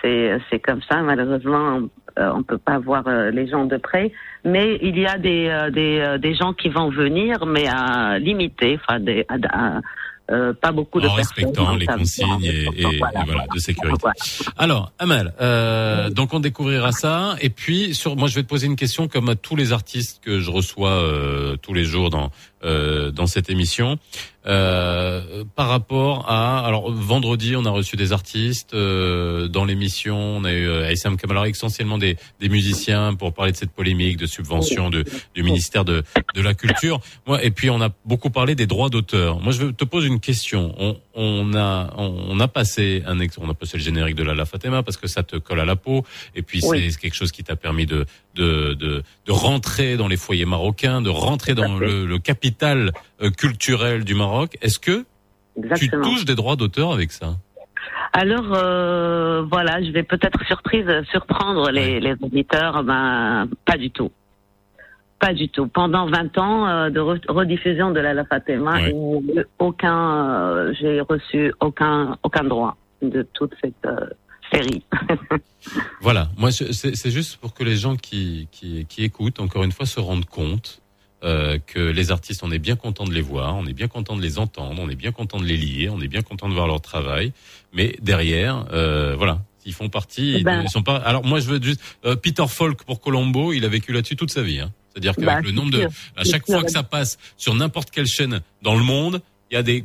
c'est 0.00 0.38
c'est 0.48 0.58
comme 0.58 0.80
ça. 0.88 1.02
Malheureusement, 1.02 1.82
euh, 2.18 2.32
on 2.34 2.42
peut 2.42 2.58
pas 2.58 2.78
voir 2.78 3.06
euh, 3.06 3.30
les 3.30 3.46
gens 3.46 3.66
de 3.66 3.76
près, 3.76 4.10
mais 4.46 4.78
il 4.82 4.98
y 4.98 5.06
a 5.06 5.18
des 5.18 5.48
euh, 5.48 5.70
des 5.70 5.98
euh, 5.98 6.18
des 6.18 6.34
gens 6.34 6.52
qui 6.52 6.68
vont 6.68 6.88
venir, 6.90 7.44
mais 7.46 7.66
à 7.66 8.18
limiter, 8.18 8.78
enfin 8.82 9.00
des 9.00 9.24
à- 9.28 9.36
à- 9.76 9.80
euh, 10.28 10.52
pas 10.52 10.72
beaucoup 10.72 11.00
de 11.00 11.06
En 11.06 11.14
personnes. 11.14 11.44
respectant 11.44 11.76
les 11.76 11.86
consignes 11.86 12.42
et, 12.42 12.48
et- 12.74 12.94
et 12.94 12.98
Voilà. 12.98 13.22
voilà, 13.24 13.44
de 13.54 13.58
sécurité. 13.60 14.08
Alors, 14.58 14.90
Amal, 14.98 15.32
euh, 15.40 16.10
donc 16.10 16.34
on 16.34 16.40
découvrira 16.40 16.90
ça. 16.90 17.36
Et 17.40 17.48
puis, 17.48 17.94
sur, 17.94 18.16
moi, 18.16 18.26
je 18.26 18.34
vais 18.34 18.42
te 18.42 18.48
poser 18.48 18.66
une 18.66 18.74
question 18.74 19.06
comme 19.06 19.28
à 19.28 19.36
tous 19.36 19.54
les 19.54 19.72
artistes 19.72 20.20
que 20.24 20.40
je 20.40 20.50
reçois 20.50 20.90
euh, 20.90 21.56
tous 21.62 21.74
les 21.74 21.84
jours 21.84 22.10
dans 22.10 22.32
euh, 22.64 23.10
dans 23.10 23.26
cette 23.26 23.50
émission. 23.50 23.98
Euh, 24.48 25.42
par 25.56 25.68
rapport 25.68 26.30
à, 26.30 26.64
alors 26.64 26.92
vendredi, 26.92 27.56
on 27.56 27.64
a 27.64 27.70
reçu 27.70 27.96
des 27.96 28.12
artistes 28.12 28.74
euh, 28.74 29.48
dans 29.48 29.64
l'émission. 29.64 30.16
On 30.16 30.44
a 30.44 30.52
eu 30.52 30.68
euh, 30.68 30.86
Aïssam 30.86 31.16
Kamal, 31.16 31.48
essentiellement 31.48 31.98
des, 31.98 32.16
des 32.38 32.48
musiciens 32.48 33.14
pour 33.14 33.34
parler 33.34 33.50
de 33.50 33.56
cette 33.56 33.72
polémique 33.72 34.18
de 34.18 34.26
subvention 34.26 34.88
de, 34.88 35.04
du 35.34 35.42
ministère 35.42 35.84
de, 35.84 36.04
de 36.36 36.40
la 36.40 36.54
Culture. 36.54 37.00
Moi, 37.26 37.42
et 37.42 37.50
puis 37.50 37.70
on 37.70 37.80
a 37.80 37.88
beaucoup 38.04 38.30
parlé 38.30 38.54
des 38.54 38.68
droits 38.68 38.88
d'auteur. 38.88 39.40
Moi, 39.40 39.52
je 39.52 39.66
te 39.66 39.84
pose 39.84 40.06
une 40.06 40.20
question. 40.20 40.72
On, 40.78 40.96
on 41.14 41.54
a 41.54 41.92
on, 41.96 42.14
on 42.28 42.38
a 42.38 42.46
passé 42.46 43.02
un 43.04 43.18
on 43.38 43.50
a 43.50 43.54
passé 43.54 43.78
le 43.78 43.82
générique 43.82 44.14
de 44.14 44.22
la 44.22 44.34
La 44.34 44.44
Fatima 44.44 44.84
parce 44.84 44.96
que 44.96 45.08
ça 45.08 45.24
te 45.24 45.34
colle 45.36 45.58
à 45.58 45.64
la 45.64 45.74
peau. 45.74 46.04
Et 46.36 46.42
puis 46.42 46.60
Oui. 46.62 46.88
c'est 46.92 47.00
quelque 47.00 47.14
chose 47.16 47.32
qui 47.32 47.42
t'a 47.42 47.56
permis 47.56 47.86
de, 47.86 48.06
de 48.36 48.74
de 48.74 49.02
de 49.26 49.32
rentrer 49.32 49.96
dans 49.96 50.06
les 50.06 50.16
foyers 50.16 50.44
marocains, 50.44 51.02
de 51.02 51.10
rentrer 51.10 51.54
dans 51.54 51.76
le, 51.76 52.06
le 52.06 52.18
capital 52.20 52.45
euh, 52.62 53.30
culturel 53.30 54.04
du 54.04 54.14
Maroc. 54.14 54.56
Est-ce 54.60 54.78
que 54.78 55.04
Exactement. 55.56 56.02
tu 56.04 56.10
touches 56.10 56.24
des 56.24 56.34
droits 56.34 56.56
d'auteur 56.56 56.92
avec 56.92 57.12
ça? 57.12 57.36
Alors 58.12 58.52
euh, 58.54 59.42
voilà, 59.50 59.82
je 59.82 59.90
vais 59.90 60.02
peut-être 60.02 60.44
surprise 60.46 60.86
surprendre 61.10 61.70
les, 61.70 62.00
les 62.00 62.14
auditeurs. 62.22 62.82
Ben 62.84 63.48
pas 63.64 63.76
du 63.76 63.90
tout, 63.90 64.10
pas 65.18 65.32
du 65.34 65.48
tout. 65.48 65.66
Pendant 65.66 66.06
20 66.08 66.38
ans 66.38 66.66
euh, 66.66 66.90
de 66.90 67.00
re- 67.00 67.30
rediffusion 67.30 67.90
de 67.90 68.00
la 68.00 68.14
La 68.14 68.24
Fatima, 68.24 68.80
il 68.88 68.96
n'y 68.96 69.38
a 69.38 69.42
eu 69.42 69.46
aucun, 69.58 70.40
euh, 70.40 70.74
j'ai 70.80 71.00
reçu 71.00 71.52
aucun 71.60 72.16
aucun 72.22 72.44
droit 72.44 72.76
de 73.02 73.22
toute 73.34 73.52
cette 73.62 73.84
euh, 73.86 74.06
série. 74.52 74.84
Voilà, 76.00 76.28
moi 76.38 76.52
c'est 76.52 76.72
c'est 76.72 77.10
juste 77.10 77.38
pour 77.38 77.52
que 77.52 77.64
les 77.64 77.74
gens 77.76 77.96
qui, 77.96 78.46
qui, 78.52 78.86
qui 78.86 79.02
écoutent, 79.02 79.40
encore 79.40 79.64
une 79.64 79.72
fois, 79.72 79.84
se 79.84 79.98
rendent 79.98 80.24
compte 80.26 80.80
euh, 81.24 81.58
que 81.66 81.80
les 81.80 82.10
artistes, 82.10 82.42
on 82.44 82.50
est 82.50 82.58
bien 82.58 82.76
content 82.76 83.04
de 83.04 83.12
les 83.12 83.22
voir, 83.22 83.56
on 83.56 83.66
est 83.66 83.72
bien 83.72 83.88
content 83.88 84.16
de 84.16 84.22
les 84.22 84.38
entendre, 84.38 84.80
on 84.80 84.88
est 84.88 84.96
bien 84.96 85.12
content 85.12 85.38
de 85.38 85.44
les 85.46 85.56
lier, 85.56 85.88
on 85.88 86.00
est 86.00 86.08
bien 86.08 86.22
content 86.22 86.48
de 86.48 86.54
voir 86.54 86.66
leur 86.66 86.80
travail, 86.80 87.32
mais 87.72 87.96
derrière, 88.02 88.66
euh, 88.72 89.14
voilà, 89.16 89.40
ils 89.64 89.72
font 89.72 89.88
partie, 89.88 90.34
ils, 90.34 90.44
Ben. 90.44 90.62
ils 90.62 90.70
sont 90.70 90.82
pas. 90.82 90.96
Alors 90.96 91.24
moi 91.24 91.40
je 91.40 91.48
veux 91.48 91.60
juste 91.62 91.80
euh, 92.04 92.16
Peter 92.16 92.44
Falk 92.48 92.84
pour 92.84 93.00
Colombo, 93.00 93.52
il 93.52 93.64
a 93.64 93.68
vécu 93.68 93.92
là-dessus 93.92 94.16
toute 94.16 94.30
sa 94.30 94.42
vie. 94.42 94.60
Hein. 94.60 94.70
C'est-à-dire 94.90 95.14
qu'avec 95.14 95.28
Bah, 95.28 95.40
le 95.42 95.50
nombre 95.52 95.70
de, 95.72 95.88
à 96.16 96.24
chaque 96.24 96.46
fois 96.46 96.62
que 96.62 96.70
ça 96.70 96.82
passe 96.82 97.18
sur 97.36 97.54
n'importe 97.54 97.90
quelle 97.90 98.06
chaîne 98.06 98.40
dans 98.62 98.74
le 98.74 98.82
monde, 98.82 99.20
il 99.50 99.54
y 99.54 99.56
a 99.58 99.62
des 99.62 99.84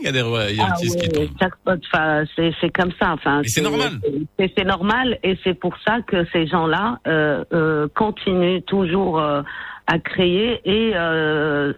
il 0.00 0.04
y 0.04 0.08
a 0.08 0.12
des, 0.12 0.18
il 0.50 0.56
y 0.56 0.60
a 0.60 0.68
Ah 0.70 0.74
qui 0.80 0.88
oui, 0.88 1.08
tombe. 1.08 1.28
jackpot, 1.40 1.72
enfin, 1.92 2.24
c'est 2.36 2.52
c'est 2.60 2.70
comme 2.70 2.92
ça. 3.00 3.12
Enfin, 3.12 3.42
c'est 3.44 3.60
normal. 3.62 4.00
C'est 4.38 4.52
c'est 4.56 4.64
normal 4.64 5.18
et 5.22 5.38
c'est 5.42 5.54
pour 5.54 5.74
ça 5.86 6.00
que 6.06 6.24
ces 6.32 6.46
gens-là 6.46 7.00
euh, 7.06 7.44
euh, 7.52 7.88
continuent 7.94 8.62
toujours 8.62 9.18
euh, 9.20 9.42
à 9.86 9.98
créer 9.98 10.60
et 10.64 10.92
euh, 10.94 11.72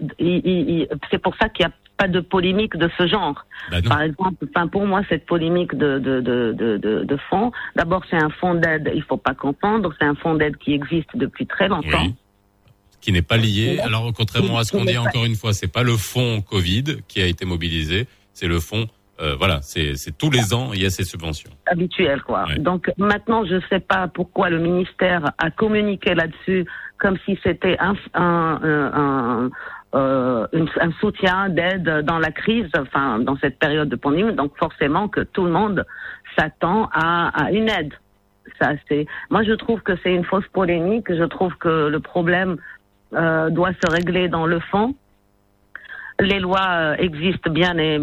c'est 1.11 1.19
pour 1.19 1.35
ça 1.37 1.49
qu'il 1.49 1.67
n'y 1.67 1.73
a 1.73 1.75
pas 1.97 2.09
de 2.09 2.21
polémique 2.21 2.77
de 2.77 2.89
ce 2.97 3.07
genre. 3.07 3.45
Bah 3.71 3.79
Par 3.87 4.03
exemple, 4.03 4.47
enfin 4.55 4.69
pour 4.69 4.87
moi 4.87 5.03
cette 5.09 5.27
polémique 5.27 5.75
de 5.75 5.99
de 5.99 6.21
de 6.21 6.53
de, 6.57 6.77
de, 6.79 7.05
de 7.05 7.17
fonds, 7.29 7.51
d'abord 7.77 8.03
c'est 8.09 8.23
un 8.23 8.31
fonds 8.31 8.55
d'aide, 8.55 8.91
il 8.95 9.03
faut 9.03 9.17
pas 9.17 9.35
confondre, 9.35 9.93
c'est 9.99 10.07
un 10.07 10.15
fonds 10.15 10.35
d'aide 10.35 10.57
qui 10.59 10.73
existe 10.75 11.11
depuis 11.17 11.47
très 11.47 11.69
longtemps. 11.69 12.03
Oui. 12.05 12.15
qui 13.01 13.13
n'est 13.13 13.23
pas 13.23 13.37
lié. 13.37 13.79
Alors, 13.81 14.13
contrairement 14.13 14.59
à 14.59 14.65
ce 14.65 14.73
qu'on 14.73 14.85
dit 14.85 14.99
encore 14.99 15.25
une 15.25 15.37
fois, 15.37 15.53
c'est 15.53 15.73
pas 15.73 15.83
le 15.85 15.97
fonds 15.97 16.41
Covid 16.41 16.85
qui 17.09 17.21
a 17.23 17.27
été 17.27 17.45
mobilisé, 17.45 18.07
c'est 18.33 18.49
le 18.49 18.59
fonds. 18.61 18.87
euh, 19.21 19.35
voilà, 19.37 19.59
c'est 19.63 20.17
tous 20.17 20.31
les 20.31 20.55
ans 20.55 20.71
il 20.73 20.81
y 20.83 20.87
a 20.87 20.91
ces 20.91 21.05
subventions. 21.05 21.51
habituel 21.67 22.23
quoi. 22.23 22.45
Donc 22.59 22.91
maintenant 22.99 23.45
je 23.45 23.59
sais 23.69 23.81
pas 23.81 24.07
pourquoi 24.09 24.49
le 24.51 24.59
ministère 24.61 25.23
a 25.39 25.51
communiqué 25.51 26.15
là-dessus 26.15 26.65
comme 26.99 27.16
si 27.24 27.38
c'était 27.42 27.76
un 27.78 27.94
un, 28.14 28.61
un, 28.94 29.51
euh, 29.94 30.46
un 30.53 30.92
soutien 31.01 31.49
d'aide 31.49 32.05
dans 32.05 32.18
la 32.18 32.30
crise, 32.30 32.68
enfin 32.78 33.18
dans 33.18 33.36
cette 33.36 33.59
période 33.59 33.88
de 33.88 33.96
pandémie. 33.96 34.34
Donc 34.34 34.57
forcément 34.59 35.09
que 35.09 35.20
tout 35.20 35.44
le 35.44 35.51
monde 35.51 35.84
s'attend 36.36 36.88
à, 36.92 37.28
à 37.44 37.51
une 37.53 37.68
aide. 37.68 37.94
Ça 38.61 38.72
c'est. 38.88 39.07
Moi 39.30 39.42
je 39.44 39.53
trouve 39.53 39.80
que 39.82 39.96
c'est 40.03 40.14
une 40.14 40.24
fausse 40.24 40.49
polémique. 40.53 41.12
Je 41.12 41.24
trouve 41.24 41.55
que 41.57 41.88
le 41.88 42.01
problème 42.01 42.57
euh, 43.14 43.51
doit 43.51 43.72
se 43.72 43.90
régler 43.90 44.28
dans 44.28 44.46
le 44.46 44.61
fond. 44.61 44.94
Les 46.20 46.40
lois 46.40 46.68
euh, 46.70 46.96
existent 46.99 47.51
bien 47.51 47.78
et 47.78 47.99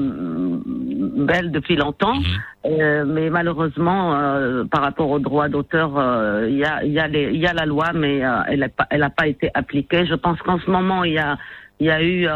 belles 1.16 1.52
depuis 1.52 1.76
longtemps, 1.76 2.20
euh, 2.66 3.06
mais 3.06 3.30
malheureusement, 3.30 4.16
euh, 4.16 4.64
par 4.66 4.82
rapport 4.82 5.10
aux 5.10 5.20
droits 5.20 5.50
d'auteur, 5.50 5.98
euh, 5.98 6.48
il 6.50 6.58
y, 6.58 6.66
a, 6.66 6.84
y, 6.84 7.00
a 7.00 7.08
y 7.08 7.48
a 7.48 7.54
la 7.54 7.66
loi, 7.66 7.92
mais 7.94 8.24
euh, 8.24 8.42
elle 8.48 8.60
n'a 8.60 8.70
pas, 8.70 8.88
pas 9.10 9.28
été 9.28 9.50
appliquée. 9.54 10.06
Je 10.06 10.16
pense 10.16 10.40
qu'en 10.42 10.60
ce 10.60 10.70
moment, 10.70 11.04
il 11.04 11.14
y 11.14 11.18
a, 11.18 11.38
il 11.80 11.88
y 11.88 11.92
a 11.92 12.04
eu 12.04 12.28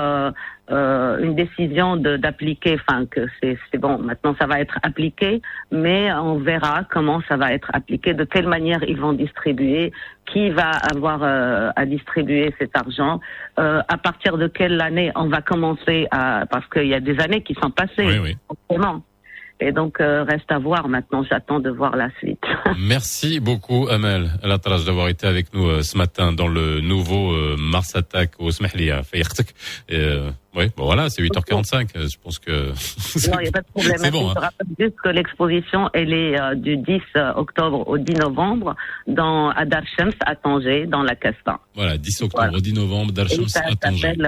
euh, 0.71 1.17
une 1.19 1.35
décision 1.35 1.97
d'appliquer, 1.97 2.77
enfin 2.79 3.05
que 3.05 3.27
c'est 3.41 3.57
bon, 3.77 3.97
maintenant 3.97 4.35
ça 4.37 4.45
va 4.45 4.59
être 4.59 4.77
appliqué, 4.83 5.41
mais 5.71 6.11
on 6.13 6.37
verra 6.37 6.83
comment 6.91 7.21
ça 7.27 7.37
va 7.37 7.53
être 7.53 7.69
appliqué, 7.73 8.13
de 8.13 8.23
quelle 8.23 8.47
manière 8.47 8.83
ils 8.87 8.99
vont 8.99 9.13
distribuer, 9.13 9.91
qui 10.25 10.49
va 10.51 10.71
avoir 10.93 11.23
euh, 11.23 11.71
à 11.75 11.85
distribuer 11.85 12.53
cet 12.59 12.77
argent, 12.77 13.19
euh, 13.59 13.81
à 13.87 13.97
partir 13.97 14.37
de 14.37 14.47
quelle 14.47 14.79
année 14.81 15.11
on 15.15 15.27
va 15.27 15.41
commencer 15.41 16.07
à, 16.11 16.45
parce 16.49 16.67
qu'il 16.69 16.87
y 16.87 16.93
a 16.93 16.99
des 16.99 17.19
années 17.19 17.41
qui 17.41 17.55
sont 17.55 17.71
passées, 17.71 18.37
forcément. 18.47 19.01
Et 19.61 19.71
donc 19.73 19.99
euh, 19.99 20.23
reste 20.23 20.49
à 20.51 20.57
voir 20.57 20.87
maintenant, 20.87 21.23
j'attends 21.29 21.59
de 21.59 21.69
voir 21.69 21.95
la 21.95 22.09
suite. 22.19 22.43
Merci 22.79 23.39
beaucoup 23.39 23.87
Amel 23.89 24.31
d'avoir 24.85 25.09
été 25.09 25.27
avec 25.27 25.53
nous 25.53 25.67
euh, 25.67 25.81
ce 25.81 25.97
matin 25.97 26.31
dans 26.31 26.47
le 26.47 26.79
nouveau 26.79 27.33
euh, 27.33 27.57
Mars 27.57 27.95
Attack 27.95 28.31
au 28.39 28.51
Smehlia. 28.51 29.01
Oui, 30.55 30.65
bon 30.75 30.85
voilà, 30.85 31.09
c'est 31.09 31.21
8h45. 31.21 31.89
Euh, 31.95 32.07
je 32.07 32.17
pense 32.21 32.39
que. 32.39 32.51
non, 33.29 33.39
il 33.39 33.43
n'y 33.43 33.47
a 33.47 33.51
pas 33.51 33.61
de 33.61 33.67
problème. 33.67 33.97
C'est 33.97 34.11
bon. 34.11 34.29
Je 34.29 34.37
hein. 34.37 34.41
rappelle 34.41 34.67
juste 34.79 34.95
que 35.03 35.09
l'exposition, 35.09 35.89
elle 35.93 36.11
est 36.11 36.39
euh, 36.39 36.55
du 36.55 36.77
10 36.77 37.01
euh, 37.15 37.33
octobre 37.35 37.87
au 37.87 37.97
10 37.97 38.13
novembre 38.15 38.75
dans, 39.07 39.49
à 39.49 39.65
Darshams, 39.65 40.11
à 40.25 40.35
Tanger, 40.35 40.87
dans 40.87 41.03
la 41.03 41.15
Casta. 41.15 41.59
Voilà, 41.75 41.97
10 41.97 42.23
octobre 42.23 42.55
au 42.55 42.59
10 42.59 42.73
novembre, 42.73 43.11
Darshams, 43.11 43.45
à 43.55 43.75
Tanger. 43.75 44.15
Euh, 44.19 44.27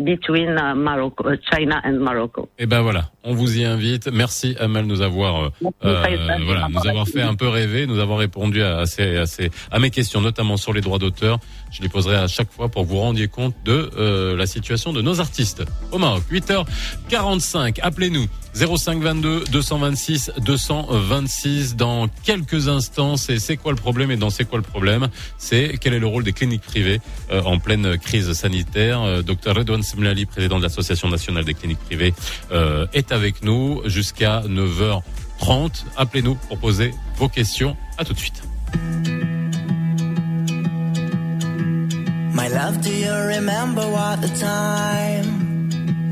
Between 0.00 0.54
Morocco, 0.76 1.24
China 1.52 1.82
and 1.84 1.98
Morocco. 1.98 2.48
Eh 2.56 2.66
ben 2.66 2.82
voilà, 2.82 3.10
on 3.24 3.34
vous 3.34 3.58
y 3.58 3.64
invite. 3.64 4.06
Merci 4.12 4.54
Amal 4.60 4.84
de 4.84 4.88
nous 4.88 5.02
avoir 5.02 5.50
voilà, 5.82 6.68
nous 6.70 6.86
avoir 6.86 7.08
fait 7.08 7.20
un 7.20 7.34
peu 7.34 7.48
rêver, 7.48 7.88
nous 7.88 7.98
avoir 7.98 8.20
répondu 8.20 8.62
à, 8.62 8.86
ces, 8.86 9.16
à, 9.16 9.26
ces, 9.26 9.50
à 9.72 9.80
mes 9.80 9.90
questions, 9.90 10.20
notamment 10.20 10.56
sur 10.56 10.72
les 10.72 10.82
droits 10.82 11.00
d'auteur. 11.00 11.40
Je 11.72 11.82
les 11.82 11.88
poserai 11.88 12.14
à 12.14 12.28
chaque 12.28 12.52
fois 12.52 12.68
pour 12.68 12.84
que 12.84 12.88
vous 12.88 12.98
rendiez 12.98 13.26
compte 13.26 13.56
de 13.64 14.36
la 14.36 14.46
situation 14.46 14.92
de 14.92 15.02
nos 15.02 15.18
artistes 15.18 15.57
au 15.92 15.98
Maroc. 15.98 16.22
8h45, 16.30 17.80
appelez-nous 17.82 18.26
0522 18.54 19.44
226 19.52 20.32
226 20.44 21.76
dans 21.76 22.08
quelques 22.24 22.68
instants. 22.68 23.16
C'est 23.16 23.38
c'est 23.38 23.56
quoi 23.56 23.72
le 23.72 23.78
problème 23.78 24.10
et 24.10 24.16
dans 24.16 24.30
c'est 24.30 24.44
quoi 24.44 24.58
le 24.58 24.64
problème? 24.64 25.08
C'est 25.36 25.78
quel 25.80 25.94
est 25.94 25.98
le 25.98 26.06
rôle 26.06 26.24
des 26.24 26.32
cliniques 26.32 26.62
privées 26.62 27.00
euh, 27.30 27.42
en 27.42 27.58
pleine 27.58 27.98
crise 27.98 28.32
sanitaire? 28.32 29.02
Euh, 29.02 29.22
Dr 29.22 29.54
Redouane 29.54 29.82
Semlali, 29.82 30.26
président 30.26 30.58
de 30.58 30.62
l'Association 30.62 31.08
nationale 31.08 31.44
des 31.44 31.54
cliniques 31.54 31.80
privées, 31.80 32.14
euh, 32.52 32.86
est 32.92 33.12
avec 33.12 33.42
nous 33.42 33.82
jusqu'à 33.86 34.42
9h30. 34.46 35.84
Appelez-nous 35.96 36.34
pour 36.34 36.58
poser 36.58 36.92
vos 37.16 37.28
questions. 37.28 37.76
À 37.96 38.04
tout 38.04 38.12
de 38.12 38.18
suite. 38.18 38.42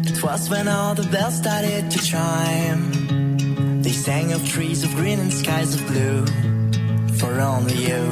It 0.08 0.22
was 0.22 0.48
when 0.48 0.68
all 0.68 0.94
the 0.94 1.06
bells 1.08 1.36
started 1.36 1.90
to 1.90 1.98
chime. 1.98 3.82
They 3.82 3.90
sang 3.90 4.32
of 4.32 4.48
trees 4.48 4.84
of 4.84 4.94
green 4.94 5.18
and 5.18 5.32
skies 5.32 5.74
of 5.74 5.86
blue 5.88 6.26
for 7.18 7.40
only 7.40 7.76
you. 7.88 8.02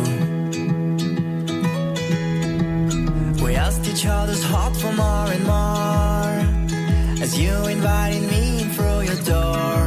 We 3.44 3.54
asked 3.54 3.86
each 3.86 4.06
other's 4.06 4.42
heart 4.42 4.76
for 4.76 4.92
more 4.92 5.28
and 5.36 5.44
more 5.44 6.34
as 7.24 7.38
you 7.38 7.54
invited 7.66 8.22
me 8.22 8.62
in 8.62 8.70
through 8.70 9.00
your 9.02 9.20
door. 9.34 9.80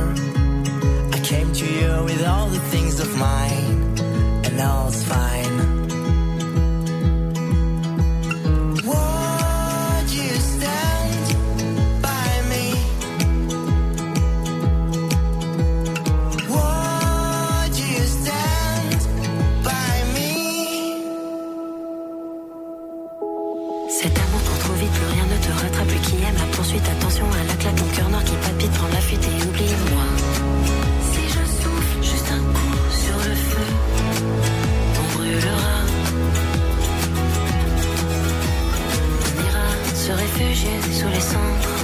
I 1.16 1.20
came 1.24 1.52
to 1.54 1.66
you 1.66 2.04
with 2.06 2.26
all 2.26 2.48
the 2.48 2.64
things 2.72 3.00
of 3.00 3.10
mine, 3.18 4.00
and 4.46 4.60
all's 4.62 5.04
fine. 5.04 5.86
Et 29.14 29.44
oublie-moi. 29.48 30.08
Si 31.12 31.24
je 31.30 31.44
souffle 31.62 32.02
juste 32.02 32.30
un 32.32 32.44
coup 32.58 32.78
sur 32.92 33.18
le 33.18 33.36
feu, 33.36 33.68
on 35.00 35.18
brûlera. 35.18 35.76
On 39.24 39.34
ira 39.48 39.68
se 39.96 40.12
réfugier 40.12 40.78
sous 40.92 41.08
les 41.08 41.22
cendres, 41.22 41.77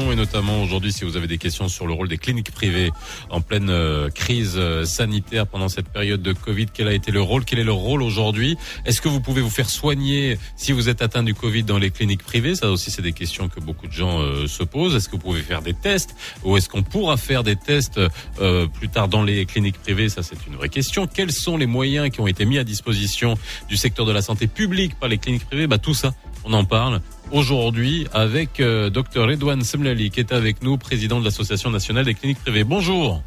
et 0.00 0.16
notamment 0.16 0.62
aujourd'hui 0.62 0.90
si 0.90 1.04
vous 1.04 1.18
avez 1.18 1.26
des 1.26 1.36
questions 1.36 1.68
sur 1.68 1.86
le 1.86 1.92
rôle 1.92 2.08
des 2.08 2.16
cliniques 2.16 2.50
privées 2.50 2.90
en 3.28 3.42
pleine 3.42 3.68
euh, 3.68 4.08
crise 4.08 4.54
euh, 4.56 4.86
sanitaire 4.86 5.46
pendant 5.46 5.68
cette 5.68 5.88
période 5.88 6.22
de 6.22 6.32
Covid. 6.32 6.66
Quel 6.72 6.88
a 6.88 6.94
été 6.94 7.12
le 7.12 7.20
rôle 7.20 7.44
Quel 7.44 7.58
est 7.58 7.64
le 7.64 7.72
rôle 7.72 8.02
aujourd'hui? 8.02 8.56
Est-ce 8.86 9.02
que 9.02 9.08
vous 9.08 9.20
pouvez 9.20 9.42
vous 9.42 9.50
faire 9.50 9.68
soigner 9.68 10.38
si 10.56 10.72
vous 10.72 10.88
êtes 10.88 11.02
atteint 11.02 11.22
du 11.22 11.34
Covid 11.34 11.64
dans 11.64 11.76
les 11.76 11.90
cliniques 11.90 12.22
privées? 12.22 12.54
Ça 12.54 12.70
aussi, 12.70 12.90
c'est 12.90 13.02
des 13.02 13.12
questions 13.12 13.50
que 13.50 13.60
beaucoup 13.60 13.86
de 13.86 13.92
gens 13.92 14.20
euh, 14.20 14.46
se 14.46 14.62
posent. 14.62 14.96
Est-ce 14.96 15.08
que 15.08 15.12
vous 15.16 15.22
pouvez 15.22 15.42
faire 15.42 15.60
des 15.60 15.74
tests? 15.74 16.14
Ou 16.42 16.56
est-ce 16.56 16.70
qu'on 16.70 16.82
pourra 16.82 17.18
faire 17.18 17.42
des 17.42 17.56
tests 17.56 18.00
euh, 18.40 18.66
plus 18.68 18.88
tard 18.88 19.08
dans 19.08 19.22
les 19.22 19.44
cliniques 19.44 19.78
privées? 19.78 20.08
Ça, 20.08 20.22
c'est 20.22 20.38
une 20.46 20.56
vraie 20.56 20.70
question. 20.70 21.06
Quels 21.06 21.32
sont 21.32 21.58
les 21.58 21.66
moyens 21.66 22.08
qui 22.10 22.20
ont 22.20 22.26
été 22.26 22.46
mis 22.46 22.56
à 22.56 22.64
disposition 22.64 23.36
du 23.68 23.76
secteur 23.76 24.06
de 24.06 24.12
la 24.12 24.22
santé 24.22 24.46
publique 24.46 24.98
par 24.98 25.10
les 25.10 25.18
cliniques 25.18 25.44
privées? 25.44 25.66
Bah 25.66 25.78
tout 25.78 25.94
ça, 25.94 26.14
on 26.44 26.52
en 26.52 26.64
parle 26.64 27.00
aujourd'hui 27.30 28.06
avec 28.12 28.60
euh, 28.60 28.90
Dr 28.90 29.30
Edouane 29.30 29.62
Semlali 29.62 30.10
qui 30.10 30.20
est 30.20 30.32
avec 30.32 30.62
nous, 30.62 30.76
président 30.78 31.20
de 31.20 31.24
l'Association 31.24 31.70
nationale 31.70 32.04
des 32.04 32.14
cliniques 32.14 32.38
privées. 32.40 32.64
Bonjour. 32.64 33.22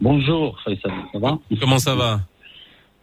Bonjour, 0.00 0.58
ça 0.64 0.72
va 1.14 1.38
Comment 1.60 1.78
ça 1.78 1.94
va? 1.94 2.20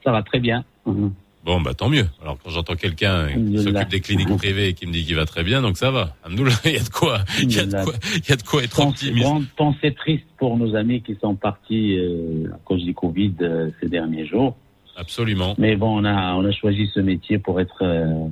Ça 0.03 0.11
va 0.11 0.21
très 0.23 0.39
bien. 0.39 0.63
Mhm. 0.85 1.13
Bon, 1.45 1.61
bah 1.61 1.73
tant 1.73 1.87
mieux. 1.89 2.05
Alors 2.21 2.37
quand 2.43 2.49
j'entends 2.49 2.75
quelqu'un 2.75 3.27
qui 3.29 3.63
s'occupe 3.63 3.89
des 3.89 4.01
cliniques 4.01 4.35
privées 4.37 4.67
et 4.69 4.73
qui 4.73 4.85
me 4.85 4.91
dit 4.91 5.05
qu'il 5.05 5.15
va 5.15 5.25
très 5.25 5.43
bien, 5.43 5.61
donc 5.61 5.77
ça 5.77 5.89
va. 5.89 6.15
Il 6.29 6.37
y 6.73 6.75
a 6.75 6.83
de 6.83 6.89
quoi, 6.89 7.19
il 7.41 7.55
y 7.55 7.59
a 7.59 7.65
de 7.65 7.71
quoi, 7.83 7.93
il 8.17 8.29
y 8.29 8.33
a 8.33 8.35
de 8.35 8.43
quoi 8.43 8.63
être 8.63 8.75
Pense- 8.75 8.89
optimiste. 8.91 9.23
Grande 9.23 9.45
pensée 9.55 9.93
triste 9.93 10.25
pour 10.37 10.57
nos 10.57 10.75
amis 10.75 11.01
qui 11.01 11.15
sont 11.21 11.35
partis 11.35 11.97
euh, 11.97 12.51
à 12.53 12.57
cause 12.65 12.83
du 12.83 12.93
Covid 12.93 13.33
euh, 13.41 13.69
ces 13.81 13.87
derniers 13.87 14.25
jours. 14.27 14.57
Absolument. 14.97 15.55
Mais 15.57 15.77
bon, 15.77 16.01
on 16.01 16.05
a, 16.05 16.33
on 16.35 16.43
a 16.45 16.51
choisi 16.51 16.89
ce 16.93 16.99
métier 16.99 17.39
pour 17.39 17.61
être 17.61 17.83
euh, 17.83 18.27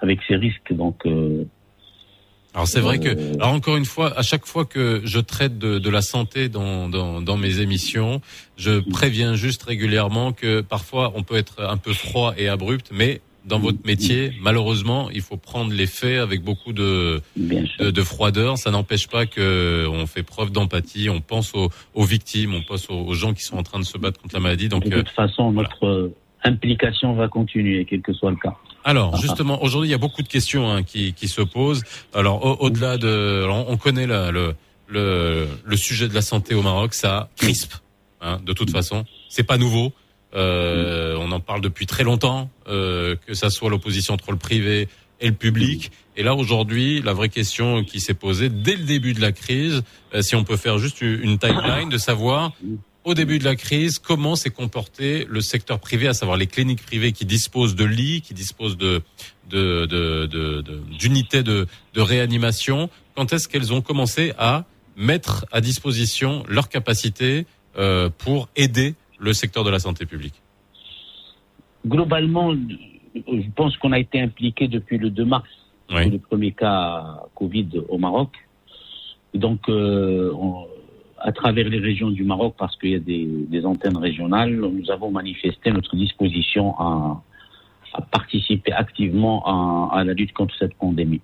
avec 0.00 0.20
ses 0.26 0.36
risques. 0.36 0.72
Donc, 0.72 1.06
euh, 1.06 1.44
Alors 2.54 2.66
c'est 2.66 2.80
vrai 2.80 2.98
que, 2.98 3.34
alors 3.36 3.52
encore 3.52 3.76
une 3.76 3.84
fois, 3.84 4.18
à 4.18 4.22
chaque 4.22 4.46
fois 4.46 4.64
que 4.64 5.02
je 5.04 5.20
traite 5.20 5.58
de, 5.58 5.78
de 5.78 5.90
la 5.90 6.02
santé 6.02 6.48
dans, 6.48 6.88
dans, 6.88 7.20
dans 7.20 7.36
mes 7.36 7.60
émissions, 7.60 8.20
je 8.56 8.80
préviens 8.80 9.34
juste 9.34 9.62
régulièrement 9.62 10.32
que 10.32 10.60
parfois 10.62 11.12
on 11.14 11.22
peut 11.22 11.36
être 11.36 11.62
un 11.62 11.76
peu 11.76 11.92
froid 11.92 12.34
et 12.36 12.48
abrupt, 12.48 12.90
mais 12.92 13.20
dans 13.44 13.58
votre 13.58 13.78
métier, 13.86 14.32
malheureusement, 14.42 15.08
il 15.10 15.22
faut 15.22 15.38
prendre 15.38 15.72
les 15.72 15.86
faits 15.86 16.20
avec 16.20 16.42
beaucoup 16.42 16.74
de, 16.74 17.22
de, 17.36 17.90
de 17.90 18.02
froideur. 18.02 18.58
Ça 18.58 18.70
n'empêche 18.70 19.08
pas 19.08 19.24
que 19.24 19.86
on 19.88 20.06
fait 20.06 20.22
preuve 20.22 20.50
d'empathie, 20.52 21.08
on 21.08 21.20
pense 21.20 21.54
aux, 21.54 21.70
aux 21.94 22.04
victimes, 22.04 22.54
on 22.54 22.62
pense 22.62 22.90
aux, 22.90 23.00
aux 23.06 23.14
gens 23.14 23.32
qui 23.32 23.42
sont 23.42 23.56
en 23.56 23.62
train 23.62 23.78
de 23.78 23.84
se 23.84 23.96
battre 23.96 24.20
contre 24.20 24.34
la 24.34 24.40
maladie. 24.40 24.68
Donc, 24.68 24.84
de 24.84 24.94
euh, 24.94 24.98
toute 24.98 25.08
façon, 25.08 25.50
notre 25.52 25.86
euh, 25.86 26.14
implication 26.44 27.14
va 27.14 27.28
continuer, 27.28 27.86
quel 27.88 28.02
que 28.02 28.12
soit 28.12 28.30
le 28.30 28.36
cas. 28.36 28.54
Alors 28.88 29.16
justement, 29.20 29.62
aujourd'hui, 29.62 29.88
il 29.90 29.92
y 29.92 29.94
a 29.94 29.98
beaucoup 30.06 30.22
de 30.22 30.28
questions 30.28 30.70
hein, 30.70 30.82
qui, 30.82 31.12
qui 31.12 31.28
se 31.28 31.42
posent. 31.42 31.82
Alors 32.14 32.42
au- 32.44 32.56
au-delà 32.64 32.96
de, 32.96 33.42
alors, 33.44 33.68
on 33.68 33.76
connaît 33.76 34.06
la- 34.06 34.30
le, 34.30 34.54
le 34.88 35.46
le 35.72 35.76
sujet 35.76 36.08
de 36.08 36.14
la 36.14 36.22
santé 36.22 36.54
au 36.54 36.62
Maroc, 36.62 36.94
ça 36.94 37.28
crispe. 37.36 37.74
Hein, 38.22 38.40
de 38.44 38.52
toute 38.54 38.70
façon, 38.70 39.04
c'est 39.28 39.42
pas 39.42 39.58
nouveau. 39.58 39.92
Euh, 40.34 41.16
on 41.20 41.30
en 41.32 41.40
parle 41.40 41.60
depuis 41.60 41.84
très 41.86 42.02
longtemps, 42.04 42.50
euh, 42.68 43.14
que 43.26 43.34
ça 43.34 43.50
soit 43.50 43.68
l'opposition 43.70 44.14
entre 44.14 44.30
le 44.32 44.38
privé 44.38 44.88
et 45.20 45.26
le 45.28 45.34
public. 45.34 45.90
Et 46.16 46.22
là 46.22 46.34
aujourd'hui, 46.34 47.02
la 47.02 47.12
vraie 47.12 47.28
question 47.28 47.84
qui 47.84 48.00
s'est 48.00 48.14
posée 48.14 48.48
dès 48.48 48.76
le 48.76 48.84
début 48.84 49.12
de 49.12 49.20
la 49.20 49.32
crise, 49.32 49.82
euh, 50.14 50.22
si 50.22 50.34
on 50.34 50.44
peut 50.44 50.56
faire 50.56 50.78
juste 50.78 51.00
une 51.02 51.38
timeline 51.38 51.88
de 51.90 51.98
savoir 51.98 52.52
au 53.04 53.14
début 53.14 53.38
de 53.38 53.44
la 53.44 53.56
crise, 53.56 53.98
comment 53.98 54.36
s'est 54.36 54.50
comporté 54.50 55.24
le 55.28 55.40
secteur 55.40 55.78
privé, 55.80 56.08
à 56.08 56.14
savoir 56.14 56.36
les 56.36 56.46
cliniques 56.46 56.82
privées 56.84 57.12
qui 57.12 57.24
disposent 57.24 57.74
de 57.74 57.84
lits, 57.84 58.20
qui 58.22 58.34
disposent 58.34 58.76
de 58.76 59.02
de- 59.50 59.86
de- 59.86 60.26
de- 60.26 60.60
de- 60.60 60.82
d'unités 60.98 61.42
de, 61.42 61.66
de 61.94 62.00
réanimation? 62.02 62.90
Quand 63.14 63.32
est-ce 63.32 63.48
qu'elles 63.48 63.72
ont 63.72 63.80
commencé 63.80 64.32
à 64.38 64.64
mettre 64.96 65.46
à 65.52 65.60
disposition 65.62 66.42
leurs 66.48 66.68
capacités 66.68 67.46
euh, 67.78 68.10
pour 68.10 68.48
aider 68.56 68.94
le 69.18 69.32
secteur 69.32 69.64
de 69.64 69.70
la 69.70 69.78
santé 69.78 70.04
publique? 70.04 70.34
Globalement, 71.86 72.52
je 73.14 73.50
pense 73.54 73.76
qu'on 73.78 73.92
a 73.92 73.98
été 73.98 74.20
impliqué 74.20 74.68
depuis 74.68 74.98
le 74.98 75.10
2 75.10 75.24
mars, 75.24 75.48
Oui. 75.90 76.02
pour 76.02 76.12
le 76.12 76.18
premier 76.18 76.52
cas 76.52 77.22
Covid 77.34 77.68
au 77.88 77.96
Maroc. 77.98 78.30
Donc, 79.34 79.68
euh, 79.68 80.30
on- 80.34 80.66
à 81.20 81.32
travers 81.32 81.68
les 81.68 81.78
régions 81.78 82.10
du 82.10 82.24
Maroc, 82.24 82.54
parce 82.58 82.76
qu'il 82.76 82.90
y 82.90 82.94
a 82.94 82.98
des, 82.98 83.26
des 83.26 83.66
antennes 83.66 83.96
régionales, 83.96 84.54
nous 84.54 84.90
avons 84.90 85.10
manifesté 85.10 85.70
notre 85.70 85.96
disposition 85.96 86.78
à, 86.78 87.22
à 87.94 88.02
participer 88.02 88.72
activement 88.72 89.42
à, 89.46 89.98
à 89.98 90.04
la 90.04 90.14
lutte 90.14 90.32
contre 90.32 90.54
cette 90.56 90.74
pandémie. 90.74 91.20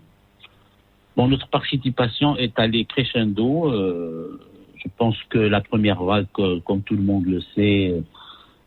Bon, 1.16 1.28
notre 1.28 1.48
participation 1.48 2.36
est 2.36 2.58
allée 2.58 2.84
crescendo. 2.86 3.70
euh, 3.70 4.40
je 4.76 4.88
pense 4.98 5.16
que 5.30 5.38
la 5.38 5.60
première 5.60 6.02
vague, 6.02 6.26
comme 6.64 6.82
tout 6.82 6.96
le 6.96 7.02
monde 7.02 7.26
le 7.26 7.40
sait, 7.54 8.02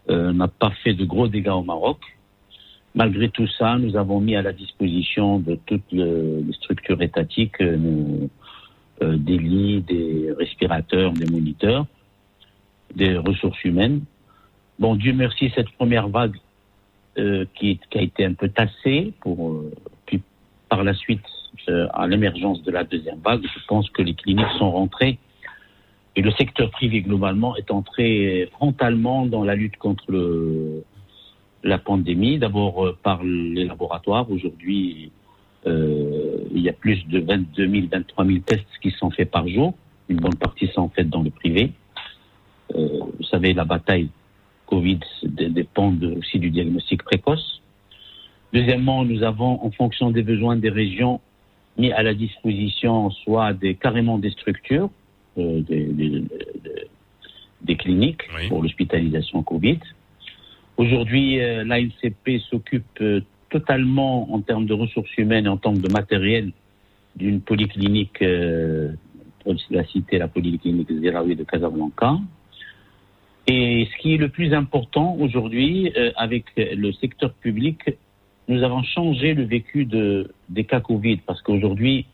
euh, 0.09 0.31
n'a 0.31 0.47
pas 0.47 0.71
fait 0.83 0.93
de 0.93 1.05
gros 1.05 1.27
dégâts 1.27 1.49
au 1.49 1.63
Maroc. 1.63 1.99
Malgré 2.95 3.29
tout 3.29 3.47
ça, 3.47 3.77
nous 3.77 3.95
avons 3.95 4.19
mis 4.21 4.35
à 4.35 4.41
la 4.41 4.53
disposition 4.53 5.39
de 5.39 5.59
toutes 5.67 5.91
le- 5.91 6.41
les 6.47 6.53
structures 6.53 7.01
étatiques 7.01 7.61
euh, 7.61 8.27
euh, 9.01 9.17
des 9.17 9.37
lits, 9.37 9.81
des 9.81 10.33
respirateurs, 10.37 11.11
des 11.13 11.29
moniteurs, 11.31 11.85
des 12.95 13.17
ressources 13.17 13.63
humaines. 13.63 14.01
Bon, 14.79 14.95
Dieu 14.95 15.13
merci, 15.13 15.51
cette 15.55 15.69
première 15.71 16.07
vague 16.07 16.37
euh, 17.17 17.45
qui, 17.55 17.79
qui 17.89 17.97
a 17.97 18.01
été 18.01 18.25
un 18.25 18.33
peu 18.33 18.49
tassée, 18.49 19.13
pour, 19.21 19.51
euh, 19.51 19.71
puis 20.05 20.21
par 20.69 20.83
la 20.83 20.93
suite, 20.93 21.23
euh, 21.69 21.87
à 21.93 22.07
l'émergence 22.07 22.61
de 22.63 22.71
la 22.71 22.83
deuxième 22.83 23.19
vague, 23.19 23.43
je 23.43 23.65
pense 23.67 23.89
que 23.89 24.01
les 24.01 24.13
cliniques 24.13 24.45
sont 24.59 24.71
rentrées 24.71 25.17
et 26.15 26.21
le 26.21 26.31
secteur 26.31 26.71
privé 26.71 27.01
globalement 27.01 27.55
est 27.55 27.69
entré 27.69 28.49
frontalement 28.53 29.25
dans 29.25 29.43
la 29.43 29.55
lutte 29.55 29.77
contre 29.77 30.03
le, 30.11 30.83
la 31.63 31.77
pandémie. 31.77 32.39
D'abord 32.39 32.85
euh, 32.85 32.97
par 33.03 33.23
les 33.23 33.65
laboratoires. 33.65 34.29
Aujourd'hui, 34.31 35.11
euh, 35.65 36.37
il 36.53 36.61
y 36.61 36.69
a 36.69 36.73
plus 36.73 37.05
de 37.07 37.19
22 37.19 37.67
000, 37.67 37.87
23 37.91 38.25
000 38.25 38.39
tests 38.39 38.65
qui 38.81 38.91
sont 38.91 39.09
faits 39.11 39.29
par 39.31 39.47
jour. 39.47 39.73
Une 40.09 40.17
bonne 40.17 40.35
partie 40.35 40.67
sont 40.67 40.89
faits 40.89 41.09
dans 41.09 41.23
le 41.23 41.29
privé. 41.29 41.71
Euh, 42.75 42.99
vous 43.17 43.23
savez, 43.23 43.53
la 43.53 43.65
bataille 43.65 44.09
Covid 44.67 44.99
dépend 45.23 45.93
aussi 46.17 46.39
du 46.39 46.49
diagnostic 46.49 47.03
précoce. 47.03 47.61
Deuxièmement, 48.53 49.03
nous 49.03 49.23
avons, 49.23 49.63
en 49.63 49.71
fonction 49.71 50.11
des 50.11 50.23
besoins 50.23 50.55
des 50.55 50.69
régions, 50.69 51.19
mis 51.77 51.91
à 51.91 52.01
la 52.03 52.13
disposition 52.13 53.09
soit 53.11 53.53
des, 53.53 53.75
carrément 53.75 54.17
des 54.17 54.31
structures, 54.31 54.89
euh, 55.37 55.61
des, 55.61 55.85
des- 55.85 56.09
des- 56.09 56.87
des 57.61 57.75
cliniques 57.75 58.21
pour 58.49 58.61
l'hospitalisation 58.63 59.43
Covid. 59.43 59.79
Aujourd'hui, 60.77 61.37
l'ANCP 61.65 62.39
s'occupe 62.49 63.03
totalement 63.49 64.33
en 64.33 64.41
termes 64.41 64.65
de 64.65 64.73
ressources 64.73 65.15
humaines 65.17 65.45
et 65.45 65.49
en 65.49 65.57
termes 65.57 65.79
de 65.79 65.91
matériel 65.91 66.51
d'une 67.15 67.41
polyclinique, 67.41 68.21
euh, 68.21 68.91
la 69.69 69.85
citer, 69.85 70.17
la 70.17 70.27
polyclinique 70.27 70.91
Ziraoui 70.91 71.35
de 71.35 71.43
Casablanca. 71.43 72.17
Et 73.47 73.87
ce 73.91 74.01
qui 74.01 74.13
est 74.13 74.17
le 74.17 74.29
plus 74.29 74.53
important 74.53 75.15
aujourd'hui, 75.19 75.91
euh, 75.95 76.11
avec 76.17 76.45
le 76.57 76.91
secteur 76.91 77.33
public, 77.33 77.79
nous 78.47 78.63
avons 78.63 78.83
changé 78.83 79.33
le 79.33 79.43
vécu 79.43 79.85
de, 79.85 80.31
des 80.49 80.63
cas 80.63 80.79
Covid, 80.79 81.17
parce 81.25 81.41
qu'aujourd'hui, 81.41 82.05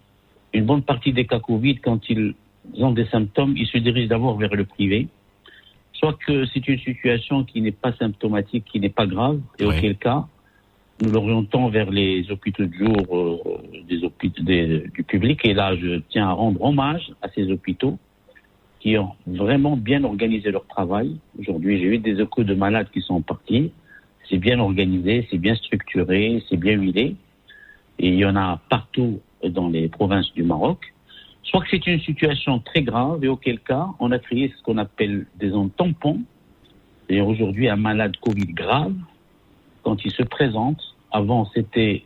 une 0.53 0.65
bonne 0.65 0.83
partie 0.83 1.13
des 1.13 1.25
cas 1.25 1.39
Covid, 1.39 1.77
quand 1.77 2.09
ils 2.09 2.35
ont 2.79 2.91
des 2.91 3.05
symptômes, 3.05 3.55
ils 3.57 3.67
se 3.67 3.77
dirigent 3.77 4.09
d'abord 4.09 4.37
vers 4.37 4.53
le 4.53 4.65
privé. 4.65 5.07
Soit 5.93 6.17
que 6.25 6.45
c'est 6.47 6.67
une 6.67 6.79
situation 6.79 7.43
qui 7.43 7.61
n'est 7.61 7.71
pas 7.71 7.93
symptomatique, 7.93 8.65
qui 8.71 8.79
n'est 8.79 8.89
pas 8.89 9.07
grave, 9.07 9.39
et 9.59 9.65
auquel 9.65 9.95
cas, 9.95 10.27
nous 11.01 11.11
l'orientons 11.11 11.69
vers 11.69 11.89
les 11.89 12.29
hôpitaux 12.31 12.65
de 12.65 12.73
jour 12.73 12.97
euh, 13.11 13.37
des 13.89 14.03
hôpitaux 14.03 14.43
des- 14.43 14.83
du 14.93 15.03
public. 15.03 15.41
Et 15.43 15.53
là, 15.53 15.75
je 15.75 16.01
tiens 16.09 16.27
à 16.29 16.31
rendre 16.33 16.61
hommage 16.61 17.11
à 17.21 17.29
ces 17.29 17.51
hôpitaux 17.51 17.97
qui 18.79 18.97
ont 18.97 19.13
vraiment 19.25 19.75
bien 19.77 20.03
organisé 20.03 20.51
leur 20.51 20.65
travail. 20.67 21.17
Aujourd'hui, 21.39 21.79
j'ai 21.79 21.85
eu 21.85 21.97
des 21.97 22.21
échos 22.21 22.43
de 22.43 22.53
malades 22.53 22.89
qui 22.93 23.01
sont 23.01 23.21
partis. 23.21 23.71
C'est 24.29 24.37
bien 24.37 24.59
organisé, 24.59 25.27
c'est 25.29 25.37
bien 25.37 25.55
structuré, 25.55 26.43
c'est 26.49 26.57
bien 26.57 26.73
huilé. 26.73 27.15
Et 27.99 28.09
il 28.09 28.15
y 28.15 28.25
en 28.25 28.35
a 28.35 28.59
partout 28.69 29.19
dans 29.47 29.69
les 29.69 29.87
provinces 29.87 30.31
du 30.33 30.43
Maroc. 30.43 30.93
Soit 31.43 31.61
que 31.61 31.67
c'est 31.71 31.85
une 31.87 31.99
situation 32.01 32.59
très 32.59 32.81
grave 32.81 33.23
et 33.23 33.27
auquel 33.27 33.59
cas, 33.59 33.87
on 33.99 34.11
a 34.11 34.19
créé 34.19 34.53
ce 34.55 34.61
qu'on 34.63 34.77
appelle 34.77 35.25
des 35.39 35.49
zones 35.49 35.69
tampons. 35.71 36.21
Et 37.09 37.19
aujourd'hui, 37.21 37.67
un 37.67 37.75
malade 37.75 38.15
Covid 38.21 38.47
grave, 38.53 38.93
quand 39.83 40.03
il 40.05 40.11
se 40.11 40.23
présente, 40.23 40.81
avant 41.11 41.49
c'était 41.53 42.03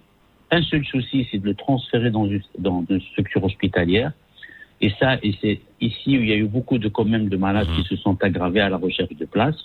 un 0.51 0.61
seul 0.61 0.83
souci, 0.85 1.27
c'est 1.29 1.39
de 1.39 1.45
le 1.45 1.55
transférer 1.55 2.09
dans 2.09 2.25
une, 2.25 2.41
dans 2.57 2.83
une 2.89 3.01
structure 3.01 3.43
hospitalière. 3.43 4.11
Et 4.79 4.91
ça, 4.99 5.17
et 5.23 5.33
c'est 5.41 5.59
ici 5.81 6.17
où 6.17 6.21
il 6.21 6.29
y 6.29 6.31
a 6.31 6.35
eu 6.35 6.45
beaucoup 6.45 6.77
de 6.77 6.87
quand 6.87 7.05
même 7.05 7.29
de 7.29 7.37
malades 7.37 7.67
qui 7.75 7.83
se 7.83 7.95
sont 7.95 8.21
aggravés 8.23 8.61
à 8.61 8.69
la 8.69 8.77
recherche 8.77 9.15
de 9.15 9.25
place. 9.25 9.55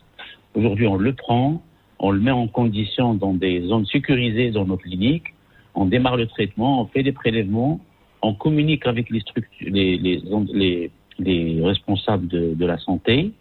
Aujourd'hui, 0.54 0.86
on 0.86 0.96
le 0.96 1.12
prend, 1.12 1.62
on 1.98 2.10
le 2.10 2.20
met 2.20 2.30
en 2.30 2.48
condition 2.48 3.14
dans 3.14 3.34
des 3.34 3.62
zones 3.62 3.86
sécurisées 3.86 4.50
dans 4.50 4.64
nos 4.64 4.76
cliniques, 4.76 5.34
on 5.74 5.86
démarre 5.86 6.16
le 6.16 6.26
traitement, 6.26 6.82
on 6.82 6.86
fait 6.86 7.02
des 7.02 7.12
prélèvements, 7.12 7.80
on 8.22 8.34
communique 8.34 8.86
avec 8.86 9.10
les 9.10 9.20
structures, 9.20 9.68
les, 9.70 9.98
les, 9.98 10.22
les, 10.52 10.90
les 11.18 11.62
responsables 11.62 12.28
de, 12.28 12.54
de 12.54 12.66
la 12.66 12.78
santé, 12.78 13.32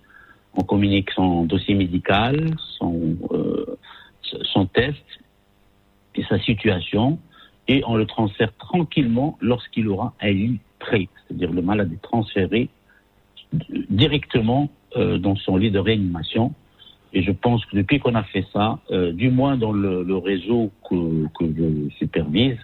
on 0.56 0.64
communique 0.64 1.12
son 1.12 1.46
dossier 1.46 1.76
médical, 1.76 2.56
son, 2.78 3.16
euh, 3.32 3.66
son 3.66 4.11
test 4.82 5.04
et 6.16 6.24
sa 6.24 6.40
situation, 6.40 7.20
et 7.68 7.84
on 7.86 7.96
le 7.96 8.06
transfère 8.06 8.52
tranquillement 8.58 9.38
lorsqu'il 9.42 9.88
aura 9.88 10.14
un 10.22 10.32
lit 10.32 10.60
prêt, 10.80 11.08
c'est-à-dire 11.28 11.52
le 11.52 11.62
malade 11.62 11.92
est 11.94 12.02
transféré 12.02 12.70
directement 13.90 14.70
euh, 14.96 15.18
dans 15.18 15.36
son 15.36 15.58
lit 15.58 15.72
de 15.72 15.80
réanimation. 15.80 16.54
Et 17.14 17.22
je 17.24 17.32
pense 17.32 17.66
que 17.66 17.76
depuis 17.76 18.00
qu'on 18.00 18.16
a 18.16 18.24
fait 18.24 18.46
ça, 18.54 18.80
euh, 18.90 19.12
du 19.12 19.30
moins 19.30 19.58
dans 19.58 19.74
le, 19.74 20.04
le 20.04 20.18
réseau 20.18 20.72
que, 20.90 21.28
que 21.38 21.46
je 21.58 21.96
supervise, 21.98 22.58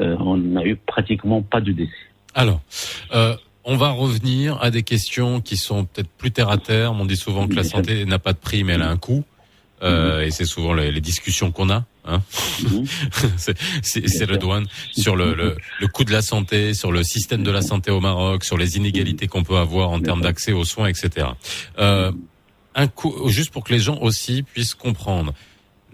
euh, 0.00 0.16
on 0.20 0.36
n'a 0.36 0.64
eu 0.64 0.76
pratiquement 0.76 1.42
pas 1.42 1.60
de 1.60 1.72
décès. 1.72 1.92
Alors, 2.34 2.60
on 3.64 3.76
va 3.76 3.90
revenir 3.90 4.56
à 4.62 4.70
des 4.70 4.84
questions 4.84 5.40
qui 5.40 5.56
sont 5.56 5.84
peut-être 5.84 6.08
plus 6.08 6.30
terre 6.30 6.48
à 6.48 6.58
terre. 6.58 6.92
On 6.92 7.04
dit 7.04 7.16
souvent 7.16 7.46
que 7.48 7.54
la 7.54 7.64
santé 7.64 8.04
n'a 8.04 8.20
pas 8.20 8.32
de 8.32 8.38
prix, 8.38 8.64
mais 8.64 8.74
elle 8.74 8.82
a 8.82 8.90
un 8.90 8.96
coût. 8.96 9.24
Euh, 9.82 10.22
et 10.26 10.30
c'est 10.30 10.44
souvent 10.44 10.74
les, 10.74 10.90
les 10.92 11.00
discussions 11.00 11.52
qu'on 11.52 11.70
a. 11.70 11.84
hein, 12.04 12.22
Hein 12.66 12.82
c'est 13.36 13.56
c'est 13.82 14.24
Redouane 14.24 14.66
sur 14.92 15.16
le, 15.16 15.34
le, 15.34 15.56
le 15.80 15.86
coût 15.88 16.04
de 16.04 16.12
la 16.12 16.22
santé, 16.22 16.74
sur 16.74 16.92
le 16.92 17.02
système 17.02 17.42
de 17.42 17.50
la 17.50 17.62
santé 17.62 17.90
au 17.90 18.00
Maroc, 18.00 18.44
sur 18.44 18.58
les 18.58 18.76
inégalités 18.76 19.26
qu'on 19.26 19.42
peut 19.44 19.56
avoir 19.56 19.90
en 19.90 20.00
termes 20.00 20.20
d'accès 20.22 20.52
aux 20.52 20.64
soins, 20.64 20.88
etc. 20.88 21.28
Euh, 21.78 22.12
un 22.74 22.86
coup, 22.88 23.28
juste 23.28 23.50
pour 23.50 23.64
que 23.64 23.72
les 23.72 23.80
gens 23.80 23.98
aussi 24.00 24.42
puissent 24.42 24.74
comprendre 24.74 25.32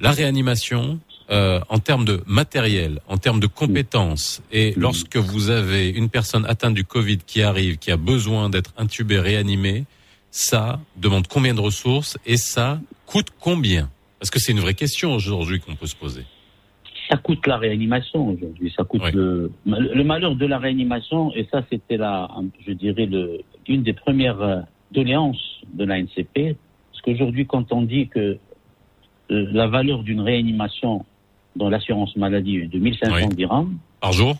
la 0.00 0.10
réanimation. 0.12 0.98
euh, 1.28 1.58
en 1.68 1.80
termes 1.80 2.04
de 2.04 2.22
matériel, 2.26 3.00
en 3.08 3.16
termes 3.18 3.40
de 3.40 3.48
compétences, 3.48 4.42
et 4.52 4.74
lorsque 4.76 5.16
vous 5.16 5.50
avez 5.50 5.88
une 5.88 6.08
personne 6.08 6.46
atteinte 6.46 6.74
du 6.74 6.84
Covid 6.84 7.18
qui 7.26 7.42
arrive, 7.42 7.78
qui 7.78 7.90
a 7.90 7.96
besoin 7.96 8.48
d'être 8.48 8.72
intubée, 8.76 9.18
réanimée, 9.18 9.86
ça 10.30 10.80
demande 10.96 11.26
combien 11.26 11.54
de 11.54 11.60
ressources 11.60 12.18
et 12.26 12.36
ça 12.36 12.80
coûte 13.06 13.28
combien? 13.40 13.88
Parce 14.18 14.30
que 14.30 14.38
c'est 14.38 14.52
une 14.52 14.60
vraie 14.60 14.74
question 14.74 15.14
aujourd'hui 15.14 15.60
qu'on 15.60 15.74
peut 15.74 15.86
se 15.86 15.96
poser. 15.96 16.24
ça 17.10 17.16
coûte 17.16 17.46
la 17.46 17.56
réanimation 17.56 18.28
aujourd'hui. 18.28 18.72
Ça 18.76 18.84
coûte 18.84 19.12
le, 19.12 19.50
le 19.64 20.04
malheur 20.04 20.34
de 20.34 20.46
la 20.46 20.58
réanimation, 20.58 21.32
et 21.34 21.46
ça 21.50 21.62
c'était 21.70 21.96
la, 21.96 22.28
je 22.66 22.72
dirais 22.72 23.06
le, 23.06 23.40
une 23.68 23.82
des 23.82 23.92
premières 23.92 24.40
euh, 24.40 24.60
doléances 24.92 25.60
de 25.72 25.84
la 25.84 26.00
NCP, 26.00 26.56
parce 26.90 27.02
qu'aujourd'hui 27.02 27.46
quand 27.46 27.72
on 27.72 27.82
dit 27.82 28.08
que 28.08 28.38
euh, 29.30 29.46
la 29.52 29.66
valeur 29.66 30.02
d'une 30.02 30.20
réanimation 30.20 31.04
dans 31.56 31.68
l'assurance 31.68 32.16
maladie 32.16 32.58
est 32.58 32.66
de 32.66 32.78
1500 32.78 33.28
dirhams 33.28 33.76
par 34.00 34.12
jour, 34.12 34.36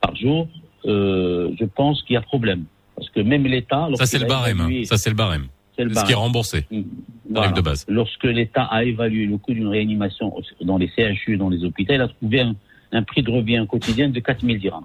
par 0.00 0.14
jour, 0.14 0.48
euh, 0.84 1.50
je 1.58 1.64
pense 1.64 2.02
qu'il 2.02 2.14
y 2.14 2.16
a 2.16 2.20
problème, 2.20 2.64
parce 2.96 3.10
que 3.10 3.20
même 3.20 3.44
l'État, 3.46 3.88
Ça 3.96 4.06
c'est 4.06 4.18
le 4.18 4.26
barème. 4.26 4.60
hein. 4.60 4.68
évalué- 4.68 4.84
Ça 4.84 4.96
c'est 4.96 5.10
le 5.10 5.16
barème. 5.16 5.46
C'est 5.76 5.92
Ce 5.92 6.04
qui 6.04 6.12
est 6.12 6.14
remboursé. 6.14 6.66
Voilà. 7.28 7.50
de 7.52 7.60
base. 7.60 7.84
Lorsque 7.88 8.22
l'État 8.24 8.62
a 8.64 8.84
évalué 8.84 9.26
le 9.26 9.38
coût 9.38 9.52
d'une 9.52 9.66
réanimation 9.66 10.32
dans 10.60 10.78
les 10.78 10.88
CHU, 10.88 11.36
dans 11.36 11.48
les 11.48 11.64
hôpitaux, 11.64 11.94
il 11.94 12.00
a 12.00 12.06
trouvé 12.08 12.40
un, 12.40 12.54
un 12.92 13.02
prix 13.02 13.22
de 13.24 13.30
revient 13.30 13.66
quotidien 13.68 14.08
de 14.08 14.20
4000 14.20 14.60
dirhams. 14.60 14.84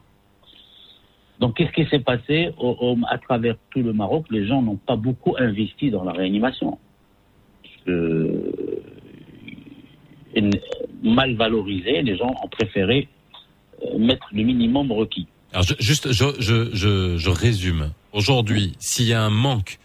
Donc, 1.39 1.55
qu'est-ce 1.57 1.71
qui 1.71 1.85
s'est 1.89 1.99
passé 1.99 2.49
au- 2.57 2.75
au- 2.81 2.97
à 3.07 3.17
travers 3.19 3.55
tout 3.69 3.81
le 3.83 3.93
Maroc? 3.93 4.25
Les 4.31 4.45
gens 4.47 4.61
n'ont 4.63 4.77
pas 4.77 4.95
beaucoup 4.95 5.35
investi 5.37 5.91
dans 5.91 6.03
la 6.03 6.11
réanimation. 6.11 6.79
Euh, 7.87 8.51
mal 11.03 11.35
valorisé, 11.35 12.01
les 12.01 12.17
gens 12.17 12.33
ont 12.43 12.47
préféré 12.49 13.07
euh, 13.83 13.97
mettre 13.97 14.27
le 14.33 14.43
minimum 14.43 14.91
requis. 14.91 15.27
Alors 15.53 15.63
je- 15.63 15.75
juste, 15.79 16.11
je, 16.11 16.25
je 17.17 17.29
résume. 17.29 17.91
Aujourd'hui, 18.13 18.73
s'il 18.79 19.05
y 19.05 19.13
a 19.13 19.21
un 19.21 19.29
manque 19.29 19.79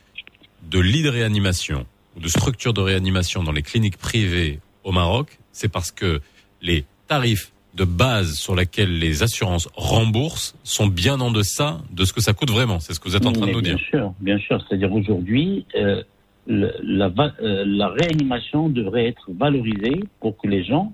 de 0.70 0.78
lits 0.78 1.02
de 1.02 1.10
réanimation 1.10 1.86
ou 2.16 2.20
de 2.20 2.28
structures 2.28 2.72
de 2.72 2.80
réanimation 2.80 3.42
dans 3.42 3.52
les 3.52 3.62
cliniques 3.62 3.98
privées 3.98 4.60
au 4.82 4.92
Maroc, 4.92 5.38
c'est 5.52 5.70
parce 5.70 5.90
que 5.90 6.20
les 6.62 6.84
tarifs 7.06 7.52
de 7.74 7.84
base 7.84 8.34
sur 8.34 8.54
lesquels 8.54 8.98
les 8.98 9.22
assurances 9.22 9.68
remboursent 9.74 10.56
sont 10.62 10.86
bien 10.86 11.20
en 11.20 11.30
deçà 11.30 11.78
de 11.90 12.04
ce 12.04 12.12
que 12.12 12.20
ça 12.20 12.32
coûte 12.32 12.50
vraiment. 12.50 12.80
C'est 12.80 12.94
ce 12.94 13.00
que 13.00 13.08
vous 13.08 13.16
êtes 13.16 13.26
en 13.26 13.32
train 13.32 13.46
de 13.46 13.52
nous 13.52 13.60
bien 13.60 13.74
dire. 13.74 13.84
sûr, 13.84 14.14
bien 14.20 14.38
sûr. 14.38 14.64
C'est-à-dire 14.66 14.92
aujourd'hui, 14.92 15.66
euh, 15.74 16.02
la, 16.46 17.12
euh, 17.42 17.64
la 17.66 17.88
réanimation 17.88 18.68
devrait 18.68 19.06
être 19.06 19.30
valorisée 19.32 20.04
pour 20.20 20.36
que 20.36 20.46
les 20.46 20.64
gens 20.64 20.92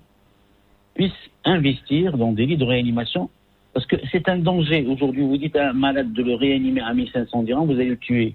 puissent 0.95 1.13
investir 1.45 2.17
dans 2.17 2.33
des 2.33 2.47
lits 2.47 2.57
de 2.57 2.65
réanimation. 2.65 3.31
Parce 3.73 3.87
que 3.87 3.97
c'est 4.11 4.29
un 4.29 4.39
danger. 4.39 4.85
Aujourd'hui, 4.87 5.23
vous 5.23 5.37
dites 5.37 5.57
à 5.57 5.71
un 5.71 5.73
malade 5.73 6.13
de 6.13 6.23
le 6.23 6.35
réanimer 6.35 6.81
à 6.81 6.93
1500 6.93 7.45
dirhams, 7.45 7.67
vous 7.67 7.73
allez 7.73 7.91
le 7.91 7.97
tuer. 7.97 8.35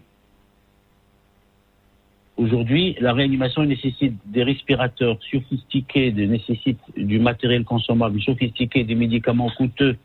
Aujourd'hui, 2.37 2.97
la 2.99 3.13
réanimation 3.13 3.63
nécessite 3.63 4.13
des 4.25 4.43
respirateurs 4.43 5.17
sophistiqués, 5.31 6.11
nécessite 6.11 6.79
du 6.97 7.17
matériel 7.19 7.63
consommable 7.63 8.21
sophistiqué, 8.21 8.83
des 8.83 8.95
médicaments 8.95 9.49
coûteux, 9.57 9.95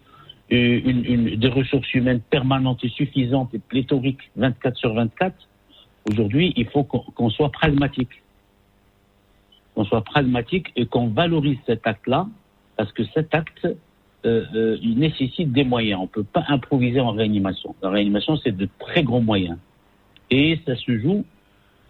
euh, 0.52 1.36
des 1.36 1.48
ressources 1.48 1.92
humaines 1.92 2.20
permanentes 2.20 2.84
et 2.84 2.88
suffisantes 2.88 3.52
et 3.54 3.58
pléthoriques 3.58 4.30
24 4.36 4.76
sur 4.76 4.94
24. 4.94 5.34
Aujourd'hui, 6.08 6.52
il 6.56 6.66
faut 6.66 6.84
qu'on 6.84 7.30
soit 7.30 7.50
pragmatique. 7.50 8.22
Qu'on 9.74 9.84
soit 9.84 10.02
pragmatique 10.02 10.72
et 10.76 10.86
qu'on 10.86 11.08
valorise 11.08 11.58
cet 11.66 11.86
acte-là, 11.86 12.26
parce 12.76 12.92
que 12.92 13.04
cet 13.12 13.34
acte, 13.34 13.68
euh, 14.26 14.44
euh, 14.54 14.76
il 14.82 14.98
nécessite 14.98 15.52
des 15.52 15.64
moyens. 15.64 15.98
On 16.00 16.04
ne 16.04 16.08
peut 16.08 16.24
pas 16.24 16.44
improviser 16.48 17.00
en 17.00 17.12
réanimation. 17.12 17.74
La 17.82 17.90
réanimation, 17.90 18.36
c'est 18.36 18.54
de 18.56 18.68
très 18.78 19.02
gros 19.02 19.20
moyens. 19.20 19.56
Et 20.30 20.58
ça 20.66 20.76
se 20.76 20.98
joue 20.98 21.24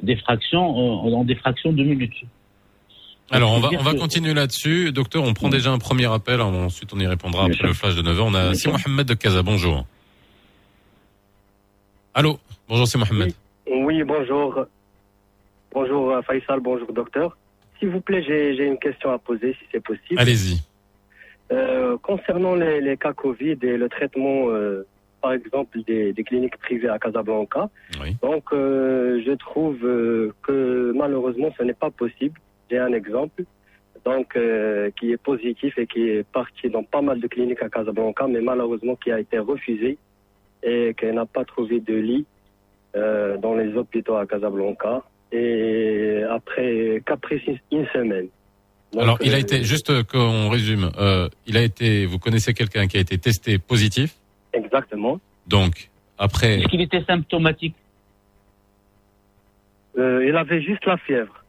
des 0.03 0.17
fractions, 0.17 1.07
euh, 1.07 1.13
en 1.15 1.25
des 1.25 1.35
fractions 1.35 1.73
de 1.73 1.83
minutes. 1.83 2.15
Alors, 3.33 3.53
on 3.53 3.61
va, 3.61 3.69
on 3.79 3.83
va 3.83 3.93
que- 3.95 3.99
continuer 3.99 4.35
là-dessus. 4.35 4.93
Docteur, 4.93 5.23
on 5.25 5.35
prend 5.35 5.49
déjà 5.49 5.71
un 5.71 5.79
premier 5.79 6.07
appel. 6.13 6.41
Ensuite, 6.41 6.93
on 6.95 6.99
y 6.99 7.07
répondra 7.07 7.45
après 7.45 7.67
le 7.69 7.75
flash 7.75 7.95
de 7.95 8.03
9h. 8.03 8.21
On 8.23 8.35
a 8.35 8.55
Si 8.55 8.69
Mohamed 8.69 9.07
de 9.07 9.15
Casa. 9.15 9.43
Bonjour. 9.43 9.85
Allô 12.15 12.39
Bonjour, 12.69 12.87
c'est 12.87 12.99
Mohamed. 12.99 13.33
Oui, 13.71 14.03
bonjour. 14.05 14.67
Bonjour 15.73 16.11
euh, 16.11 16.23
Faisal, 16.23 16.61
bonjour 16.61 16.93
docteur. 16.93 17.37
S'il 17.79 17.89
vous 17.91 18.01
plaît, 18.01 18.23
j'ai 18.27 18.57
j'ai 18.57 18.67
une 18.67 18.79
question 18.79 19.13
à 19.13 19.19
poser 19.19 19.55
si 19.55 19.65
c'est 19.73 19.83
possible. 19.83 20.19
Allez-y. 20.19 20.61
Euh, 21.53 21.97
concernant 22.03 22.55
les, 22.55 22.81
les 22.81 22.97
cas 22.97 23.13
Covid 23.13 23.59
et 23.63 23.77
le 23.77 23.89
traitement, 23.89 24.51
euh, 24.51 24.87
par 25.21 25.33
exemple, 25.33 25.83
des, 25.83 26.13
des 26.13 26.23
cliniques 26.25 26.57
privées 26.59 26.89
à 26.89 26.99
Casablanca, 26.99 27.69
donc 28.23 28.45
euh, 28.53 29.21
je 29.27 29.33
trouve 29.33 29.79
que 30.43 30.93
malheureusement 30.95 31.51
ce 31.59 31.63
n'est 31.65 31.75
pas 31.75 31.91
possible. 31.91 32.39
J'ai 32.71 32.79
un 32.79 32.93
exemple 32.93 33.43
donc 34.05 34.39
qui 34.99 35.13
est 35.13 35.23
positif 35.23 35.77
et 35.77 35.87
qui 35.87 36.09
est 36.09 36.27
parti 36.33 36.71
dans 36.71 36.85
pas 36.85 37.03
mal 37.03 37.21
de 37.21 37.27
cliniques 37.27 37.63
à 37.63 37.69
Casablanca, 37.69 38.27
mais 38.29 38.41
malheureusement 38.41 38.97
qui 38.97 39.11
a 39.13 39.19
été 39.21 39.39
refusé 39.39 39.99
et 40.63 40.95
qui 40.99 41.07
n'a 41.07 41.27
pas 41.27 41.45
trouvé 41.45 41.81
de 41.81 41.95
lit 41.95 42.25
dans 42.95 43.55
les 43.57 43.75
hôpitaux 43.77 44.17
à 44.17 44.25
Casablanca. 44.27 45.03
Et 45.33 46.23
après, 46.31 47.03
qu'après 47.07 47.39
six- 47.41 47.61
une 47.71 47.87
semaine. 47.89 48.29
Donc, 48.93 49.03
Alors, 49.03 49.19
il 49.21 49.33
a 49.35 49.37
euh, 49.37 49.41
été, 49.41 49.63
juste 49.63 50.03
qu'on 50.05 50.49
résume, 50.49 50.91
euh, 50.99 51.29
il 51.47 51.57
a 51.57 51.63
été, 51.63 52.07
vous 52.07 52.19
connaissez 52.19 52.55
quelqu'un 52.55 52.89
qui 52.89 52.97
a 52.97 53.01
été 53.01 53.19
testé 53.19 53.59
positif? 53.59 54.17
Exactement. 54.53 55.21
Donc, 55.47 55.91
après, 56.19 56.59
Est-ce 56.59 56.69
qu'il 56.69 56.81
était 56.81 57.05
symptomatique? 57.05 57.77
Euh, 59.97 60.27
il 60.27 60.37
avait 60.37 60.63
juste 60.63 60.85
la 60.87 60.97
fièvre. 60.97 61.45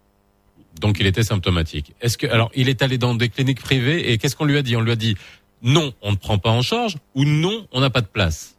donc 0.79 0.99
il 0.99 1.05
était 1.05 1.23
symptomatique. 1.23 1.93
Est-ce 2.01 2.17
que, 2.17 2.27
alors, 2.27 2.51
il 2.55 2.69
est 2.69 2.81
allé 2.81 2.97
dans 2.97 3.15
des 3.15 3.29
cliniques 3.29 3.61
privées 3.61 4.11
et 4.11 4.17
qu'est-ce 4.17 4.35
qu'on 4.35 4.45
lui 4.45 4.57
a 4.57 4.61
dit? 4.61 4.75
On 4.75 4.81
lui 4.81 4.91
a 4.91 4.95
dit 4.95 5.15
non, 5.61 5.93
on 6.01 6.11
ne 6.11 6.15
prend 6.17 6.37
pas 6.37 6.49
en 6.49 6.61
charge 6.61 6.97
ou 7.15 7.23
non, 7.23 7.67
on 7.71 7.81
n'a 7.81 7.89
pas 7.89 8.01
de 8.01 8.07
place. 8.07 8.57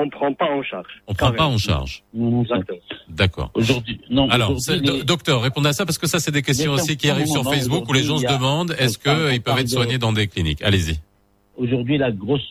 On 0.00 0.04
ne 0.06 0.10
prend 0.10 0.32
pas 0.32 0.48
en 0.58 0.62
charge. 0.62 0.86
On 1.08 1.14
prend 1.14 1.32
pas 1.32 1.46
en 1.46 1.58
charge. 1.58 2.02
Exactement. 2.42 2.78
D'accord. 3.08 3.50
Aujourd'hui, 3.54 4.00
non. 4.10 4.28
Alors, 4.30 4.50
les- 4.76 5.02
docteur, 5.04 5.42
répondez 5.42 5.70
à 5.70 5.72
ça 5.72 5.84
parce 5.84 5.98
que 5.98 6.06
ça, 6.06 6.20
c'est 6.20 6.30
des 6.30 6.42
questions 6.42 6.72
aussi 6.72 6.96
qui 6.96 7.10
arrivent 7.10 7.26
sur 7.26 7.42
Facebook 7.52 7.88
où 7.88 7.92
les 7.92 8.04
gens 8.04 8.18
se 8.18 8.26
demandent 8.38 8.74
est-ce 8.78 8.96
qu'ils 8.98 9.42
peuvent 9.42 9.56
être 9.58 9.64
de- 9.64 9.68
soignés 9.70 9.98
dans 9.98 10.12
des 10.12 10.28
cliniques? 10.28 10.62
Allez-y. 10.62 11.00
Aujourd'hui, 11.56 11.98
la 11.98 12.12
grosse, 12.12 12.48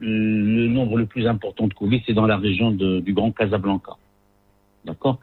le 0.00 0.66
nombre 0.66 0.98
le 0.98 1.06
plus 1.06 1.26
important 1.26 1.66
de 1.68 1.74
Covid, 1.74 2.02
c'est 2.06 2.14
dans 2.14 2.26
la 2.26 2.36
région 2.36 2.72
de- 2.72 2.98
du 3.00 3.12
Grand 3.12 3.30
Casablanca. 3.30 3.92
D'accord? 4.84 5.18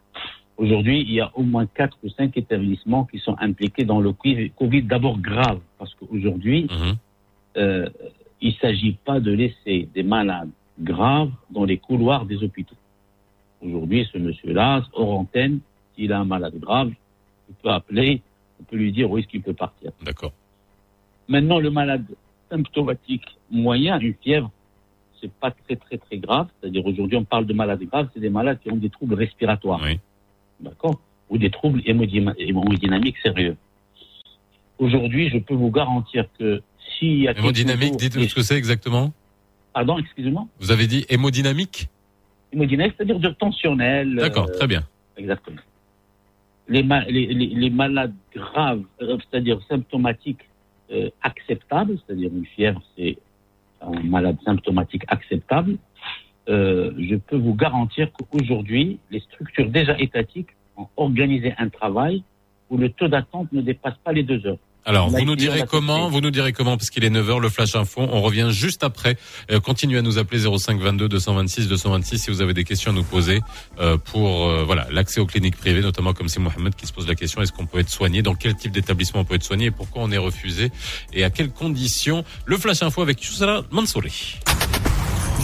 Aujourd'hui, 0.57 1.01
il 1.01 1.11
y 1.13 1.19
a 1.21 1.29
au 1.35 1.43
moins 1.43 1.65
quatre 1.65 1.97
ou 2.03 2.09
cinq 2.09 2.37
établissements 2.37 3.03
qui 3.05 3.19
sont 3.19 3.35
impliqués 3.39 3.83
dans 3.83 3.99
le 3.99 4.13
Covid, 4.13 4.51
Covid 4.51 4.83
d'abord 4.83 5.17
grave, 5.19 5.59
parce 5.77 5.93
qu'aujourd'hui, 5.95 6.67
euh, 7.57 7.89
il 8.41 8.49
ne 8.49 8.55
s'agit 8.61 8.93
pas 9.03 9.19
de 9.19 9.31
laisser 9.31 9.89
des 9.93 10.03
malades 10.03 10.49
graves 10.81 11.31
dans 11.49 11.63
les 11.63 11.77
couloirs 11.77 12.25
des 12.25 12.43
hôpitaux. 12.43 12.75
Aujourd'hui, 13.61 14.07
ce 14.11 14.17
monsieur-là, 14.17 14.83
hors 14.93 15.19
antenne, 15.19 15.59
s'il 15.95 16.11
a 16.13 16.19
un 16.19 16.25
malade 16.25 16.57
grave, 16.59 16.91
il 17.49 17.55
peut 17.61 17.69
appeler, 17.69 18.21
on 18.59 18.63
peut 18.63 18.77
lui 18.77 18.91
dire 18.91 19.09
où 19.09 19.17
est-ce 19.17 19.27
qu'il 19.27 19.41
peut 19.41 19.53
partir. 19.53 19.91
D'accord. 20.03 20.33
Maintenant, 21.27 21.59
le 21.59 21.69
malade 21.69 22.05
symptomatique 22.49 23.25
moyen, 23.49 23.99
une 23.99 24.15
fièvre, 24.15 24.51
c'est 25.21 25.31
pas 25.31 25.51
très 25.51 25.75
très 25.75 25.97
très 25.97 26.17
grave. 26.17 26.47
C'est-à-dire 26.59 26.85
aujourd'hui, 26.85 27.17
on 27.17 27.23
parle 27.23 27.45
de 27.45 27.53
malades 27.53 27.83
graves, 27.83 28.09
c'est 28.13 28.19
des 28.19 28.29
malades 28.29 28.59
qui 28.61 28.71
ont 28.71 28.77
des 28.77 28.89
troubles 28.89 29.13
respiratoires. 29.13 29.81
D'accord? 30.59 30.99
Ou 31.29 31.37
des 31.37 31.49
troubles 31.51 31.81
hémodynam- 31.81 32.35
hémodynamiques 32.37 33.17
sérieux. 33.19 33.55
Aujourd'hui, 34.79 35.29
je 35.29 35.37
peux 35.37 35.53
vous 35.53 35.69
garantir 35.69 36.25
que 36.39 36.61
s'il 36.97 37.19
y 37.21 37.27
a 37.27 37.37
Hémodynamique, 37.37 37.97
quelques 37.97 38.13
jours- 38.13 38.21
dites 38.21 38.29
ce 38.31 38.35
que 38.35 38.41
c'est 38.41 38.57
exactement 38.57 39.13
Pardon, 39.73 39.97
excusez-moi 39.97 40.45
Vous 40.59 40.71
avez 40.71 40.87
dit 40.87 41.05
hémodynamique 41.09 41.87
Hémodynamique, 42.51 42.93
c'est-à-dire 42.97 43.19
de 43.19 43.29
tensionnel. 43.29 44.15
D'accord, 44.15 44.47
euh, 44.49 44.53
très 44.57 44.67
bien. 44.67 44.83
Exactement. 45.17 45.61
Les, 46.67 46.83
ma- 46.83 47.05
les, 47.05 47.27
les, 47.27 47.47
les 47.47 47.69
malades 47.69 48.13
graves, 48.35 48.83
euh, 49.01 49.17
c'est-à-dire 49.29 49.59
symptomatiques 49.69 50.41
euh, 50.91 51.09
acceptables, 51.21 51.97
c'est-à-dire 52.05 52.29
une 52.33 52.45
fièvre, 52.45 52.81
c'est 52.97 53.17
un 53.81 53.99
malade 54.03 54.37
symptomatique 54.45 55.03
acceptable, 55.07 55.77
euh, 56.49 56.91
je 56.99 57.15
peux 57.15 57.37
vous 57.37 57.55
garantir 57.55 58.09
qu'aujourd'hui, 58.11 58.99
les 59.09 59.19
structures 59.21 59.69
déjà 59.69 59.97
étatiques 59.99 60.49
ont 60.77 60.87
organisé 60.97 61.53
un 61.57 61.69
travail 61.69 62.23
où 62.69 62.77
le 62.77 62.89
taux 62.89 63.07
d'attente 63.07 63.51
ne 63.53 63.61
dépasse 63.61 63.95
pas 64.03 64.11
les 64.11 64.23
deux 64.23 64.45
heures. 64.45 64.57
Alors, 64.83 65.09
vous 65.09 65.25
nous 65.25 65.35
direz 65.35 65.63
comment, 65.69 66.09
vous 66.09 66.21
nous 66.21 66.31
direz 66.31 66.53
comment, 66.53 66.75
parce 66.75 66.89
qu'il 66.89 67.03
est 67.03 67.09
9h, 67.09 67.39
le 67.39 67.49
flash 67.49 67.75
info. 67.75 68.01
On 68.01 68.21
revient 68.21 68.47
juste 68.49 68.83
après. 68.83 69.15
Euh, 69.51 69.59
continuez 69.59 69.99
à 69.99 70.01
nous 70.01 70.17
appeler 70.17 70.39
05 70.39 70.79
22 70.79 71.07
226 71.07 71.67
226 71.67 72.17
si 72.17 72.31
vous 72.31 72.41
avez 72.41 72.53
des 72.53 72.63
questions 72.63 72.91
à 72.91 72.93
nous 72.93 73.03
poser 73.03 73.41
euh, 73.79 73.97
pour 73.97 74.47
euh, 74.47 74.63
voilà 74.65 74.87
l'accès 74.91 75.19
aux 75.19 75.27
cliniques 75.27 75.57
privées, 75.57 75.81
notamment 75.81 76.13
comme 76.13 76.29
c'est 76.29 76.39
Mohamed 76.39 76.75
qui 76.75 76.87
se 76.87 76.93
pose 76.93 77.07
la 77.07 77.15
question 77.15 77.41
est-ce 77.41 77.51
qu'on 77.51 77.67
peut 77.67 77.79
être 77.79 77.89
soigné, 77.89 78.23
dans 78.23 78.33
quel 78.33 78.55
type 78.55 78.71
d'établissement 78.71 79.21
on 79.21 79.25
peut 79.25 79.35
être 79.35 79.43
soigné 79.43 79.67
et 79.67 79.71
pourquoi 79.71 80.01
on 80.03 80.11
est 80.11 80.17
refusé 80.17 80.71
et 81.13 81.23
à 81.23 81.29
quelles 81.29 81.51
conditions. 81.51 82.23
Le 82.45 82.57
flash 82.57 82.81
info 82.81 83.01
avec 83.01 83.23
Yousara 83.23 83.63
Mansouri. 83.69 84.39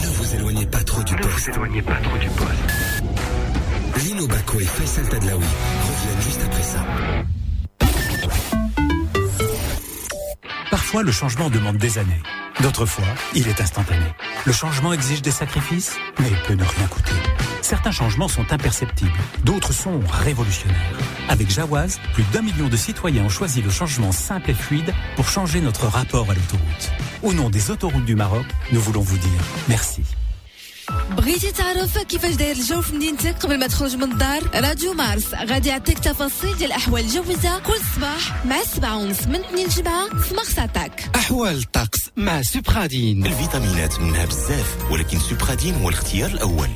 Ne 0.02 0.06
vous 0.08 0.34
éloignez 0.34 0.66
pas 0.66 0.82
trop 0.82 1.02
du 1.04 1.14
poste. 1.14 1.48
Ne 1.48 1.52
vous 1.52 1.58
éloignez 1.58 1.82
pas 1.82 1.96
trop 2.02 2.18
du 2.18 2.28
poste. 2.28 4.04
Lino 4.04 4.26
Baco 4.26 4.58
et 4.60 4.64
Faisal 4.64 5.08
Tadlaoui 5.08 5.44
reviennent 5.44 6.22
juste 6.22 6.40
après 6.44 6.62
ça. 6.62 6.84
Parfois, 10.88 11.02
le 11.02 11.12
changement 11.12 11.50
demande 11.50 11.76
des 11.76 11.98
années. 11.98 12.22
D'autres 12.62 12.86
fois, 12.86 13.04
il 13.34 13.46
est 13.46 13.60
instantané. 13.60 14.06
Le 14.46 14.52
changement 14.54 14.94
exige 14.94 15.20
des 15.20 15.30
sacrifices, 15.30 15.94
mais 16.18 16.30
peut 16.46 16.54
ne 16.54 16.64
rien 16.64 16.86
coûter. 16.86 17.12
Certains 17.60 17.90
changements 17.90 18.26
sont 18.26 18.50
imperceptibles, 18.54 19.12
d'autres 19.44 19.74
sont 19.74 20.00
révolutionnaires. 20.10 20.98
Avec 21.28 21.50
Jawaz, 21.50 22.00
plus 22.14 22.24
d'un 22.32 22.40
million 22.40 22.70
de 22.70 22.76
citoyens 22.78 23.24
ont 23.24 23.28
choisi 23.28 23.60
le 23.60 23.68
changement 23.68 24.12
simple 24.12 24.52
et 24.52 24.54
fluide 24.54 24.94
pour 25.14 25.28
changer 25.28 25.60
notre 25.60 25.88
rapport 25.88 26.30
à 26.30 26.32
l'autoroute. 26.32 26.90
Au 27.22 27.34
nom 27.34 27.50
des 27.50 27.70
autoroutes 27.70 28.06
du 28.06 28.16
Maroc, 28.16 28.46
nous 28.72 28.80
voulons 28.80 29.02
vous 29.02 29.18
dire 29.18 29.42
merci. 29.68 30.04
بغيتي 31.10 31.52
تعرف 31.52 31.98
كيفاش 31.98 32.34
داير 32.34 32.56
الجو 32.56 32.82
في 32.82 32.94
مدينتك 32.94 33.34
قبل 33.42 33.58
ما 33.58 33.66
تخرج 33.66 33.96
من 33.96 34.12
الدار؟ 34.12 34.42
راديو 34.54 34.92
مارس 34.92 35.34
غادي 35.34 35.68
يعطيك 35.68 35.98
تفاصيل 35.98 36.56
ديال 36.56 36.70
الأحوال 36.70 37.04
الجويه 37.04 37.58
كل 37.58 37.80
صباح 37.96 38.46
مع 38.46 38.60
السبعة 38.60 38.96
ونص 38.96 39.26
من 39.26 39.40
2 39.40 39.66
لجمعة 39.66 40.08
في 40.08 40.34
مغساتك 40.34 41.10
أحوال 41.16 41.58
الطقس 41.58 42.00
مع 42.16 42.42
سوبرادين 42.42 43.26
الفيتامينات 43.26 44.00
منها 44.00 44.26
بزاف 44.26 44.76
ولكن 44.90 45.18
سوبرادين 45.18 45.74
هو 45.74 45.88
الاختيار 45.88 46.30
الأول. 46.30 46.68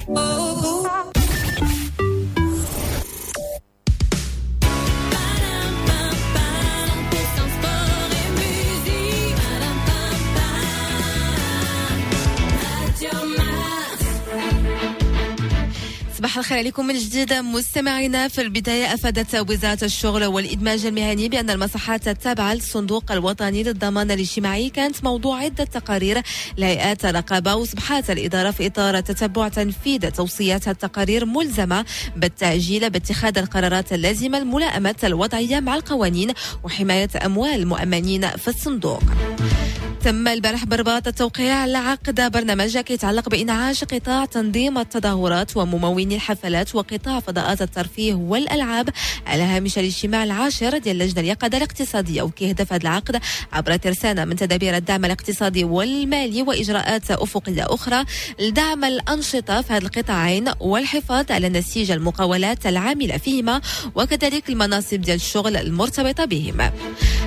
صباح 16.23 16.39
الخير 16.39 16.59
عليكم 16.59 16.86
من 16.86 16.99
جديد. 16.99 17.32
مستمعينا 17.32 18.28
في 18.28 18.40
البداية 18.40 18.94
أفادت 18.94 19.51
وزارة 19.51 19.85
الشغل 19.85 20.24
والإدماج 20.24 20.86
المهني 20.86 21.28
بأن 21.28 21.51
المصحات 21.51 22.09
التابعة 22.09 22.55
للصندوق 22.55 23.12
الوطني 23.12 23.62
للضمان 23.62 24.11
الاجتماعي 24.11 24.70
كانت 24.70 25.05
موضوع 25.05 25.39
عدة 25.39 25.65
تقارير 25.65 26.23
لهيئات 26.59 27.05
الرقابة 27.05 27.55
وصبحات 27.55 28.11
الإدارة 28.11 28.51
في 28.51 28.66
إطار 28.66 29.01
تتبع 29.01 29.49
تنفيذ 29.49 30.11
توصيات 30.11 30.69
التقارير 30.69 31.24
ملزمة 31.24 31.85
بالتعجيل 32.16 32.90
باتخاذ 32.90 33.39
القرارات 33.39 33.93
اللازمة 33.93 34.39
لملائمة 34.39 34.97
الوضعية 35.05 35.61
مع 35.61 35.74
القوانين 35.74 36.32
وحماية 36.65 37.11
أموال 37.27 37.55
المؤمنين 37.55 38.28
في 38.28 38.49
الصندوق. 38.49 39.03
تم 40.05 40.29
البارح 40.29 40.65
برباط 40.65 41.07
التوقيع 41.07 41.55
على 41.55 41.79
عقد 41.79 42.33
برنامج 42.33 42.77
يتعلق 42.91 43.29
بإنعاش 43.29 43.85
قطاع 43.85 44.24
تنظيم 44.24 44.79
التظاهرات 44.79 45.57
وممولي 45.57 46.15
الحفلات 46.15 46.74
وقطاع 46.74 47.20
فضاءات 47.20 47.62
الترفيه 47.62 48.15
والألعاب 48.15 48.89
على 49.27 49.43
هامش 49.43 49.79
الاجتماع 49.79 50.24
العاشر 50.24 50.79
ديال 50.79 51.03
اللجنة 51.03 51.20
اليقظة 51.20 51.57
الاقتصادية 51.57 52.23
وكيهدف 52.23 52.73
هذا 52.73 52.83
العقد 52.83 53.20
عبر 53.53 53.77
ترسانة 53.77 54.24
من 54.24 54.37
تدابير 54.37 54.77
الدعم 54.77 55.05
الاقتصادي 55.05 55.65
والمالي 55.65 56.43
وإجراءات 56.43 57.11
أفقية 57.11 57.66
أخرى 57.74 58.05
لدعم 58.41 58.85
الأنشطة 58.85 59.62
في 59.62 59.73
هذا 59.73 59.83
القطاعين 59.83 60.53
والحفاظ 60.61 61.33
على 61.33 61.49
نسيج 61.49 61.91
المقاولات 61.91 62.66
العاملة 62.66 63.16
فيهما 63.16 63.61
وكذلك 63.95 64.49
المناصب 64.49 65.01
ديال 65.01 65.16
الشغل 65.16 65.57
المرتبطة 65.57 66.24
بهما 66.24 66.73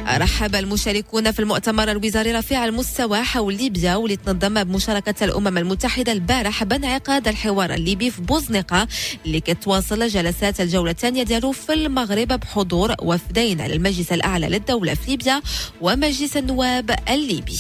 رحب 0.08 0.56
المشاركون 0.56 1.32
في 1.32 1.40
المؤتمر 1.40 1.92
الوزاري 1.92 2.32
رفيع 2.32 2.65
المستوى 2.66 3.24
حول 3.24 3.54
ليبيا 3.58 3.96
واللي 3.96 4.16
تنظم 4.16 4.64
بمشاركة 4.64 5.26
الأمم 5.26 5.58
المتحدة 5.58 6.12
البارح 6.12 6.64
بانعقاد 6.64 7.28
الحوار 7.28 7.74
الليبي 7.74 8.12
في 8.12 8.22
بوزنقة 8.22 8.88
اللي 9.26 9.40
كتواصل 9.40 10.08
جلسات 10.08 10.62
الجولة 10.62 10.92
الثانية 10.92 11.24
ديالو 11.24 11.52
في 11.52 11.74
المغرب 11.74 12.28
بحضور 12.28 12.96
وفدين 13.02 13.62
للمجلس 13.62 14.12
الأعلى 14.12 14.48
للدولة 14.48 14.94
في 14.94 15.10
ليبيا 15.12 15.42
ومجلس 15.82 16.38
النواب 16.38 16.96
الليبي. 17.10 17.60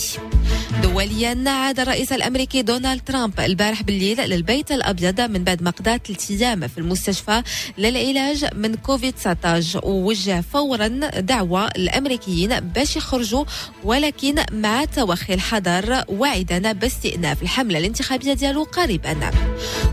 دوليا 0.83 1.43
عاد 1.49 1.79
الرئيس 1.79 2.11
الأمريكي 2.11 2.61
دونالد 2.61 3.01
ترامب 3.05 3.39
البارح 3.39 3.83
بالليل 3.83 4.29
للبيت 4.29 4.71
الأبيض 4.71 5.21
من 5.21 5.43
بعد 5.43 5.63
ما 5.63 5.71
قضى 5.71 5.99
ثلاث 6.05 6.31
أيام 6.31 6.67
في 6.67 6.77
المستشفى 6.77 7.43
للعلاج 7.77 8.45
من 8.55 8.75
كوفيد 8.75 9.13
19 9.13 9.85
ووجه 9.85 10.41
فورا 10.41 10.87
دعوة 11.19 11.69
للامريكيين 11.77 12.59
باش 12.59 12.95
يخرجوا 12.95 13.45
ولكن 13.83 14.35
مع 14.51 14.85
توخي 14.95 15.33
الحذر 15.33 16.03
واعدا 16.07 16.71
باستئناف 16.71 17.41
الحملة 17.43 17.79
الانتخابية 17.79 18.33
ديالو 18.33 18.63
قريبا. 18.63 19.31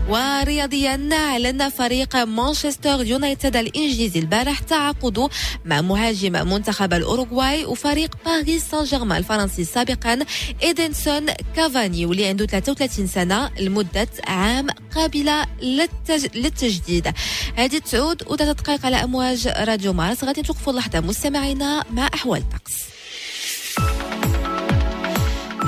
ورياضيا 0.09 1.09
أعلن 1.13 1.69
فريق 1.69 2.15
مانشستر 2.15 3.05
يونايتد 3.05 3.55
الإنجليزي 3.55 4.19
البارح 4.19 4.59
تعاقده 4.59 5.29
مع 5.65 5.81
مهاجم 5.81 6.31
منتخب 6.31 6.93
الأوروغواي 6.93 7.65
وفريق 7.65 8.17
باريس 8.25 8.63
سان 8.71 8.83
جيرمان 8.83 9.17
الفرنسي 9.17 9.63
سابقا 9.63 10.19
إيدنسون 10.63 11.25
كافاني 11.55 12.05
واللي 12.05 12.25
عنده 12.25 12.45
33 12.45 13.07
سنة 13.07 13.49
لمدة 13.59 14.07
عام 14.27 14.67
قابلة 14.95 15.45
للتج... 15.61 16.37
للتجديد. 16.37 17.11
هذه 17.55 17.77
تعود 17.77 18.23
وثلاث 18.27 18.57
دقائق 18.57 18.85
على 18.85 19.03
أمواج 19.03 19.47
راديو 19.47 19.93
مارس. 19.93 20.23
غادي 20.23 20.41
توقفوا 20.41 20.73
لحظة 20.73 20.99
مستمعينا 20.99 21.83
مع 21.91 22.09
أحوال 22.13 22.39
الطقس 22.39 22.92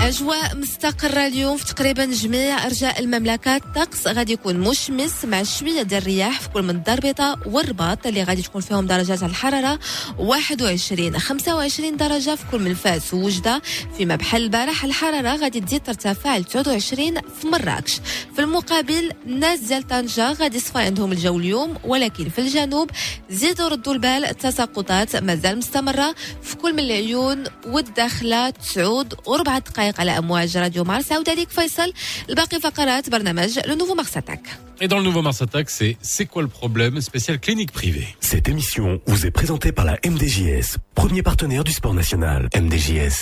أجواء 0.02 0.56
مستقرة 0.56 1.28
اليوم 1.28 1.58
في 1.58 1.66
تقريبا 1.74 2.06
جميع 2.06 2.66
أرجاء 2.66 3.00
المملكة. 3.00 3.56
الطقس 3.56 4.08
غادي 4.08 4.34
يكون 4.34 4.60
مشمس 4.60 5.26
مع 5.26 5.44
شوية 5.44 5.82
ديال 5.82 6.02
الرياح 6.02 6.40
في 6.40 6.50
كل 6.50 6.62
من 6.64 6.70
الدربطة 6.70 7.38
والرباط 7.46 8.08
اللي 8.08 8.24
غادي 8.24 8.42
تكون 8.42 8.62
فيهم 8.62 8.86
درجات 8.88 9.24
الحرارة 9.24 9.80
21 10.20 11.20
25 11.20 11.98
درجة 11.98 12.36
في 12.36 12.44
كل 12.52 12.60
من 12.60 12.74
فاس 12.74 13.14
ووجدة 13.14 13.62
فيما 13.98 14.16
بحال 14.16 14.44
البارح 14.44 14.84
الحرارة 14.84 15.36
غادي 15.36 15.60
تزيد 15.62 15.84
ترتفع 15.84 16.38
ل 16.38 16.44
29 16.44 17.22
في 17.42 17.48
مراكش. 17.48 18.00
في 18.36 18.42
المقابل 18.42 19.12
الناس 19.26 19.60
ديال 19.60 19.88
طنجة 19.88 20.32
غادي 20.34 20.58
يصفى 20.58 20.80
عندهم 20.80 21.12
الجو 21.12 21.38
اليوم 21.40 21.74
ولكن 21.84 22.30
في 22.30 22.40
الجنوب 22.42 22.90
زيدوا 23.30 23.68
ردوا 23.70 23.94
البال 23.94 24.26
التساقطات 24.26 25.16
مازال 25.16 25.58
مستمرة. 25.58 26.16
في 26.42 26.56
كل 26.56 26.74
من 26.74 26.80
العيون 26.80 27.44
والداخلة 27.68 28.50
تسعود 28.50 29.14
وربع 29.26 29.58
دقائق 29.60 29.85
على 29.85 30.19
أمواج 30.19 30.57
راديو 30.57 30.85
مارس 30.85 31.13
عود 31.13 31.29
عليك 31.29 31.51
فيصل 31.51 31.93
الباقي 32.29 32.61
فقرات 32.61 33.11
برنامج 33.11 33.59
لو 33.67 33.75
نوفو 33.75 33.95
مارس 33.95 34.17
اتاك 34.17 34.41
Et 34.83 34.89
dans 34.89 34.97
le 34.97 35.03
nouveau 35.03 35.21
Mars 35.21 35.43
Attack, 35.43 35.69
c'est 35.69 35.99
C'est 36.01 36.25
quoi 36.25 36.41
le 36.41 36.49
problème 36.49 37.03
spécial 37.03 37.39
clinique 37.39 37.71
privée. 37.71 38.09
Cette 38.21 38.49
émission 38.49 38.99
vous 39.07 39.27
est 39.27 39.31
présentée 39.31 39.73
par 39.73 39.85
la 39.85 39.97
MDJS, 40.13 40.69
premier 40.95 41.23
partenaire 41.23 41.65
du 41.65 41.73
sport 41.73 41.93
national. 41.93 42.49
MDJS, 42.65 43.19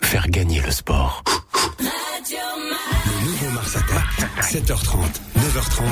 faire 0.00 0.26
gagner 0.36 0.60
le 0.62 0.70
sport. 0.70 1.22
Le 1.78 1.90
nouveau 3.23 3.49
Mars 3.51 3.75
Attack, 3.75 4.29
7h30, 4.41 4.97
9h30, 5.37 5.83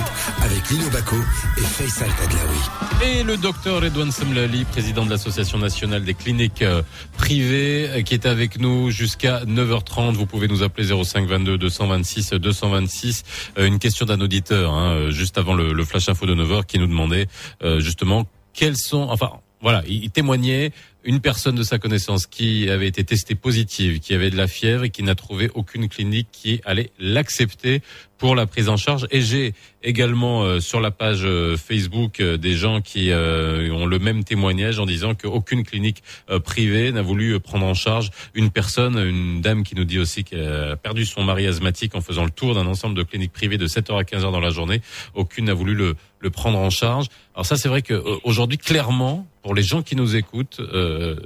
avec 0.41 0.69
Lino 0.69 0.89
Baco 0.89 1.15
et 1.57 1.61
Faisal 1.61 2.09
Tadlaoui. 2.09 2.59
Et 3.05 3.23
le 3.23 3.37
docteur 3.37 3.83
Edouane 3.83 4.11
Semlali, 4.11 4.65
président 4.65 5.05
de 5.05 5.11
l'Association 5.11 5.57
nationale 5.59 6.03
des 6.03 6.13
cliniques 6.15 6.61
euh, 6.61 6.81
privées, 7.17 7.89
euh, 7.89 8.01
qui 8.01 8.13
est 8.15 8.25
avec 8.25 8.59
nous 8.59 8.89
jusqu'à 8.89 9.43
9h30. 9.45 10.13
Vous 10.13 10.25
pouvez 10.25 10.47
nous 10.47 10.63
appeler 10.63 10.87
05 11.03 11.27
22 11.27 11.57
226 11.57 12.31
226. 12.31 13.23
Euh, 13.57 13.67
une 13.67 13.79
question 13.79 14.05
d'un 14.05 14.21
auditeur, 14.21 14.73
hein, 14.73 14.93
euh, 14.93 15.11
juste 15.11 15.37
avant 15.37 15.53
le, 15.53 15.73
le 15.73 15.85
flash 15.85 16.09
info 16.09 16.25
de 16.25 16.35
9h, 16.35 16.65
qui 16.65 16.79
nous 16.79 16.87
demandait 16.87 17.27
euh, 17.63 17.79
justement 17.79 18.25
quels 18.53 18.77
sont, 18.77 19.07
enfin, 19.09 19.31
voilà, 19.61 19.83
il 19.87 20.03
il 20.05 20.09
témoignait 20.09 20.71
une 21.09 21.21
personne 21.21 21.55
de 21.55 21.63
sa 21.63 21.79
connaissance 21.79 22.27
qui 22.27 22.69
avait 22.69 22.87
été 22.87 23.03
testée 23.03 23.33
positive, 23.33 23.99
qui 23.99 24.13
avait 24.13 24.29
de 24.29 24.37
la 24.37 24.45
fièvre 24.45 24.83
et 24.83 24.91
qui 24.91 25.01
n'a 25.01 25.15
trouvé 25.15 25.49
aucune 25.55 25.89
clinique 25.89 26.27
qui 26.31 26.61
allait 26.65 26.91
l'accepter 26.99 27.81
pour 28.19 28.35
la 28.35 28.45
prise 28.45 28.69
en 28.69 28.77
charge. 28.77 29.07
Et 29.09 29.21
j'ai 29.21 29.53
également 29.81 30.43
euh, 30.43 30.59
sur 30.59 30.81
la 30.81 30.91
page 30.91 31.21
euh, 31.23 31.55
Facebook 31.57 32.19
euh, 32.19 32.37
des 32.37 32.53
gens 32.53 32.81
qui 32.81 33.11
ont 33.11 33.85
le 33.85 33.99
même 33.99 34.23
témoignage 34.23 34.77
en 34.77 34.85
disant 34.85 35.15
qu'aucune 35.15 35.63
clinique 35.63 36.03
privée 36.43 36.91
n'a 36.91 37.01
voulu 37.01 37.39
prendre 37.39 37.65
en 37.65 37.73
charge 37.73 38.11
une 38.33 38.51
personne, 38.51 38.97
une 38.97 39.41
dame 39.41 39.63
qui 39.63 39.73
nous 39.73 39.85
dit 39.85 39.97
aussi 39.97 40.23
qu'elle 40.25 40.71
a 40.71 40.75
perdu 40.75 41.05
son 41.05 41.23
mari 41.23 41.47
asthmatique 41.47 41.95
en 41.95 42.01
faisant 42.01 42.25
le 42.25 42.29
tour 42.29 42.53
d'un 42.53 42.67
ensemble 42.67 42.95
de 42.95 43.03
cliniques 43.03 43.31
privées 43.31 43.57
de 43.57 43.67
7h 43.67 43.97
à 43.97 44.03
15h 44.03 44.31
dans 44.31 44.41
la 44.41 44.49
journée. 44.49 44.81
Aucune 45.15 45.45
n'a 45.45 45.53
voulu 45.53 45.73
le, 45.73 45.95
le 46.19 46.29
prendre 46.29 46.59
en 46.59 46.69
charge. 46.69 47.07
Alors 47.33 47.45
ça, 47.45 47.55
c'est 47.55 47.69
vrai 47.69 47.81
que 47.81 48.03
aujourd'hui, 48.23 48.57
clairement, 48.57 49.27
pour 49.41 49.55
les 49.55 49.63
gens 49.63 49.81
qui 49.81 49.95
nous 49.95 50.15
écoutent, 50.17 50.61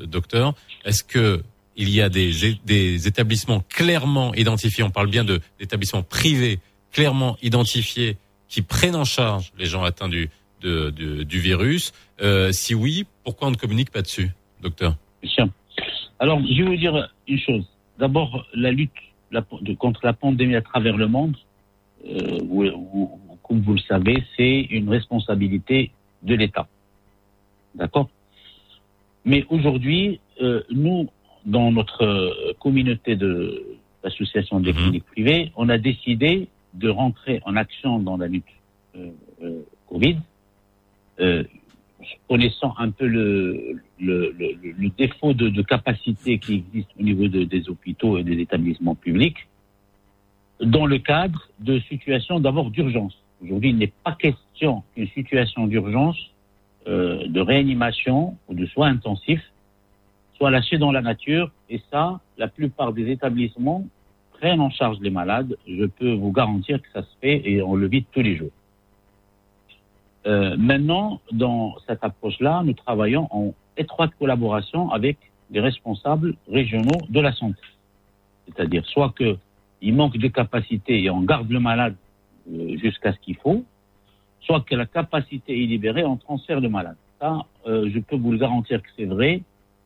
docteur, 0.05 0.53
est-ce 0.85 1.03
que 1.03 1.41
il 1.75 1.89
y 1.89 2.01
a 2.01 2.09
des, 2.09 2.59
des 2.65 3.07
établissements 3.07 3.63
clairement 3.69 4.33
identifiés, 4.35 4.83
on 4.83 4.91
parle 4.91 5.07
bien 5.09 5.25
d'établissements 5.59 6.03
privés 6.03 6.59
clairement 6.93 7.35
identifiés 7.41 8.17
qui 8.47 8.61
prennent 8.61 8.95
en 8.95 9.03
charge 9.03 9.51
les 9.57 9.65
gens 9.65 9.83
atteints 9.83 10.07
du, 10.07 10.29
du 10.61 11.39
virus 11.39 11.91
euh, 12.21 12.51
Si 12.51 12.73
oui, 12.73 13.05
pourquoi 13.23 13.49
on 13.49 13.51
ne 13.51 13.55
communique 13.55 13.91
pas 13.91 14.01
dessus, 14.01 14.29
docteur 14.61 14.95
Alors, 16.19 16.39
je 16.39 16.63
vais 16.63 16.69
vous 16.69 16.77
dire 16.77 17.09
une 17.27 17.39
chose. 17.39 17.65
D'abord, 17.99 18.45
la 18.53 18.71
lutte 18.71 18.91
contre 19.79 20.01
la 20.03 20.13
pandémie 20.13 20.55
à 20.55 20.61
travers 20.61 20.95
le 20.95 21.07
monde, 21.07 21.35
euh, 22.07 22.39
comme 23.43 23.61
vous 23.61 23.73
le 23.73 23.79
savez, 23.79 24.23
c'est 24.37 24.61
une 24.69 24.89
responsabilité 24.89 25.91
de 26.21 26.35
l'État. 26.35 26.67
D'accord? 27.75 28.09
Mais 29.25 29.45
aujourd'hui, 29.49 30.19
euh, 30.41 30.61
nous, 30.69 31.09
dans 31.45 31.71
notre 31.71 32.55
communauté 32.59 33.15
de 33.15 33.65
l'association 34.03 34.59
des 34.59 34.73
mhm. 34.73 34.79
cliniques 34.79 35.05
privées, 35.05 35.51
on 35.55 35.69
a 35.69 35.77
décidé 35.77 36.47
de 36.73 36.89
rentrer 36.89 37.41
en 37.45 37.55
action 37.55 37.99
dans 37.99 38.17
la 38.17 38.27
lutte 38.27 38.45
euh, 38.95 39.11
euh, 39.43 39.61
Covid, 39.87 40.17
euh, 41.19 41.43
connaissant 42.27 42.73
un 42.77 42.89
peu 42.89 43.05
le, 43.05 43.79
défaut 44.97 45.33
de, 45.33 45.61
capacité 45.61 46.39
qui 46.39 46.55
existe 46.55 46.89
au 46.99 47.03
niveau 47.03 47.27
de, 47.27 47.43
des 47.43 47.69
hôpitaux 47.69 48.17
et 48.17 48.23
des 48.23 48.39
établissements 48.39 48.95
publics, 48.95 49.47
dans 50.59 50.85
le 50.85 50.97
cadre 50.97 51.49
de 51.59 51.79
situations 51.81 52.39
d'abord 52.39 52.71
d'urgence. 52.71 53.17
Aujourd'hui, 53.41 53.69
il 53.69 53.77
n'est 53.77 53.93
pas 54.03 54.13
question 54.13 54.83
qu'une 54.95 55.07
situation 55.09 55.67
d'urgence, 55.67 56.17
de 56.85 57.39
réanimation 57.39 58.37
ou 58.49 58.53
de 58.53 58.65
soins 58.65 58.89
intensifs 58.89 59.53
soit 60.35 60.51
lâchée 60.51 60.77
dans 60.77 60.91
la 60.91 61.01
nature. 61.01 61.51
Et 61.69 61.81
ça, 61.91 62.19
la 62.37 62.47
plupart 62.47 62.93
des 62.93 63.09
établissements 63.09 63.85
prennent 64.43 64.59
en 64.59 64.71
charge 64.71 64.97
les 64.99 65.09
malades, 65.09 65.55
je 65.65 65.85
peux 65.85 66.11
vous 66.15 66.33
garantir 66.33 66.81
que 66.81 66.87
ça 66.93 67.01
se 67.01 67.15
fait 67.21 67.49
et 67.49 67.61
on 67.61 67.75
le 67.75 67.87
vit 67.87 68.03
tous 68.11 68.19
les 68.21 68.35
jours. 68.35 68.51
Euh, 70.25 70.57
maintenant, 70.57 71.21
dans 71.31 71.75
cette 71.87 72.03
approche-là, 72.03 72.61
nous 72.65 72.73
travaillons 72.73 73.29
en 73.31 73.53
étroite 73.77 74.11
collaboration 74.19 74.91
avec 74.91 75.17
les 75.49 75.61
responsables 75.61 76.35
régionaux 76.51 76.99
de 77.07 77.21
la 77.21 77.31
santé. 77.31 77.61
C'est-à-dire 78.45 78.85
soit 78.85 79.13
qu'il 79.17 79.95
manque 79.95 80.17
de 80.17 80.27
capacité 80.27 81.01
et 81.01 81.09
on 81.09 81.21
garde 81.21 81.49
le 81.49 81.61
malade 81.61 81.95
euh, 82.51 82.77
jusqu'à 82.83 83.13
ce 83.13 83.19
qu'il 83.19 83.37
faut, 83.37 83.63
soit 84.41 84.59
que 84.59 84.75
la 84.75 84.85
capacité 84.85 85.51
est 85.63 85.67
libérée, 85.67 86.03
on 86.03 86.17
transfère 86.17 86.59
le 86.59 86.67
malade. 86.67 86.97
Ça, 87.21 87.45
euh, 87.65 87.89
je 87.93 87.99
peux 87.99 88.17
vous 88.17 88.33
le 88.33 88.39
garantir 88.39 88.81
que 88.81 88.89
c'est 88.97 89.05
vrai. 89.05 89.41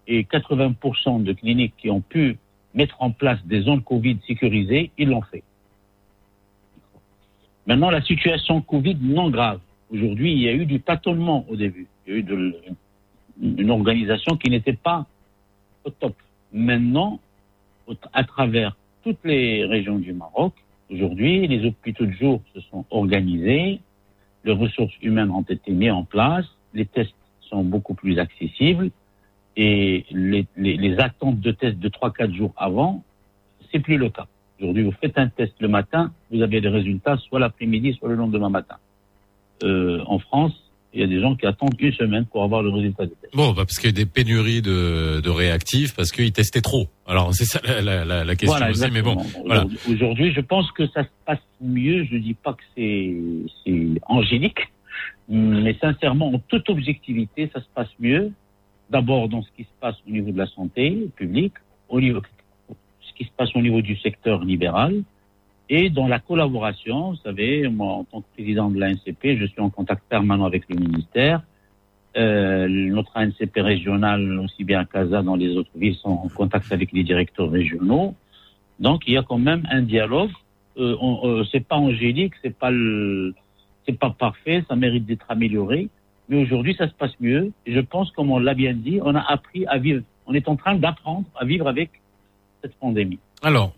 Et 0.08 0.24
80% 0.24 1.22
de 1.22 1.34
cliniques 1.34 1.76
qui 1.78 1.92
ont 1.92 2.02
pu 2.02 2.40
mettre 2.78 2.96
en 3.00 3.12
place 3.12 3.44
des 3.46 3.62
zones 3.62 3.82
Covid 3.82 4.20
sécurisées, 4.28 4.92
ils 4.98 5.10
l'ont 5.10 5.24
fait. 5.24 5.44
Maintenant, 7.66 7.90
la 7.90 8.02
situation 8.02 8.62
Covid 8.62 8.98
non 9.02 9.30
grave. 9.30 9.60
Aujourd'hui, 9.90 10.32
il 10.34 10.40
y 10.40 10.48
a 10.48 10.54
eu 10.54 10.66
du 10.66 10.80
tâtonnement 10.80 11.44
au 11.50 11.56
début. 11.56 11.88
Il 12.06 12.14
y 12.14 12.16
a 12.16 12.20
eu 12.20 12.54
une 13.42 13.72
organisation 13.72 14.38
qui 14.38 14.50
n'était 14.52 14.80
pas 14.90 15.06
au 15.84 15.90
top. 15.90 16.16
Maintenant, 16.54 17.20
à 18.14 18.24
travers 18.24 18.78
toutes 19.04 19.24
les 19.24 19.66
régions 19.66 19.98
du 19.98 20.14
Maroc, 20.14 20.54
aujourd'hui, 20.92 21.48
les 21.48 21.66
hôpitaux 21.66 22.06
de 22.06 22.12
jour 22.12 22.42
se 22.54 22.62
sont 22.62 22.86
organisés, 22.92 23.80
les 24.46 24.54
ressources 24.54 24.96
humaines 25.02 25.32
ont 25.32 25.42
été 25.42 25.72
mises 25.72 25.92
en 25.92 26.04
place, 26.04 26.46
les 26.74 26.86
tests 26.86 27.16
sont 27.42 27.64
beaucoup 27.64 27.96
plus 27.96 28.20
accessibles, 28.20 28.92
et 29.58 30.06
les, 30.12 30.46
les, 30.56 30.78
les 30.78 31.00
attentes 31.00 31.42
de 31.42 31.52
tests 31.52 31.80
de 31.80 31.90
3-4 31.90 32.34
jours 32.34 32.54
avant, 32.56 33.04
c'est 33.72 33.80
plus 33.80 33.98
le 33.98 34.10
cas. 34.10 34.28
Aujourd'hui, 34.62 34.84
vous 34.84 34.94
faites 35.02 35.18
un 35.18 35.28
test 35.28 35.54
le 35.60 35.68
matin, 35.68 36.12
vous 36.32 36.42
avez 36.42 36.62
des 36.62 36.70
résultats 36.70 37.18
soit 37.18 37.40
l'après-midi, 37.40 37.94
soit 37.94 38.10
le 38.10 38.16
lendemain 38.16 38.50
matin. 38.50 38.76
Euh, 39.64 40.04
en 40.06 40.20
France, 40.20 40.54
il 40.94 41.02
y 41.02 41.04
a 41.04 41.08
des 41.08 41.20
gens 41.20 41.36
qui 41.36 41.46
attendent 41.46 41.76
une 41.80 41.92
semaine 41.92 42.26
pour 42.26 42.44
avoir 42.44 42.62
le 42.62 42.70
résultat 42.70 43.06
des 43.06 43.16
tests. 43.22 43.36
Bon, 43.36 43.50
bah 43.50 43.64
parce 43.66 43.78
qu'il 43.78 43.90
y 43.90 43.94
a 43.94 43.96
des 43.96 44.06
pénuries 44.06 44.62
de, 44.62 45.22
de 45.22 45.30
réactifs 45.30 45.96
parce 45.96 46.12
qu'ils 46.12 46.32
testaient 46.32 46.62
trop. 46.62 46.88
Alors 47.08 47.34
c'est 47.34 47.46
ça 47.46 47.60
la, 47.82 48.06
la, 48.06 48.24
la 48.24 48.36
question 48.36 48.58
voilà, 48.58 48.72
aussi, 48.72 48.90
mais 48.92 49.02
bon. 49.02 49.18
Voilà. 49.46 49.66
Aujourd'hui, 49.90 50.34
je 50.34 50.42
pense 50.42 50.72
que 50.72 50.88
ça 50.88 51.04
se 51.04 51.10
passe 51.26 51.40
mieux. 51.62 52.06
Je 52.06 52.18
dis 52.18 52.36
pas 52.36 52.54
que 52.54 52.64
c'est 52.76 53.16
angélique, 54.08 54.60
mais 55.30 55.76
sincèrement, 55.82 56.34
en 56.34 56.40
toute 56.40 56.70
objectivité, 56.70 57.50
ça 57.54 57.60
se 57.60 57.68
passe 57.76 57.90
mieux 58.00 58.32
d'abord 58.90 59.30
dans 59.30 59.42
ce 59.42 59.50
qui 59.56 59.64
se 59.64 59.76
passe 59.80 59.96
au 60.08 60.12
niveau 60.12 60.32
de 60.32 60.38
la 60.38 60.48
santé 60.48 61.10
publique, 61.16 61.54
au 61.90 62.00
niveau, 62.00 62.22
ce 63.02 63.14
qui 63.14 63.26
se 63.26 63.32
passe 63.36 63.56
au 63.56 63.62
niveau 63.62 63.82
du 63.82 63.96
secteur 63.98 64.44
libéral, 64.44 65.04
et 65.70 65.90
dans 65.90 66.08
la 66.08 66.20
collaboration, 66.20 67.12
vous 67.12 67.18
savez, 67.18 67.68
moi, 67.68 67.94
en 67.94 68.04
tant 68.06 68.22
que 68.22 68.28
président 68.34 68.70
de 68.70 68.80
l'ANCP, 68.80 69.38
je 69.38 69.46
suis 69.46 69.60
en 69.60 69.70
contact 69.70 70.04
permanent 70.08 70.46
avec 70.46 70.64
le 70.70 70.78
ministère. 70.78 71.42
Euh, 72.16 72.68
notre 72.70 73.12
ANCP 73.16 73.58
régional, 73.58 74.40
aussi 74.40 74.64
bien 74.64 74.80
à 74.80 74.86
Casa, 74.86 75.22
dans 75.22 75.36
les 75.36 75.58
autres 75.58 75.70
villes, 75.76 75.96
sont 75.96 76.10
en 76.10 76.30
contact 76.30 76.72
avec 76.72 76.94
les 76.94 77.04
directeurs 77.04 77.52
régionaux. 77.52 78.16
Donc, 78.80 79.04
il 79.08 79.14
y 79.14 79.18
a 79.18 79.24
quand 79.24 79.40
même 79.40 79.68
un 79.70 79.82
dialogue. 79.82 80.32
Euh, 80.78 80.96
euh, 81.02 81.44
c'est 81.52 81.68
pas 81.68 81.76
angélique, 81.76 82.34
c'est 82.42 82.58
pas 82.58 82.72
le, 82.72 83.34
c'est 83.86 83.98
pas 83.98 84.12
parfait, 84.12 84.64
ça 84.70 84.76
mérite 84.76 85.06
d'être 85.06 85.26
amélioré. 85.30 85.90
Mais 86.30 86.42
aujourd'hui, 86.42 86.76
ça 86.78 86.88
se 86.88 86.94
passe 86.94 87.14
mieux. 87.20 87.52
Et 87.66 87.74
je 87.74 87.80
pense, 87.80 88.12
comme 88.12 88.32
on 88.32 88.40
l'a 88.40 88.54
bien 88.54 88.74
dit, 88.74 89.00
on 89.04 89.16
a 89.16 89.22
appris 89.22 89.66
à 89.68 89.78
vivre. 89.78 90.02
On 90.26 90.34
est 90.34 90.48
en 90.48 90.56
train 90.56 90.76
d'apprendre 90.76 91.26
à 91.36 91.46
vivre 91.46 91.68
avec 91.68 91.90
cette 92.62 92.76
pandémie. 92.76 93.20
Alors, 93.44 93.74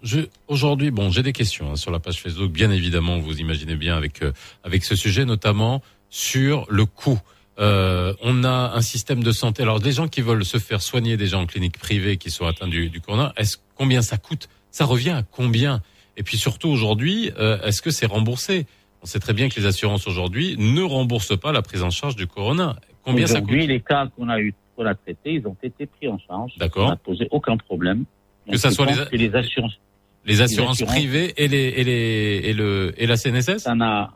aujourd'hui, 0.47 0.89
bon, 0.89 1.09
j'ai 1.11 1.21
des 1.21 1.33
questions 1.33 1.71
hein, 1.71 1.75
sur 1.75 1.91
la 1.91 1.99
page 1.99 2.21
Facebook, 2.21 2.51
bien 2.51 2.71
évidemment, 2.71 3.19
vous 3.19 3.39
imaginez 3.39 3.75
bien 3.75 3.97
avec 3.97 4.21
euh, 4.21 4.31
avec 4.63 4.85
ce 4.85 4.95
sujet, 4.95 5.25
notamment 5.25 5.81
sur 6.09 6.65
le 6.69 6.85
coût. 6.85 7.19
Euh, 7.59 8.13
on 8.21 8.45
a 8.45 8.71
un 8.73 8.81
système 8.81 9.21
de 9.21 9.31
santé. 9.33 9.63
Alors, 9.63 9.81
des 9.81 9.91
gens 9.91 10.07
qui 10.07 10.21
veulent 10.21 10.45
se 10.45 10.59
faire 10.59 10.81
soigner 10.81 11.17
déjà 11.17 11.37
en 11.37 11.45
clinique 11.45 11.77
privée, 11.77 12.15
qui 12.15 12.31
sont 12.31 12.45
atteints 12.45 12.69
du, 12.69 12.89
du 12.89 13.01
corona, 13.01 13.33
combien 13.75 14.01
ça 14.01 14.17
coûte? 14.17 14.47
Ça 14.71 14.85
revient 14.85 15.09
à 15.09 15.23
combien? 15.23 15.81
Et 16.15 16.23
puis 16.23 16.37
surtout 16.37 16.69
aujourd'hui, 16.69 17.31
euh, 17.37 17.61
est-ce 17.61 17.81
que 17.81 17.91
c'est 17.91 18.05
remboursé? 18.05 18.65
On 19.01 19.05
sait 19.05 19.19
très 19.19 19.33
bien 19.33 19.49
que 19.49 19.59
les 19.59 19.65
assurances 19.65 20.07
aujourd'hui 20.07 20.55
ne 20.57 20.81
remboursent 20.81 21.37
pas 21.37 21.51
la 21.51 21.61
prise 21.61 21.83
en 21.83 21.89
charge 21.89 22.15
du 22.15 22.27
corona. 22.27 22.75
Combien 23.03 23.27
ça 23.27 23.41
coûte 23.41 23.51
les 23.51 23.79
cas 23.79 24.07
qu'on 24.15 24.29
a 24.29 24.39
eu, 24.39 24.53
qu'on 24.75 24.85
a 24.85 24.95
traités, 24.95 25.33
ils 25.33 25.47
ont 25.47 25.55
été 25.63 25.85
pris 25.85 26.07
en 26.07 26.19
charge. 26.19 26.53
D'accord. 26.57 26.85
Ça 26.85 26.89
n'a 26.91 26.97
posé 26.97 27.27
aucun 27.31 27.57
problème. 27.57 28.05
que 28.49 28.57
ça 28.57 28.71
soit 28.71 28.85
les, 28.85 29.17
les, 29.17 29.35
assurances, 29.35 29.79
les 30.25 30.41
assurances, 30.41 30.81
privées 30.83 31.33
et 31.37 31.47
les 31.47 31.73
et 31.77 31.83
les 31.83 32.41
et 32.43 32.53
le 32.53 32.93
et 32.97 33.07
la 33.07 33.15
CNSS. 33.15 33.59
Ça 33.59 33.75
n'a 33.75 34.11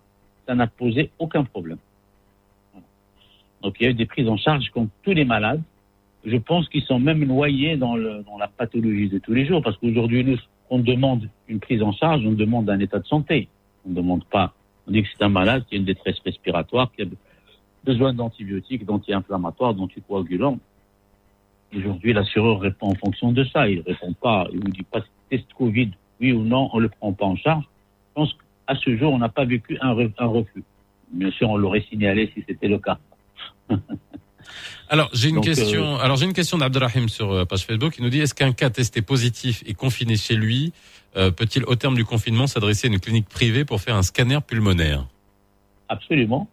ça 0.45 0.55
n'a 0.55 0.67
posé 0.67 1.11
aucun 1.19 1.43
problème. 1.43 1.77
Donc 3.61 3.77
il 3.79 3.83
y 3.83 3.87
a 3.87 3.91
eu 3.91 3.93
des 3.93 4.05
prises 4.05 4.27
en 4.27 4.37
charge 4.37 4.69
comme 4.73 4.89
tous 5.03 5.13
les 5.13 5.23
malades. 5.23 5.61
Je 6.25 6.37
pense 6.37 6.67
qu'ils 6.69 6.83
sont 6.83 6.99
même 6.99 7.23
noyés 7.25 7.75
dans, 7.75 7.97
le, 7.97 8.23
dans 8.23 8.37
la 8.37 8.47
pathologie 8.47 9.09
de 9.09 9.19
tous 9.19 9.33
les 9.33 9.45
jours 9.45 9.61
parce 9.61 9.77
qu'aujourd'hui 9.77 10.23
nous 10.23 10.37
on 10.69 10.79
demande 10.79 11.29
une 11.47 11.59
prise 11.59 11.81
en 11.81 11.91
charge, 11.93 12.25
on 12.25 12.31
demande 12.31 12.69
un 12.69 12.79
état 12.79 12.99
de 12.99 13.05
santé. 13.05 13.47
On 13.85 13.89
ne 13.89 13.95
demande 13.95 14.23
pas 14.25 14.53
on 14.87 14.91
dit 14.91 15.03
que 15.03 15.09
c'est 15.15 15.23
un 15.23 15.29
malade 15.29 15.65
qui 15.67 15.75
a 15.75 15.77
une 15.77 15.85
détresse 15.85 16.19
respiratoire, 16.25 16.91
qui 16.91 17.03
a 17.03 17.05
besoin 17.83 18.13
d'antibiotiques, 18.13 18.85
d'anti-inflammatoires, 18.85 19.73
d'anticoagulants. 19.73 20.59
Aujourd'hui, 21.75 22.13
l'assureur 22.13 22.59
répond 22.59 22.91
en 22.91 22.95
fonction 22.95 23.31
de 23.31 23.43
ça. 23.45 23.67
Il 23.67 23.79
ne 23.79 23.83
répond 23.83 24.13
pas, 24.13 24.47
il 24.51 24.59
ne 24.59 24.69
dit 24.69 24.83
pas 24.83 25.01
test 25.29 25.45
Covid, 25.57 25.91
oui 26.19 26.31
ou 26.31 26.43
non, 26.43 26.69
on 26.73 26.77
ne 26.77 26.83
le 26.83 26.89
prend 26.89 27.13
pas 27.13 27.25
en 27.25 27.35
charge. 27.35 27.63
Je 27.63 28.13
pense 28.13 28.33
qu'à 28.33 28.75
ce 28.75 28.95
jour, 28.97 29.11
on 29.13 29.17
n'a 29.17 29.29
pas 29.29 29.45
vécu 29.45 29.77
un, 29.81 29.95
un 30.17 30.27
refus. 30.27 30.63
Bien 31.11 31.31
sûr, 31.31 31.49
on 31.49 31.57
l'aurait 31.57 31.85
signalé 31.89 32.31
si 32.33 32.43
c'était 32.47 32.67
le 32.67 32.79
cas. 32.79 32.99
Alors 34.89 35.09
j'ai 35.13 35.29
une 35.29 35.41
question. 35.41 35.95
Euh, 35.95 36.03
alors 36.03 36.17
j'ai 36.17 36.25
une 36.25 36.33
question 36.33 36.57
d'Abdelrahim 36.57 37.09
sur 37.09 37.31
euh, 37.31 37.45
page 37.45 37.65
Facebook. 37.65 37.95
Il 37.97 38.03
nous 38.03 38.09
dit 38.09 38.19
est-ce 38.19 38.33
qu'un 38.33 38.51
cas 38.51 38.69
testé 38.69 39.01
positif 39.01 39.63
et 39.65 39.73
confiné 39.73 40.17
chez 40.17 40.35
lui? 40.35 40.73
Euh, 41.15 41.31
peut-il, 41.31 41.63
au 41.65 41.75
terme 41.75 41.95
du 41.95 42.05
confinement, 42.05 42.47
s'adresser 42.47 42.87
à 42.87 42.91
une 42.91 42.99
clinique 42.99 43.29
privée 43.29 43.65
pour 43.65 43.81
faire 43.81 43.95
un 43.95 44.01
scanner 44.01 44.39
pulmonaire? 44.45 45.05
Absolument. 45.89 46.47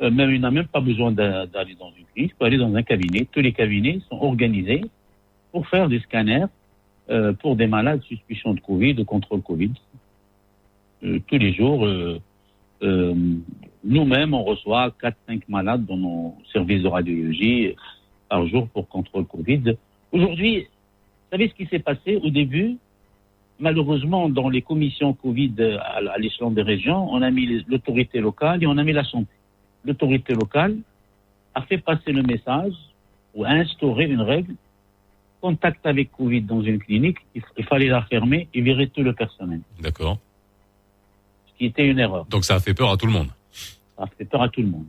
Euh, 0.00 0.10
même, 0.10 0.30
il 0.30 0.40
n'a 0.40 0.50
même 0.50 0.68
pas 0.68 0.80
besoin 0.80 1.10
d'aller 1.10 1.74
dans 1.78 1.90
une 1.98 2.04
clinique, 2.12 2.32
il 2.32 2.34
peut 2.34 2.44
aller 2.44 2.58
dans 2.58 2.74
un 2.74 2.82
cabinet. 2.82 3.26
Tous 3.32 3.40
les 3.40 3.52
cabinets 3.52 4.00
sont 4.08 4.16
organisés 4.16 4.82
pour 5.50 5.66
faire 5.66 5.88
des 5.88 5.98
scanners 6.00 6.46
euh, 7.10 7.32
pour 7.32 7.56
des 7.56 7.66
malades 7.66 8.02
suspicion 8.02 8.54
de 8.54 8.60
Covid, 8.60 8.94
de 8.94 9.02
contrôle 9.02 9.42
Covid. 9.42 9.72
tous 11.02 11.38
les 11.38 11.52
jours, 11.54 11.88
nous-mêmes, 13.84 14.34
on 14.34 14.44
reçoit 14.44 14.92
4-5 15.02 15.42
malades 15.48 15.84
dans 15.86 15.96
nos 15.96 16.36
services 16.52 16.82
de 16.82 16.88
radiologie 16.88 17.74
par 18.28 18.46
jour 18.46 18.68
pour 18.68 18.88
contrôle 18.88 19.24
Covid. 19.24 19.76
Aujourd'hui, 20.12 20.60
vous 20.60 21.32
savez 21.32 21.48
ce 21.48 21.54
qui 21.54 21.66
s'est 21.66 21.78
passé 21.80 22.16
au 22.16 22.30
début? 22.30 22.78
Malheureusement, 23.60 24.28
dans 24.28 24.48
les 24.48 24.62
commissions 24.62 25.12
Covid 25.14 25.54
à, 25.80 26.12
à 26.14 26.18
l'échelon 26.18 26.50
des 26.50 26.62
régions, 26.62 27.10
on 27.12 27.22
a 27.22 27.30
mis 27.30 27.64
l'autorité 27.66 28.20
locale 28.20 28.62
et 28.62 28.66
on 28.66 28.78
a 28.78 28.84
mis 28.84 28.92
la 28.92 29.04
santé. 29.04 29.32
L'autorité 29.84 30.34
locale 30.34 30.76
a 31.54 31.62
fait 31.62 31.78
passer 31.78 32.12
le 32.12 32.22
message 32.22 32.74
ou 33.34 33.44
a 33.44 33.50
instauré 33.50 34.04
une 34.04 34.20
règle 34.20 34.54
contact 35.40 35.86
avec 35.86 36.10
Covid 36.12 36.42
dans 36.42 36.62
une 36.62 36.78
clinique, 36.78 37.18
il, 37.34 37.42
il 37.56 37.64
fallait 37.64 37.88
la 37.88 38.02
fermer 38.02 38.48
et 38.54 38.60
virer 38.60 38.88
tout 38.88 39.02
le 39.02 39.12
personnel. 39.12 39.60
D'accord. 39.80 40.18
Ce 41.46 41.58
qui 41.58 41.66
était 41.66 41.86
une 41.86 41.98
erreur. 41.98 42.26
Donc 42.26 42.44
ça 42.44 42.56
a 42.56 42.60
fait 42.60 42.74
peur 42.74 42.90
à 42.90 42.96
tout 42.96 43.06
le 43.06 43.12
monde. 43.12 43.28
Ça 43.96 44.04
a 44.04 44.06
fait 44.06 44.24
peur 44.24 44.42
à 44.42 44.48
tout 44.48 44.62
le 44.62 44.68
monde. 44.68 44.86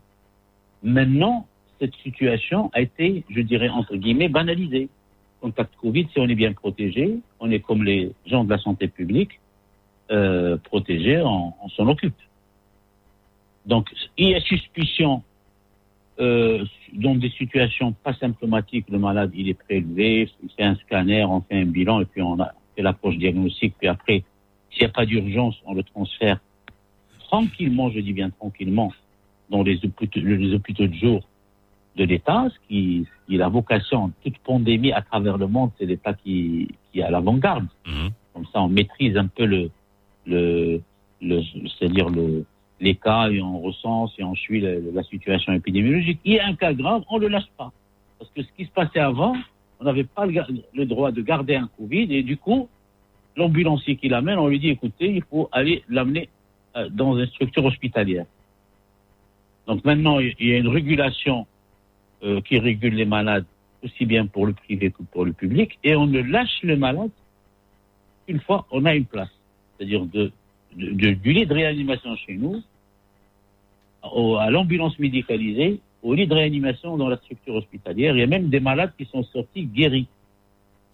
Maintenant, 0.84 1.48
cette 1.80 1.96
situation 1.96 2.70
a 2.74 2.82
été, 2.82 3.24
je 3.30 3.42
dirais, 3.42 3.70
entre 3.70 3.96
guillemets, 3.96 4.30
banalisée. 4.30 4.90
Contact 5.42 5.74
Covid, 5.82 6.08
si 6.12 6.20
on 6.20 6.28
est 6.28 6.36
bien 6.36 6.54
protégé, 6.54 7.20
on 7.40 7.50
est 7.52 7.60
comme 7.60 7.84
les 7.84 8.12
gens 8.26 8.44
de 8.44 8.50
la 8.50 8.58
santé 8.58 8.88
publique, 8.88 9.40
euh, 10.12 10.58
protégés, 10.58 11.22
on, 11.22 11.54
on 11.62 11.70
s'en 11.70 11.88
occupe. 11.88 12.16
Donc, 13.66 13.90
il 14.18 14.30
y 14.30 14.36
a 14.36 14.42
suspicion 14.42 15.24
euh, 16.20 16.66
dans 16.94 17.16
des 17.16 17.30
situations 17.30 17.94
pas 17.94 18.14
symptomatiques, 18.14 18.90
le 18.90 19.00
malade 19.00 19.32
il 19.34 19.48
est 19.48 19.54
prélevé, 19.54 20.30
il 20.44 20.50
fait 20.50 20.64
un 20.64 20.76
scanner, 20.76 21.24
on 21.24 21.42
fait 21.42 21.56
un 21.62 21.66
bilan 21.66 22.02
et 22.02 22.06
puis 22.06 22.22
on 22.22 22.40
a 22.40 22.52
fait 22.76 22.82
l'approche 22.82 23.18
diagnostique. 23.18 23.76
Puis 23.78 23.88
après, 23.88 24.24
s'il 24.70 24.82
n'y 24.82 24.86
a 24.88 24.90
pas 24.90 25.06
d'urgence, 25.06 25.56
on 25.66 25.74
le 25.74 25.84
transfère 25.84 26.40
tranquillement, 27.20 27.90
je 27.92 28.00
dis 28.00 28.14
bien 28.14 28.32
tranquillement, 28.32 28.92
dans 29.50 29.64
les 29.64 29.78
hôpitaux, 29.86 30.20
les 30.20 30.54
hôpitaux 30.54 30.88
de 30.88 30.96
jour 30.96 31.24
de 32.00 32.06
l'État, 32.06 32.48
ce 32.50 32.68
qui, 32.68 33.06
qui 33.26 33.36
est 33.36 33.38
la 33.38 33.50
vocation, 33.50 34.12
toute 34.24 34.38
pandémie 34.40 34.94
à 34.94 35.02
travers 35.02 35.38
le 35.38 35.48
monde, 35.48 35.72
c'est 35.78 35.86
l'État 35.86 36.14
qui, 36.14 36.70
qui 36.88 37.00
est 37.00 37.04
à 37.04 37.12
l'avant-garde. 37.12 37.68
Comme 38.34 38.46
ça, 38.54 38.62
on 38.62 38.70
maîtrise 38.70 39.18
un 39.18 39.28
peu 39.28 39.46
le, 39.46 39.70
le, 40.26 40.82
le 41.22 41.42
c'est-à-dire 41.78 42.10
le, 42.10 42.46
les 42.80 42.96
cas 42.96 43.30
et 43.30 43.42
on 43.42 43.60
recense 43.60 44.14
et 44.18 44.24
on 44.24 44.34
suit 44.34 44.62
la, 44.62 44.80
la 44.94 45.04
situation 45.04 45.52
épidémiologique. 45.52 46.20
Il 46.24 46.34
y 46.36 46.40
a 46.40 46.48
un 46.48 46.56
cas 46.56 46.74
grave, 46.74 47.04
on 47.10 47.18
ne 47.18 47.24
le 47.24 47.28
lâche 47.28 47.52
pas. 47.58 47.72
Parce 48.18 48.32
que 48.32 48.44
ce 48.44 48.52
qui 48.56 48.66
se 48.66 48.72
passait 48.72 49.00
avant, 49.00 49.36
on 49.82 49.84
n'avait 49.84 50.06
pas 50.06 50.26
le, 50.26 50.42
le 50.74 50.86
droit 50.86 51.12
de 51.12 51.22
garder 51.22 51.56
un 51.56 51.70
Covid 51.78 52.08
et 52.16 52.24
du 52.24 52.38
coup, 52.38 52.70
l'ambulancier 53.36 53.98
qui 53.98 54.08
l'amène, 54.08 54.38
on 54.38 54.48
lui 54.48 54.60
dit 54.60 54.70
écoutez, 54.70 55.10
il 55.14 55.24
faut 55.30 55.50
aller 55.52 55.84
l'amener 55.90 56.30
euh, 56.78 56.88
dans 56.90 57.18
une 57.18 57.28
structure 57.28 57.66
hospitalière. 57.66 58.26
Donc 59.68 59.84
maintenant, 59.84 60.20
il 60.20 60.48
y 60.48 60.54
a 60.54 60.58
une 60.58 60.70
régulation 60.70 61.46
euh, 62.24 62.42
qui 62.42 62.60
régule 62.60 62.96
les 62.96 63.06
malades 63.06 63.46
aussi 63.84 64.06
bien 64.06 64.26
pour 64.28 64.46
le 64.46 64.54
privé 64.54 64.92
que 64.92 65.04
pour 65.04 65.24
le 65.26 65.34
public 65.34 65.80
et 65.84 65.96
on 65.96 66.06
ne 66.08 66.20
lâche 66.22 66.60
le 66.64 66.76
malade 66.76 67.12
une 68.28 68.40
fois 68.42 68.66
on 68.72 68.86
a 68.86 68.94
une 68.96 69.06
place. 69.06 69.30
C'est-à-dire 69.78 70.06
de, 70.06 70.32
de- 70.76 70.92
de- 70.92 71.12
du 71.14 71.32
lit 71.34 71.46
de 71.46 71.54
réanimation 71.54 72.16
chez 72.18 72.36
nous 72.36 72.62
au- 74.04 74.36
à 74.38 74.50
l'ambulance 74.50 74.98
médicalisée, 75.00 75.80
au 76.04 76.14
lit 76.14 76.28
de 76.28 76.34
réanimation 76.34 76.98
dans 76.98 77.10
la 77.10 77.18
structure 77.18 77.56
hospitalière. 77.56 78.16
Il 78.16 78.20
y 78.20 78.24
a 78.24 78.28
même 78.28 78.50
des 78.50 78.60
malades 78.60 78.94
qui 78.98 79.06
sont 79.06 79.24
sortis 79.24 79.64
guéris. 79.66 80.08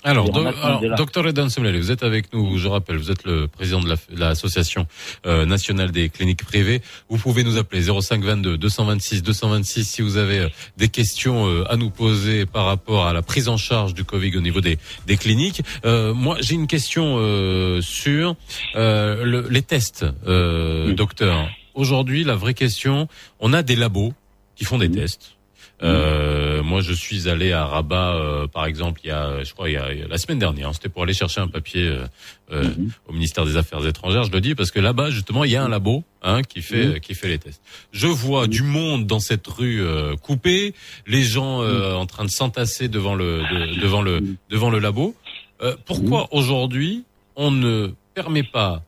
Alors, 0.03 0.30
do- 0.30 0.43
alors, 0.63 0.81
la- 0.89 0.95
docteur 0.95 1.27
Edan 1.27 1.49
Semlele, 1.49 1.80
vous 1.80 1.89
êtes 1.89 2.03
avec 2.03 2.31
nous, 2.31 2.57
je 2.59 2.67
rappelle, 2.67 2.97
vous 2.97 3.09
êtes 3.09 3.23
le 3.23 3.47
président 3.47 3.80
de 3.81 3.89
la- 3.89 3.95
l'association 4.15 4.85
euh, 5.26 5.45
nationale 5.47 5.91
des 5.91 6.09
cliniques 6.09 6.45
privées. 6.45 6.81
Vous 7.09 7.17
pouvez 7.17 7.43
nous 7.43 7.57
appeler 7.57 7.81
05 7.81 8.23
22 8.23 8.55
226 8.57 9.23
226 9.23 9.84
si 9.84 10.01
vous 10.03 10.17
avez 10.17 10.39
euh, 10.39 10.49
des 10.77 10.89
questions 10.89 11.47
euh, 11.47 11.63
à 11.72 11.76
nous 11.76 11.89
poser 11.89 12.45
par 12.45 12.65
rapport 12.65 13.07
à 13.07 13.13
la 13.13 13.23
prise 13.23 13.49
en 13.49 13.57
charge 13.57 13.95
du 13.95 14.03
Covid 14.03 14.38
au 14.38 14.41
niveau 14.41 14.61
des, 14.61 14.77
des 15.07 15.17
cliniques. 15.17 15.63
Euh, 15.85 16.13
moi, 16.13 16.38
j'ai 16.39 16.53
une 16.53 16.67
question 16.67 17.15
euh, 17.17 17.81
sur 17.81 18.35
euh, 18.76 19.23
le- 19.23 19.47
les 19.49 19.63
tests, 19.63 20.05
euh, 20.27 20.93
docteur. 20.93 21.49
Aujourd'hui, 21.73 22.23
la 22.23 22.35
vraie 22.35 22.53
question, 22.53 23.07
on 23.39 23.53
a 23.53 23.63
des 23.63 23.76
labos 23.76 24.13
qui 24.55 24.65
font 24.65 24.77
des 24.77 24.89
tests. 24.91 25.34
Euh, 25.84 26.64
moi, 26.64 26.81
je 26.81 26.93
suis 26.93 27.27
allé 27.27 27.52
à 27.52 27.65
Rabat, 27.65 28.15
euh, 28.15 28.47
par 28.47 28.65
exemple, 28.65 29.02
il 29.03 29.07
y 29.07 29.11
a, 29.11 29.43
je 29.43 29.53
crois, 29.53 29.69
il 29.69 29.73
y 29.73 29.77
a, 29.77 29.91
il 29.93 29.99
y 29.99 30.03
a 30.03 30.07
la 30.07 30.18
semaine 30.18 30.39
dernière. 30.39 30.73
C'était 30.73 30.88
pour 30.89 31.03
aller 31.03 31.14
chercher 31.14 31.41
un 31.41 31.47
papier 31.49 31.88
euh, 31.88 32.06
euh, 32.52 32.69
au 33.07 33.14
ministère 33.14 33.45
des 33.45 33.57
Affaires 33.57 33.85
étrangères. 33.85 34.23
Je 34.23 34.31
le 34.31 34.39
dis 34.39 34.56
parce 34.56 34.72
que 34.72 34.80
là-bas, 34.80 35.10
justement, 35.10 35.43
il 35.43 35.52
y 35.52 35.56
a 35.57 35.64
un 35.64 35.68
labo 35.69 36.03
hein, 36.22 36.41
qui 36.43 36.61
fait 36.61 36.85
Mhm. 36.85 36.99
qui 37.02 37.14
fait 37.14 37.27
les 37.27 37.39
tests. 37.39 37.61
Je 37.91 38.07
vois 38.07 38.47
du 38.47 38.64
monde 38.64 39.06
dans 39.06 39.19
cette 39.19 39.45
rue 39.47 39.81
euh, 39.84 40.15
coupée, 40.15 40.73
les 41.07 41.23
gens 41.23 41.61
euh, 41.61 41.93
en 41.93 42.06
train 42.06 42.23
de 42.23 42.30
s'entasser 42.31 42.88
devant 42.88 43.15
le 43.15 43.43
de- 43.52 43.80
devant 43.81 44.02
le 44.02 44.22
devant 44.49 44.69
le 44.69 44.80
labo. 44.80 45.14
Euh, 45.61 45.76
pourquoi 45.85 46.27
aujourd'hui 46.34 47.03
on 47.35 47.52
ne 47.52 47.91
permet 48.14 48.43
pas 48.43 48.81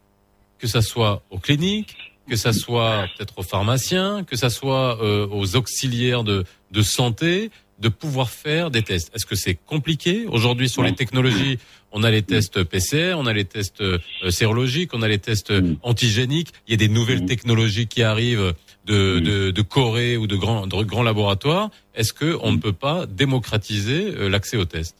que 0.59 0.68
ça 0.68 0.81
soit 0.81 1.22
aux 1.30 1.38
cliniques, 1.38 1.95
que 2.29 2.35
ça 2.35 2.53
soit 2.53 3.07
peut-être 3.17 3.39
aux 3.39 3.43
pharmaciens, 3.43 4.23
que 4.23 4.35
ça 4.35 4.49
soit 4.49 5.01
euh, 5.01 5.27
aux 5.31 5.55
auxiliaires 5.55 6.23
de, 6.23 6.43
de 6.71 6.81
santé, 6.81 7.49
de 7.79 7.89
pouvoir 7.89 8.29
faire 8.29 8.71
des 8.71 8.81
tests. 8.81 9.15
Est-ce 9.15 9.25
que 9.25 9.35
c'est 9.35 9.55
compliqué 9.55 10.25
aujourd'hui 10.27 10.67
sur 10.69 10.83
les 10.83 10.93
technologies? 10.93 11.59
On 11.91 12.03
a 12.03 12.11
les 12.11 12.21
tests 12.21 12.63
PCR, 12.63 13.15
on 13.17 13.25
a 13.27 13.33
les 13.33 13.45
tests 13.45 13.81
euh, 13.81 13.99
sérologiques, 14.29 14.93
on 14.93 15.01
a 15.01 15.07
les 15.07 15.19
tests 15.19 15.51
euh, 15.51 15.75
antigéniques. 15.83 16.49
Il 16.67 16.71
y 16.71 16.73
a 16.73 16.77
des 16.77 16.89
nouvelles 16.89 17.25
technologies 17.25 17.87
qui 17.87 18.03
arrivent 18.03 18.53
de, 18.87 19.19
de, 19.19 19.51
de 19.51 19.61
Corée 19.61 20.17
ou 20.17 20.27
de 20.27 20.35
grands, 20.35 20.65
de 20.65 20.83
grands 20.83 21.03
laboratoires. 21.03 21.69
Est-ce 21.95 22.13
que 22.13 22.37
on 22.41 22.51
ne 22.51 22.57
peut 22.57 22.73
pas 22.73 23.05
démocratiser 23.05 24.13
euh, 24.15 24.29
l'accès 24.29 24.57
aux 24.57 24.65
tests? 24.65 24.97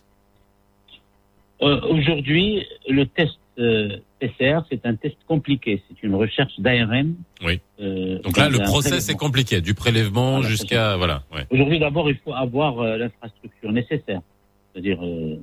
Euh, 1.62 1.80
Aujourd'hui, 1.90 2.66
le 2.88 3.06
test 3.06 3.38
euh, 3.60 3.98
PCR, 4.20 4.60
c'est 4.70 4.86
un 4.86 4.96
test 4.96 5.18
compliqué. 5.28 5.82
C'est 5.88 6.04
une 6.04 6.16
recherche 6.16 6.60
d'ARN. 6.60 7.16
Oui. 7.44 7.60
Euh, 7.80 8.20
Donc 8.20 8.38
là, 8.38 8.50
le 8.50 8.60
process 8.60 9.10
est 9.10 9.16
compliqué, 9.16 9.62
du 9.62 9.74
prélèvement 9.74 10.42
jusqu'à 10.42 10.96
voilà. 10.98 11.24
Ouais. 11.34 11.46
Aujourd'hui, 11.50 11.80
d'abord, 11.80 12.10
il 12.10 12.18
faut 12.18 12.34
avoir 12.34 12.80
euh, 12.80 12.98
l'infrastructure 12.98 13.72
nécessaire, 13.72 14.22
c'est-à-dire 14.74 15.00
euh, 15.04 15.38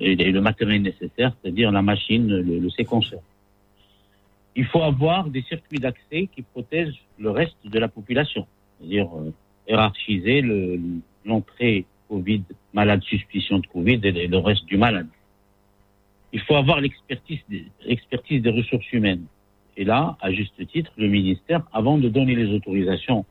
et, 0.00 0.12
et 0.12 0.32
le 0.32 0.40
matériel 0.40 0.82
nécessaire, 0.82 1.32
c'est-à-dire 1.42 1.70
la 1.70 1.82
machine, 1.82 2.26
le, 2.28 2.58
le 2.58 2.70
séquenceur. 2.70 3.20
Il 4.54 4.64
faut 4.64 4.82
avoir 4.82 5.28
des 5.28 5.42
circuits 5.42 5.78
d'accès 5.78 6.28
qui 6.34 6.42
protègent 6.42 7.02
le 7.18 7.30
reste 7.30 7.56
de 7.64 7.78
la 7.78 7.88
population, 7.88 8.46
c'est-à-dire 8.78 9.08
euh, 9.16 9.32
hiérarchiser 9.68 10.40
le- 10.40 10.80
l'entrée 11.24 11.84
Covid, 12.08 12.42
malade 12.72 13.02
suspicion 13.02 13.58
de 13.58 13.66
Covid 13.66 14.00
et 14.04 14.26
le 14.28 14.38
reste 14.38 14.64
du 14.66 14.76
malade. 14.76 15.08
Il 16.32 16.40
faut 16.40 16.56
avoir 16.56 16.80
l'expertise 16.80 17.40
des, 17.48 17.66
l'expertise 17.84 18.42
des 18.42 18.50
ressources 18.50 18.90
humaines. 18.92 19.24
Et 19.76 19.84
là, 19.84 20.16
à 20.20 20.32
juste 20.32 20.54
titre, 20.68 20.90
le 20.96 21.08
ministère, 21.08 21.62
avant 21.72 21.98
de 21.98 22.08
donner 22.08 22.34
les 22.34 22.52
autorisations 22.54 23.24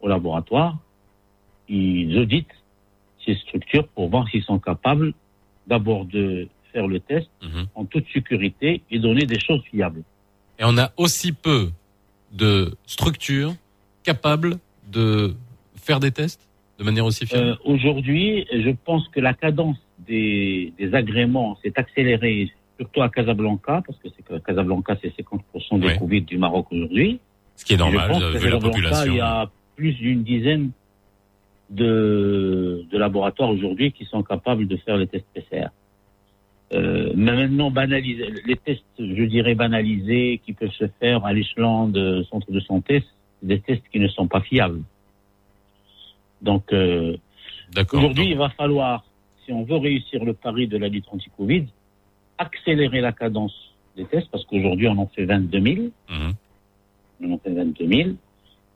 au 0.00 0.08
laboratoire, 0.08 0.76
ils 1.68 2.18
auditent 2.18 2.46
ces 3.24 3.34
structures 3.36 3.86
pour 3.88 4.08
voir 4.08 4.28
s'ils 4.28 4.42
sont 4.42 4.58
capables 4.58 5.14
d'abord 5.66 6.04
de 6.04 6.48
faire 6.72 6.88
le 6.88 6.98
test 6.98 7.30
en 7.74 7.84
toute 7.84 8.06
sécurité 8.12 8.82
et 8.90 8.98
donner 8.98 9.26
des 9.26 9.38
choses 9.38 9.62
fiables. 9.70 10.02
Et 10.58 10.64
on 10.64 10.76
a 10.78 10.90
aussi 10.96 11.32
peu 11.32 11.70
de 12.32 12.74
structures 12.86 13.54
capables 14.02 14.58
de 14.90 15.34
faire 15.76 16.00
des 16.00 16.10
tests 16.10 16.48
de 16.78 16.84
manière 16.84 17.04
aussi 17.04 17.26
fiable? 17.26 17.50
Euh, 17.50 17.56
Aujourd'hui, 17.64 18.46
je 18.52 18.70
pense 18.84 19.06
que 19.08 19.20
la 19.20 19.34
cadence 19.34 19.76
des, 20.06 20.72
des 20.78 20.94
agréments 20.94 21.56
s'est 21.62 21.72
accélérée, 21.76 22.50
surtout 22.78 23.02
à 23.02 23.08
Casablanca, 23.08 23.82
parce 23.86 23.98
que 23.98 24.38
Casablanca, 24.38 24.96
c'est 25.02 25.14
50% 25.16 25.80
des. 25.80 25.96
Covid 25.96 26.22
du 26.22 26.38
Maroc 26.38 26.66
aujourd'hui. 26.70 27.20
Ce 27.56 27.64
qui 27.64 27.74
est 27.74 27.76
je 27.76 27.82
normal, 27.82 28.10
pense 28.10 28.22
euh, 28.22 28.38
vu 28.38 28.50
la 28.50 28.58
population. 28.58 29.12
Il 29.12 29.16
y 29.16 29.20
a 29.20 29.50
plus 29.76 29.94
d'une 29.94 30.22
dizaine 30.22 30.70
de, 31.70 32.84
de 32.90 32.98
laboratoires 32.98 33.50
aujourd'hui 33.50 33.92
qui 33.92 34.04
sont 34.04 34.22
capables 34.22 34.66
de 34.66 34.76
faire 34.76 34.96
les 34.96 35.06
tests 35.06 35.26
PCR. 35.34 35.68
Euh, 36.74 37.12
mais 37.14 37.32
maintenant, 37.32 37.70
banaliser, 37.70 38.32
les 38.46 38.56
tests, 38.56 38.82
je 38.98 39.24
dirais 39.24 39.54
banalisés, 39.54 40.40
qui 40.44 40.52
peuvent 40.54 40.72
se 40.72 40.86
faire 41.00 41.24
à 41.24 41.32
l'échelon 41.32 41.88
de 41.88 42.22
centres 42.30 42.50
de 42.50 42.60
santé, 42.60 43.04
c'est 43.40 43.46
des 43.46 43.60
tests 43.60 43.82
qui 43.92 44.00
ne 44.00 44.08
sont 44.08 44.26
pas 44.26 44.40
fiables. 44.40 44.82
Donc, 46.40 46.72
euh, 46.72 47.16
aujourd'hui, 47.92 48.30
il 48.30 48.36
va 48.36 48.48
falloir, 48.50 49.04
si 49.44 49.52
on 49.52 49.64
veut 49.64 49.76
réussir 49.76 50.24
le 50.24 50.32
pari 50.34 50.66
de 50.68 50.76
la 50.78 50.88
lutte 50.88 51.06
anti-Covid, 51.10 51.64
accélérer 52.38 53.00
la 53.00 53.12
cadence 53.12 53.54
des 53.96 54.04
tests, 54.04 54.28
parce 54.30 54.44
qu'aujourd'hui, 54.46 54.88
on 54.88 54.98
en 54.98 55.06
fait 55.06 55.24
22 55.24 55.60
000. 55.60 55.86
On 57.22 57.32
en 57.32 57.38
fait 57.38 57.50
22 57.52 57.86
000. 57.86 58.10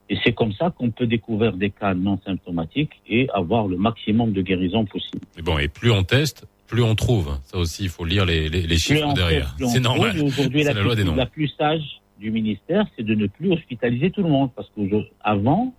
Et 0.08 0.16
c'est 0.22 0.32
comme 0.32 0.52
ça 0.52 0.70
qu'on 0.70 0.90
peut 0.90 1.06
découvrir 1.06 1.52
des 1.54 1.70
cas 1.70 1.94
non 1.94 2.18
symptomatiques 2.24 2.92
et 3.08 3.28
avoir 3.34 3.66
le 3.66 3.76
maximum 3.76 4.32
de 4.32 4.40
guérison 4.42 4.84
possible. 4.84 5.22
Mais 5.36 5.42
bon, 5.42 5.58
et 5.58 5.66
plus 5.68 5.90
on 5.90 6.04
teste, 6.04 6.46
plus 6.68 6.82
on 6.82 6.94
trouve. 6.94 7.36
Ça 7.44 7.58
aussi, 7.58 7.84
il 7.84 7.88
faut 7.88 8.04
lire 8.04 8.24
les, 8.24 8.48
les, 8.48 8.60
les 8.62 8.66
Plus 8.68 8.78
chiffres 8.78 9.14
derrière. 9.14 9.56
C'est 9.66 9.80
normal. 9.80 10.16
Et 10.16 10.20
Aujourd'hui, 10.22 10.62
la, 10.62 10.74
la 10.74 10.82
loi 10.82 10.94
des 10.94 11.00
plus- 11.02 11.06
nombres. 11.06 11.18
la 11.18 11.26
plus 11.26 11.48
sage, 11.58 12.00
du 12.20 12.30
ministère, 12.30 12.86
c'est 12.96 13.02
de 13.02 13.14
ne 13.14 13.26
plus 13.26 13.52
hospitaliser 13.52 14.10
tout 14.10 14.22
le 14.22 14.28
monde. 14.28 14.50
Parce 14.54 14.70
qu'avant, 14.76 15.74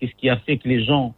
qu'est-ce 0.00 0.14
qui 0.16 0.28
a 0.28 0.36
fait 0.38 0.56
que 0.58 0.68
les 0.68 0.84
gens 0.84 1.14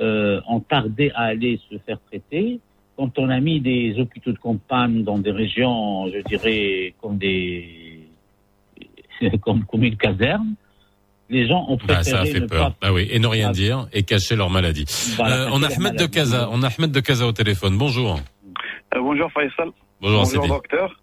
euh, 0.00 0.40
ont 0.48 0.60
tardé 0.60 1.10
à 1.14 1.22
aller 1.24 1.60
se 1.70 1.76
faire 1.78 1.98
traiter 2.08 2.60
Quand 2.96 3.18
on 3.18 3.28
a 3.30 3.40
mis 3.40 3.60
des 3.60 3.98
hôpitaux 3.98 4.32
de 4.32 4.38
campagne 4.38 5.04
dans 5.04 5.18
des 5.18 5.30
régions, 5.30 6.08
je 6.12 6.20
dirais, 6.28 6.94
comme 7.00 7.18
des 7.18 8.00
comme, 9.42 9.64
comme 9.64 9.84
une 9.84 9.96
caserne, 9.96 10.54
les 11.30 11.46
gens 11.48 11.64
ont 11.68 11.76
préféré 11.76 11.96
Bah, 11.98 12.02
ça 12.04 12.20
a 12.20 12.24
fait 12.24 12.40
ne 12.40 12.46
peur. 12.46 12.74
pas 12.74 12.88
Bah 12.88 12.92
oui, 12.92 13.08
et 13.10 13.18
ne 13.18 13.26
rien 13.26 13.50
dire 13.50 13.86
et 13.92 14.02
cacher 14.02 14.36
leur 14.36 14.50
maladie. 14.50 14.84
Voilà, 15.16 15.44
Euh, 15.44 15.50
on 15.52 15.62
a 15.62 15.68
Ahmed 15.68 15.96
de. 15.96 16.06
Casa. 16.06 16.48
On 16.52 16.62
a 16.62 16.68
Ahmed 16.68 16.90
de 16.90 17.00
Casa 17.00 17.26
au 17.26 17.32
téléphone. 17.32 17.78
Bonjour. 17.78 18.18
Euh, 18.94 19.00
bonjour 19.00 19.30
Faisal. 19.32 19.70
Bonjour, 20.00 20.46
docteur. 20.48 21.00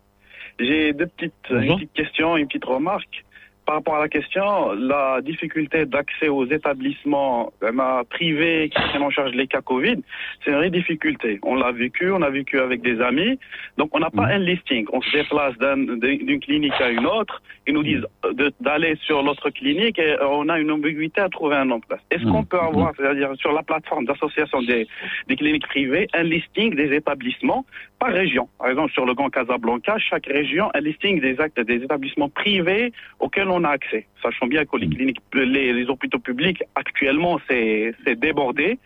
J'ai 0.59 0.93
deux 0.93 1.07
petites, 1.07 1.33
une 1.49 1.75
petite 1.75 1.93
question, 1.93 2.37
une 2.37 2.47
petite 2.47 2.65
remarque. 2.65 3.25
Par 3.65 3.75
rapport 3.75 3.95
à 3.95 3.99
la 4.01 4.09
question, 4.09 4.73
la 4.73 5.21
difficulté 5.21 5.85
d'accès 5.85 6.27
aux 6.27 6.45
établissements 6.45 7.53
euh, 7.63 8.03
privés 8.09 8.69
qui 8.69 8.81
prennent 8.81 9.03
en 9.03 9.09
charge 9.11 9.31
les 9.33 9.47
cas 9.47 9.61
Covid, 9.61 10.01
c'est 10.43 10.51
une 10.51 10.57
vraie 10.57 10.69
difficulté. 10.71 11.39
On 11.43 11.55
l'a 11.55 11.71
vécu, 11.71 12.11
on 12.11 12.21
a 12.21 12.29
vécu 12.29 12.59
avec 12.59 12.81
des 12.81 12.99
amis. 13.01 13.39
Donc 13.77 13.95
on 13.95 13.99
n'a 13.99 14.09
pas 14.09 14.25
un 14.25 14.39
listing. 14.39 14.85
On 14.91 15.01
se 15.01 15.11
déplace 15.11 15.55
d'un- 15.59 15.77
d'une 15.77 16.39
clinique 16.39 16.73
à 16.79 16.89
une 16.89 17.05
autre. 17.05 17.41
Ils 17.67 17.73
nous 17.75 17.83
disent 17.83 18.05
euh, 18.25 18.49
d'aller 18.59 18.95
sur 19.03 19.21
l'autre 19.21 19.49
clinique 19.51 19.99
et 19.99 20.13
euh, 20.13 20.27
on 20.27 20.49
a 20.49 20.59
une 20.59 20.71
ambiguïté 20.71 21.21
à 21.21 21.29
trouver 21.29 21.55
un 21.55 21.65
nom 21.65 21.77
de 21.77 21.85
place. 21.85 22.01
Est-ce 22.09 22.23
qu'on 22.25 22.43
peut 22.43 22.59
avoir, 22.59 22.93
c'est-à-dire 22.97 23.29
sur 23.37 23.51
la 23.53 23.61
plateforme 23.61 24.05
d'association 24.05 24.61
des, 24.63 24.87
des 25.27 25.35
cliniques 25.35 25.67
privées, 25.67 26.07
un 26.13 26.23
listing 26.23 26.73
des 26.75 26.93
établissements 26.95 27.63
par 27.99 28.09
région? 28.11 28.49
Par 28.57 28.69
exemple, 28.69 28.91
sur 28.91 29.05
le 29.05 29.13
Grand 29.13 29.29
Casablanca, 29.29 29.97
chaque 29.99 30.25
région, 30.25 30.71
un 30.73 30.79
listing 30.79 31.21
des 31.21 31.39
actes 31.39 31.59
des 31.59 31.75
établissements 31.83 32.29
privés 32.29 32.91
auxquels 33.19 33.50
on 33.51 33.63
a 33.63 33.69
accès. 33.69 34.07
Sachant 34.21 34.47
bien 34.47 34.65
que 34.65 34.77
les 34.77 34.89
cliniques, 34.89 35.21
les, 35.33 35.73
les 35.73 35.85
hôpitaux 35.85 36.19
publics, 36.19 36.63
actuellement, 36.75 37.39
c'est 37.49 37.93
débordé. 38.17 38.79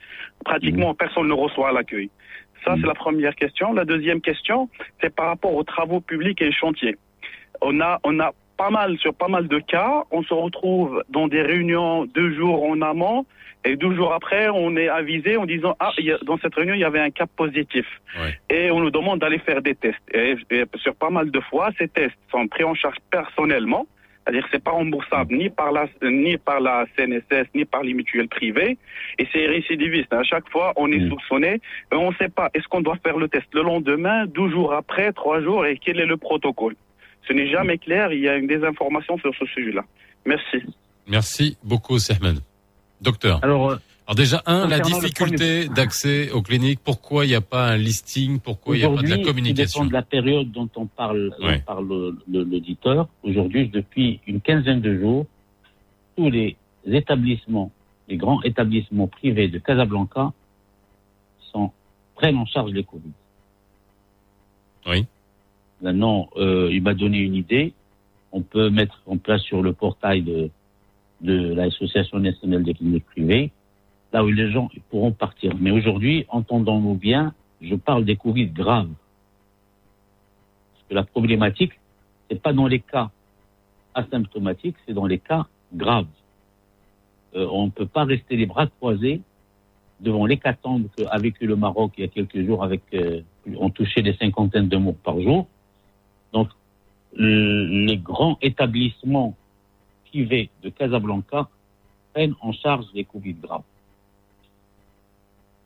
Pratiquement, 0.44 0.94
personne 0.94 1.28
ne 1.28 1.34
reçoit 1.34 1.72
l'accueil. 1.72 2.10
Ça, 2.64 2.76
c'est 2.80 2.88
la 2.88 2.96
première 2.96 3.36
question. 3.36 3.74
La 3.74 3.86
deuxième 3.86 4.22
question, 4.22 4.70
c'est 5.02 5.14
par 5.14 5.28
rapport 5.28 5.54
aux 5.54 5.64
travaux 5.64 6.02
publics 6.02 6.42
et 6.42 6.52
chantiers. 6.52 6.98
On 7.62 7.80
a, 7.80 8.00
on 8.04 8.20
a 8.20 8.32
pas 8.58 8.70
mal, 8.70 8.98
sur 8.98 9.14
pas 9.14 9.28
mal 9.28 9.48
de 9.48 9.60
cas, 9.60 10.04
on 10.12 10.24
se 10.24 10.34
retrouve 10.34 11.04
dans 11.10 11.28
des 11.28 11.42
réunions 11.42 12.06
deux 12.06 12.34
jours 12.34 12.64
en 12.64 12.82
amont 12.82 13.26
et 13.66 13.76
deux 13.76 13.96
jours 13.96 14.14
après, 14.14 14.48
on 14.50 14.76
est 14.78 14.88
avisé 14.88 15.38
en 15.38 15.48
disant, 15.48 15.76
ah, 15.80 15.92
dans 16.24 16.38
cette 16.38 16.54
réunion, 16.54 16.76
il 16.76 16.82
y 16.82 16.84
avait 16.84 17.00
un 17.00 17.10
cas 17.10 17.26
positif. 17.26 17.86
Et 18.50 18.70
on 18.70 18.80
nous 18.80 18.92
demande 18.92 19.20
d'aller 19.20 19.40
faire 19.40 19.62
des 19.64 19.74
tests. 19.74 19.98
Et, 20.14 20.36
et 20.52 20.66
sur 20.76 20.96
pas 20.96 21.10
mal 21.10 21.32
de 21.32 21.40
fois, 21.40 21.72
ces 21.80 21.88
tests 21.88 22.16
sont 22.32 22.48
pris 22.48 22.64
en 22.64 22.76
charge 22.76 22.98
personnellement. 23.10 23.88
C'est-à-dire 24.26 24.44
que 24.46 24.50
c'est 24.54 24.64
pas 24.64 24.72
remboursable 24.72 25.36
ni 25.36 25.50
par 25.50 25.72
la 25.72 25.88
ni 26.02 26.38
par 26.38 26.60
la 26.60 26.86
CNSS 26.98 27.48
ni 27.54 27.64
par 27.64 27.84
les 27.84 27.94
mutuelles 27.94 28.28
privées 28.28 28.78
et 29.20 29.28
c'est 29.32 29.46
récidiviste. 29.46 30.12
À 30.12 30.24
chaque 30.24 30.50
fois, 30.50 30.74
on 30.78 30.92
est 30.92 31.08
soupçonné 31.08 31.62
et 31.92 31.96
on 31.96 32.10
ne 32.10 32.16
sait 32.16 32.30
pas 32.30 32.50
est-ce 32.56 32.68
qu'on 32.68 32.82
doit 32.82 32.98
faire 33.04 33.18
le 33.18 33.28
test 33.28 33.46
le 33.54 33.62
lendemain, 33.62 34.26
12 34.26 34.52
jours 34.52 34.74
après, 34.74 35.14
3 35.14 35.42
jours 35.42 35.66
et 35.68 35.78
quel 35.78 36.00
est 36.00 36.08
le 36.08 36.18
protocole? 36.18 36.76
Ce 37.28 37.34
n'est 37.34 37.50
jamais 37.50 37.78
clair, 37.78 38.12
il 38.12 38.22
y 38.22 38.28
a 38.28 38.36
une 38.36 38.48
désinformation 38.48 39.18
sur 39.20 39.34
ce 39.36 39.46
sujet-là. 39.46 39.84
Merci. 40.26 40.64
Merci 41.08 41.58
beaucoup, 41.64 42.00
Sehman. 42.00 42.40
Docteur. 43.02 43.40
Alors, 43.44 43.78
déjà, 44.14 44.44
un, 44.46 44.68
la 44.68 44.80
difficulté 44.80 45.68
d'accès 45.68 46.30
aux 46.32 46.44
cliniques. 46.44 46.80
Pourquoi 46.84 47.26
il 47.26 47.30
n'y 47.30 47.36
a 47.36 47.42
pas 47.42 47.70
un 47.72 47.78
listing 47.78 48.40
Pourquoi 48.40 48.76
il 48.76 48.80
n'y 48.80 48.86
a 48.86 48.90
pas 48.90 49.02
de 49.02 49.08
la 49.08 49.18
communication 49.18 49.82
dépend 49.82 49.90
de 49.90 49.94
la 49.94 50.02
période 50.04 50.52
dont 50.52 50.70
on 50.76 50.86
parle, 50.86 51.32
dont 51.40 51.48
Ouais. 51.48 51.64
parle 51.66 51.88
le- 51.88 52.18
le- 52.32 52.44
l'auditeur. 52.44 53.08
Aujourd'hui, 53.24 53.68
depuis 53.70 54.20
une 54.28 54.42
quinzaine 54.42 54.82
de 54.82 55.00
jours, 55.00 55.26
tous 56.16 56.30
les 56.30 56.56
établissements, 56.86 57.72
les 58.08 58.18
grands 58.18 58.42
établissements 58.44 59.08
privés 59.08 59.48
de 59.48 59.58
Casablanca 59.58 60.32
sont, 61.52 61.72
prennent 62.14 62.38
en 62.38 62.46
charge 62.46 62.72
les 62.72 62.84
Covid. 62.84 63.12
Oui. 64.88 65.06
Maintenant, 65.82 66.30
euh, 66.38 66.70
il 66.72 66.84
m'a 66.84 66.94
donné 66.94 67.18
une 67.18 67.36
idée. 67.36 67.74
On 68.32 68.42
peut 68.42 68.70
mettre 68.70 69.02
en 69.08 69.18
place 69.18 69.42
sur 69.42 69.64
le 69.64 69.74
portail 69.74 70.22
de, 70.22 70.50
de 71.22 71.54
l'Association 71.54 72.20
nationale 72.20 72.64
des 72.64 72.74
cliniques 72.76 73.06
privées, 73.06 73.52
là 74.16 74.24
où 74.24 74.30
les 74.30 74.50
gens 74.50 74.70
pourront 74.90 75.12
partir. 75.12 75.52
Mais 75.60 75.72
aujourd'hui, 75.72 76.26
entendons-nous 76.30 76.96
bien, 76.96 77.34
je 77.62 77.76
parle 77.76 78.06
des 78.06 78.16
Covid 78.16 78.48
graves. 78.62 78.94
Parce 80.72 80.86
que 80.88 80.94
la 80.96 81.04
problématique, 81.04 81.74
c'est 82.30 82.42
pas 82.42 82.54
dans 82.54 82.68
les 82.74 82.80
cas 82.80 83.08
asymptomatiques, 83.94 84.78
c'est 84.86 84.94
dans 84.94 85.06
les 85.14 85.20
cas 85.20 85.48
graves. 85.74 86.14
Euh, 87.36 87.46
on 87.52 87.66
ne 87.66 87.72
peut 87.72 87.92
pas 87.98 88.06
rester 88.06 88.38
les 88.38 88.46
bras 88.46 88.68
croisés 88.68 89.20
devant 90.00 90.26
l'hécatombe 90.26 90.86
qu'a 90.96 91.18
vécu 91.18 91.46
le 91.46 91.58
Maroc 91.58 91.92
il 91.98 92.02
y 92.02 92.04
a 92.06 92.08
quelques 92.08 92.42
jours 92.48 92.64
avec, 92.64 92.84
euh, 92.94 93.22
on 93.66 93.70
touchait 93.70 94.02
des 94.02 94.16
cinquantaines 94.16 94.70
de 94.70 94.78
morts 94.78 94.96
par 95.04 95.20
jour. 95.20 95.46
Donc, 96.32 96.48
le- 97.14 97.86
les 97.88 97.98
grands 97.98 98.38
établissements 98.42 99.36
privés 100.08 100.50
de 100.64 100.70
Casablanca 100.70 101.50
prennent 102.14 102.36
en 102.40 102.54
charge 102.54 102.86
les 102.94 103.04
Covid 103.04 103.34
graves. 103.34 103.64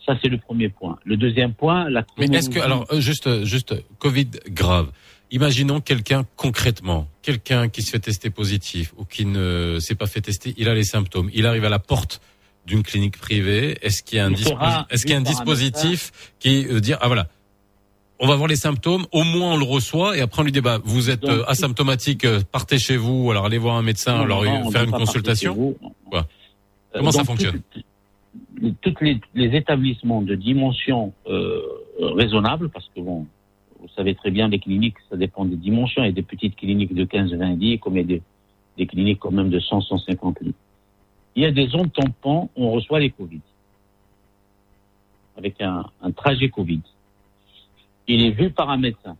Ça, 0.06 0.18
c'est 0.22 0.30
le 0.30 0.38
premier 0.38 0.70
point. 0.70 0.98
Le 1.04 1.18
deuxième 1.18 1.54
point, 1.54 1.90
la 1.90 2.06
Mais 2.18 2.26
est-ce 2.26 2.50
que, 2.50 2.60
alors, 2.60 2.86
euh, 2.92 3.00
juste, 3.00 3.44
juste, 3.44 3.76
Covid 4.00 4.30
grave. 4.50 4.92
Imaginons 5.32 5.80
quelqu'un 5.80 6.26
concrètement, 6.36 7.08
quelqu'un 7.22 7.70
qui 7.70 7.84
se 7.84 7.92
fait 7.92 8.00
tester 8.00 8.32
positif 8.32 8.94
ou 8.98 9.06
qui 9.06 9.26
ne 9.26 9.78
s'est 9.80 9.94
pas 9.94 10.08
fait 10.08 10.22
tester, 10.22 10.56
il 10.58 10.68
a 10.68 10.74
les 10.74 10.84
symptômes, 10.84 11.30
il 11.34 11.46
arrive 11.46 11.66
à 11.66 11.70
la 11.70 11.78
porte 11.78 12.20
d'une 12.66 12.82
clinique 12.82 13.18
privée. 13.18 13.78
Est-ce 13.84 14.02
qu'il 14.02 14.18
y 14.18 14.22
a 14.22 14.26
un, 14.26 14.86
est-ce 14.90 15.06
qu'il 15.06 15.14
y 15.14 15.18
a 15.18 15.22
dispositif 15.22 16.12
qui 16.40 16.66
euh, 16.68 16.80
dire 16.80 16.98
ah 17.02 17.08
voilà, 17.08 17.28
on 18.20 18.28
va 18.28 18.36
voir 18.36 18.48
les 18.48 18.56
symptômes, 18.56 19.06
au 19.12 19.24
moins 19.24 19.54
on 19.54 19.58
le 19.58 19.64
reçoit 19.64 20.18
et 20.18 20.22
après 20.22 20.42
on 20.42 20.46
lui 20.46 20.52
dit 20.52 20.62
bah 20.62 20.80
vous 20.84 21.10
êtes 21.10 21.24
euh, 21.24 21.44
asymptomatique, 21.48 22.26
euh, 22.26 22.42
partez 22.52 22.78
chez 22.78 22.98
vous, 22.98 23.32
alors 23.32 23.46
allez 23.46 23.58
voir 23.58 23.76
un 23.76 23.82
médecin, 23.82 24.18
Non, 24.18 24.24
alors 24.24 24.44
non, 24.44 24.68
euh, 24.68 24.72
faire 24.72 24.84
une 24.84 24.92
consultation. 24.92 25.76
Quoi? 26.10 26.20
Euh, 26.20 26.98
Comment 26.98 27.12
ça 27.12 27.24
fonctionne? 27.24 27.62
Toutes 28.82 29.02
les, 29.02 29.20
les 29.36 29.56
établissements 29.56 30.22
de 30.22 30.36
dimension 30.36 31.14
euh, 31.28 31.62
raisonnable, 32.00 32.70
parce 32.70 32.90
que 32.96 33.00
bon, 33.02 33.26
vous 33.80 33.88
savez 33.96 34.16
très 34.16 34.32
bien, 34.32 34.50
les 34.50 34.60
cliniques, 34.60 34.98
ça 35.10 35.18
dépend 35.18 35.46
des 35.46 35.56
dimensions. 35.56 36.04
Il 36.04 36.08
y 36.08 36.10
a 36.10 36.14
des 36.14 36.22
petites 36.22 36.56
cliniques 36.56 36.94
de 36.94 37.06
15-20 37.06 37.58
lits, 37.58 37.80
comme 37.80 37.96
il 37.96 38.02
y 38.02 38.04
a 38.04 38.08
des, 38.08 38.22
des 38.78 38.86
cliniques 38.86 39.20
quand 39.20 39.32
même 39.32 39.50
de 39.50 39.60
100-150 39.60 40.44
lits. 40.44 40.56
Il 41.36 41.44
y 41.44 41.46
a 41.46 41.52
des 41.52 41.68
zones 41.68 41.90
tampons 41.90 42.50
où 42.56 42.66
on 42.66 42.72
reçoit 42.72 43.00
les 43.00 43.12
Covid, 43.12 43.42
avec 45.38 45.62
un, 45.62 45.86
un 46.02 46.12
trajet 46.12 46.50
Covid. 46.50 46.82
Il 48.08 48.26
est 48.26 48.32
vu 48.32 48.50
par 48.50 48.70
un 48.70 48.78
médecin. 48.78 49.16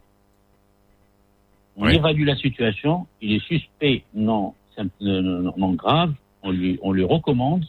On 1.78 1.88
évalue 1.88 2.26
la 2.26 2.36
situation, 2.36 3.08
il 3.22 3.32
est 3.32 3.46
suspect 3.46 4.04
non, 4.14 4.54
non, 5.00 5.54
non 5.56 5.74
grave, 5.74 6.14
on 6.44 6.52
lui, 6.52 6.78
on 6.82 6.92
lui 6.92 7.06
recommande 7.06 7.64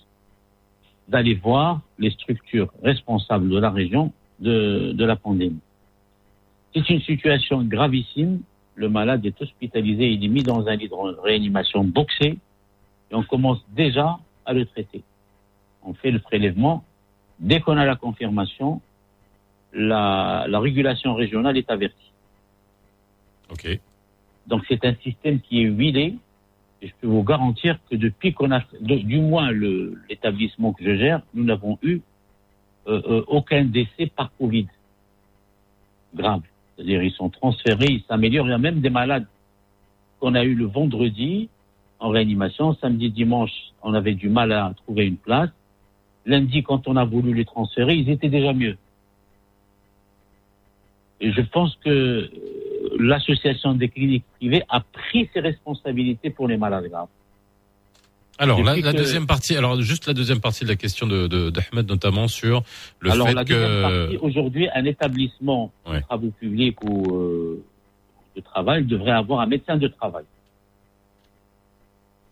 d'aller 1.11 1.35
voir 1.35 1.81
les 1.99 2.11
structures 2.11 2.73
responsables 2.83 3.49
de 3.49 3.59
la 3.59 3.71
région 3.71 4.13
de, 4.39 4.93
de 4.93 5.05
la 5.05 5.17
pandémie. 5.17 5.61
C'est 6.73 6.89
une 6.89 7.01
situation 7.01 7.63
gravissime. 7.65 8.41
Le 8.77 8.89
malade 8.89 9.27
est 9.27 9.43
hospitalisé, 9.43 10.09
il 10.13 10.25
est 10.25 10.29
mis 10.29 10.45
dans 10.45 10.67
un 10.69 10.77
lit 10.77 10.89
de 10.89 11.21
réanimation 11.21 11.85
boxé 11.85 12.39
et 13.11 13.15
on 13.15 13.25
commence 13.25 13.59
déjà 13.75 14.19
à 14.47 14.53
le 14.53 14.65
traiter. 14.65 15.03
On 15.83 15.93
fait 15.95 16.13
le 16.13 16.21
prélèvement. 16.21 16.85
Dès 17.41 17.61
qu'on 17.61 17.77
a 17.77 17.85
la 17.85 17.97
confirmation, 17.97 18.81
la, 19.73 20.47
la 20.49 20.61
régulation 20.61 21.15
régionale 21.15 21.57
est 21.57 21.71
avertie. 21.71 22.13
Ok. 23.51 23.81
Donc 24.47 24.63
c'est 24.69 24.85
un 24.85 24.95
système 25.03 25.41
qui 25.41 25.63
est 25.63 25.65
huilé. 25.65 26.15
Et 26.83 26.89
je 26.89 26.93
peux 27.01 27.07
vous 27.07 27.23
garantir 27.23 27.79
que 27.91 27.97
depuis 27.97 28.33
qu'on 28.33 28.51
a, 28.53 28.63
du 28.81 29.21
moins 29.21 29.51
l'établissement 29.53 30.73
que 30.73 30.85
je 30.85 30.97
gère, 30.97 31.21
nous 31.35 31.45
n'avons 31.45 31.79
eu 31.83 32.01
euh, 32.89 33.03
euh, 33.07 33.25
aucun 33.29 33.65
décès 33.65 34.07
par 34.07 34.31
Covid 34.39 34.67
grave. 36.15 36.43
C'est-à-dire 36.75 37.03
ils 37.03 37.13
sont 37.13 37.29
transférés, 37.29 37.87
ils 37.91 38.05
s'améliorent. 38.09 38.47
Il 38.47 38.51
y 38.51 38.55
a 38.55 38.59
même 38.59 38.81
des 38.81 38.91
malades 38.91 39.27
qu'on 40.19 40.35
a 40.35 40.45
eu 40.45 40.55
le 40.55 40.65
vendredi 40.65 41.49
en 41.99 42.09
réanimation. 42.09 42.75
Samedi, 42.81 43.11
dimanche, 43.11 43.53
on 43.83 43.95
avait 43.95 44.15
du 44.15 44.29
mal 44.29 44.53
à 44.53 44.73
trouver 44.85 45.07
une 45.07 45.17
place. 45.17 45.51
Lundi, 46.27 46.63
quand 46.63 46.89
on 46.89 46.97
a 46.97 47.05
voulu 47.05 47.35
les 47.35 47.45
transférer, 47.45 47.95
ils 47.95 48.09
étaient 48.09 48.29
déjà 48.29 48.53
mieux. 48.53 48.77
Et 51.21 51.33
je 51.33 51.41
pense 51.43 51.77
que 51.85 52.31
l'association 53.01 53.75
des 53.75 53.89
cliniques 53.89 54.25
privées 54.37 54.63
a 54.69 54.81
pris 54.81 55.29
ses 55.33 55.41
responsabilités 55.41 56.31
pour 56.31 56.49
les 56.49 56.57
malades 56.57 56.89
graves. 56.89 57.09
Alors 58.39 58.63
la, 58.63 58.93
deuxième 58.95 59.27
partie, 59.27 59.55
alors 59.55 59.83
juste 59.83 60.07
la 60.07 60.15
deuxième 60.15 60.41
partie 60.41 60.65
de 60.65 60.71
la 60.71 60.77
question 60.77 61.07
de 61.07 61.51
d'Ahmed 61.51 61.87
notamment 61.87 62.27
sur 62.27 62.63
le 63.01 63.11
Alors 63.11 63.29
fait 63.29 63.35
la 63.35 63.45
deuxième 63.45 63.69
que 63.69 63.83
partie, 63.83 64.17
aujourd'hui, 64.17 64.69
un 64.75 64.85
établissement 64.87 65.71
de 65.87 66.01
travaux 66.01 66.31
publics 66.31 66.83
ou 66.83 67.15
euh, 67.15 67.63
de 68.35 68.41
travail 68.41 68.85
devrait 68.85 69.11
avoir 69.11 69.41
un 69.41 69.47
médecin 69.47 69.77
de 69.77 69.89
travail. 69.89 70.25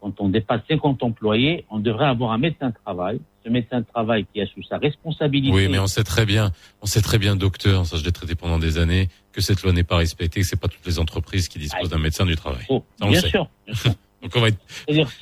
Quand 0.01 0.21
on 0.21 0.29
dépasse 0.29 0.63
50 0.69 1.03
employés, 1.03 1.65
on 1.71 1.79
devrait 1.79 2.07
avoir 2.07 2.33
un 2.33 2.39
médecin 2.39 2.69
de 2.69 2.75
travail. 2.85 3.21
Ce 3.45 3.51
médecin 3.51 3.81
de 3.81 3.87
travail 3.87 4.27
qui 4.33 4.41
a 4.41 4.47
sous 4.47 4.63
sa 4.63 4.79
responsabilité. 4.79 5.55
Oui, 5.55 5.69
mais 5.69 5.79
on 5.79 5.87
sait 5.87 6.05
très 6.05 6.27
bien, 6.27 6.53
on 6.83 6.87
sait 6.87 7.01
très 7.01 7.19
bien, 7.19 7.35
docteur, 7.35 7.87
ça 7.87 7.97
je 7.97 8.05
l'ai 8.05 8.13
traité 8.13 8.35
pendant 8.35 8.59
des 8.59 8.79
années, 8.79 9.09
que 9.33 9.41
cette 9.41 9.63
loi 9.63 9.73
n'est 9.73 9.85
pas 9.85 9.97
respectée, 9.97 10.41
que 10.41 10.47
c'est 10.47 10.61
pas 10.61 10.69
toutes 10.69 10.85
les 10.87 10.99
entreprises 10.99 11.49
qui 11.49 11.59
disposent 11.59 11.89
d'un 11.89 11.99
médecin 11.99 12.27
du 12.27 12.37
travail. 12.37 12.65
Ça, 12.69 12.75
on 12.75 13.07
le 13.07 13.11
bien 13.11 13.21
sait. 13.21 13.31
sûr. 13.31 13.49
Donc 14.23 14.33
on 14.35 14.41
va 14.41 14.49
être 14.49 14.59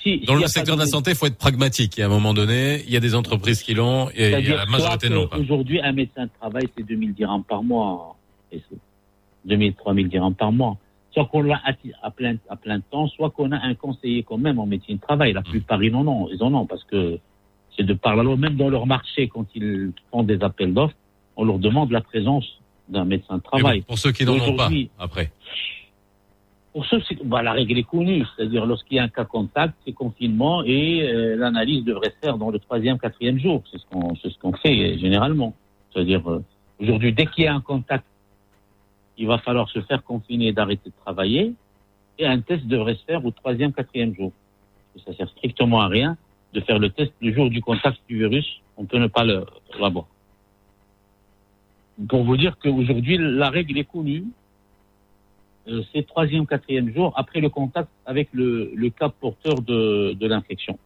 si, 0.02 0.20
dans 0.20 0.36
le 0.36 0.46
secteur 0.46 0.74
de 0.76 0.80
la 0.80 0.86
santé, 0.86 1.10
il 1.10 1.16
faut 1.16 1.26
être 1.26 1.36
pragmatique. 1.36 1.98
Et 1.98 2.02
à 2.02 2.06
un 2.06 2.08
moment 2.08 2.32
donné, 2.32 2.82
il 2.86 2.90
y 2.90 2.96
a 2.96 3.00
des 3.00 3.14
entreprises 3.14 3.62
qui 3.62 3.74
l'ont 3.74 4.08
et 4.14 4.32
il 4.32 4.48
y 4.48 4.52
a 4.52 4.56
la 4.56 4.66
majorité 4.66 5.08
que 5.08 5.26
pas. 5.26 5.36
Aujourd'hui, 5.36 5.80
un 5.82 5.92
médecin 5.92 6.24
de 6.24 6.30
travail, 6.40 6.66
c'est 6.76 6.82
2000 6.82 7.12
dirhams 7.12 7.44
par 7.44 7.62
mois. 7.62 8.16
Et 8.52 8.62
c'est 8.70 8.78
2000, 9.44 9.74
3000 9.74 10.08
dirhams 10.08 10.34
par 10.34 10.50
mois. 10.50 10.78
Soit 11.16 11.24
qu'on 11.24 11.40
l'a 11.40 11.58
à, 11.64 12.10
plein, 12.10 12.36
à 12.50 12.56
plein 12.56 12.80
temps, 12.80 13.08
soit 13.08 13.30
qu'on 13.30 13.50
a 13.50 13.56
un 13.56 13.74
conseiller 13.74 14.22
quand 14.22 14.36
même 14.36 14.58
en 14.58 14.66
médecine 14.66 14.96
de 14.96 15.00
travail. 15.00 15.32
La 15.32 15.40
plupart, 15.40 15.82
ils 15.82 15.94
en 15.94 16.06
ont, 16.06 16.28
ils 16.30 16.42
en 16.42 16.52
ont 16.52 16.66
parce 16.66 16.84
que 16.84 17.18
c'est 17.74 17.84
de 17.84 17.94
par 17.94 18.16
la 18.16 18.22
loi, 18.22 18.36
même 18.36 18.56
dans 18.56 18.68
leur 18.68 18.86
marché, 18.86 19.26
quand 19.26 19.46
ils 19.54 19.92
font 20.10 20.24
des 20.24 20.42
appels 20.42 20.74
d'offres, 20.74 20.94
on 21.36 21.44
leur 21.44 21.58
demande 21.58 21.90
la 21.90 22.02
présence 22.02 22.44
d'un 22.90 23.06
médecin 23.06 23.38
de 23.38 23.42
travail. 23.42 23.80
bon, 23.80 23.86
pour 23.86 23.98
ceux 23.98 24.12
qui 24.12 24.26
n'en 24.26 24.34
ont 24.34 24.56
pas, 24.56 24.68
après. 24.98 25.32
pour 26.74 26.84
ceux, 26.84 27.00
bah, 27.24 27.42
la 27.42 27.52
règle 27.52 27.78
est 27.78 27.88
connue, 27.88 28.26
c'est-à-dire 28.36 28.66
lorsqu'il 28.66 28.98
y 28.98 29.00
a 29.00 29.04
un 29.04 29.08
cas 29.08 29.24
contact, 29.24 29.72
c'est 29.86 29.92
confinement 29.92 30.62
et 30.64 31.02
euh, 31.02 31.34
l'analyse 31.36 31.82
devrait 31.82 32.10
se 32.10 32.26
faire 32.26 32.36
dans 32.36 32.50
le 32.50 32.58
troisième, 32.58 32.98
quatrième 32.98 33.38
jour. 33.38 33.62
C'est 33.72 33.78
ce 33.78 33.86
qu'on, 33.90 34.14
c'est 34.16 34.30
ce 34.30 34.38
qu'on 34.38 34.52
fait 34.52 34.98
généralement. 34.98 35.54
C'est-à-dire 35.92 36.30
euh, 36.30 36.44
aujourd'hui, 36.78 37.14
dès 37.14 37.24
qu'il 37.24 37.44
y 37.44 37.46
a 37.46 37.54
un 37.54 37.62
contact, 37.62 38.04
il 39.18 39.26
va 39.26 39.38
falloir 39.38 39.68
se 39.68 39.80
faire 39.82 40.02
confiner, 40.02 40.52
d'arrêter 40.52 40.90
de 40.90 40.94
travailler, 41.04 41.54
et 42.18 42.26
un 42.26 42.40
test 42.40 42.66
devrait 42.66 42.94
se 42.94 43.04
faire 43.04 43.24
au 43.24 43.30
troisième, 43.30 43.72
quatrième 43.72 44.14
jour. 44.14 44.32
Et 44.96 45.00
ça 45.00 45.14
sert 45.14 45.28
strictement 45.30 45.80
à 45.80 45.88
rien 45.88 46.16
de 46.52 46.60
faire 46.60 46.78
le 46.78 46.90
test 46.90 47.12
le 47.20 47.32
jour 47.32 47.50
du 47.50 47.60
contact 47.60 47.98
du 48.08 48.18
virus. 48.18 48.60
On 48.76 48.84
peut 48.84 48.98
ne 48.98 49.06
pas 49.06 49.24
l'avoir. 49.24 50.06
Pour 52.08 52.24
vous 52.24 52.36
dire 52.36 52.58
qu'aujourd'hui, 52.58 53.18
la 53.18 53.50
règle 53.50 53.78
est 53.78 53.84
connue 53.84 54.24
euh, 55.68 55.82
c'est 55.92 56.06
troisième, 56.06 56.46
quatrième 56.46 56.94
jour 56.94 57.12
après 57.16 57.40
le 57.40 57.48
contact 57.48 57.88
avec 58.04 58.28
le, 58.32 58.70
le 58.74 58.90
cas 58.90 59.08
porteur 59.08 59.62
de 59.62 60.26
l'infection. 60.26 60.78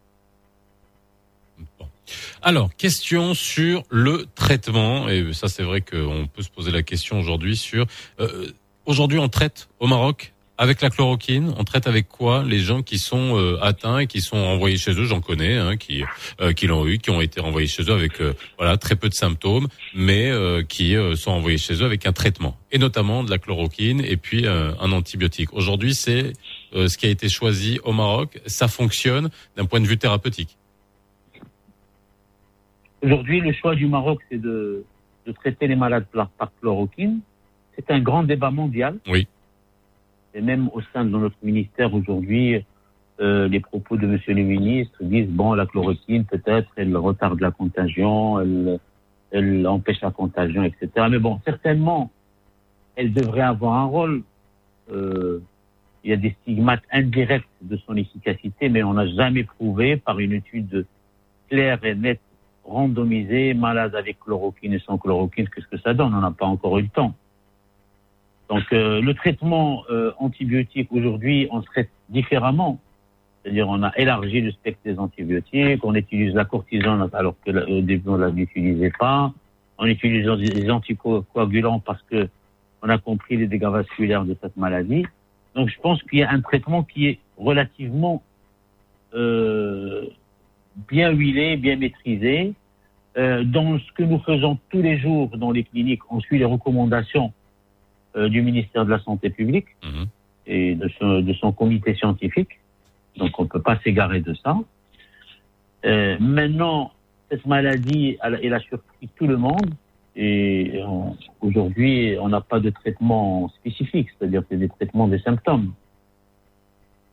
Alors, 2.43 2.75
question 2.77 3.35
sur 3.35 3.83
le 3.91 4.27
traitement. 4.35 5.09
Et 5.09 5.33
ça, 5.33 5.49
c'est 5.49 5.63
vrai 5.63 5.81
qu'on 5.81 6.27
peut 6.27 6.43
se 6.43 6.51
poser 6.51 6.71
la 6.71 6.83
question 6.83 7.19
aujourd'hui 7.19 7.57
sur... 7.57 7.87
euh, 8.21 8.47
aujourd'hui, 8.87 9.19
on 9.19 9.29
traite 9.29 9.69
au 9.79 9.87
Maroc 9.87 10.33
avec 10.59 10.83
la 10.83 10.91
chloroquine. 10.91 11.55
On 11.57 11.65
traite 11.65 11.87
avec 11.87 12.07
quoi 12.09 12.45
les 12.47 12.61
gens 12.61 12.83
qui 12.83 12.99
sont 12.99 13.39
euh, 13.39 13.59
atteints 13.63 14.01
et 14.01 14.07
qui 14.07 14.21
sont 14.21 14.37
envoyés 14.37 14.77
chez 14.77 14.93
eux? 14.93 15.05
J'en 15.05 15.23
connais, 15.23 15.57
hein, 15.57 15.79
qui 15.79 16.05
euh, 16.41 16.53
qui 16.53 16.67
l'ont 16.67 16.87
eu, 16.87 16.99
qui 16.99 17.09
ont 17.09 17.23
été 17.23 17.41
renvoyés 17.41 17.67
chez 17.67 17.85
eux 17.85 17.93
avec 17.93 18.21
voilà 18.59 18.77
très 18.77 18.95
peu 18.95 19.09
de 19.09 19.15
symptômes, 19.15 19.69
mais 19.95 20.31
qui 20.69 20.95
sont 21.17 21.31
envoyés 21.31 21.57
chez 21.59 21.75
eux 21.83 21.87
avec 21.87 22.07
un 22.07 22.13
traitement 22.13 22.59
et 22.73 22.79
notamment 22.79 23.25
de 23.25 23.31
la 23.31 23.39
chloroquine 23.39 24.03
et 24.05 24.19
puis 24.19 24.47
un 24.47 24.93
antibiotique. 24.93 25.53
Aujourd'hui, 25.55 25.95
c'est 25.95 26.35
ce 26.75 26.97
qui 26.99 27.07
a 27.07 27.11
été 27.11 27.31
choisi 27.31 27.81
au 27.85 27.93
Maroc. 27.93 28.39
Ça 28.47 28.69
fonctionne 28.69 29.31
d'un 29.57 29.65
point 29.65 29.81
de 29.81 29.87
vue 29.87 29.97
thérapeutique. 29.97 30.59
Aujourd'hui, 33.03 33.41
le 33.41 33.53
choix 33.53 33.75
du 33.75 33.87
Maroc, 33.87 34.21
c'est 34.31 34.41
de, 34.41 34.85
de 35.27 35.33
traiter 35.33 35.67
les 35.67 35.77
malades 35.77 36.07
par, 36.13 36.29
par 36.31 36.51
chloroquine. 36.61 37.21
C'est 37.77 37.91
un 37.91 38.01
grand 38.01 38.23
débat 38.25 38.51
mondial. 38.51 38.99
Oui. 39.09 39.27
Et 40.35 40.41
même 40.41 40.69
au 40.73 40.81
sein 40.93 41.05
de 41.05 41.11
notre 41.11 41.37
ministère 41.43 41.93
aujourd'hui, 41.95 42.65
euh, 43.21 43.49
les 43.49 43.61
propos 43.61 43.97
de 43.97 44.07
Monsieur 44.07 44.35
le 44.35 44.43
ministre 44.43 45.03
disent 45.03 45.29
bon, 45.29 45.55
la 45.55 45.67
chloroquine 45.67 46.25
peut-être 46.25 46.71
elle 46.77 46.97
retarde 46.97 47.41
la 47.41 47.51
contagion, 47.51 48.41
elle, 48.41 48.79
elle 49.31 49.67
empêche 49.67 50.01
la 50.01 50.11
contagion, 50.11 50.63
etc. 50.63 51.07
Mais 51.11 51.19
bon, 51.19 51.41
certainement, 51.45 52.11
elle 52.97 53.13
devrait 53.13 53.43
avoir 53.43 53.75
un 53.75 53.85
rôle. 53.85 54.23
Euh, 54.93 55.41
il 56.03 56.11
y 56.11 56.13
a 56.15 56.17
des 56.17 56.35
stigmates 56.41 56.83
indirects 56.91 57.45
de 57.61 57.77
son 57.87 57.95
efficacité, 57.97 58.71
mais 58.71 58.83
on 58.83 58.95
n'a 58.95 59.07
jamais 59.07 59.45
prouvé 59.45 59.97
par 59.97 60.19
une 60.19 60.33
étude 60.33 60.87
claire 61.51 61.85
et 61.85 61.95
nette, 61.95 62.21
randomisée, 62.65 63.55
malade 63.55 63.95
avec 63.95 64.19
chloroquine 64.21 64.75
et 64.75 64.79
sans 64.81 64.99
chloroquine, 64.99 65.49
qu'est-ce 65.49 65.67
que 65.67 65.79
ça 65.79 65.95
donne? 65.95 66.15
On 66.15 66.21
n'a 66.21 66.31
pas 66.31 66.47
encore 66.47 66.79
eu 66.79 66.83
le 66.83 66.89
temps. 66.89 67.15
Donc 68.49 68.65
euh, 68.73 69.01
le 69.01 69.15
traitement 69.15 69.85
euh, 69.91 70.13
antibiotique 70.19 70.93
aujourd'hui, 70.93 71.49
on 71.51 71.63
traite 71.63 71.91
différemment. 72.09 72.81
C'est-à-dire 73.43 73.69
on 73.69 73.83
a 73.83 73.93
élargi 73.97 74.41
le 74.41 74.51
spectre 74.51 74.81
des 74.85 74.99
antibiotiques, 74.99 75.85
on 75.85 75.95
utilise 75.95 76.35
la 76.35 76.45
cortisone 76.45 77.09
alors 77.13 77.35
que 77.45 77.51
au 77.51 77.81
début 77.81 78.09
on 78.09 78.19
ne 78.19 78.29
l'utilisait 78.29 78.93
pas. 78.99 79.33
On 79.79 79.87
utilise 79.87 80.27
des 80.27 80.71
anticoagulants 80.71 81.81
parce 81.81 82.03
que 82.03 82.29
on 82.83 82.89
a 82.89 82.99
compris 82.99 83.37
les 83.37 83.47
dégâts 83.47 83.69
vasculaires 83.69 84.25
de 84.25 84.37
cette 84.43 84.57
maladie. 84.57 85.07
Donc 85.55 85.69
je 85.69 85.81
pense 85.81 86.03
qu'il 86.03 86.19
y 86.19 86.23
a 86.23 86.31
un 86.31 86.41
traitement 86.41 86.83
qui 86.83 87.07
est 87.07 87.19
relativement 87.39 88.23
euh, 89.15 90.07
bien 90.89 91.11
huilé, 91.11 91.57
bien 91.57 91.77
maîtrisé. 91.77 92.53
Euh, 93.17 93.43
dans 93.45 93.79
ce 93.79 93.93
que 93.93 94.03
nous 94.05 94.21
faisons 94.21 94.59
tous 94.71 94.83
les 94.83 94.99
jours 94.99 95.29
dans 95.37 95.51
les 95.51 95.65
cliniques, 95.65 96.03
on 96.11 96.21
suit 96.21 96.39
les 96.39 96.45
recommandations 96.45 97.33
euh, 98.17 98.29
du 98.29 98.41
ministère 98.43 98.85
de 98.85 98.91
la 98.91 99.01
Santé 99.01 99.31
publique 99.31 99.67
et 100.47 100.75
de, 100.77 100.89
ce- 100.99 101.21
de 101.21 101.33
son 101.35 101.53
comité 101.53 101.95
scientifique. 101.95 102.59
Donc 103.17 103.39
on 103.39 103.45
ne 103.45 103.49
peut 103.49 103.61
pas 103.63 103.79
s'égarer 103.81 104.21
de 104.21 104.35
ça. 104.35 104.57
Euh, 105.85 106.17
maintenant, 106.21 106.93
cette 107.31 107.47
maladie, 107.47 108.17
elle, 108.23 108.39
elle 108.43 108.55
a 108.55 108.61
surpris 108.61 109.09
tout 109.17 109.27
le 109.27 109.37
monde. 109.37 109.71
Et 110.17 110.81
aujourd'hui, 111.41 112.17
on 112.21 112.29
n'a 112.29 112.41
pas 112.41 112.59
de 112.61 112.71
traitement 112.71 113.49
spécifique, 113.51 114.09
c'est-à-dire 114.19 114.41
que 114.43 114.49
c'est 114.51 114.57
des 114.57 114.69
traitements 114.69 115.07
des 115.09 115.21
symptômes. 115.21 115.73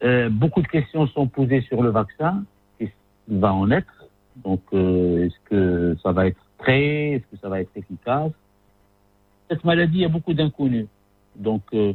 Euh, 0.04 0.30
beaucoup 0.30 0.62
de 0.62 0.68
questions 0.68 1.08
sont 1.08 1.28
posées 1.28 1.62
sur 1.62 1.82
le 1.84 1.90
vaccin. 1.90 2.44
Va 3.28 3.54
en 3.54 3.70
être 3.72 3.88
Donc, 4.44 4.62
euh, 4.74 5.26
est-ce 5.26 5.50
que 5.50 5.98
ça 6.04 6.12
va 6.12 6.28
être 6.28 6.40
prêt? 6.58 7.12
Est-ce 7.14 7.24
que 7.36 7.42
ça 7.42 7.50
va 7.50 7.60
être 7.62 7.72
efficace? 7.76 8.32
Cette 9.50 9.64
maladie, 9.64 9.98
il 10.00 10.02
y 10.02 10.06
a 10.06 10.10
beaucoup 10.10 10.34
d'inconnus. 10.34 10.88
Donc, 11.36 11.62
euh, 11.74 11.94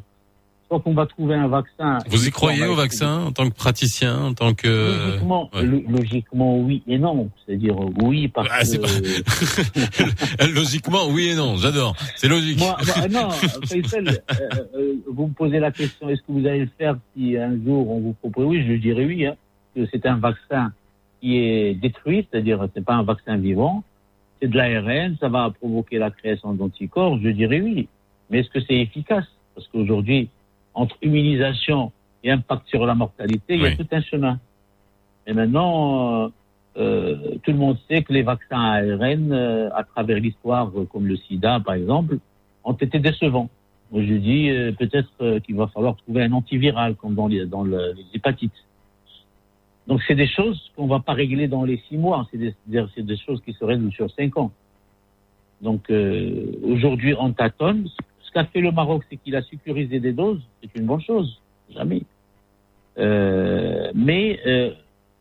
soit 0.68 0.80
qu'on 0.80 0.94
va 0.94 1.06
trouver 1.06 1.34
un 1.34 1.48
vaccin. 1.48 1.98
Vous 2.08 2.26
y 2.26 2.30
croyez 2.30 2.64
au 2.66 2.74
vaccin 2.74 3.24
en 3.26 3.32
tant 3.32 3.48
que 3.48 3.54
praticien, 3.54 4.18
en 4.24 4.34
tant 4.34 4.54
que 4.54 4.68
Logiquement, 5.06 5.50
Ouais. 5.54 5.62
lo- 5.64 5.82
logiquement, 5.88 6.58
oui 6.58 6.82
et 6.86 6.98
non. 6.98 7.30
C'est-à-dire 7.44 7.76
euh, 7.80 7.90
oui 8.02 8.28
parce 8.28 8.48
Ah, 8.50 8.62
que 8.62 10.46
logiquement 10.54 11.08
oui 11.10 11.28
et 11.28 11.34
non. 11.34 11.56
J'adore. 11.56 11.94
C'est 12.16 12.28
logique. 12.28 12.58
moi, 12.58 12.76
moi, 12.96 13.08
non, 13.08 13.30
Faisal, 13.30 14.08
euh, 14.08 14.46
euh, 14.76 14.94
vous 15.10 15.26
me 15.28 15.32
posez 15.34 15.58
la 15.60 15.70
question 15.72 16.08
est-ce 16.08 16.20
que 16.22 16.32
vous 16.32 16.46
allez 16.46 16.60
le 16.60 16.70
faire 16.78 16.96
si 17.16 17.36
un 17.36 17.54
jour 17.64 17.90
on 17.90 18.00
vous 18.00 18.12
propose? 18.14 18.46
Oui, 18.46 18.64
je 18.66 18.72
dirais 18.74 19.04
oui. 19.04 19.26
Hein, 19.26 19.34
que 19.74 19.86
c'est 19.92 20.04
un 20.06 20.16
vaccin 20.16 20.72
qui 21.22 21.38
est 21.38 21.74
détruit, 21.74 22.26
c'est-à-dire 22.28 22.66
c'est 22.74 22.84
pas 22.84 22.94
un 22.94 23.04
vaccin 23.04 23.36
vivant, 23.36 23.84
c'est 24.40 24.48
de 24.48 24.56
l'ARN, 24.56 25.16
ça 25.20 25.28
va 25.28 25.50
provoquer 25.50 25.98
la 25.98 26.10
création 26.10 26.52
d'anticorps, 26.52 27.18
je 27.22 27.28
dirais 27.28 27.60
oui. 27.60 27.88
Mais 28.28 28.40
est-ce 28.40 28.50
que 28.50 28.60
c'est 28.60 28.74
efficace? 28.74 29.26
Parce 29.54 29.68
qu'aujourd'hui, 29.68 30.28
entre 30.74 30.96
immunisation 31.00 31.92
et 32.24 32.30
impact 32.32 32.66
sur 32.68 32.84
la 32.86 32.94
mortalité, 32.96 33.54
il 33.54 33.60
y 33.60 33.66
a 33.66 33.76
tout 33.76 33.86
un 33.92 34.00
chemin. 34.02 34.40
Et 35.28 35.32
maintenant, 35.32 36.24
euh, 36.24 36.28
euh, 36.78 37.36
tout 37.44 37.52
le 37.52 37.58
monde 37.58 37.76
sait 37.88 38.02
que 38.02 38.12
les 38.12 38.22
vaccins 38.22 38.58
ARN, 38.60 39.30
euh, 39.32 39.68
à 39.74 39.84
travers 39.84 40.18
l'histoire, 40.18 40.72
comme 40.90 41.06
le 41.06 41.16
sida 41.16 41.60
par 41.60 41.74
exemple, 41.74 42.18
ont 42.64 42.72
été 42.72 42.98
décevants. 42.98 43.48
Moi, 43.92 44.02
je 44.02 44.14
dis 44.14 44.50
peut-être 44.78 45.38
qu'il 45.40 45.54
va 45.54 45.66
falloir 45.68 45.94
trouver 45.96 46.22
un 46.24 46.32
antiviral, 46.32 46.94
comme 46.96 47.14
dans 47.14 47.28
les, 47.28 47.44
dans 47.46 47.62
le- 47.62 47.92
les 47.92 48.06
hépatites. 48.14 48.52
Donc, 49.86 50.00
c'est 50.06 50.14
des 50.14 50.28
choses 50.28 50.70
qu'on 50.76 50.86
va 50.86 51.00
pas 51.00 51.12
régler 51.12 51.48
dans 51.48 51.64
les 51.64 51.82
six 51.88 51.96
mois. 51.96 52.28
C'est 52.30 52.38
des, 52.38 53.16
choses 53.16 53.42
qui 53.44 53.52
se 53.52 53.64
règlent 53.64 53.92
sur 53.92 54.10
cinq 54.12 54.36
ans. 54.36 54.52
Donc, 55.60 55.90
euh, 55.90 56.52
aujourd'hui, 56.62 57.14
on 57.18 57.32
tâtonne. 57.32 57.88
Ce 58.22 58.30
qu'a 58.32 58.44
fait 58.44 58.60
le 58.60 58.72
Maroc, 58.72 59.02
c'est 59.10 59.16
qu'il 59.16 59.34
a 59.36 59.42
sécurisé 59.42 60.00
des 60.00 60.12
doses. 60.12 60.40
C'est 60.60 60.78
une 60.78 60.86
bonne 60.86 61.02
chose. 61.02 61.40
Jamais. 61.74 62.02
Euh, 62.98 63.90
mais 63.94 64.38
euh, 64.46 64.72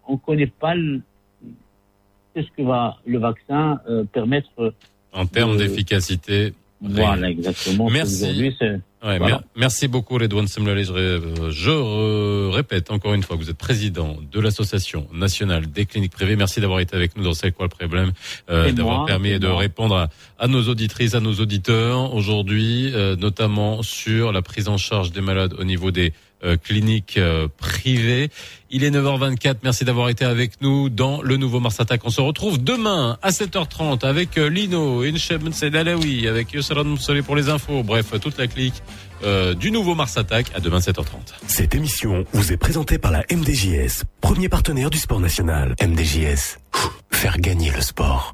on 0.07 0.13
ne 0.13 0.17
connaît 0.17 0.47
pas 0.47 0.75
le- 0.75 1.01
qu'est-ce 2.33 2.49
que 2.55 2.61
va 2.61 2.97
le 3.05 3.17
vaccin 3.17 3.79
euh, 3.89 4.03
permettre. 4.03 4.73
En 5.13 5.25
termes 5.25 5.57
de- 5.57 5.63
d'efficacité. 5.63 6.53
Voilà, 6.81 7.29
exactement. 7.29 7.89
Merci. 7.89 8.23
Aujourd'hui, 8.23 8.55
c'est- 8.59 8.79
Ouais, 9.03 9.17
voilà. 9.17 9.25
mer- 9.37 9.43
merci 9.55 9.87
beaucoup 9.87 10.15
Redouane 10.17 10.47
Semlali. 10.47 10.83
Je, 10.83 12.49
répète 12.49 12.91
encore 12.91 13.13
une 13.13 13.23
fois 13.23 13.35
que 13.37 13.41
vous 13.43 13.49
êtes 13.49 13.57
président 13.57 14.17
de 14.31 14.39
l'association 14.39 15.07
nationale 15.13 15.65
des 15.71 15.85
cliniques 15.85 16.11
privées. 16.11 16.35
Merci 16.35 16.59
d'avoir 16.61 16.79
été 16.79 16.95
avec 16.95 17.15
nous 17.17 17.23
dans 17.23 17.33
C'est 17.33 17.51
quoi 17.51 17.65
le 17.65 17.69
problème, 17.75 18.11
euh, 18.49 18.71
d'avoir 18.71 19.05
permis 19.05 19.39
de 19.39 19.47
moi. 19.47 19.57
répondre 19.57 19.95
à, 19.95 20.09
à 20.39 20.47
nos 20.47 20.63
auditrices, 20.67 21.15
à 21.15 21.19
nos 21.19 21.33
auditeurs 21.33 22.13
aujourd'hui, 22.13 22.91
euh, 22.93 23.15
notamment 23.15 23.81
sur 23.81 24.31
la 24.31 24.41
prise 24.41 24.67
en 24.67 24.77
charge 24.77 25.11
des 25.11 25.21
malades 25.21 25.53
au 25.57 25.63
niveau 25.63 25.89
des 25.91 26.13
clinique 26.63 27.19
privée. 27.57 28.29
Il 28.69 28.83
est 28.83 28.91
9h24. 28.91 29.57
Merci 29.63 29.85
d'avoir 29.85 30.09
été 30.09 30.25
avec 30.25 30.61
nous 30.61 30.89
dans 30.89 31.21
le 31.21 31.37
nouveau 31.37 31.59
Mars 31.59 31.79
Attack. 31.79 32.01
On 32.05 32.09
se 32.09 32.21
retrouve 32.21 32.63
demain 32.63 33.17
à 33.21 33.31
7h30 33.31 34.05
avec 34.05 34.35
Lino, 34.37 35.01
Incheb 35.03 35.51
Sedalawi, 35.51 36.27
avec 36.27 36.53
Yosran 36.53 36.85
Moussoli 36.85 37.21
pour 37.21 37.35
les 37.35 37.49
infos. 37.49 37.83
Bref, 37.83 38.13
toute 38.21 38.37
la 38.37 38.47
clique 38.47 38.81
du 39.59 39.71
nouveau 39.71 39.93
Mars 39.93 40.17
Attack. 40.17 40.47
À 40.55 40.59
demain 40.59 40.79
7h30. 40.79 41.33
Cette 41.47 41.75
émission 41.75 42.25
vous 42.33 42.53
est 42.53 42.57
présentée 42.57 42.97
par 42.97 43.11
la 43.11 43.23
MDJS, 43.31 44.03
premier 44.21 44.49
partenaire 44.49 44.89
du 44.89 44.97
sport 44.97 45.19
national. 45.19 45.75
MDJS, 45.81 46.57
faire 47.11 47.37
gagner 47.39 47.71
le 47.71 47.81
sport. 47.81 48.33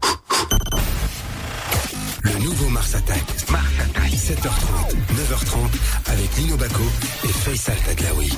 Le 2.24 2.44
nouveau 2.44 2.70
Mars 2.70 2.96
Attack. 2.96 3.24
Mars 3.50 3.66
Attack. 3.80 4.12
7h30, 4.12 4.96
9h30 5.16 6.12
avec 6.12 6.38
Lino 6.38 6.58
Baco 6.58 6.84
et 7.24 7.28
Faisal 7.28 7.78
Taglaoui. 7.86 8.32